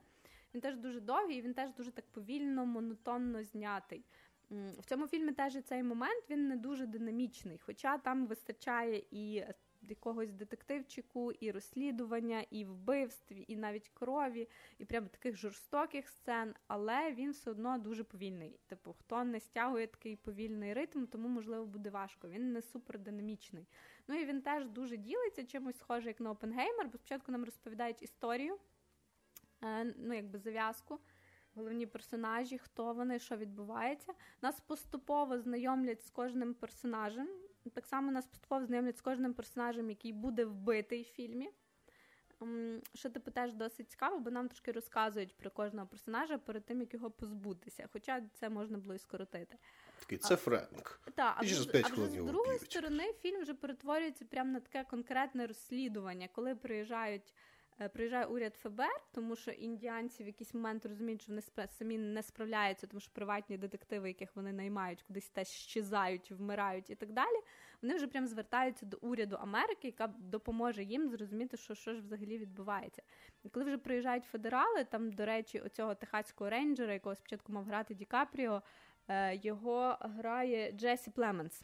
Він 0.53 0.61
теж 0.61 0.77
дуже 0.77 0.99
довгий, 0.99 1.41
він 1.41 1.53
теж 1.53 1.73
дуже 1.73 1.91
так 1.91 2.05
повільно, 2.05 2.65
монотонно 2.65 3.43
знятий. 3.43 4.05
В 4.49 4.85
цьому 4.85 5.07
фільмі 5.07 5.31
теж 5.31 5.63
цей 5.63 5.83
момент 5.83 6.25
він 6.29 6.47
не 6.47 6.55
дуже 6.55 6.85
динамічний, 6.85 7.57
хоча 7.57 7.97
там 7.97 8.27
вистачає 8.27 9.03
і 9.11 9.43
якогось 9.89 10.31
детективчику, 10.31 11.31
і 11.31 11.51
розслідування, 11.51 12.45
і 12.49 12.65
вбивств, 12.65 13.35
і 13.47 13.55
навіть 13.55 13.89
крові, 13.93 14.49
і 14.77 14.85
прямо 14.85 15.07
таких 15.07 15.35
жорстоких 15.35 16.09
сцен, 16.09 16.55
але 16.67 17.11
він 17.11 17.31
все 17.31 17.51
одно 17.51 17.77
дуже 17.77 18.03
повільний. 18.03 18.59
Типу, 18.67 18.93
хто 18.93 19.23
не 19.23 19.39
стягує 19.39 19.87
такий 19.87 20.15
повільний 20.15 20.73
ритм, 20.73 21.05
тому 21.05 21.27
можливо 21.27 21.65
буде 21.65 21.89
важко. 21.89 22.29
Він 22.29 22.53
не 22.53 22.61
супердинамічний. 22.61 23.67
Ну 24.07 24.15
і 24.15 24.25
він 24.25 24.41
теж 24.41 24.65
дуже 24.65 24.97
ділиться 24.97 25.45
чимось 25.45 25.77
схоже, 25.77 26.07
як 26.07 26.19
на 26.19 26.31
Опенгеймер, 26.31 26.87
бо 26.87 26.97
спочатку 26.97 27.31
нам 27.31 27.45
розповідають 27.45 28.03
історію, 28.03 28.57
е, 29.63 29.83
ну 29.83 30.13
якби 30.13 30.39
зав'язку. 30.39 30.99
Головні 31.55 31.85
персонажі, 31.85 32.57
хто 32.57 32.93
вони, 32.93 33.19
що 33.19 33.37
відбувається. 33.37 34.13
Нас 34.41 34.59
поступово 34.59 35.39
знайомлять 35.39 36.05
з 36.05 36.09
кожним 36.09 36.53
персонажем, 36.53 37.29
так 37.69 37.85
само 37.85 38.11
нас 38.11 38.25
поступово 38.25 38.65
знайомлять 38.65 38.97
з 38.97 39.01
кожним 39.01 39.33
персонажем, 39.33 39.89
який 39.89 40.13
буде 40.13 40.45
вбитий 40.45 41.01
в 41.01 41.05
фільмі. 41.05 41.49
Що 42.93 43.09
типу 43.09 43.31
теж 43.31 43.53
досить 43.53 43.91
цікаво, 43.91 44.19
бо 44.19 44.31
нам 44.31 44.47
трошки 44.47 44.71
розказують 44.71 45.37
про 45.37 45.51
кожного 45.51 45.87
персонажа 45.87 46.37
перед 46.37 46.65
тим, 46.65 46.79
як 46.79 46.93
його 46.93 47.11
позбутися. 47.11 47.89
Хоча 47.93 48.21
це 48.33 48.49
можна 48.49 48.77
було 48.77 48.93
і 48.93 48.99
скоротити. 48.99 49.57
Такий 49.99 50.17
це 50.17 50.35
Френк. 50.35 50.99
Та, 51.15 51.35
а, 51.37 51.41
вже, 51.41 51.81
а 51.83 51.87
вже 51.87 52.07
з 52.07 52.25
другої 52.25 52.59
сторони 52.59 53.13
фільм 53.13 53.41
вже 53.41 53.53
перетворюється 53.53 54.25
прямо 54.25 54.51
на 54.51 54.59
таке 54.59 54.83
конкретне 54.83 55.47
розслідування, 55.47 56.29
коли 56.31 56.55
приїжджають 56.55 57.33
приїжджає 57.93 58.25
уряд 58.25 58.55
ФБР, 58.55 59.01
тому 59.11 59.35
що 59.35 59.51
індіанці 59.51 60.23
в 60.23 60.27
якийсь 60.27 60.53
момент 60.53 60.85
розуміють, 60.85 61.21
що 61.21 61.31
вони 61.31 61.67
самі 61.67 61.97
не 61.97 62.23
справляються, 62.23 62.87
тому 62.87 62.99
що 62.99 63.11
приватні 63.13 63.57
детективи, 63.57 64.07
яких 64.07 64.35
вони 64.35 64.53
наймають, 64.53 65.01
кудись 65.01 65.29
теж 65.29 65.47
щезають, 65.47 66.31
вмирають 66.31 66.89
і 66.89 66.95
так 66.95 67.11
далі. 67.11 67.35
Вони 67.81 67.95
вже 67.95 68.07
прям 68.07 68.27
звертаються 68.27 68.85
до 68.85 68.97
уряду 69.01 69.35
Америки, 69.35 69.87
яка 69.87 70.07
допоможе 70.07 70.83
їм 70.83 71.09
зрозуміти, 71.09 71.57
що 71.57 71.75
що 71.75 71.93
ж 71.93 72.01
взагалі 72.01 72.37
відбувається. 72.37 73.01
І 73.43 73.49
коли 73.49 73.65
вже 73.65 73.77
приїжджають 73.77 74.23
федерали, 74.23 74.83
там, 74.83 75.11
до 75.11 75.25
речі, 75.25 75.59
оцього 75.59 75.95
техаського 75.95 76.49
рейнджера, 76.49 76.93
якого 76.93 77.15
спочатку 77.15 77.53
мав 77.53 77.65
грати 77.65 77.93
Ді 77.93 78.05
Капріо, 78.05 78.61
е, 79.07 79.35
його 79.35 79.97
грає 80.01 80.71
Джесі 80.71 81.11
Племенс. 81.11 81.63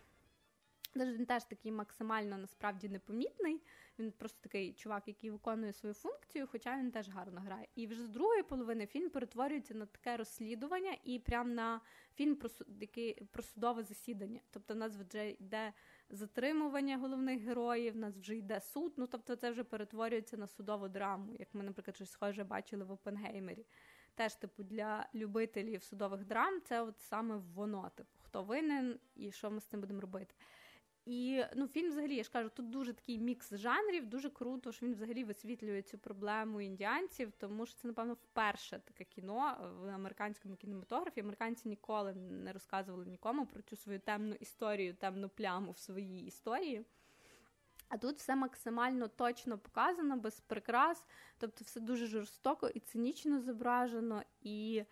Він 0.95 1.25
теж 1.25 1.43
такий 1.43 1.71
максимально 1.71 2.37
насправді 2.37 2.89
непомітний. 2.89 3.61
Він 4.01 4.11
просто 4.11 4.39
такий 4.41 4.73
чувак, 4.73 5.07
який 5.07 5.29
виконує 5.29 5.73
свою 5.73 5.95
функцію, 5.95 6.47
хоча 6.51 6.77
він 6.77 6.91
теж 6.91 7.09
гарно 7.09 7.41
грає. 7.41 7.67
І 7.75 7.87
вже 7.87 8.03
з 8.03 8.09
другої 8.09 8.43
половини 8.43 8.87
фільм 8.87 9.09
перетворюється 9.09 9.73
на 9.73 9.85
таке 9.85 10.17
розслідування 10.17 10.97
і 11.03 11.19
прям 11.19 11.53
на 11.53 11.81
фільм 12.15 12.35
про 12.35 12.49
який, 12.79 13.13
про 13.31 13.43
судове 13.43 13.83
засідання. 13.83 14.39
Тобто, 14.49 14.73
в 14.73 14.77
нас 14.77 14.95
вже 14.95 15.29
йде 15.29 15.73
затримування 16.09 16.97
головних 16.97 17.41
героїв, 17.41 17.93
в 17.93 17.97
нас 17.97 18.17
вже 18.17 18.35
йде 18.35 18.61
суд. 18.61 18.93
Ну 18.97 19.07
тобто, 19.07 19.35
це 19.35 19.51
вже 19.51 19.63
перетворюється 19.63 20.37
на 20.37 20.47
судову 20.47 20.87
драму, 20.87 21.35
як 21.39 21.47
ми, 21.53 21.63
наприклад, 21.63 21.95
щось 21.95 22.11
схоже 22.11 22.43
бачили 22.43 22.83
в 22.85 22.91
Опенгеймері. 22.91 23.65
Теж, 24.15 24.35
типу, 24.35 24.63
для 24.63 25.09
любителів 25.15 25.83
судових 25.83 26.25
драм 26.25 26.61
це 26.61 26.81
от 26.81 26.99
саме 26.99 27.35
воно, 27.35 27.91
типу, 27.95 28.09
хто 28.21 28.43
винен 28.43 28.99
і 29.15 29.31
що 29.31 29.51
ми 29.51 29.59
з 29.59 29.65
цим 29.65 29.81
будемо 29.81 30.01
робити. 30.01 30.35
І 31.05 31.43
ну, 31.55 31.67
фільм, 31.67 31.89
взагалі, 31.89 32.15
я 32.15 32.23
ж 32.23 32.31
кажу, 32.31 32.49
тут 32.49 32.69
дуже 32.69 32.93
такий 32.93 33.19
мікс 33.19 33.53
жанрів, 33.53 34.05
дуже 34.05 34.29
круто, 34.29 34.71
що 34.71 34.85
він 34.85 34.93
взагалі 34.93 35.23
висвітлює 35.23 35.81
цю 35.81 35.97
проблему 35.97 36.61
індіанців, 36.61 37.31
тому 37.37 37.65
що 37.65 37.75
це, 37.75 37.87
напевно, 37.87 38.13
вперше 38.13 38.79
таке 38.85 39.03
кіно 39.03 39.57
в 39.81 39.87
американському 39.89 40.55
кінематографі. 40.55 41.21
Американці 41.21 41.69
ніколи 41.69 42.13
не 42.13 42.53
розказували 42.53 43.05
нікому 43.05 43.45
про 43.45 43.61
цю 43.61 43.75
свою 43.75 43.99
темну 43.99 44.35
історію, 44.35 44.93
темну 44.93 45.29
пляму 45.29 45.71
в 45.71 45.77
своїй 45.77 46.25
історії. 46.25 46.85
А 47.89 47.97
тут 47.97 48.17
все 48.17 48.35
максимально 48.35 49.07
точно 49.07 49.57
показано, 49.57 50.17
без 50.17 50.39
прикрас, 50.39 51.07
тобто 51.37 51.63
все 51.65 51.79
дуже 51.79 52.07
жорстоко 52.07 52.69
і 52.69 52.79
цинічно 52.79 53.41
зображено. 53.41 54.23
і 54.41 54.83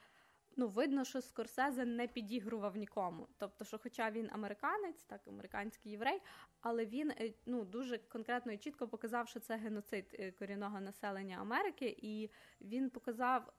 ну 0.59 0.67
видно, 0.67 1.05
що 1.05 1.21
Скорсезе 1.21 1.85
не 1.85 2.07
підігрував 2.07 2.77
нікому. 2.77 3.27
Тобто, 3.37 3.65
що, 3.65 3.79
хоча 3.83 4.11
він 4.11 4.29
американець, 4.31 5.03
так 5.03 5.27
американський 5.27 5.91
єврей, 5.91 6.21
але 6.61 6.85
він 6.85 7.11
е, 7.11 7.33
ну 7.45 7.65
дуже 7.65 7.97
конкретно 7.97 8.51
і 8.51 8.57
чітко 8.57 8.87
показав, 8.87 9.27
що 9.27 9.39
це 9.39 9.55
геноцид 9.55 10.15
е, 10.19 10.31
корінного 10.31 10.81
населення 10.81 11.37
Америки, 11.41 11.97
і 12.01 12.29
він 12.61 12.89
показав 12.89 13.53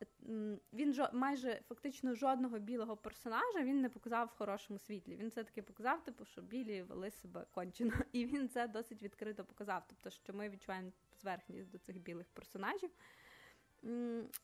він 0.72 0.92
жо 0.92 1.08
майже 1.12 1.60
фактично 1.68 2.14
жодного 2.14 2.58
білого 2.58 2.96
персонажа 2.96 3.62
він 3.62 3.80
не 3.80 3.88
показав 3.88 4.26
в 4.26 4.38
хорошому 4.38 4.78
світлі. 4.78 5.16
Він 5.16 5.28
все 5.28 5.44
таки 5.44 5.62
показав, 5.62 6.04
типу, 6.04 6.24
що 6.24 6.42
білі 6.42 6.82
вели 6.82 7.10
себе 7.10 7.46
кончено, 7.50 7.92
і 8.12 8.26
він 8.26 8.48
це 8.48 8.68
досить 8.68 9.02
відкрито 9.02 9.44
показав. 9.44 9.84
Тобто, 9.88 10.10
що 10.10 10.32
ми 10.32 10.48
відчуваємо 10.48 10.92
зверхність 11.20 11.70
до 11.70 11.78
цих 11.78 11.98
білих 11.98 12.26
персонажів. 12.28 12.90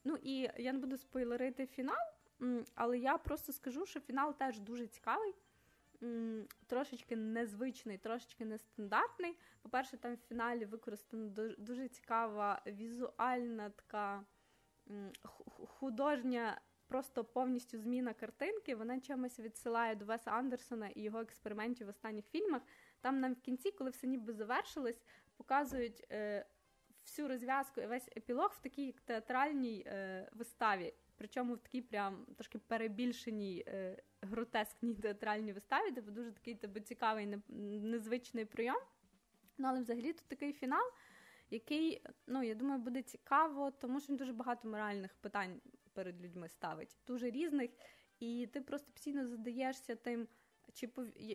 Ну 0.04 0.18
і 0.22 0.50
я 0.58 0.72
не 0.72 0.78
буду 0.78 0.96
спойлерити 0.96 1.66
фінал, 1.66 1.96
але 2.74 2.98
я 2.98 3.18
просто 3.18 3.52
скажу, 3.52 3.86
що 3.86 4.00
фінал 4.00 4.34
теж 4.34 4.60
дуже 4.60 4.86
цікавий, 4.86 5.34
трошечки 6.66 7.16
незвичний, 7.16 7.98
трошечки 7.98 8.44
нестандартний. 8.44 9.38
По-перше, 9.62 9.96
там 9.96 10.14
в 10.14 10.28
фіналі 10.28 10.64
використана 10.64 11.28
дуже 11.58 11.88
цікава 11.88 12.62
візуальна 12.66 13.70
така 13.70 14.24
художня. 15.66 16.60
Просто 16.88 17.24
повністю 17.24 17.78
зміна 17.78 18.14
картинки, 18.14 18.74
вона 18.74 19.00
чимось 19.00 19.38
відсилає 19.38 19.94
до 19.94 20.04
Веса 20.04 20.30
Андерсона 20.30 20.88
і 20.88 21.02
його 21.02 21.20
експериментів 21.20 21.86
в 21.86 21.90
останніх 21.90 22.26
фільмах. 22.26 22.62
Там 23.00 23.20
нам 23.20 23.32
в 23.32 23.40
кінці, 23.40 23.70
коли 23.70 23.90
все 23.90 24.06
ніби 24.06 24.32
завершилось, 24.32 25.00
показують 25.36 26.06
е, 26.10 26.46
всю 27.04 27.28
розв'язку 27.28 27.80
і 27.80 27.86
весь 27.86 28.08
епілог 28.16 28.54
в 28.58 28.62
такій 28.62 28.94
театральній 29.04 29.84
е, 29.86 30.28
виставі. 30.32 30.94
Причому 31.16 31.54
в 31.54 31.58
такій 31.58 31.82
прям 31.82 32.26
трошки 32.36 32.58
перебільшеній 32.58 33.64
е, 33.66 34.02
гротескній 34.20 34.94
театральній 34.94 35.52
виставі, 35.52 35.90
де 35.90 36.00
дуже 36.00 36.32
такий 36.32 36.54
тебе 36.54 36.80
цікавий, 36.80 37.38
незвичний 37.48 38.44
прийом. 38.44 38.80
Ну, 39.58 39.68
але 39.68 39.80
взагалі 39.80 40.12
тут 40.12 40.24
такий 40.28 40.52
фінал, 40.52 40.90
який, 41.50 42.02
ну, 42.26 42.42
я 42.42 42.54
думаю, 42.54 42.80
буде 42.80 43.02
цікаво, 43.02 43.70
тому 43.70 44.00
що 44.00 44.12
він 44.12 44.16
дуже 44.16 44.32
багато 44.32 44.68
моральних 44.68 45.14
питань 45.14 45.60
перед 45.92 46.22
людьми 46.22 46.48
ставить, 46.48 46.96
дуже 47.06 47.30
різних. 47.30 47.70
І 48.20 48.48
ти 48.52 48.60
просто 48.60 48.92
постійно 48.92 49.26
задаєшся 49.26 49.96
тим, 49.96 50.28
чи 50.72 50.88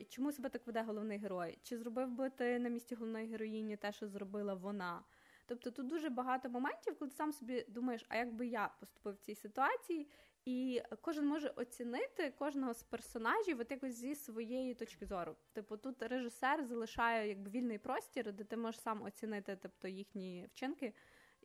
чому 0.09 0.31
себе 0.31 0.49
так 0.49 0.67
веде 0.67 0.81
головний 0.81 1.17
герой? 1.17 1.59
Чи 1.63 1.77
зробив 1.77 2.11
би 2.11 2.29
ти 2.29 2.59
на 2.59 2.69
місці 2.69 2.95
головної 2.95 3.27
героїні 3.27 3.77
те, 3.77 3.91
що 3.91 4.07
зробила 4.07 4.53
вона? 4.53 5.03
Тобто 5.51 5.71
тут 5.71 5.87
дуже 5.87 6.09
багато 6.09 6.49
моментів, 6.49 6.99
коли 6.99 7.09
ти 7.11 7.17
сам 7.17 7.33
собі 7.33 7.65
думаєш, 7.67 8.05
а 8.09 8.15
як 8.15 8.33
би 8.33 8.47
я 8.47 8.71
поступив 8.79 9.13
в 9.13 9.17
цій 9.17 9.35
ситуації, 9.35 10.07
і 10.45 10.81
кожен 11.01 11.25
може 11.25 11.47
оцінити 11.47 12.31
кожного 12.31 12.73
з 12.73 12.83
персонажів 12.83 13.59
от 13.59 13.71
якось 13.71 13.93
зі 13.93 14.15
своєї 14.15 14.73
точки 14.73 15.05
зору. 15.05 15.35
Типу, 15.53 15.77
тут 15.77 16.03
режисер 16.03 16.65
залишає 16.65 17.29
якби 17.29 17.51
вільний 17.51 17.77
простір, 17.77 18.33
де 18.33 18.43
ти 18.43 18.57
можеш 18.57 18.81
сам 18.81 19.01
оцінити 19.01 19.57
тобто, 19.61 19.87
їхні 19.87 20.47
вчинки, 20.51 20.93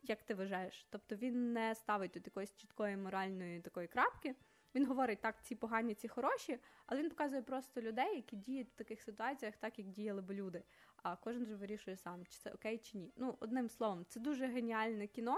як 0.03 0.23
ти 0.23 0.33
вважаєш. 0.33 0.87
Тобто 0.89 1.15
він 1.15 1.53
не 1.53 1.75
ставить 1.75 2.11
тут 2.11 2.27
якоїсь 2.27 2.55
чіткої 2.55 2.97
моральної 2.97 3.61
такої 3.61 3.87
крапки. 3.87 4.35
Він 4.75 4.85
говорить, 4.85 5.21
так, 5.21 5.43
ці 5.43 5.55
погані, 5.55 5.93
ці 5.93 6.07
хороші, 6.07 6.59
але 6.85 7.01
він 7.01 7.09
показує 7.09 7.41
просто 7.41 7.81
людей, 7.81 8.15
які 8.15 8.35
діють 8.35 8.69
в 8.69 8.75
таких 8.75 9.01
ситуаціях, 9.01 9.57
так 9.57 9.79
як 9.79 9.87
діяли 9.87 10.21
б 10.21 10.31
люди. 10.31 10.63
А 11.03 11.15
кожен 11.15 11.45
же 11.45 11.55
вирішує 11.55 11.97
сам, 11.97 12.25
чи 12.29 12.37
це 12.37 12.51
окей, 12.51 12.77
чи 12.77 12.97
ні. 12.97 13.11
Ну, 13.17 13.37
одним 13.39 13.69
словом, 13.69 14.05
це 14.09 14.19
дуже 14.19 14.47
геніальне 14.47 15.07
кіно. 15.07 15.35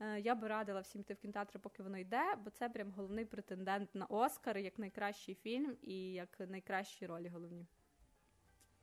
Е, 0.00 0.20
я 0.20 0.34
би 0.34 0.48
радила 0.48 0.80
всім 0.80 1.00
йти 1.00 1.14
в 1.14 1.16
кінотеатри, 1.16 1.60
поки 1.62 1.82
воно 1.82 1.98
йде, 1.98 2.22
бо 2.44 2.50
це 2.50 2.68
прям 2.68 2.92
головний 2.96 3.24
претендент 3.24 3.94
на 3.94 4.06
Оскар 4.06 4.58
як 4.58 4.78
найкращий 4.78 5.34
фільм 5.34 5.76
і 5.82 6.12
як 6.12 6.40
найкращі 6.48 7.06
ролі 7.06 7.28
головні. 7.28 7.66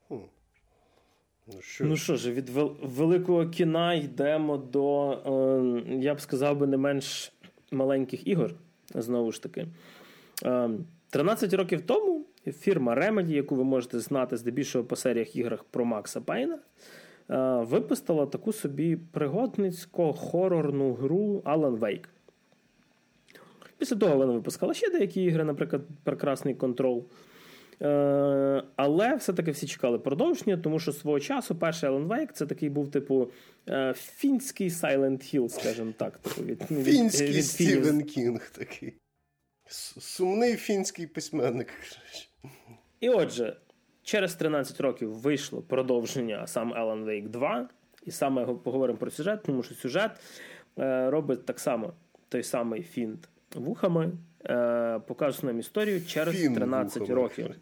Хм. 0.08 0.16
Ну 1.54 1.62
що 1.62 1.86
ну 1.86 1.98
що 1.98 2.16
ж, 2.16 2.32
від 2.32 2.50
великого 2.82 3.50
кіна 3.50 3.94
йдемо 3.94 4.58
до, 4.58 5.12
е, 5.12 5.98
я 6.00 6.16
б 6.16 6.22
сказав 6.22 6.58
би, 6.58 6.68
не 6.68 6.78
менш 6.78 7.34
маленьких 7.72 8.28
ігор. 8.28 8.54
Знову 8.96 9.32
ж 9.32 9.44
таки. 9.44 9.68
13 11.10 11.54
е, 11.54 11.58
років 11.58 11.82
тому 11.82 12.27
фірма 12.52 12.96
Remedy, 12.96 13.30
яку 13.30 13.56
ви 13.56 13.64
можете 13.64 14.00
знати 14.00 14.38
здебільшого 14.38 14.86
по 14.86 14.96
серіях 14.96 15.36
іграх 15.36 15.64
про 15.64 15.86
Макса 15.86 16.22
Пейна, 16.22 16.56
е, 16.56 16.60
випустила 17.64 18.26
таку 18.26 18.54
собі 18.54 18.98
пригодницько 19.12 20.14
хорорну 20.14 20.94
гру 20.94 21.42
Alan 21.46 21.80
Wake. 21.80 22.06
Після 23.78 23.96
того 23.96 24.18
вона 24.18 24.34
випускала 24.34 24.74
ще 24.74 24.90
деякі 24.90 25.24
ігри, 25.24 25.44
наприклад, 25.44 25.82
Прекрасний 26.04 26.56
контрол. 26.56 27.06
Е, 27.82 28.64
але 28.76 29.16
все-таки 29.16 29.52
всі 29.52 29.68
чекали 29.68 30.00
продовження, 30.00 30.58
тому 30.58 30.80
що 30.80 30.92
свого 30.92 31.20
часу 31.20 31.56
перший 31.56 31.90
Alan 31.90 32.08
Wake 32.08 32.32
це 32.34 32.46
такий 32.46 32.70
був, 32.70 32.92
типу, 32.92 33.28
фінський 33.94 34.70
Silent 34.70 35.36
Hill, 35.36 35.50
скажімо 35.50 35.94
так. 35.98 36.18
Типу, 36.18 36.44
від, 36.44 36.62
Фінський 36.62 37.28
від, 37.28 37.36
від 37.36 37.46
Стівен 37.46 38.04
Кінг 38.04 38.50
такий. 38.50 38.94
Сумний 39.70 40.56
фінський 40.56 41.08
письменник. 41.08 41.70
І 43.00 43.10
отже, 43.10 43.58
через 44.04 44.36
13 44.36 44.82
років 44.82 45.14
вийшло 45.14 45.62
продовження 45.62 46.48
сам 46.48 46.74
Alan 46.74 47.06
Wake 47.06 47.28
2. 47.30 47.70
І 48.04 48.12
саме 48.12 48.46
поговоримо 48.46 49.00
про 49.00 49.12
сюжет, 49.12 49.44
тому 49.44 49.64
що 49.64 49.76
сюжет 49.76 50.12
е, 50.80 51.10
робить 51.10 51.46
так 51.46 51.60
само 51.60 51.94
той 52.30 52.44
самий 52.44 52.84
фінт 52.84 53.30
вухами, 53.56 54.12
е, 54.46 55.00
показує 55.08 55.54
нам 55.54 55.60
історію 55.60 56.06
через 56.06 56.36
Фін 56.36 56.56
13 56.56 57.00
вухами. 57.00 57.22
років. 57.22 57.56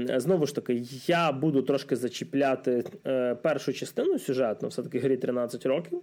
Е, 0.00 0.20
знову 0.20 0.46
ж 0.46 0.54
таки, 0.54 0.82
я 1.06 1.32
буду 1.32 1.62
трошки 1.62 1.96
зачіпляти 1.96 2.84
е, 3.06 3.34
першу 3.34 3.72
частину 3.72 4.18
сюжетну, 4.18 4.68
все-таки 4.68 4.98
грі 4.98 5.16
13 5.16 5.66
років. 5.66 6.02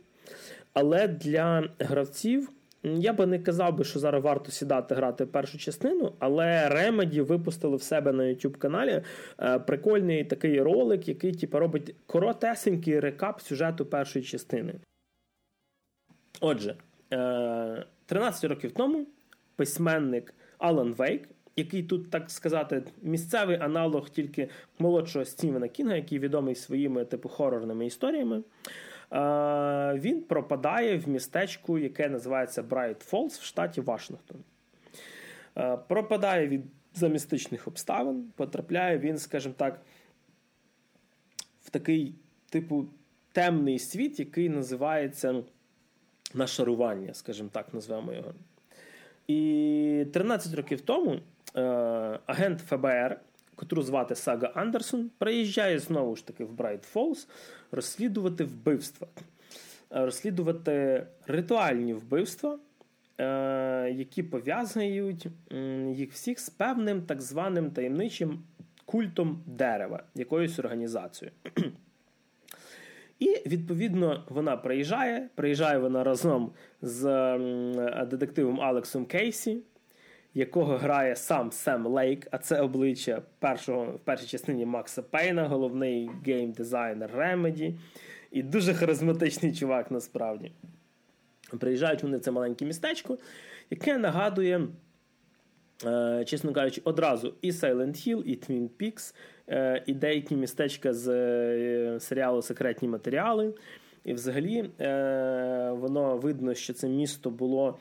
Але 0.73 1.07
для 1.07 1.69
гравців 1.79 2.49
я 2.85 3.13
би 3.13 3.25
не 3.25 3.39
казав 3.39 3.77
би, 3.77 3.83
що 3.83 3.99
зараз 3.99 4.23
варто 4.23 4.51
сідати 4.51 4.95
грати 4.95 5.25
першу 5.25 5.57
частину, 5.57 6.13
але 6.19 6.69
Remedy 6.69 7.21
випустили 7.21 7.75
в 7.75 7.83
себе 7.83 8.11
на 8.11 8.23
YouTube 8.23 8.57
каналі 8.57 9.01
е, 9.39 9.59
прикольний 9.59 10.23
такий 10.23 10.61
ролик, 10.61 11.07
який 11.07 11.31
типу, 11.31 11.59
робить 11.59 11.95
коротесенький 12.05 12.99
рекап 12.99 13.41
сюжету 13.41 13.85
першої 13.85 14.25
частини. 14.25 14.73
Отже, 16.41 16.75
13 18.05 18.43
років 18.43 18.71
тому 18.71 19.07
письменник 19.55 20.33
Алан 20.57 20.93
Вейк 20.93 21.29
який 21.55 21.83
тут, 21.83 22.09
так 22.09 22.31
сказати, 22.31 22.83
місцевий 23.01 23.57
аналог 23.57 24.09
тільки 24.09 24.49
молодшого 24.79 25.25
Стівена 25.25 25.67
Кінга, 25.67 25.95
який 25.95 26.19
відомий 26.19 26.55
своїми 26.55 27.05
типу 27.05 27.29
хорорними 27.29 27.85
історіями. 27.85 28.41
Він 29.99 30.21
пропадає 30.21 30.97
в 30.97 31.09
містечку, 31.09 31.77
яке 31.77 32.09
називається 32.09 32.63
Брайт 32.63 33.01
Фолз 33.01 33.37
в 33.37 33.43
штаті 33.43 33.81
Вашингтон. 33.81 34.37
Пропадає 35.87 36.47
від, 36.47 36.61
за 36.93 37.05
містичних 37.05 37.67
обставин, 37.67 38.31
потрапляє 38.35 38.97
він, 38.97 39.17
скажімо 39.17 39.55
так, 39.57 39.81
в 41.63 41.69
такий, 41.69 42.15
типу, 42.49 42.85
темний 43.31 43.79
світ, 43.79 44.19
який 44.19 44.49
називається 44.49 45.43
нашарування, 46.33 47.13
скажімо 47.13 47.49
так, 47.51 47.73
назвемо 47.73 48.13
його. 48.13 48.33
І 49.27 50.05
13 50.13 50.53
років 50.53 50.81
тому 50.81 51.19
Е, 51.55 51.61
агент 52.25 52.59
ФБР, 52.59 53.19
котру 53.55 53.81
звати 53.81 54.15
Сага 54.15 54.51
Андерсон, 54.55 55.11
приїжджає 55.17 55.79
знову 55.79 56.15
ж 56.15 56.27
таки 56.27 56.45
в 56.45 56.51
Брайт 56.51 56.83
Фолз 56.83 57.27
розслідувати 57.71 58.43
вбивства, 58.43 59.07
е, 59.91 60.05
розслідувати 60.05 61.07
ритуальні 61.27 61.93
вбивства, 61.93 62.59
е, 63.17 63.91
які 63.95 64.23
пов'язують 64.23 65.27
їх 65.93 66.11
всіх 66.11 66.39
з 66.39 66.49
певним 66.49 67.01
так 67.01 67.21
званим 67.21 67.71
таємничим 67.71 68.43
культом 68.85 69.43
дерева, 69.45 70.03
якоюсь 70.15 70.59
організацією. 70.59 71.35
І 73.19 73.41
відповідно 73.45 74.23
вона 74.29 74.57
приїжджає. 74.57 75.29
Приїжджає 75.35 75.77
вона 75.77 76.03
разом 76.03 76.51
з 76.81 77.03
детективом 78.09 78.61
Алексом 78.61 79.05
Кейсі 79.05 79.57
якого 80.35 80.77
грає 80.77 81.15
сам 81.15 81.51
Сем 81.51 81.87
Лейк, 81.87 82.27
а 82.31 82.37
це 82.37 82.61
обличчя 82.61 83.21
першого 83.39 83.85
в 83.85 83.99
першій 83.99 84.27
частині 84.27 84.65
Макса 84.65 85.01
Пейна, 85.01 85.47
головний 85.47 86.09
гейм-дизайнер 86.25 87.17
Remedy. 87.17 87.73
І 88.31 88.43
дуже 88.43 88.73
харизматичний 88.73 89.53
чувак 89.53 89.91
насправді. 89.91 90.51
Приїжджають 91.59 92.03
вони 92.03 92.17
в 92.17 92.19
це 92.19 92.31
маленьке 92.31 92.65
містечко, 92.65 93.17
яке 93.69 93.97
нагадує, 93.97 94.67
е, 95.85 96.25
чесно 96.25 96.53
кажучи, 96.53 96.81
одразу 96.83 97.33
і 97.41 97.51
Silent 97.51 98.07
Hill, 98.07 98.23
і 98.23 98.35
Twin 98.35 98.69
Peaks, 98.79 99.15
е, 99.49 99.83
і 99.85 99.93
деякі 99.93 100.35
містечка 100.35 100.93
з 100.93 101.07
е, 101.07 101.99
серіалу 101.99 102.41
Секретні 102.41 102.87
матеріали. 102.87 103.53
І 104.03 104.13
взагалі 104.13 104.69
воно 105.71 106.17
видно, 106.17 106.53
що 106.53 106.73
це 106.73 106.89
місто 106.89 107.29
було 107.29 107.79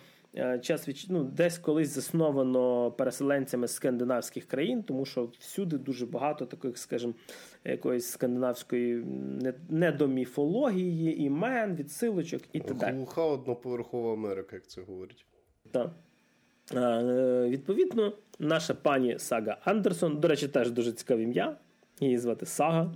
час 0.63 0.89
від 0.89 1.07
ну, 1.09 1.25
десь 1.25 1.59
колись 1.59 1.89
засновано 1.89 2.91
переселенцями 2.91 3.69
з 3.69 3.75
скандинавських 3.75 4.45
країн, 4.45 4.83
тому 4.83 5.05
що 5.05 5.29
всюди 5.39 5.79
дуже 5.79 6.07
багато 6.07 6.47
таких, 6.47 6.79
скажімо, 6.79 7.15
якоїсь 7.65 8.07
скандинавської 8.07 9.05
недоміфології, 9.69 11.23
імен, 11.23 11.77
відсилочок 11.77 12.43
і 12.53 12.61
так 12.61 12.77
далі. 12.77 12.97
Глуха 12.97 13.23
одноповерхова 13.23 14.13
Америка, 14.13 14.57
як 14.57 14.67
це 14.67 14.83
говорить. 14.83 15.25
Так. 15.71 15.91
Е, 16.75 17.47
відповідно, 17.49 18.13
наша 18.39 18.75
пані 18.75 19.19
Сага 19.19 19.57
Андерсон, 19.65 20.21
до 20.21 20.29
речі, 20.29 20.49
теж 20.49 20.71
дуже 20.71 20.93
цікаве 20.93 21.23
ім'я. 21.23 21.57
Її 22.01 22.19
звати 22.19 22.47
Сага. 22.47 22.95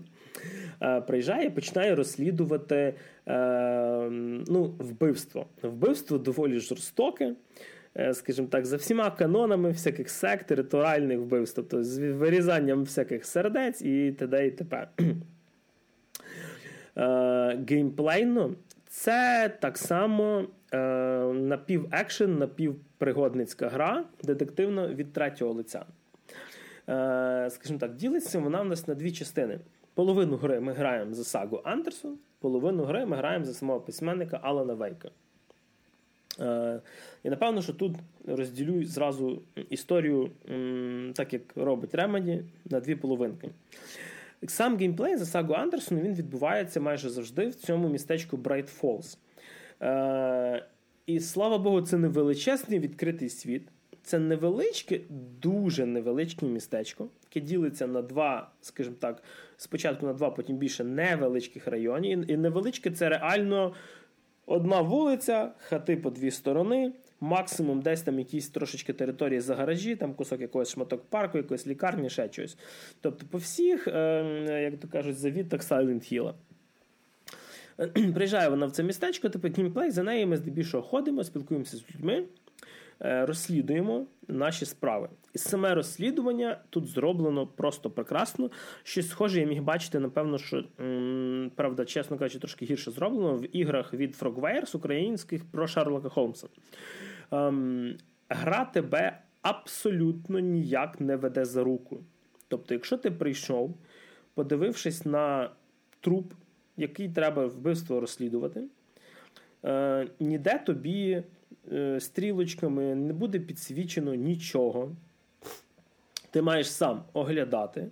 Е, 0.82 1.00
приїжджає 1.00 1.46
і 1.46 1.50
починає 1.50 1.94
розслідувати 1.94 2.94
е, 3.28 4.08
ну, 4.48 4.74
вбивство. 4.78 5.46
Вбивство 5.62 6.18
доволі 6.18 6.58
жорстоке, 6.58 7.34
скажімо 8.12 8.48
так, 8.48 8.66
за 8.66 8.76
всіма 8.76 9.10
канонами 9.10 9.70
всяких 9.70 10.10
сект, 10.10 10.46
територіальних 10.46 11.18
вбивств, 11.18 11.56
тобто 11.56 11.84
з 11.84 11.98
вирізанням 11.98 12.82
всяких 12.82 13.24
сердець 13.24 13.82
і 13.82 14.12
т.д. 14.12 14.46
і 14.46 14.50
т.п. 14.50 14.88
Геймплейно 17.68 18.54
це 18.86 19.50
так 19.60 19.78
само 19.78 20.44
напів-екшен, 21.34 22.38
напівпригодницька 22.38 23.68
гра, 23.68 24.04
детективна 24.22 24.88
від 24.88 25.12
третього 25.12 25.52
лиця. 25.52 25.84
Скажімо 27.50 27.78
так, 27.78 27.94
ділиться 27.94 28.38
вона 28.38 28.62
в 28.62 28.64
нас 28.64 28.88
на 28.88 28.94
дві 28.94 29.12
частини. 29.12 29.58
Половину 29.98 30.36
гри 30.36 30.60
ми 30.60 30.72
граємо 30.72 31.14
за 31.14 31.24
сагу 31.24 31.60
Андерсон, 31.64 32.18
половину 32.38 32.84
гри 32.84 33.06
ми 33.06 33.16
граємо 33.16 33.44
за 33.44 33.54
самого 33.54 33.80
письменника 33.80 34.40
Алана 34.42 34.74
Вейка. 34.74 35.10
Е, 36.40 36.80
і 37.22 37.30
напевно, 37.30 37.62
що 37.62 37.72
тут 37.72 37.92
розділю 38.26 38.84
зразу 38.84 39.42
історію, 39.70 40.30
так 41.14 41.32
як 41.32 41.42
робить 41.56 41.94
Remedy, 41.94 42.42
на 42.70 42.80
дві 42.80 42.94
половинки. 42.94 43.50
Сам 44.46 44.76
геймплей 44.76 45.16
за 45.16 45.26
сагу 45.26 45.52
Андерсон 45.52 46.00
він 46.00 46.14
відбувається 46.14 46.80
майже 46.80 47.10
завжди 47.10 47.48
в 47.48 47.54
цьому 47.54 47.88
містечку 47.88 48.36
Bright 48.36 48.80
Falls. 48.80 49.18
Е, 49.82 50.66
і 51.06 51.20
слава 51.20 51.58
Богу, 51.58 51.82
це 51.82 51.98
не 51.98 52.08
величезний 52.08 52.78
відкритий 52.78 53.28
світ. 53.28 53.62
Це 54.08 54.18
невеличке, 54.18 55.00
дуже 55.42 55.86
невеличке 55.86 56.46
містечко, 56.46 57.08
яке 57.24 57.46
ділиться 57.46 57.86
на 57.86 58.02
два, 58.02 58.50
скажімо 58.60 58.96
так, 59.00 59.22
спочатку 59.56 60.06
на 60.06 60.12
два, 60.12 60.30
потім 60.30 60.56
більше 60.56 60.84
невеличких 60.84 61.66
районів. 61.66 62.30
І 62.30 62.36
невеличке 62.36 62.90
це 62.90 63.08
реально 63.08 63.74
одна 64.46 64.80
вулиця, 64.80 65.52
хати 65.58 65.96
по 65.96 66.10
дві 66.10 66.30
сторони, 66.30 66.92
максимум 67.20 67.82
десь 67.82 68.02
там 68.02 68.18
якісь 68.18 68.48
трошечки 68.48 68.92
території 68.92 69.40
за 69.40 69.54
гаражі, 69.54 69.96
там 69.96 70.14
кусок 70.14 70.40
якогось 70.40 70.70
шматок 70.70 71.04
парку, 71.04 71.38
якоїсь 71.38 71.66
лікарні, 71.66 72.10
ще 72.10 72.32
щось. 72.32 72.58
Тобто, 73.00 73.26
по 73.30 73.38
всіх, 73.38 73.88
е, 73.88 74.70
як 74.72 74.80
то 74.80 74.88
кажуть, 74.88 75.18
завіток 75.18 75.60
Silent 75.60 76.12
Hill. 76.12 76.34
Приїжджає 78.14 78.48
вона 78.48 78.66
в 78.66 78.70
це 78.70 78.82
містечко, 78.82 79.28
типу 79.28 79.48
геймплей, 79.48 79.90
за 79.90 80.02
нею 80.02 80.26
ми 80.26 80.36
здебільшого 80.36 80.82
ходимо, 80.82 81.24
спілкуємося 81.24 81.76
з 81.76 81.82
людьми. 81.94 82.24
Е, 83.04 83.26
розслідуємо 83.26 84.06
наші 84.28 84.66
справи. 84.66 85.08
І 85.34 85.38
саме 85.38 85.74
розслідування 85.74 86.60
тут 86.70 86.86
зроблено 86.86 87.46
просто 87.46 87.90
прекрасно. 87.90 88.50
Щось 88.82 89.08
схоже, 89.08 89.40
я 89.40 89.46
міг 89.46 89.62
бачити, 89.62 89.98
напевно, 89.98 90.38
що 90.38 90.64
правда, 91.54 91.84
чесно 91.84 92.18
кажучи, 92.18 92.38
трошки 92.38 92.64
гірше 92.64 92.90
зроблено 92.90 93.36
в 93.36 93.56
іграх 93.56 93.94
від 93.94 94.16
Frogwares 94.16 94.76
українських 94.76 95.44
про 95.50 95.66
Шарлока 95.66 96.08
Холмса. 96.08 96.48
Ем, 97.30 97.96
гра 98.28 98.64
тебе 98.64 99.18
абсолютно 99.42 100.38
ніяк 100.38 101.00
не 101.00 101.16
веде 101.16 101.44
за 101.44 101.64
руку. 101.64 102.00
Тобто, 102.48 102.74
якщо 102.74 102.96
ти 102.96 103.10
прийшов, 103.10 103.78
подивившись 104.34 105.04
на 105.04 105.50
труп, 106.00 106.32
який 106.76 107.08
треба 107.08 107.46
вбивство 107.46 108.00
розслідувати, 108.00 108.64
е, 109.64 110.06
ніде 110.20 110.58
тобі 110.66 111.22
стрілочками, 112.00 112.94
не 112.94 113.12
буде 113.12 113.38
підсвічено 113.38 114.14
нічого. 114.14 114.96
Ти 116.30 116.42
маєш 116.42 116.70
сам 116.70 117.02
оглядати, 117.12 117.88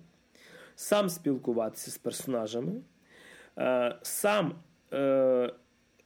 сам 0.75 1.09
спілкуватися 1.09 1.91
з 1.91 1.97
персонажами, 1.97 2.71
е, 3.57 3.95
сам 4.01 4.55
е, 4.93 5.53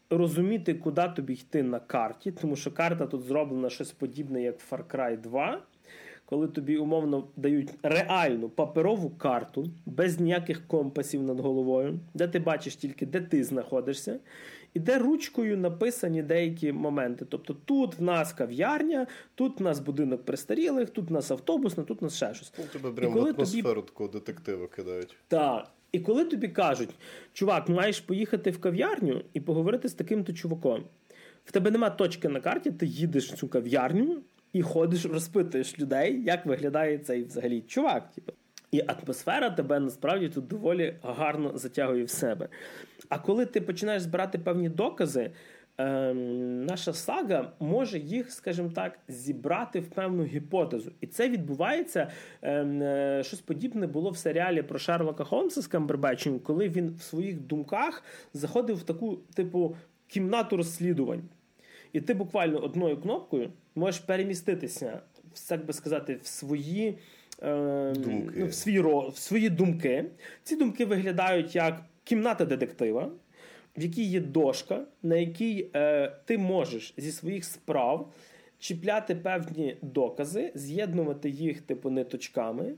розуміти, 0.10 0.74
куди 0.74 1.12
тобі 1.16 1.34
йти 1.34 1.64
на 1.64 1.80
карті, 1.80 2.32
тому 2.32 2.56
що 2.56 2.72
карта 2.72 3.06
тут 3.06 3.22
зроблена 3.22 3.70
щось 3.70 3.92
подібне, 3.92 4.42
як 4.42 4.56
Far 4.72 4.84
Cry 4.84 5.22
2. 5.22 5.62
Коли 6.26 6.48
тобі 6.48 6.78
умовно 6.78 7.28
дають 7.36 7.70
реальну 7.84 8.50
паперову 8.50 9.10
карту 9.10 9.70
без 9.86 10.20
ніяких 10.20 10.68
компасів 10.68 11.24
над 11.24 11.40
головою, 11.40 12.00
де 12.14 12.28
ти 12.28 12.40
бачиш 12.40 12.76
тільки, 12.76 13.06
де 13.06 13.22
ти 13.22 13.44
знаходишся, 13.44 14.20
і 14.74 14.80
де 14.80 14.98
ручкою 14.98 15.58
написані 15.58 16.24
деякі 16.24 16.72
моменти. 16.72 17.26
Тобто 17.30 17.54
тут 17.54 18.00
в 18.00 18.02
нас 18.02 18.34
кав'ярня, 18.34 19.08
тут 19.36 19.60
в 19.60 19.64
нас 19.64 19.80
будинок 19.80 20.26
престарілих, 20.26 20.90
тут 20.90 21.10
в 21.10 21.14
нас 21.14 21.32
автобусна, 21.32 21.84
тут 21.84 22.02
в 22.02 22.04
нас 22.04 22.16
ще 22.16 22.34
щось. 22.34 22.54
Ну, 22.58 22.64
тебе 22.74 22.92
прямо 22.92 23.22
в 23.22 23.26
атмосферу 23.26 23.82
тобі... 23.82 23.88
такого 23.88 24.10
детектива 24.10 24.68
кидають. 24.68 25.16
Так. 25.28 25.68
І 25.92 26.00
коли 26.00 26.26
тобі 26.26 26.48
кажуть, 26.48 26.90
чувак, 27.34 27.70
маєш 27.70 28.00
поїхати 28.00 28.52
в 28.52 28.60
кав'ярню 28.60 29.22
і 29.34 29.40
поговорити 29.40 29.90
з 29.90 29.94
таким-то 29.94 30.34
чуваком. 30.34 30.84
В 31.46 31.52
тебе 31.52 31.72
нема 31.72 31.90
точки 31.90 32.30
на 32.30 32.40
карті, 32.40 32.72
ти 32.72 32.86
їдеш 32.86 33.32
в 33.32 33.36
цю 33.36 33.48
кав'ярню 33.48 34.22
і 34.54 34.62
ходиш, 34.62 35.06
розпитуєш 35.06 35.80
людей, 35.80 36.24
як 36.24 36.46
виглядає 36.46 36.98
цей 36.98 37.24
взагалі 37.24 37.62
чувак. 37.62 38.12
Типу. 38.12 38.34
І 38.72 38.84
атмосфера 38.88 39.50
тебе 39.50 39.80
насправді 39.80 40.30
тут 40.30 40.48
доволі 40.48 40.96
гарно 41.04 41.52
затягує 41.58 42.04
в 42.04 42.10
себе. 42.10 42.48
А 43.10 43.20
коли 43.20 43.46
ти 43.46 43.62
починаєш 43.62 44.02
збирати 44.02 44.40
певні 44.40 44.70
докази, 44.70 45.32
е, 45.78 46.14
наша 46.14 46.94
сага 46.94 47.52
може 47.60 48.00
їх, 48.00 48.32
скажімо 48.32 48.70
так, 48.76 49.00
зібрати 49.08 49.80
в 49.80 49.90
певну 49.90 50.24
гіпотезу. 50.24 50.92
І 51.02 51.08
це 51.08 51.30
відбувається. 51.30 52.12
Ем, 52.42 52.82
е, 52.82 53.24
щось 53.24 53.42
подібне 53.42 53.88
було 53.88 54.10
в 54.10 54.18
серіалі 54.18 54.62
про 54.62 54.80
Шерлока 54.80 55.24
Холмса 55.24 55.62
з 55.62 55.68
Камбербечем, 55.68 56.40
коли 56.40 56.70
він 56.70 56.90
в 56.90 57.02
своїх 57.02 57.40
думках 57.42 58.04
заходив 58.34 58.76
в 58.78 58.84
таку, 58.84 59.20
типу, 59.34 59.76
кімнату 60.08 60.58
розслідувань. 60.58 61.24
І 61.94 62.02
ти 62.02 62.14
буквально 62.14 62.60
одною 62.60 62.98
кнопкою 62.98 63.50
можеш 63.76 64.00
переміститися, 64.02 65.00
так 65.50 65.66
би 65.66 65.74
сказати, 65.74 66.20
в 66.24 66.28
свої. 66.28 66.98
Е, 67.42 67.94
думки. 67.94 68.34
Ну, 68.36 68.46
в, 68.46 68.54
свій, 68.54 68.82
в 68.82 69.18
свої 69.18 69.50
думки. 69.50 70.06
Ці 70.44 70.56
думки 70.56 70.86
виглядають 70.86 71.56
як 71.56 71.86
кімната 72.04 72.46
детектива, 72.46 73.12
в 73.78 73.82
якій 73.82 74.04
є 74.04 74.20
дошка, 74.20 74.86
на 75.04 75.16
якій 75.16 75.70
е, 75.76 76.12
ти 76.26 76.38
можеш 76.38 76.94
зі 76.98 77.12
своїх 77.12 77.46
справ 77.46 78.14
чіпляти 78.60 79.16
певні 79.16 79.78
докази, 79.82 80.52
з'єднувати 80.56 81.30
їх 81.30 81.62
типу 81.62 81.90
ниточками, 81.90 82.74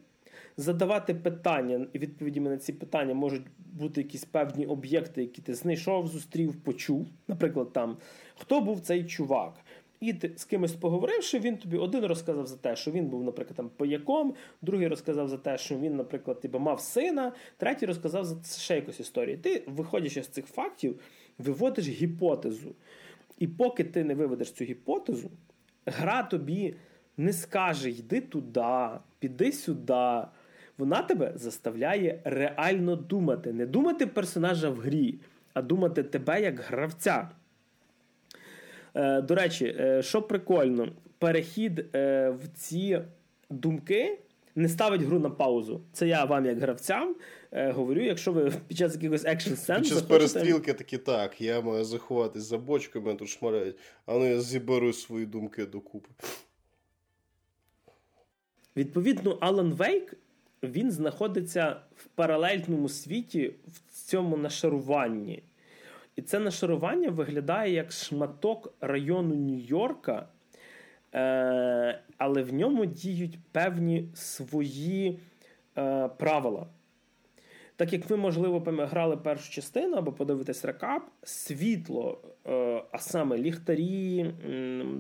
задавати 0.58 1.14
питання, 1.14 1.88
і 1.94 2.00
відповідями 2.00 2.50
на 2.50 2.58
ці 2.58 2.74
питання 2.74 3.14
можуть 3.14 3.46
бути 3.74 4.02
якісь 4.02 4.26
певні 4.26 4.66
об'єкти, 4.66 5.22
які 5.22 5.42
ти 5.42 5.54
знайшов, 5.54 6.08
зустрів, 6.08 6.56
почув. 6.56 7.08
Наприклад, 7.28 7.74
там 7.74 7.98
хто 8.36 8.62
був 8.62 8.80
цей 8.80 9.04
чувак. 9.04 9.54
І 10.04 10.14
ти 10.14 10.32
з 10.36 10.46
кимось 10.46 10.72
поговоривши, 10.72 11.40
він 11.40 11.58
тобі 11.58 11.78
один 11.78 12.06
розказав 12.06 12.48
за 12.48 12.58
те, 12.58 12.76
що 12.76 12.92
він 12.92 13.06
був, 13.06 13.24
наприклад, 13.24 13.58
там 13.58 13.70
пояком, 13.70 14.34
другий 14.62 14.88
розказав 14.88 15.30
за 15.30 15.38
те, 15.38 15.58
що 15.58 15.78
він, 15.78 15.96
наприклад, 15.96 16.42
типу, 16.42 16.60
мав 16.60 16.80
сина, 16.80 17.32
третій 17.58 17.86
розказав 17.86 18.26
за 18.26 18.36
ще 18.60 18.76
якусь 18.76 19.00
історію. 19.00 19.38
Ти, 19.38 19.64
виходячи 19.68 20.24
з 20.24 20.28
цих 20.28 20.46
фактів, 20.46 21.00
виводиш 21.38 21.88
гіпотезу. 21.88 22.76
І 23.40 23.48
поки 23.48 23.84
ти 23.84 24.04
не 24.04 24.16
виведеш 24.16 24.52
цю 24.52 24.64
гіпотезу, 24.64 25.30
гра 25.86 26.24
тобі 26.24 26.76
не 27.18 27.34
скаже: 27.34 27.90
йди 27.90 28.22
туди, 28.22 28.88
піди 29.20 29.52
сюди. 29.52 30.22
Вона 30.78 31.02
тебе 31.02 31.34
заставляє 31.36 32.22
реально 32.24 32.96
думати. 32.96 33.54
Не 33.54 33.66
думати 33.66 34.08
персонажа 34.08 34.70
в 34.70 34.76
грі, 34.76 35.20
а 35.54 35.62
думати 35.62 36.04
тебе 36.04 36.42
як 36.42 36.60
гравця. 36.60 37.30
Е, 38.96 39.22
до 39.22 39.36
речі, 39.36 39.76
е, 39.80 40.02
що 40.04 40.22
прикольно, 40.22 40.92
перехід 41.18 41.96
е, 41.96 42.30
в 42.30 42.48
ці 42.48 43.02
думки 43.50 44.20
не 44.56 44.70
ставить 44.70 45.02
гру 45.02 45.20
на 45.20 45.30
паузу. 45.30 45.82
Це 45.94 46.08
я 46.08 46.26
вам, 46.26 46.46
як 46.46 46.60
гравцям, 46.60 47.16
говорю, 47.52 48.02
якщо 48.02 48.32
ви 48.32 48.52
під 48.68 48.78
час 48.78 48.96
якихось 48.96 49.26
екшн 49.26 49.54
сцен 49.54 49.82
Під 49.82 49.90
час 49.90 50.02
перестрілки 50.02 50.74
такі 50.74 50.98
так, 50.98 51.42
я 51.42 51.62
маю 51.62 51.84
заховатись 51.84 52.44
за 52.44 52.58
бочкою, 52.58 53.06
мене 53.06 53.20
тут 53.20 53.30
шмаляють, 53.30 53.76
а 54.06 54.14
ну 54.14 54.26
я 54.26 54.42
зіберу 54.42 54.94
свої 54.94 55.26
думки 55.26 55.66
докупи. 55.66 56.10
Відповідно, 58.78 59.38
Алан 59.42 59.74
Вейк 59.74 60.14
він 60.64 60.92
знаходиться 60.92 61.76
в 61.96 62.06
паралельному 62.06 62.90
світі 62.90 63.54
в 63.68 63.94
цьому 64.06 64.38
нашаруванні. 64.38 65.44
І 66.16 66.22
це 66.22 66.40
нашарування 66.40 67.10
виглядає 67.10 67.74
як 67.74 67.92
шматок 67.92 68.74
району 68.82 69.36
Нью-Йорка, 69.36 70.26
Е, 71.16 72.00
Але 72.18 72.44
в 72.44 72.54
ньому 72.54 72.86
діють 72.86 73.40
певні 73.52 74.08
свої 74.14 75.20
е, 75.78 76.08
правила. 76.08 76.68
Так 77.76 77.94
як 77.94 78.10
ви, 78.10 78.18
можливо, 78.18 78.60
грали 78.68 79.18
першу 79.18 79.52
частину 79.52 79.98
або 79.98 80.12
подивитесь 80.12 80.66
рекап, 80.66 81.10
світло, 81.24 82.22
е, 82.48 82.84
а 82.92 83.00
саме 83.00 83.38
ліхтарі, 83.38 84.24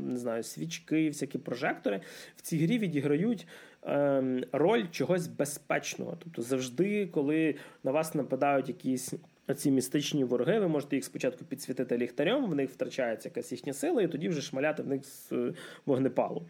не 0.03 0.18
знаю, 0.18 0.44
свічки, 0.44 1.07
всякі 1.07 1.38
прожектори 1.38 2.02
в 2.35 2.41
цій 2.41 2.57
грі 2.57 2.80
відіграють 2.80 3.48
ем, 3.84 4.44
роль 4.52 4.84
чогось 4.91 5.27
безпечного. 5.27 6.18
Тобто, 6.23 6.41
завжди, 6.41 7.07
коли 7.07 7.56
на 7.84 7.91
вас 7.91 8.15
нападають 8.15 8.68
якісь 8.68 9.14
ці 9.56 9.72
містичні 9.72 10.24
вороги, 10.24 10.60
ви 10.60 10.68
можете 10.68 10.95
їх 10.95 11.06
спочатку 11.06 11.45
підсвітити 11.45 11.98
ліхтарем, 11.98 12.45
в 12.45 12.56
них 12.56 12.70
втрачається 12.70 13.30
якась 13.30 13.52
їхня 13.52 13.74
сила, 13.74 14.02
і 14.02 14.07
тоді 14.07 14.30
вже 14.30 14.41
шмаляти 14.41 14.84
в 14.84 14.88
них 14.88 15.06
з 15.06 15.32
е, 15.32 15.53
вогнепалу. 15.86 16.44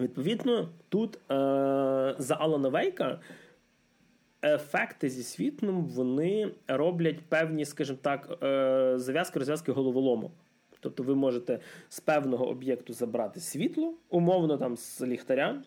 Відповідно, 0.00 0.68
тут 0.88 1.16
е, 1.16 1.18
за 2.18 2.36
Алана 2.38 2.68
Вейка 2.68 3.20
ефекти 4.44 5.08
зі 5.08 5.22
світлом 5.22 5.84
вони 5.84 6.50
роблять 6.68 7.20
певні, 7.28 7.64
скажімо 7.64 7.98
так, 8.02 8.38
е, 8.42 8.94
зав'язки, 8.96 9.38
розв'язки 9.38 9.72
головоломок. 9.72 10.32
Тобто 10.80 11.02
ви 11.02 11.14
можете 11.14 11.58
з 11.88 12.00
певного 12.00 12.48
об'єкту 12.48 12.92
забрати 12.92 13.40
світло, 13.40 13.94
умовно 14.10 14.58
там 14.58 14.76
з 14.76 15.02
ліхтаря, 15.02 15.62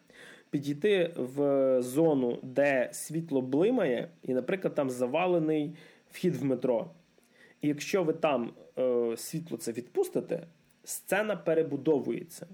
підійти 0.49 1.14
в 1.15 1.81
зону, 1.81 2.39
де 2.44 2.89
світло 2.91 3.41
блимає, 3.41 4.10
і, 4.23 4.34
наприклад, 4.34 4.76
там 4.76 4.89
завалений 4.89 5.76
вхід 6.18 6.35
в 6.35 6.44
метро. 6.44 6.91
І 7.61 7.68
якщо 7.68 8.03
ви 8.03 8.14
там 8.14 8.53
е, 8.80 9.18
світло 9.18 9.57
це 9.57 9.72
відпустите, 9.72 10.48
сцена 10.84 11.35
перебудовується. 11.35 12.48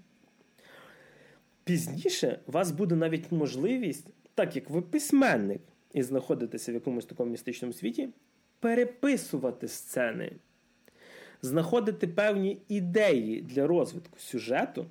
Пізніше 1.64 2.40
у 2.48 2.52
вас 2.52 2.72
буде 2.72 2.96
навіть 2.96 3.32
можливість, 3.32 4.08
так 4.36 4.56
як 4.56 4.70
ви 4.70 4.82
письменник 4.82 5.62
і 5.94 6.04
знаходитеся 6.04 6.72
в 6.72 6.76
якомусь 6.76 7.06
такому 7.06 7.32
містичному 7.32 7.74
світі, 7.74 8.10
переписувати 8.60 9.68
сцени, 9.68 10.32
знаходити 11.42 12.08
певні 12.08 12.62
ідеї 12.68 13.42
для 13.42 13.68
розвитку 13.68 14.20
сюжету, 14.20 14.86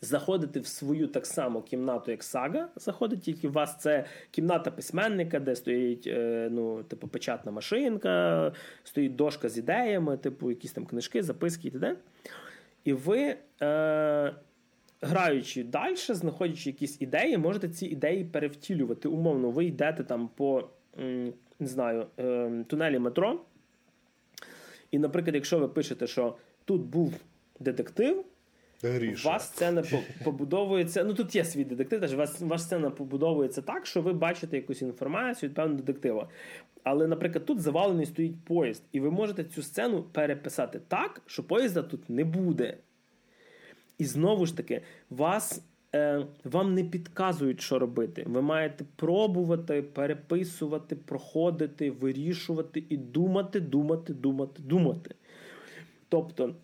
заходити 0.00 0.60
в 0.60 0.66
свою 0.66 1.06
так 1.06 1.26
само 1.26 1.62
кімнату, 1.62 2.10
як 2.10 2.22
сага, 2.22 2.68
заходить, 2.76 3.22
тільки 3.22 3.48
у 3.48 3.52
вас 3.52 3.78
це 3.78 4.04
кімната 4.30 4.70
письменника, 4.70 5.40
де 5.40 5.56
стоїть 5.56 6.06
е, 6.06 6.48
ну, 6.52 6.82
типу, 6.82 7.08
печатна 7.08 7.52
машинка, 7.52 8.52
стоїть 8.84 9.16
дошка 9.16 9.48
з 9.48 9.58
ідеями, 9.58 10.16
типу, 10.16 10.50
якісь 10.50 10.72
там 10.72 10.86
книжки, 10.86 11.22
записки 11.22 11.68
і 11.68 11.70
т.д. 11.70 11.96
І 12.84 12.92
ви. 12.92 13.36
Е, 13.62 14.34
граючи 15.02 15.64
далі, 15.64 15.96
знаходячи 15.96 16.70
якісь 16.70 17.00
ідеї, 17.00 17.38
можете 17.38 17.68
ці 17.68 17.86
ідеї 17.86 18.24
перевтілювати. 18.24 19.08
Умовно, 19.08 19.50
ви 19.50 19.64
йдете 19.64 20.04
там 20.04 20.30
по 20.36 20.68
не 21.60 21.66
знаю, 21.66 22.06
ем, 22.16 22.64
тунелі 22.64 22.98
метро. 22.98 23.40
І, 24.90 24.98
наприклад, 24.98 25.34
якщо 25.34 25.58
ви 25.58 25.68
пишете, 25.68 26.06
що 26.06 26.36
тут 26.64 26.82
був 26.82 27.14
детектив, 27.60 28.24
Гріша. 28.82 29.28
вас 29.28 29.46
сцена 29.46 29.82
побудовується. 30.24 31.04
Ну 31.04 31.14
тут 31.14 31.36
є 31.36 31.44
свій 31.44 31.64
детектив, 31.64 32.00
теж 32.00 32.14
вас 32.14 32.40
ваша 32.40 32.64
сцена 32.64 32.90
побудовується 32.90 33.62
так, 33.62 33.86
що 33.86 34.02
ви 34.02 34.12
бачите 34.12 34.56
якусь 34.56 34.82
інформацію 34.82 35.48
від 35.48 35.56
певного 35.56 35.80
детектива. 35.80 36.28
Але, 36.82 37.06
наприклад, 37.06 37.46
тут 37.46 37.60
завалений 37.60 38.06
стоїть 38.06 38.44
поїзд, 38.44 38.82
і 38.92 39.00
ви 39.00 39.10
можете 39.10 39.44
цю 39.44 39.62
сцену 39.62 40.02
переписати 40.02 40.80
так, 40.88 41.22
що 41.26 41.42
поїзда 41.42 41.82
тут 41.82 42.10
не 42.10 42.24
буде. 42.24 42.76
І 43.98 44.04
знову 44.04 44.46
ж 44.46 44.56
таки, 44.56 44.82
вас, 45.10 45.62
е, 45.94 46.26
вам 46.44 46.74
не 46.74 46.84
підказують, 46.84 47.60
що 47.60 47.78
робити. 47.78 48.24
Ви 48.26 48.42
маєте 48.42 48.84
пробувати, 48.96 49.82
переписувати, 49.82 50.96
проходити, 50.96 51.90
вирішувати 51.90 52.84
і 52.88 52.96
думати, 52.96 53.60
думати, 53.60 54.14
думати, 54.14 54.62
думати. 54.62 55.14
Тобто, 56.08 56.54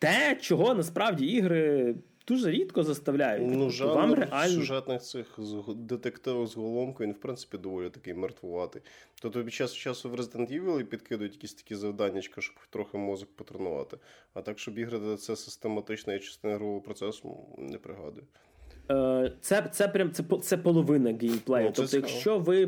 те, 0.00 0.36
чого 0.40 0.74
насправді 0.74 1.26
ігри 1.26 1.94
дуже 2.26 2.50
рідко 2.50 2.82
заставляють. 2.82 3.46
Ну, 3.46 3.52
тобто, 3.52 3.70
жанр 3.70 3.94
вам 3.94 4.14
реально... 4.14 4.54
сюжетних 4.54 5.02
цих 5.02 5.38
детективів 5.68 6.46
з 6.46 6.56
головкою, 6.56 7.08
він, 7.08 7.16
в 7.16 7.20
принципі, 7.20 7.58
доволі 7.58 7.90
такий 7.90 8.14
мертвуватий. 8.14 8.82
Тобто 9.20 9.38
тобі 9.38 9.50
час 9.50 9.74
часу 9.74 10.10
в 10.10 10.14
Resident 10.14 10.60
Evil 10.60 10.84
підкидують 10.84 11.32
якісь 11.32 11.54
такі 11.54 11.74
завдання, 11.74 12.22
щоб 12.22 12.54
трохи 12.70 12.98
мозок 12.98 13.28
потренувати. 13.36 13.98
А 14.34 14.42
так, 14.42 14.58
щоб 14.58 14.78
іграти 14.78 15.16
це 15.16 15.36
систематично 15.36 16.14
і 16.14 16.20
частина 16.20 16.54
ігрового 16.54 16.80
процесу, 16.80 17.36
не 17.58 17.78
пригадую. 17.78 18.26
Е, 18.90 19.32
це 19.40 19.68
це 19.72 19.88
прям 19.88 20.12
це 20.12 20.24
це 20.42 20.56
половина 20.56 21.10
геймплею. 21.10 21.66
Ну, 21.66 21.72
тобто, 21.76 21.96
якщо 21.96 22.38
ви 22.38 22.66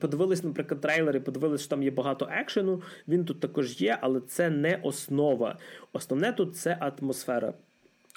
подивились, 0.00 0.44
наприклад, 0.44 0.80
трейлер 0.80 1.16
і 1.16 1.20
подивились, 1.20 1.60
що 1.60 1.70
там 1.70 1.82
є 1.82 1.90
багато 1.90 2.28
екшену, 2.32 2.82
він 3.08 3.24
тут 3.24 3.40
також 3.40 3.80
є, 3.80 3.98
але 4.00 4.20
це 4.20 4.50
не 4.50 4.80
основа. 4.82 5.58
Основне 5.92 6.32
тут 6.32 6.56
це 6.56 6.78
атмосфера. 6.80 7.52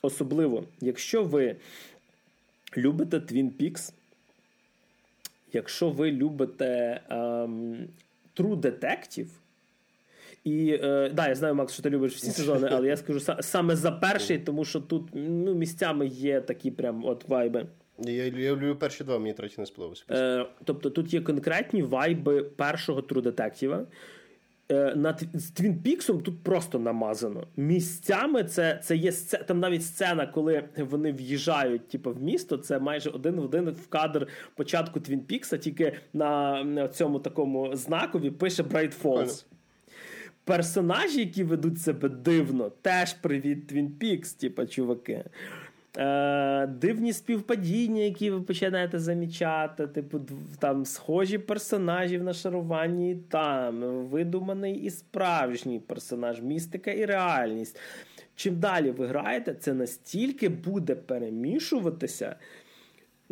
Особливо, 0.02 0.64
якщо 0.82 1.24
ви 1.24 1.56
любите 2.78 3.18
Twin 3.18 3.52
Peaks, 3.62 3.94
якщо 5.54 5.90
ви 5.90 6.12
любите 6.12 7.02
ем, 7.10 7.88
True 8.36 8.56
Detective, 8.56 9.28
і 10.44 10.80
е, 10.84 11.12
да, 11.14 11.28
я 11.28 11.36
знаю, 11.36 11.56
Макс, 11.56 11.74
що 11.74 11.84
ти 11.84 11.90
любиш 11.90 12.16
всі 12.16 12.32
сезони, 12.32 12.70
але 12.72 12.88
я 12.88 12.98
скажу 12.98 13.20
саме 13.40 13.76
за 13.76 13.92
перший, 13.92 14.40
тому 14.40 14.66
що 14.66 14.80
тут 14.80 15.10
ну, 15.14 15.54
місцями 15.54 16.08
є 16.08 16.42
такі 16.42 16.72
прям 16.72 17.06
от 17.06 17.30
вайби. 17.30 17.66
Я 18.00 18.26
я 18.26 18.52
люблю 18.52 18.76
перші 18.76 19.04
два, 19.04 19.20
мені 19.20 19.34
третій 19.34 19.56
не 19.58 19.66
сподобався. 19.66 20.04
Е, 20.10 20.46
Тобто 20.64 20.90
тут 20.90 21.14
є 21.14 21.22
конкретні 21.22 21.84
вайби 21.84 22.44
першого 22.44 23.02
True 23.02 23.22
Detective. 23.22 23.86
Е, 24.72 24.96
на 24.96 25.18
з 25.34 25.52
Твін 25.52 25.82
Піксом 25.82 26.22
тут 26.22 26.44
просто 26.44 26.80
намазано. 26.80 27.48
Місцями 27.58 28.44
це 28.44 28.80
це 28.84 28.96
є 28.96 29.12
там 29.48 29.60
навіть 29.60 29.84
сцена, 29.84 30.28
коли 30.28 30.64
вони 30.78 31.12
в'їжджають 31.12 31.88
типу, 31.88 32.12
в 32.12 32.22
місто. 32.22 32.58
Це 32.58 32.80
майже 32.80 33.10
один 33.10 33.36
в 33.36 33.44
один 33.44 33.70
в 33.70 33.88
кадр 33.88 34.28
початку 34.56 35.00
Твін 35.00 35.20
Пікса, 35.20 35.58
тільки 35.58 35.94
на 36.14 36.90
цьому 36.94 37.20
такому 37.20 37.76
знакові 37.76 38.32
пише 38.32 38.64
Bright 38.64 39.02
Falls. 39.04 39.46
Персонажі, 40.44 41.20
які 41.20 41.44
ведуть 41.44 41.82
себе 41.82 42.10
дивно, 42.10 42.70
теж 42.82 43.14
привіт 43.14 43.68
Твін 43.68 43.92
Пікс, 43.92 44.34
типа 44.34 44.66
чуваки. 44.66 45.24
Е, 45.98 46.68
Дивні 46.68 47.14
співпадіння, 47.14 48.02
які 48.02 48.32
ви 48.32 48.42
починаєте 48.42 49.00
замічати, 49.00 49.88
типу, 49.88 50.22
там 50.60 50.86
схожі 50.86 51.38
персонажі 51.38 52.18
в 52.18 52.24
нашаруванні, 52.24 53.16
там 53.30 53.82
видуманий 54.06 54.76
і 54.76 54.90
справжній 54.90 55.80
персонаж, 55.80 56.42
містика 56.42 56.92
і 56.92 57.06
реальність. 57.06 57.80
Чим 58.36 58.60
далі 58.60 58.92
ви 58.92 59.08
граєте, 59.08 59.54
це 59.54 59.74
настільки 59.74 60.50
буде 60.50 60.96
перемішуватися. 60.96 62.36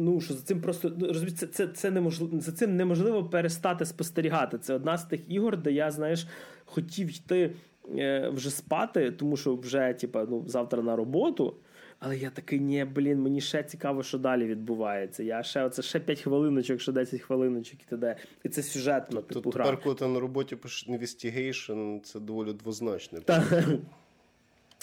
Ну, 0.01 0.21
що 0.21 0.33
за 0.33 0.41
цим 0.41 0.61
просто 0.61 0.91
ну, 0.97 1.13
це, 1.13 1.47
це, 1.47 1.67
це 1.67 1.91
неможливо 1.91 2.39
за 2.39 2.51
цим 2.51 2.75
неможливо 2.75 3.25
перестати 3.25 3.85
спостерігати. 3.85 4.57
Це 4.57 4.73
одна 4.73 4.97
з 4.97 5.05
тих 5.05 5.21
ігор, 5.27 5.57
де 5.57 5.71
я, 5.71 5.91
знаєш, 5.91 6.27
хотів 6.65 7.09
йти 7.09 7.55
е, 7.97 8.29
вже 8.29 8.49
спати, 8.49 9.11
тому 9.11 9.37
що 9.37 9.55
вже, 9.55 9.93
типа, 9.93 10.25
ну, 10.29 10.43
завтра 10.47 10.81
на 10.81 10.95
роботу. 10.95 11.55
Але 11.99 12.17
я 12.17 12.29
такий, 12.29 12.59
ні, 12.59 12.85
блін, 12.85 13.21
мені 13.21 13.41
ще 13.41 13.63
цікаво, 13.63 14.03
що 14.03 14.17
далі 14.17 14.45
відбувається. 14.45 15.23
Я 15.23 15.43
ще 15.43 15.63
оце 15.63 15.81
ще 15.81 15.99
5 15.99 16.21
хвилиночок, 16.21 16.81
ще 16.81 16.91
10 16.91 17.21
хвилиночок 17.21 17.81
і 17.81 17.85
т.д. 17.89 18.15
І 18.43 18.49
це 18.49 18.63
сюжетно. 18.63 19.21
Тут 19.21 19.27
типу, 19.27 19.51
тепер, 19.51 19.81
коли 19.81 19.95
ти 19.95 20.07
на 20.07 20.19
роботі 20.19 20.55
пишеш 20.55 20.89
investigation, 20.89 21.99
це 21.99 22.19
доволі 22.19 22.53
двозначне. 22.53 23.19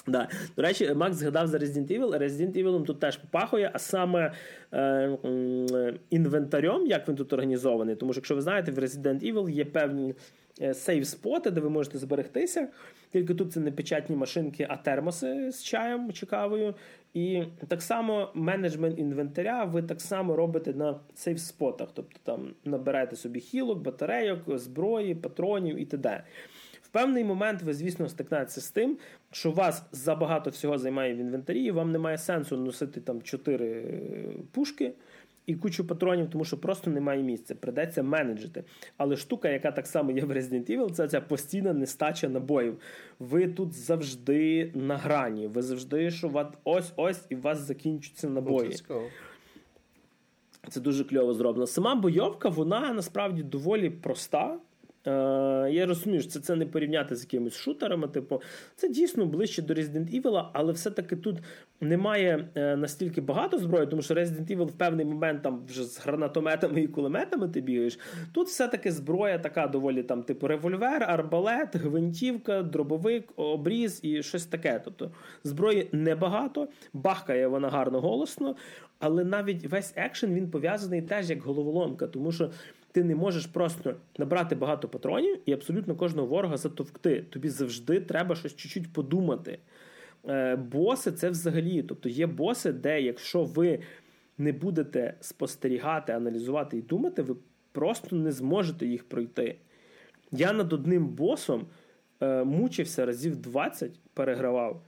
Да. 0.07 0.27
До 0.55 0.61
речі, 0.61 0.93
Макс 0.93 1.17
згадав 1.17 1.47
за 1.47 1.57
Resident 1.57 1.99
Evil. 1.99 2.17
Resident 2.17 2.63
Evil 2.63 2.83
тут 2.83 2.99
теж 2.99 3.17
попахує, 3.17 3.71
а 3.73 3.79
саме 3.79 4.31
е, 4.71 4.81
е, 4.81 5.93
інвентарем, 6.09 6.87
як 6.87 7.07
він 7.07 7.15
тут 7.15 7.33
організований. 7.33 7.95
Тому 7.95 8.13
що, 8.13 8.19
якщо 8.19 8.35
ви 8.35 8.41
знаєте, 8.41 8.71
в 8.71 8.79
Resident 8.79 9.33
Evil 9.33 9.49
є 9.49 9.65
певні 9.65 10.15
сейв-споти, 10.73 11.51
де 11.51 11.61
ви 11.61 11.69
можете 11.69 11.97
зберегтися. 11.97 12.67
Тільки 13.11 13.33
тут 13.33 13.53
це 13.53 13.59
не 13.59 13.71
печатні 13.71 14.15
машинки, 14.15 14.67
а 14.69 14.77
термоси 14.77 15.51
з 15.51 15.63
чаєм 15.63 16.11
чи 16.11 16.25
кавою. 16.25 16.75
І 17.13 17.43
так 17.67 17.81
само 17.81 18.31
менеджмент 18.33 18.99
інвентаря 18.99 19.63
ви 19.63 19.81
так 19.81 20.01
само 20.01 20.35
робите 20.35 20.73
на 20.73 20.99
сейф-спотах. 21.15 21.87
Тобто 21.93 22.19
там 22.23 22.53
набираєте 22.65 23.15
собі 23.15 23.39
хілок, 23.39 23.79
батарейок, 23.79 24.57
зброї, 24.57 25.15
патронів 25.15 25.75
і 25.81 25.85
т.д. 25.85 26.23
В 26.87 26.89
певний 26.89 27.23
момент 27.23 27.61
ви, 27.61 27.73
звісно, 27.73 28.09
стикнетеся 28.09 28.61
з 28.61 28.71
тим, 28.71 28.97
що 29.31 29.51
вас 29.51 29.83
забагато 29.91 30.49
всього 30.49 30.77
займає 30.77 31.13
в 31.15 31.17
інвентарі, 31.17 31.63
і 31.63 31.71
вам 31.71 31.91
немає 31.91 32.17
сенсу 32.17 32.57
носити 32.57 33.01
там 33.01 33.21
4 33.21 33.83
пушки 34.51 34.93
і 35.45 35.55
кучу 35.55 35.87
патронів, 35.87 36.29
тому 36.29 36.45
що 36.45 36.57
просто 36.57 36.91
немає 36.91 37.23
місця. 37.23 37.55
Придеться 37.55 38.03
менеджити. 38.03 38.63
Але 38.97 39.17
штука, 39.17 39.49
яка 39.49 39.71
так 39.71 39.87
само 39.87 40.11
є 40.11 40.21
в 40.25 40.31
Resident 40.31 40.77
Evil, 40.77 40.91
це 40.91 41.07
ця 41.07 41.21
постійна 41.21 41.73
нестача 41.73 42.29
набоїв. 42.29 42.79
Ви 43.19 43.47
тут 43.47 43.73
завжди 43.73 44.71
на 44.75 44.97
грані. 44.97 45.47
Ви 45.47 45.61
завжди, 45.61 46.11
що 46.11 46.27
вас 46.27 46.47
ось-ось 46.63 47.25
і 47.29 47.35
у 47.35 47.41
вас 47.41 47.59
закінчуються 47.59 48.29
набої. 48.29 48.69
Це 50.69 50.81
дуже 50.81 51.03
кльово 51.03 51.33
зроблено. 51.33 51.67
Сама 51.67 51.95
бойовка, 51.95 52.49
вона 52.49 52.93
насправді 52.93 53.43
доволі 53.43 53.89
проста. 53.89 54.59
Е, 55.07 55.71
Я 55.71 55.85
розумію, 55.85 56.21
що 56.21 56.31
це 56.31 56.39
це 56.39 56.55
не 56.55 56.65
порівняти 56.65 57.15
з 57.15 57.23
якимись 57.23 57.55
шутерами. 57.55 58.07
Типу, 58.07 58.41
це 58.75 58.89
дійсно 58.89 59.25
ближче 59.25 59.61
до 59.61 59.73
Resident 59.73 60.21
Evil, 60.21 60.45
але 60.53 60.73
все-таки 60.73 61.15
тут 61.15 61.37
немає 61.81 62.49
е, 62.55 62.75
настільки 62.75 63.21
багато 63.21 63.57
зброї, 63.57 63.87
тому 63.87 64.01
що 64.01 64.13
Resident 64.13 64.57
Evil 64.57 64.65
в 64.65 64.71
певний 64.71 65.05
момент 65.05 65.41
там 65.41 65.65
вже 65.67 65.83
з 65.83 65.99
гранатометами 65.99 66.81
і 66.81 66.87
кулеметами 66.87 67.49
ти 67.49 67.61
бігаєш. 67.61 67.99
Тут 68.33 68.47
все-таки 68.47 68.91
зброя 68.91 69.39
така 69.39 69.67
доволі 69.67 70.03
там, 70.03 70.23
типу, 70.23 70.47
револьвер, 70.47 71.03
арбалет, 71.03 71.75
гвинтівка, 71.75 72.63
дробовик, 72.63 73.33
обріз 73.35 73.99
і 74.03 74.23
щось 74.23 74.45
таке. 74.45 74.81
Тобто 74.85 75.11
зброї 75.43 75.89
небагато, 75.91 76.67
бахкає 76.93 77.47
вона 77.47 77.69
гарно 77.69 78.01
голосно, 78.01 78.55
але 78.99 79.23
навіть 79.23 79.65
весь 79.65 79.93
екшен 79.95 80.33
він 80.33 80.49
пов'язаний 80.49 81.01
теж 81.01 81.29
як 81.29 81.41
головоломка, 81.41 82.07
тому 82.07 82.31
що 82.31 82.51
ти 82.97 83.03
не 83.03 83.15
можеш 83.15 83.45
просто 83.45 83.95
набрати 84.17 84.55
багато 84.55 84.87
патронів 84.87 85.37
і 85.45 85.53
абсолютно 85.53 85.95
кожного 85.95 86.27
ворога 86.27 86.57
затовкти. 86.57 87.21
Тобі 87.29 87.49
завжди 87.49 87.99
треба 87.99 88.35
щось 88.35 88.55
чуть-чуть 88.55 88.93
подумати. 88.93 89.59
Е, 90.27 90.55
боси 90.55 91.11
це 91.11 91.29
взагалі. 91.29 91.83
Тобто 91.83 92.09
є 92.09 92.27
боси, 92.27 92.71
де 92.71 93.01
якщо 93.01 93.43
ви 93.43 93.79
не 94.37 94.51
будете 94.51 95.13
спостерігати, 95.21 96.13
аналізувати 96.13 96.77
і 96.77 96.81
думати, 96.81 97.21
ви 97.21 97.35
просто 97.71 98.15
не 98.15 98.31
зможете 98.31 98.85
їх 98.85 99.09
пройти. 99.09 99.55
Я 100.31 100.53
над 100.53 100.73
одним 100.73 101.07
босом 101.07 101.65
е, 102.21 102.43
мучився 102.43 103.05
разів 103.05 103.35
20, 103.35 103.91
перегравав, 104.13 104.81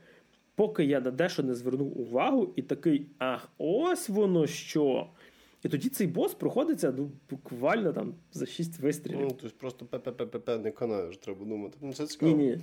поки 0.54 0.84
я 0.84 1.00
на 1.00 1.10
дещо 1.10 1.42
не 1.42 1.54
звернув 1.54 2.00
увагу 2.00 2.52
і 2.56 2.62
такий: 2.62 3.06
ах, 3.18 3.48
ось 3.58 4.08
воно 4.08 4.46
що. 4.46 5.06
І 5.62 5.68
тоді 5.68 5.88
цей 5.88 6.06
бос 6.06 6.34
проходиться 6.34 6.94
ну, 6.98 7.10
буквально 7.30 7.92
там 7.92 8.14
за 8.32 8.46
6 8.46 8.78
вистрілів. 8.78 9.20
Ну, 9.20 9.36
тобто 9.40 9.56
просто 9.58 9.84
ПППП 9.84 10.48
не 10.58 10.70
канаєш, 10.70 11.16
треба 11.16 11.44
думати. 11.44 11.76
Ну, 11.80 11.92
Це 11.92 12.06
цікаво. 12.06 12.32
Ні, 12.32 12.44
ні. 12.44 12.58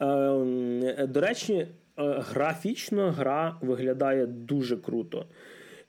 Е, 0.00 1.06
До 1.06 1.20
речі, 1.20 1.54
е, 1.54 1.68
графічно 1.96 3.10
гра 3.10 3.58
виглядає 3.60 4.26
дуже 4.26 4.76
круто. 4.76 5.26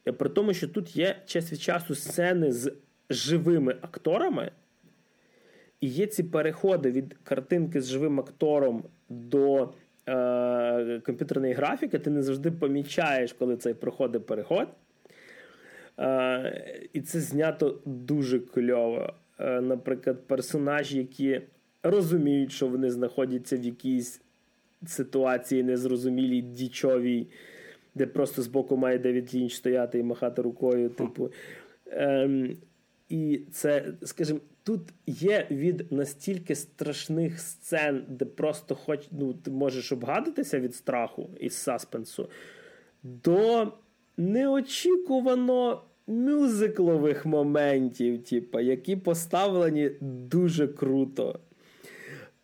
Е, 0.08 0.12
при 0.12 0.30
тому, 0.30 0.54
що 0.54 0.68
тут 0.68 0.96
є 0.96 1.16
час 1.26 1.52
від 1.52 1.62
часу 1.62 1.96
сцени 1.96 2.52
з 2.52 2.74
живими 3.10 3.76
акторами, 3.82 4.52
і 5.82 5.88
є 5.88 6.08
ці 6.08 6.24
переходи 6.24 6.92
від 6.92 7.18
картинки 7.24 7.82
з 7.82 7.88
живим 7.88 8.20
актором 8.20 8.84
до 9.10 9.74
е, 10.08 11.02
комп'ютерної 11.06 11.54
графіки, 11.54 12.00
ти 12.00 12.10
не 12.10 12.24
завжди 12.24 12.52
помічаєш, 12.52 13.34
коли 13.34 13.58
цей 13.58 13.74
проходить 13.74 14.26
переход. 14.26 14.68
І 16.94 17.02
це 17.02 17.20
знято 17.20 17.82
дуже 17.86 18.40
кльово. 18.40 19.14
Наприклад, 19.40 20.28
персонажі, 20.28 20.98
які 20.98 21.42
розуміють, 21.84 22.52
що 22.52 22.68
вони 22.68 22.92
знаходяться 22.92 23.58
в 23.58 23.64
якійсь 23.64 24.22
ситуації 24.86 25.64
незрозумілій, 25.64 26.42
дічовій, 26.42 27.28
де 27.96 28.06
просто 28.06 28.42
збоку 28.42 28.78
має 28.78 29.00
Девід 29.00 29.36
Лінч 29.36 29.56
стояти 29.56 30.00
і 30.00 30.04
махати 30.04 30.42
рукою. 30.42 30.90
Типу. 30.90 31.32
Ем, 31.92 32.58
І 33.10 33.42
це, 33.52 33.94
скажімо, 34.04 34.40
тут 34.64 34.82
є 35.08 35.48
від 35.52 35.92
настільки 35.92 36.56
страшних 36.56 37.40
сцен, 37.40 38.06
де 38.10 38.26
просто 38.26 38.76
хоч 38.76 39.08
ну, 39.12 39.34
ти 39.34 39.52
можеш 39.52 39.92
обгадитися 39.92 40.60
від 40.60 40.76
страху 40.76 41.30
і 41.40 41.50
саспенсу, 41.50 42.30
до 43.04 43.72
неочікувано 44.18 45.82
мюзиклових 46.08 47.26
моментів, 47.26 48.24
типу, 48.24 48.60
які 48.60 48.96
поставлені 48.96 49.92
дуже 50.02 50.68
круто. 50.68 51.40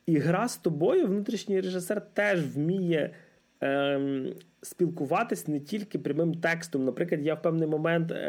І 0.05 0.17
гра 0.17 0.47
з 0.47 0.57
тобою, 0.57 1.07
внутрішній 1.07 1.61
режисер 1.61 2.01
теж 2.13 2.55
вміє 2.55 3.15
ем, 3.61 4.33
спілкуватись 4.61 5.47
не 5.47 5.59
тільки 5.59 5.99
прямим 5.99 6.33
текстом. 6.33 6.85
Наприклад, 6.85 7.21
я 7.25 7.33
в 7.33 7.41
певний 7.41 7.67
момент 7.67 8.11
е, 8.11 8.25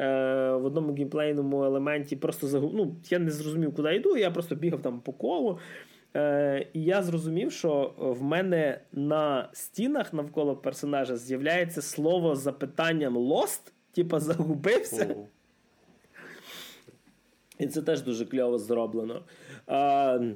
в 0.55 0.65
одному 0.65 0.93
геймплейному 0.93 1.65
елементі 1.65 2.17
просто 2.17 2.47
загуб... 2.47 2.71
ну, 2.75 2.97
я 3.11 3.19
не 3.19 3.31
зрозумів, 3.31 3.75
куди 3.75 3.95
йду, 3.95 4.17
я 4.17 4.31
просто 4.31 4.55
бігав 4.55 4.83
там 4.83 5.01
по 5.01 5.13
колу. 5.13 5.59
Е, 6.17 6.67
І 6.73 6.83
я 6.83 7.03
зрозумів, 7.03 7.53
що 7.53 7.95
в 7.99 8.23
мене 8.23 8.81
на 8.93 9.49
стінах 9.53 10.13
навколо 10.13 10.57
персонажа 10.57 11.17
з'являється 11.17 11.83
слово 11.83 12.37
з 12.37 12.41
запитанням 12.41 13.19
Lost, 13.19 13.73
типа 13.93 14.21
загубився. 14.21 15.05
Oh. 15.05 15.25
І 17.59 17.67
це 17.67 17.83
теж 17.83 18.03
дуже 18.03 18.27
кльово 18.27 18.59
зроблено. 18.59 19.23
Е, 19.69 20.35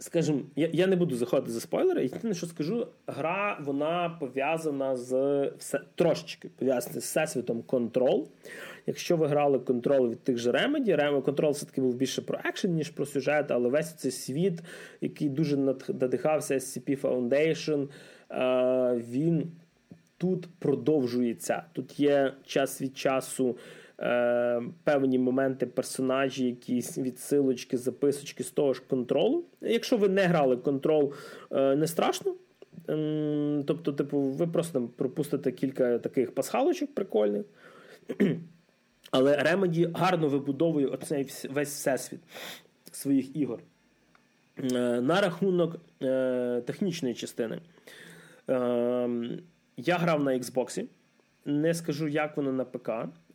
Скажімо, 0.00 0.40
я 0.56 0.70
я 0.72 0.86
не 0.86 0.96
буду 0.96 1.16
заходити 1.16 1.52
за 1.52 1.60
спойлери. 1.60 2.02
Єдине, 2.02 2.34
що 2.34 2.46
скажу, 2.46 2.86
гра 3.06 3.58
вона 3.60 4.16
пов'язана 4.20 4.96
з 4.96 5.42
все 5.58 5.80
трошечки 5.94 6.48
пов'язана 6.48 7.00
з 7.00 7.04
всесвітом 7.04 7.62
контрол. 7.62 8.28
Якщо 8.88 9.16
ви 9.16 9.26
грали 9.26 9.58
контрол 9.58 10.08
від 10.08 10.20
тих 10.20 10.38
же 10.38 10.50
Remedy, 10.50 11.22
контрол 11.22 11.52
все-таки 11.52 11.80
був 11.80 11.94
більше 11.94 12.22
про 12.22 12.38
екшен, 12.44 12.74
ніж 12.74 12.90
про 12.90 13.06
сюжет, 13.06 13.50
але 13.50 13.68
весь 13.68 13.94
цей 13.94 14.10
світ, 14.10 14.62
який 15.00 15.28
дуже 15.28 15.56
надихався 15.88 16.54
SCP 16.54 17.00
Foundation, 17.00 17.88
він 18.96 19.52
тут 20.18 20.48
продовжується. 20.58 21.62
Тут 21.72 22.00
є 22.00 22.32
час 22.46 22.82
від 22.82 22.98
часу 22.98 23.56
е, 24.00 24.62
певні 24.84 25.18
моменти 25.18 25.66
персонажі, 25.66 26.46
якісь 26.46 26.98
відсилочки, 26.98 27.76
записочки 27.76 28.44
з 28.44 28.50
того 28.50 28.74
ж 28.74 28.82
контролу. 28.88 29.44
Якщо 29.60 29.96
ви 29.96 30.08
не 30.08 30.22
грали 30.22 30.56
контрол, 30.56 31.12
е, 31.50 31.76
не 31.76 31.86
страшно. 31.86 32.34
Е, 32.88 33.62
тобто, 33.66 33.92
типу, 33.92 34.20
ви 34.20 34.46
просто 34.46 34.88
пропустите 34.96 35.52
кілька 35.52 35.98
таких 35.98 36.34
пасхалочок 36.34 36.94
прикольних. 36.94 37.44
Але 39.10 39.36
Remedy 39.36 39.98
гарно 39.98 40.28
вибудовує 40.28 40.86
оцей 40.86 41.28
весь 41.50 41.74
всесвіт 41.74 42.20
своїх 42.92 43.36
ігор. 43.36 43.62
Е, 44.62 45.00
на 45.00 45.20
рахунок 45.20 45.76
е, 46.02 46.62
технічної 46.66 47.14
частини. 47.14 47.60
Е, 48.50 49.10
я 49.76 49.96
грав 49.96 50.24
на 50.24 50.32
Xbox. 50.32 50.84
Не 51.48 51.74
скажу, 51.74 52.08
як 52.08 52.36
воно 52.36 52.52
на 52.52 52.64
ПК 52.64 52.88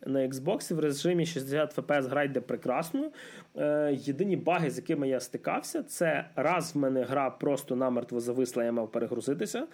на 0.06 0.28
Xbox 0.28 0.74
в 0.74 0.78
режимі 0.78 1.26
60 1.26 1.78
FPS 1.78 2.08
гра 2.08 2.22
йде 2.22 2.40
прекрасно. 2.40 3.10
Е, 3.56 3.96
Єдині 4.00 4.36
баги, 4.36 4.70
з 4.70 4.76
якими 4.76 5.08
я 5.08 5.20
стикався, 5.20 5.82
це 5.82 6.30
раз 6.36 6.74
в 6.74 6.78
мене 6.78 7.02
гра 7.02 7.30
просто 7.30 7.76
намертво 7.76 8.20
зависла, 8.20 8.64
я 8.64 8.72
мав 8.72 8.92
перегрузитися. 8.92 9.66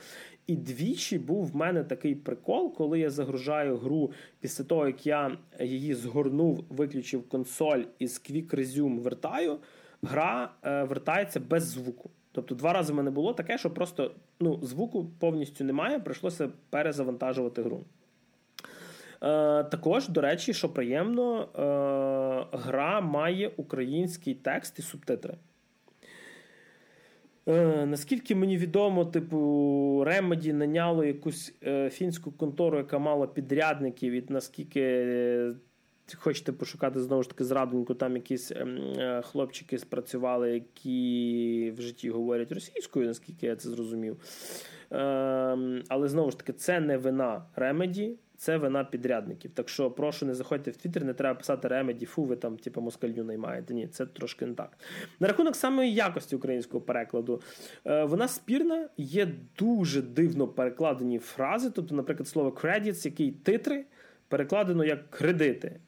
І 0.47 0.57
двічі 0.57 1.19
був 1.19 1.47
в 1.47 1.57
мене 1.57 1.85
такий 1.85 2.15
прикол, 2.15 2.75
коли 2.75 3.01
я 3.01 3.11
загружаю 3.11 3.77
гру 3.77 4.13
після 4.41 4.65
того, 4.65 4.87
як 4.87 5.07
я 5.07 5.37
її 5.61 5.95
згорнув, 5.95 6.65
виключив 6.69 7.29
консоль 7.29 7.83
і 7.99 8.07
з 8.07 8.21
Quick 8.21 8.55
Resume 8.55 9.01
вертаю, 9.01 9.59
гра 10.03 10.51
е, 10.65 10.83
вертається 10.83 11.41
без 11.41 11.63
звуку. 11.63 12.11
Тобто 12.33 12.55
два 12.55 12.73
рази 12.73 12.93
в 12.93 12.97
мене 12.97 13.11
було 13.11 13.33
таке, 13.33 13.59
що 13.59 13.71
просто 13.71 14.15
ну, 14.41 14.61
звуку 14.63 15.11
повністю 15.19 15.65
немає, 15.65 15.99
прийшлося 15.99 16.49
перезавантажувати 16.71 17.63
гру. 17.63 17.85
Е, 19.23 19.65
Також, 19.65 20.09
до 20.09 20.21
речі, 20.21 20.55
що 20.55 20.69
приємно, 20.69 21.43
е, 21.43 22.59
гра 22.59 23.01
має 23.01 23.51
український 23.57 24.35
текст 24.35 24.79
і 24.79 24.83
субтитри. 24.83 25.35
Е, 27.49 27.87
Наскільки 27.87 28.35
мені 28.35 28.57
відомо, 28.59 29.05
типу, 29.05 29.37
Remedy 30.07 30.53
наняло 30.53 31.05
якусь 31.05 31.55
е, 31.65 31.91
фінську 31.91 32.33
контору, 32.33 32.79
яка 32.79 32.99
мала 32.99 33.27
підрядників, 33.27 34.13
і 34.13 34.25
наскільки 34.29 34.81
е, 34.83 35.55
хочете 36.17 36.53
пошукати 36.53 37.01
знову 37.01 37.23
ж 37.23 37.29
таки 37.29 37.45
зрадоньку, 37.45 37.95
там 37.95 38.17
якісь 38.17 38.53
ем, 38.53 38.77
е, 38.99 39.23
хлопчики 39.23 39.79
спрацювали, 39.79 40.51
які 40.51 41.75
в 41.77 41.81
житті 41.81 42.11
говорять 42.11 42.53
російською, 42.53 43.07
наскільки 43.07 43.47
я 43.47 43.57
це 43.57 43.69
зрозумів. 43.69 44.17
Е, 44.93 44.97
але 45.89 46.09
знову 46.09 46.31
ж 46.31 46.39
таки, 46.39 46.53
це 46.53 46.81
не 46.81 46.97
вина 46.97 47.45
Remedy 47.57 48.13
це 48.41 48.57
вина 48.57 48.85
підрядників. 48.85 49.51
Так 49.51 49.69
що 49.69 49.91
прошу, 49.91 50.27
не 50.27 50.35
заходьте 50.35 50.71
в 50.71 50.77
Твіттер, 50.77 51.05
не 51.05 51.15
треба 51.15 51.35
писати 51.39 51.69
ремеді, 51.69 52.07
фу, 52.07 52.25
ви 52.25 52.37
там, 52.37 52.57
типу, 52.57 52.81
москалю 52.81 53.25
наймаєте. 53.25 53.75
Ні, 53.75 53.87
це 53.89 54.07
трошки 54.07 54.47
не 54.47 54.55
так. 54.55 54.79
На 55.21 55.29
рахунок 55.29 55.57
самої 55.57 55.95
якості 55.95 56.37
українського 56.37 56.81
перекладу, 56.81 57.43
е, 57.87 58.05
вона 58.05 58.29
спірна, 58.29 58.89
є 58.97 59.29
дуже 59.59 60.03
дивно 60.03 60.49
перекладені 60.49 61.19
фрази. 61.19 61.71
Тобто, 61.71 61.95
наприклад, 61.95 62.29
слово 62.29 62.51
credits, 62.51 63.07
який 63.07 63.31
титри. 63.33 63.85
перекладено 64.29 64.85
як 64.85 65.11
кредити. 65.11 65.81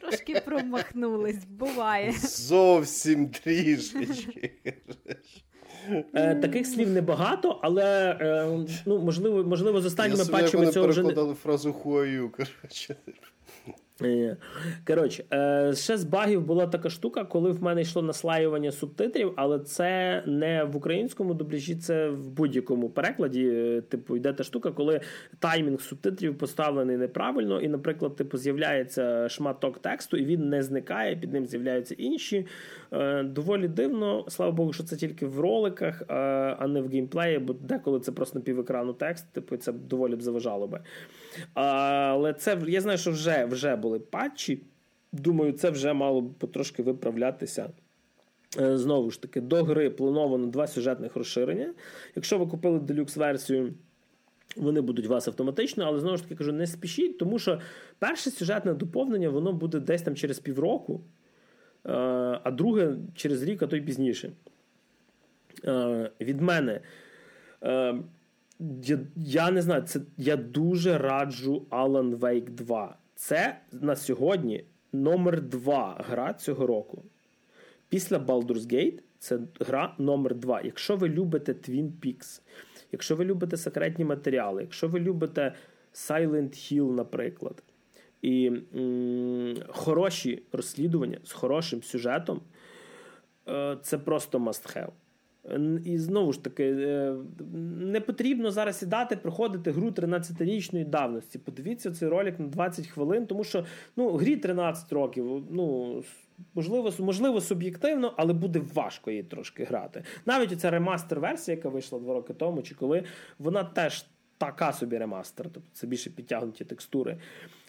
Трошки 0.00 0.40
промахнулись, 0.40 1.44
буває. 1.44 2.12
Зовсім 2.12 3.28
трішечки. 3.28 4.52
Е, 6.14 6.34
Таких 6.34 6.66
слів 6.66 6.90
небагато, 6.90 7.58
але 7.62 8.16
е, 8.20 8.66
ну, 8.86 8.98
можливо, 8.98 9.44
можливо, 9.44 9.80
з 9.80 9.86
останніми 9.86 10.24
патчами 10.24 10.66
цього 10.66 10.88
вже 10.88 11.02
не... 11.02 11.34
фразу 11.34 11.72
хуаю, 11.72 12.30
коротше. 12.30 12.96
Е, 14.04 14.36
коротше, 14.86 15.24
е, 15.32 15.72
ще 15.74 15.96
з 15.96 16.04
багів 16.04 16.42
була 16.42 16.66
така 16.66 16.90
штука, 16.90 17.24
коли 17.24 17.50
в 17.50 17.62
мене 17.62 17.82
йшло 17.82 18.02
наслаювання 18.02 18.72
субтитрів, 18.72 19.32
але 19.36 19.58
це 19.58 20.22
не 20.26 20.64
в 20.64 20.76
українському 20.76 21.34
дубляжі, 21.34 21.76
це 21.76 22.08
в 22.08 22.28
будь-якому 22.28 22.90
перекладі. 22.90 23.48
Е, 23.48 23.80
типу, 23.80 24.16
йде 24.16 24.32
та 24.32 24.44
штука, 24.44 24.70
коли 24.70 25.00
таймінг 25.38 25.80
субтитрів 25.80 26.38
поставлений 26.38 26.96
неправильно, 26.96 27.60
і, 27.60 27.68
наприклад, 27.68 28.16
типу, 28.16 28.38
з'являється 28.38 29.28
шматок 29.28 29.78
тексту, 29.78 30.16
і 30.16 30.24
він 30.24 30.48
не 30.48 30.62
зникає, 30.62 31.16
під 31.16 31.32
ним 31.32 31.46
з'являються 31.46 31.94
інші. 31.98 32.46
Доволі 33.24 33.68
дивно, 33.68 34.24
слава 34.28 34.52
Богу, 34.52 34.72
що 34.72 34.82
це 34.82 34.96
тільки 34.96 35.26
в 35.26 35.40
роликах, 35.40 36.02
а 36.08 36.66
не 36.68 36.80
в 36.80 36.88
геймплеї, 36.88 37.38
бо 37.38 37.52
деколи 37.52 38.00
це 38.00 38.12
просто 38.12 38.40
півекрану 38.40 38.92
текст, 38.92 39.32
типу, 39.32 39.56
це 39.56 39.72
доволі 39.72 40.16
б 40.16 40.22
заважало 40.22 40.66
би. 40.66 40.80
Але 41.54 42.32
це 42.32 42.58
я 42.68 42.80
знаю, 42.80 42.98
що 42.98 43.10
вже 43.10 43.44
вже 43.44 43.76
були 43.76 43.98
патчі. 43.98 44.62
Думаю, 45.12 45.52
це 45.52 45.70
вже 45.70 45.92
мало 45.92 46.20
б 46.20 46.34
потрошки 46.34 46.82
виправлятися. 46.82 47.70
Е, 48.60 48.78
знову 48.78 49.10
ж 49.10 49.22
таки, 49.22 49.40
до 49.40 49.64
гри 49.64 49.90
плановано 49.90 50.46
два 50.46 50.66
сюжетних 50.66 51.16
розширення. 51.16 51.74
Якщо 52.14 52.38
ви 52.38 52.46
купили 52.46 52.78
делюкс-версію, 52.78 53.72
вони 54.56 54.80
будуть 54.80 55.06
вас 55.06 55.28
автоматично, 55.28 55.84
але 55.84 56.00
знову 56.00 56.16
ж 56.16 56.22
таки 56.22 56.34
кажу, 56.34 56.52
не 56.52 56.66
спішіть, 56.66 57.18
тому 57.18 57.38
що 57.38 57.60
перше 57.98 58.30
сюжетне 58.30 58.74
доповнення 58.74 59.28
воно 59.28 59.52
буде 59.52 59.80
десь 59.80 60.02
там 60.02 60.16
через 60.16 60.38
півроку, 60.38 60.94
е, 60.94 61.21
а 61.84 62.50
друге 62.50 62.96
через 63.14 63.42
рік, 63.42 63.62
а 63.62 63.66
то 63.66 63.76
й 63.76 63.80
пізніше. 63.80 64.32
Е, 65.64 66.10
від 66.20 66.40
мене 66.40 66.80
я 68.82 68.98
я 69.16 69.50
не 69.50 69.62
знаю, 69.62 69.82
це 69.82 70.00
я 70.16 70.36
дуже 70.36 70.98
раджу 70.98 71.66
Alan 71.70 72.18
Wake 72.18 72.50
2. 72.50 72.96
Це 73.14 73.58
на 73.72 73.96
сьогодні 73.96 74.64
номер 74.92 75.42
2 75.42 76.04
гра 76.08 76.34
цього 76.34 76.66
року. 76.66 77.02
Після 77.88 78.18
Baldur's 78.18 78.72
Gate 78.72 78.98
це 79.18 79.38
гра 79.60 79.94
номер 79.98 80.34
2. 80.34 80.60
Якщо 80.60 80.96
ви 80.96 81.08
любите 81.08 81.52
Twin 81.52 81.90
Peaks, 82.02 82.40
якщо 82.92 83.16
ви 83.16 83.24
любите 83.24 83.56
секретні 83.56 84.04
матеріали, 84.04 84.62
якщо 84.62 84.88
ви 84.88 85.00
любите 85.00 85.54
Silent 85.94 86.50
Hill, 86.50 86.90
наприклад, 86.90 87.62
і 88.22 88.46
м- 88.46 89.54
хороші 89.68 90.42
розслідування 90.52 91.18
з 91.24 91.32
хорошим 91.32 91.82
сюжетом, 91.82 92.40
е- 93.48 93.76
це 93.82 93.98
просто 93.98 94.38
must 94.38 94.76
have. 94.76 94.90
І 95.84 95.98
знову 95.98 96.32
ж 96.32 96.44
таки, 96.44 96.64
е, 96.64 97.14
не 97.80 98.00
потрібно 98.00 98.50
зараз 98.50 98.78
сідати, 98.78 99.16
проходити 99.16 99.70
гру 99.70 99.90
13-річної 99.90 100.84
давності. 100.84 101.38
Подивіться 101.38 101.90
цей 101.90 102.08
ролик 102.08 102.40
на 102.40 102.46
20 102.46 102.86
хвилин, 102.86 103.26
тому 103.26 103.44
що 103.44 103.64
ну, 103.96 104.12
грі 104.12 104.36
13 104.36 104.92
років. 104.92 105.44
ну, 105.50 106.02
Можливо, 106.54 106.92
можливо, 106.98 107.40
суб'єктивно, 107.40 108.14
але 108.16 108.32
буде 108.32 108.60
важко 108.74 109.10
її 109.10 109.22
трошки 109.22 109.64
грати. 109.64 110.02
Навіть 110.26 110.60
ця 110.60 110.70
ремастер-версія, 110.70 111.56
яка 111.56 111.68
вийшла 111.68 111.98
два 111.98 112.14
роки 112.14 112.34
тому, 112.34 112.62
чи 112.62 112.74
коли, 112.74 113.04
вона 113.38 113.64
теж 113.64 114.06
така 114.38 114.72
собі 114.72 114.98
ремастер, 114.98 115.46
тобто 115.54 115.68
це 115.72 115.86
більше 115.86 116.10
підтягнуті 116.10 116.64
текстури. 116.64 117.18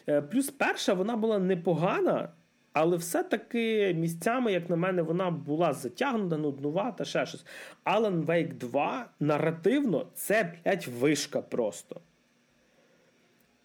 Е, 0.08 0.22
плюс 0.22 0.50
перша 0.50 0.94
вона 0.94 1.18
була 1.18 1.40
непогана. 1.40 2.30
Але 2.74 2.98
все-таки 2.98 3.94
місцями, 3.94 4.52
як 4.52 4.70
на 4.70 4.76
мене, 4.76 5.02
вона 5.02 5.32
була 5.32 5.74
затягнута, 5.74 6.38
нуднувата, 6.38 7.06
ще 7.06 7.26
щось. 7.26 7.46
Alan 7.86 8.26
Wake 8.26 8.54
2 8.54 9.10
наративно 9.20 10.08
це, 10.14 10.54
блядь, 10.66 10.88
вишка 10.88 11.42
просто. 11.42 12.02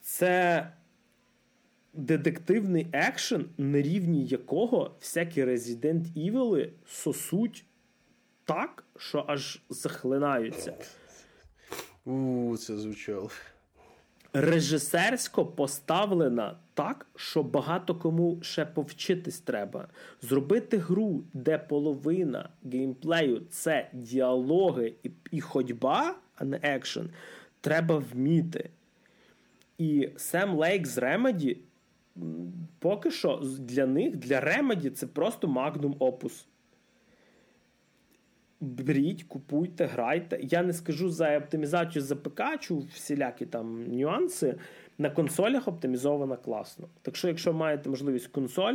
Це 0.01 0.67
детективний 1.93 2.87
екшен, 2.93 3.49
на 3.59 3.83
рівні 3.83 4.27
якого 4.27 4.97
всякі 5.01 5.45
Resident 5.45 6.33
Evil 6.33 6.71
сосуть 6.87 7.65
так, 8.45 8.85
що 8.97 9.25
аж 9.29 9.63
захлинаються. 9.69 10.75
У, 12.05 12.57
це 12.57 12.77
звучало 12.77 13.31
режисерсько 14.33 15.47
поставлена 15.47 16.57
так, 16.75 17.07
що 17.17 17.43
багато 17.43 17.95
кому 17.95 18.39
ще 18.43 18.65
повчитись 18.65 19.41
треба. 19.41 19.89
Зробити 20.23 20.79
гру, 20.79 21.25
де 21.33 21.59
половина 21.59 22.49
геймплею 22.73 23.43
це 23.51 23.91
діалоги 23.93 24.95
і, 25.03 25.11
і 25.31 25.41
ходьба, 25.41 26.15
а 26.37 26.45
не 26.45 26.61
екшен, 26.63 27.11
треба 27.61 28.05
вміти. 28.13 28.71
І 29.79 30.11
Сем 30.17 30.55
Лейк 30.55 30.87
з 30.87 30.99
Remedy 30.99 31.57
поки 32.79 33.11
що 33.11 33.43
для 33.59 33.87
них, 33.87 34.17
для 34.17 34.41
Remedy 34.41 34.91
це 34.91 35.07
просто 35.07 35.49
магнум 35.49 35.97
опус. 35.99 36.47
Беріть, 38.61 39.23
купуйте, 39.23 39.87
грайте. 39.87 40.39
Я 40.43 40.63
не 40.63 40.73
скажу 40.73 41.11
за 41.11 41.39
оптимізацію 41.39 42.03
за 42.03 42.17
ПК, 42.17 42.43
всілякі 42.95 43.47
там 43.47 43.87
нюанси. 43.87 44.57
На 44.99 45.11
консолях 45.11 45.69
оптимізована 45.69 46.37
класно. 46.37 46.89
Так 47.03 47.17
що, 47.17 47.29
якщо 47.29 47.53
маєте 47.53 47.91
можливість 47.91 48.27
консоль, 48.27 48.75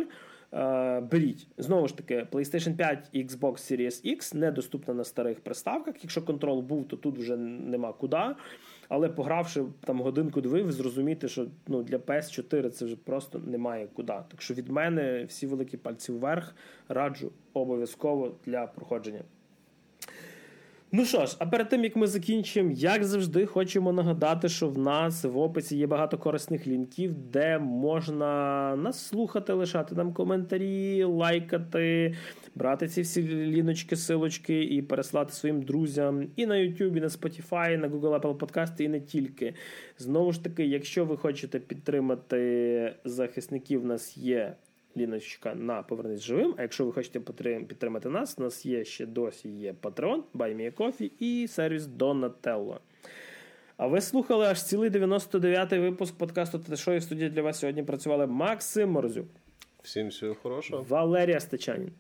е, 0.54 1.00
беріть. 1.00 1.48
Знову 1.58 1.88
ж 1.88 1.98
таки, 1.98 2.28
PlayStation 2.32 2.76
5 2.76 3.10
і 3.12 3.24
Xbox 3.24 3.52
Series 3.52 4.16
X 4.16 4.36
недоступна 4.36 4.94
на 4.94 5.04
старих 5.04 5.40
приставках. 5.40 5.96
Якщо 6.04 6.22
контрол 6.22 6.62
був, 6.62 6.88
то 6.88 6.98
тут 6.98 7.18
вже 7.18 7.38
нема 7.38 7.94
куди. 7.94 8.36
Але 8.90 9.10
погравши 9.10 9.64
там 9.86 10.02
годинку-дві, 10.02 10.62
ви 10.62 10.72
зрозумієте, 10.72 11.28
що 11.28 11.48
ну, 11.68 11.84
для 11.84 11.98
PS4 11.98 12.70
це 12.70 12.86
вже 12.86 12.96
просто 12.96 13.40
немає 13.40 13.88
куди. 13.94 14.14
Так 14.28 14.42
що 14.42 14.54
від 14.54 14.70
мене 14.70 15.26
всі 15.26 15.48
великі 15.48 15.78
пальці 15.78 16.12
вверх 16.12 16.56
раджу 16.90 17.32
обов'язково 17.54 18.36
для 18.46 18.68
проходження. 18.68 19.24
Ну 20.96 21.06
що 21.06 21.26
ж, 21.26 21.36
а 21.40 21.46
перед 21.46 21.70
тим 21.70 21.84
як 21.84 21.96
ми 21.96 22.08
закінчимо, 22.08 22.72
як 22.72 23.04
завжди, 23.04 23.46
хочемо 23.46 23.94
нагадати, 23.94 24.50
що 24.50 24.70
в 24.70 24.78
нас 24.78 25.24
в 25.24 25.38
описі 25.38 25.78
є 25.78 25.88
багато 25.88 26.18
корисних 26.18 26.68
лінків, 26.68 27.14
де 27.14 27.60
можна 27.60 28.76
нас 28.76 29.06
слухати, 29.08 29.54
лишати 29.54 29.96
нам 29.96 30.14
коментарі, 30.14 31.04
лайкати, 31.04 32.16
брати 32.56 32.88
ці 32.88 33.02
всі 33.02 33.28
ліночки, 33.28 33.96
силочки 33.96 34.64
і 34.64 34.82
переслати 34.82 35.34
своїм 35.34 35.62
друзям 35.62 36.28
і 36.36 36.46
на 36.46 36.56
YouTube, 36.56 36.98
і 36.98 37.02
на 37.02 37.08
Spotify, 37.08 37.74
і 37.74 37.78
на 37.78 37.90
Google 37.90 38.20
Apple 38.20 38.38
Podcast, 38.38 38.82
і 38.82 38.88
не 38.88 39.00
тільки. 39.00 39.54
Знову 39.98 40.32
ж 40.32 40.44
таки, 40.44 40.66
якщо 40.66 41.06
ви 41.06 41.18
хочете 41.18 41.60
підтримати 41.60 42.94
захисників, 43.06 43.84
у 43.84 43.88
нас 43.88 44.18
є 44.18 44.56
ліночка 44.98 45.56
на 45.56 45.84
Повернись 45.84 46.22
живим. 46.22 46.56
А 46.58 46.62
якщо 46.62 46.86
ви 46.86 46.92
хочете 46.92 47.20
підтримати 47.68 48.10
нас, 48.10 48.36
у 48.38 48.42
нас 48.42 48.66
є 48.66 48.86
ще 48.86 49.06
досі 49.06 49.50
є 49.50 49.76
Patreon, 49.82 50.22
BuyMeACoffee 50.34 51.12
і 51.20 51.48
сервіс 51.48 51.84
Donatello. 51.84 52.78
А 53.78 53.88
ви 53.88 54.02
слухали 54.02 54.46
аж 54.46 54.64
цілий 54.64 54.90
99-й 54.90 55.80
випуск 55.80 56.18
подкасту 56.18 56.60
«Те, 56.60 56.96
і 56.96 56.98
в 56.98 57.04
студії 57.04 57.30
для 57.30 57.42
вас 57.42 57.60
сьогодні 57.60 57.84
працювали 57.84 58.28
Максим 58.28 58.92
Морзюк. 58.92 59.28
Всім 59.82 60.08
всього 60.08 60.36
хорошого. 60.36 60.86
Валерія 60.90 61.40
Стечанін. 61.40 61.92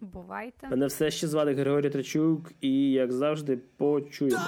Бувайте. 0.00 0.68
Мене 0.68 0.86
все 0.86 1.10
ще 1.10 1.26
звати 1.26 1.54
Григорій 1.54 1.90
Трачук, 1.90 2.52
і 2.60 2.90
як 2.90 3.12
завжди, 3.12 3.56
почуємо. 3.76 4.38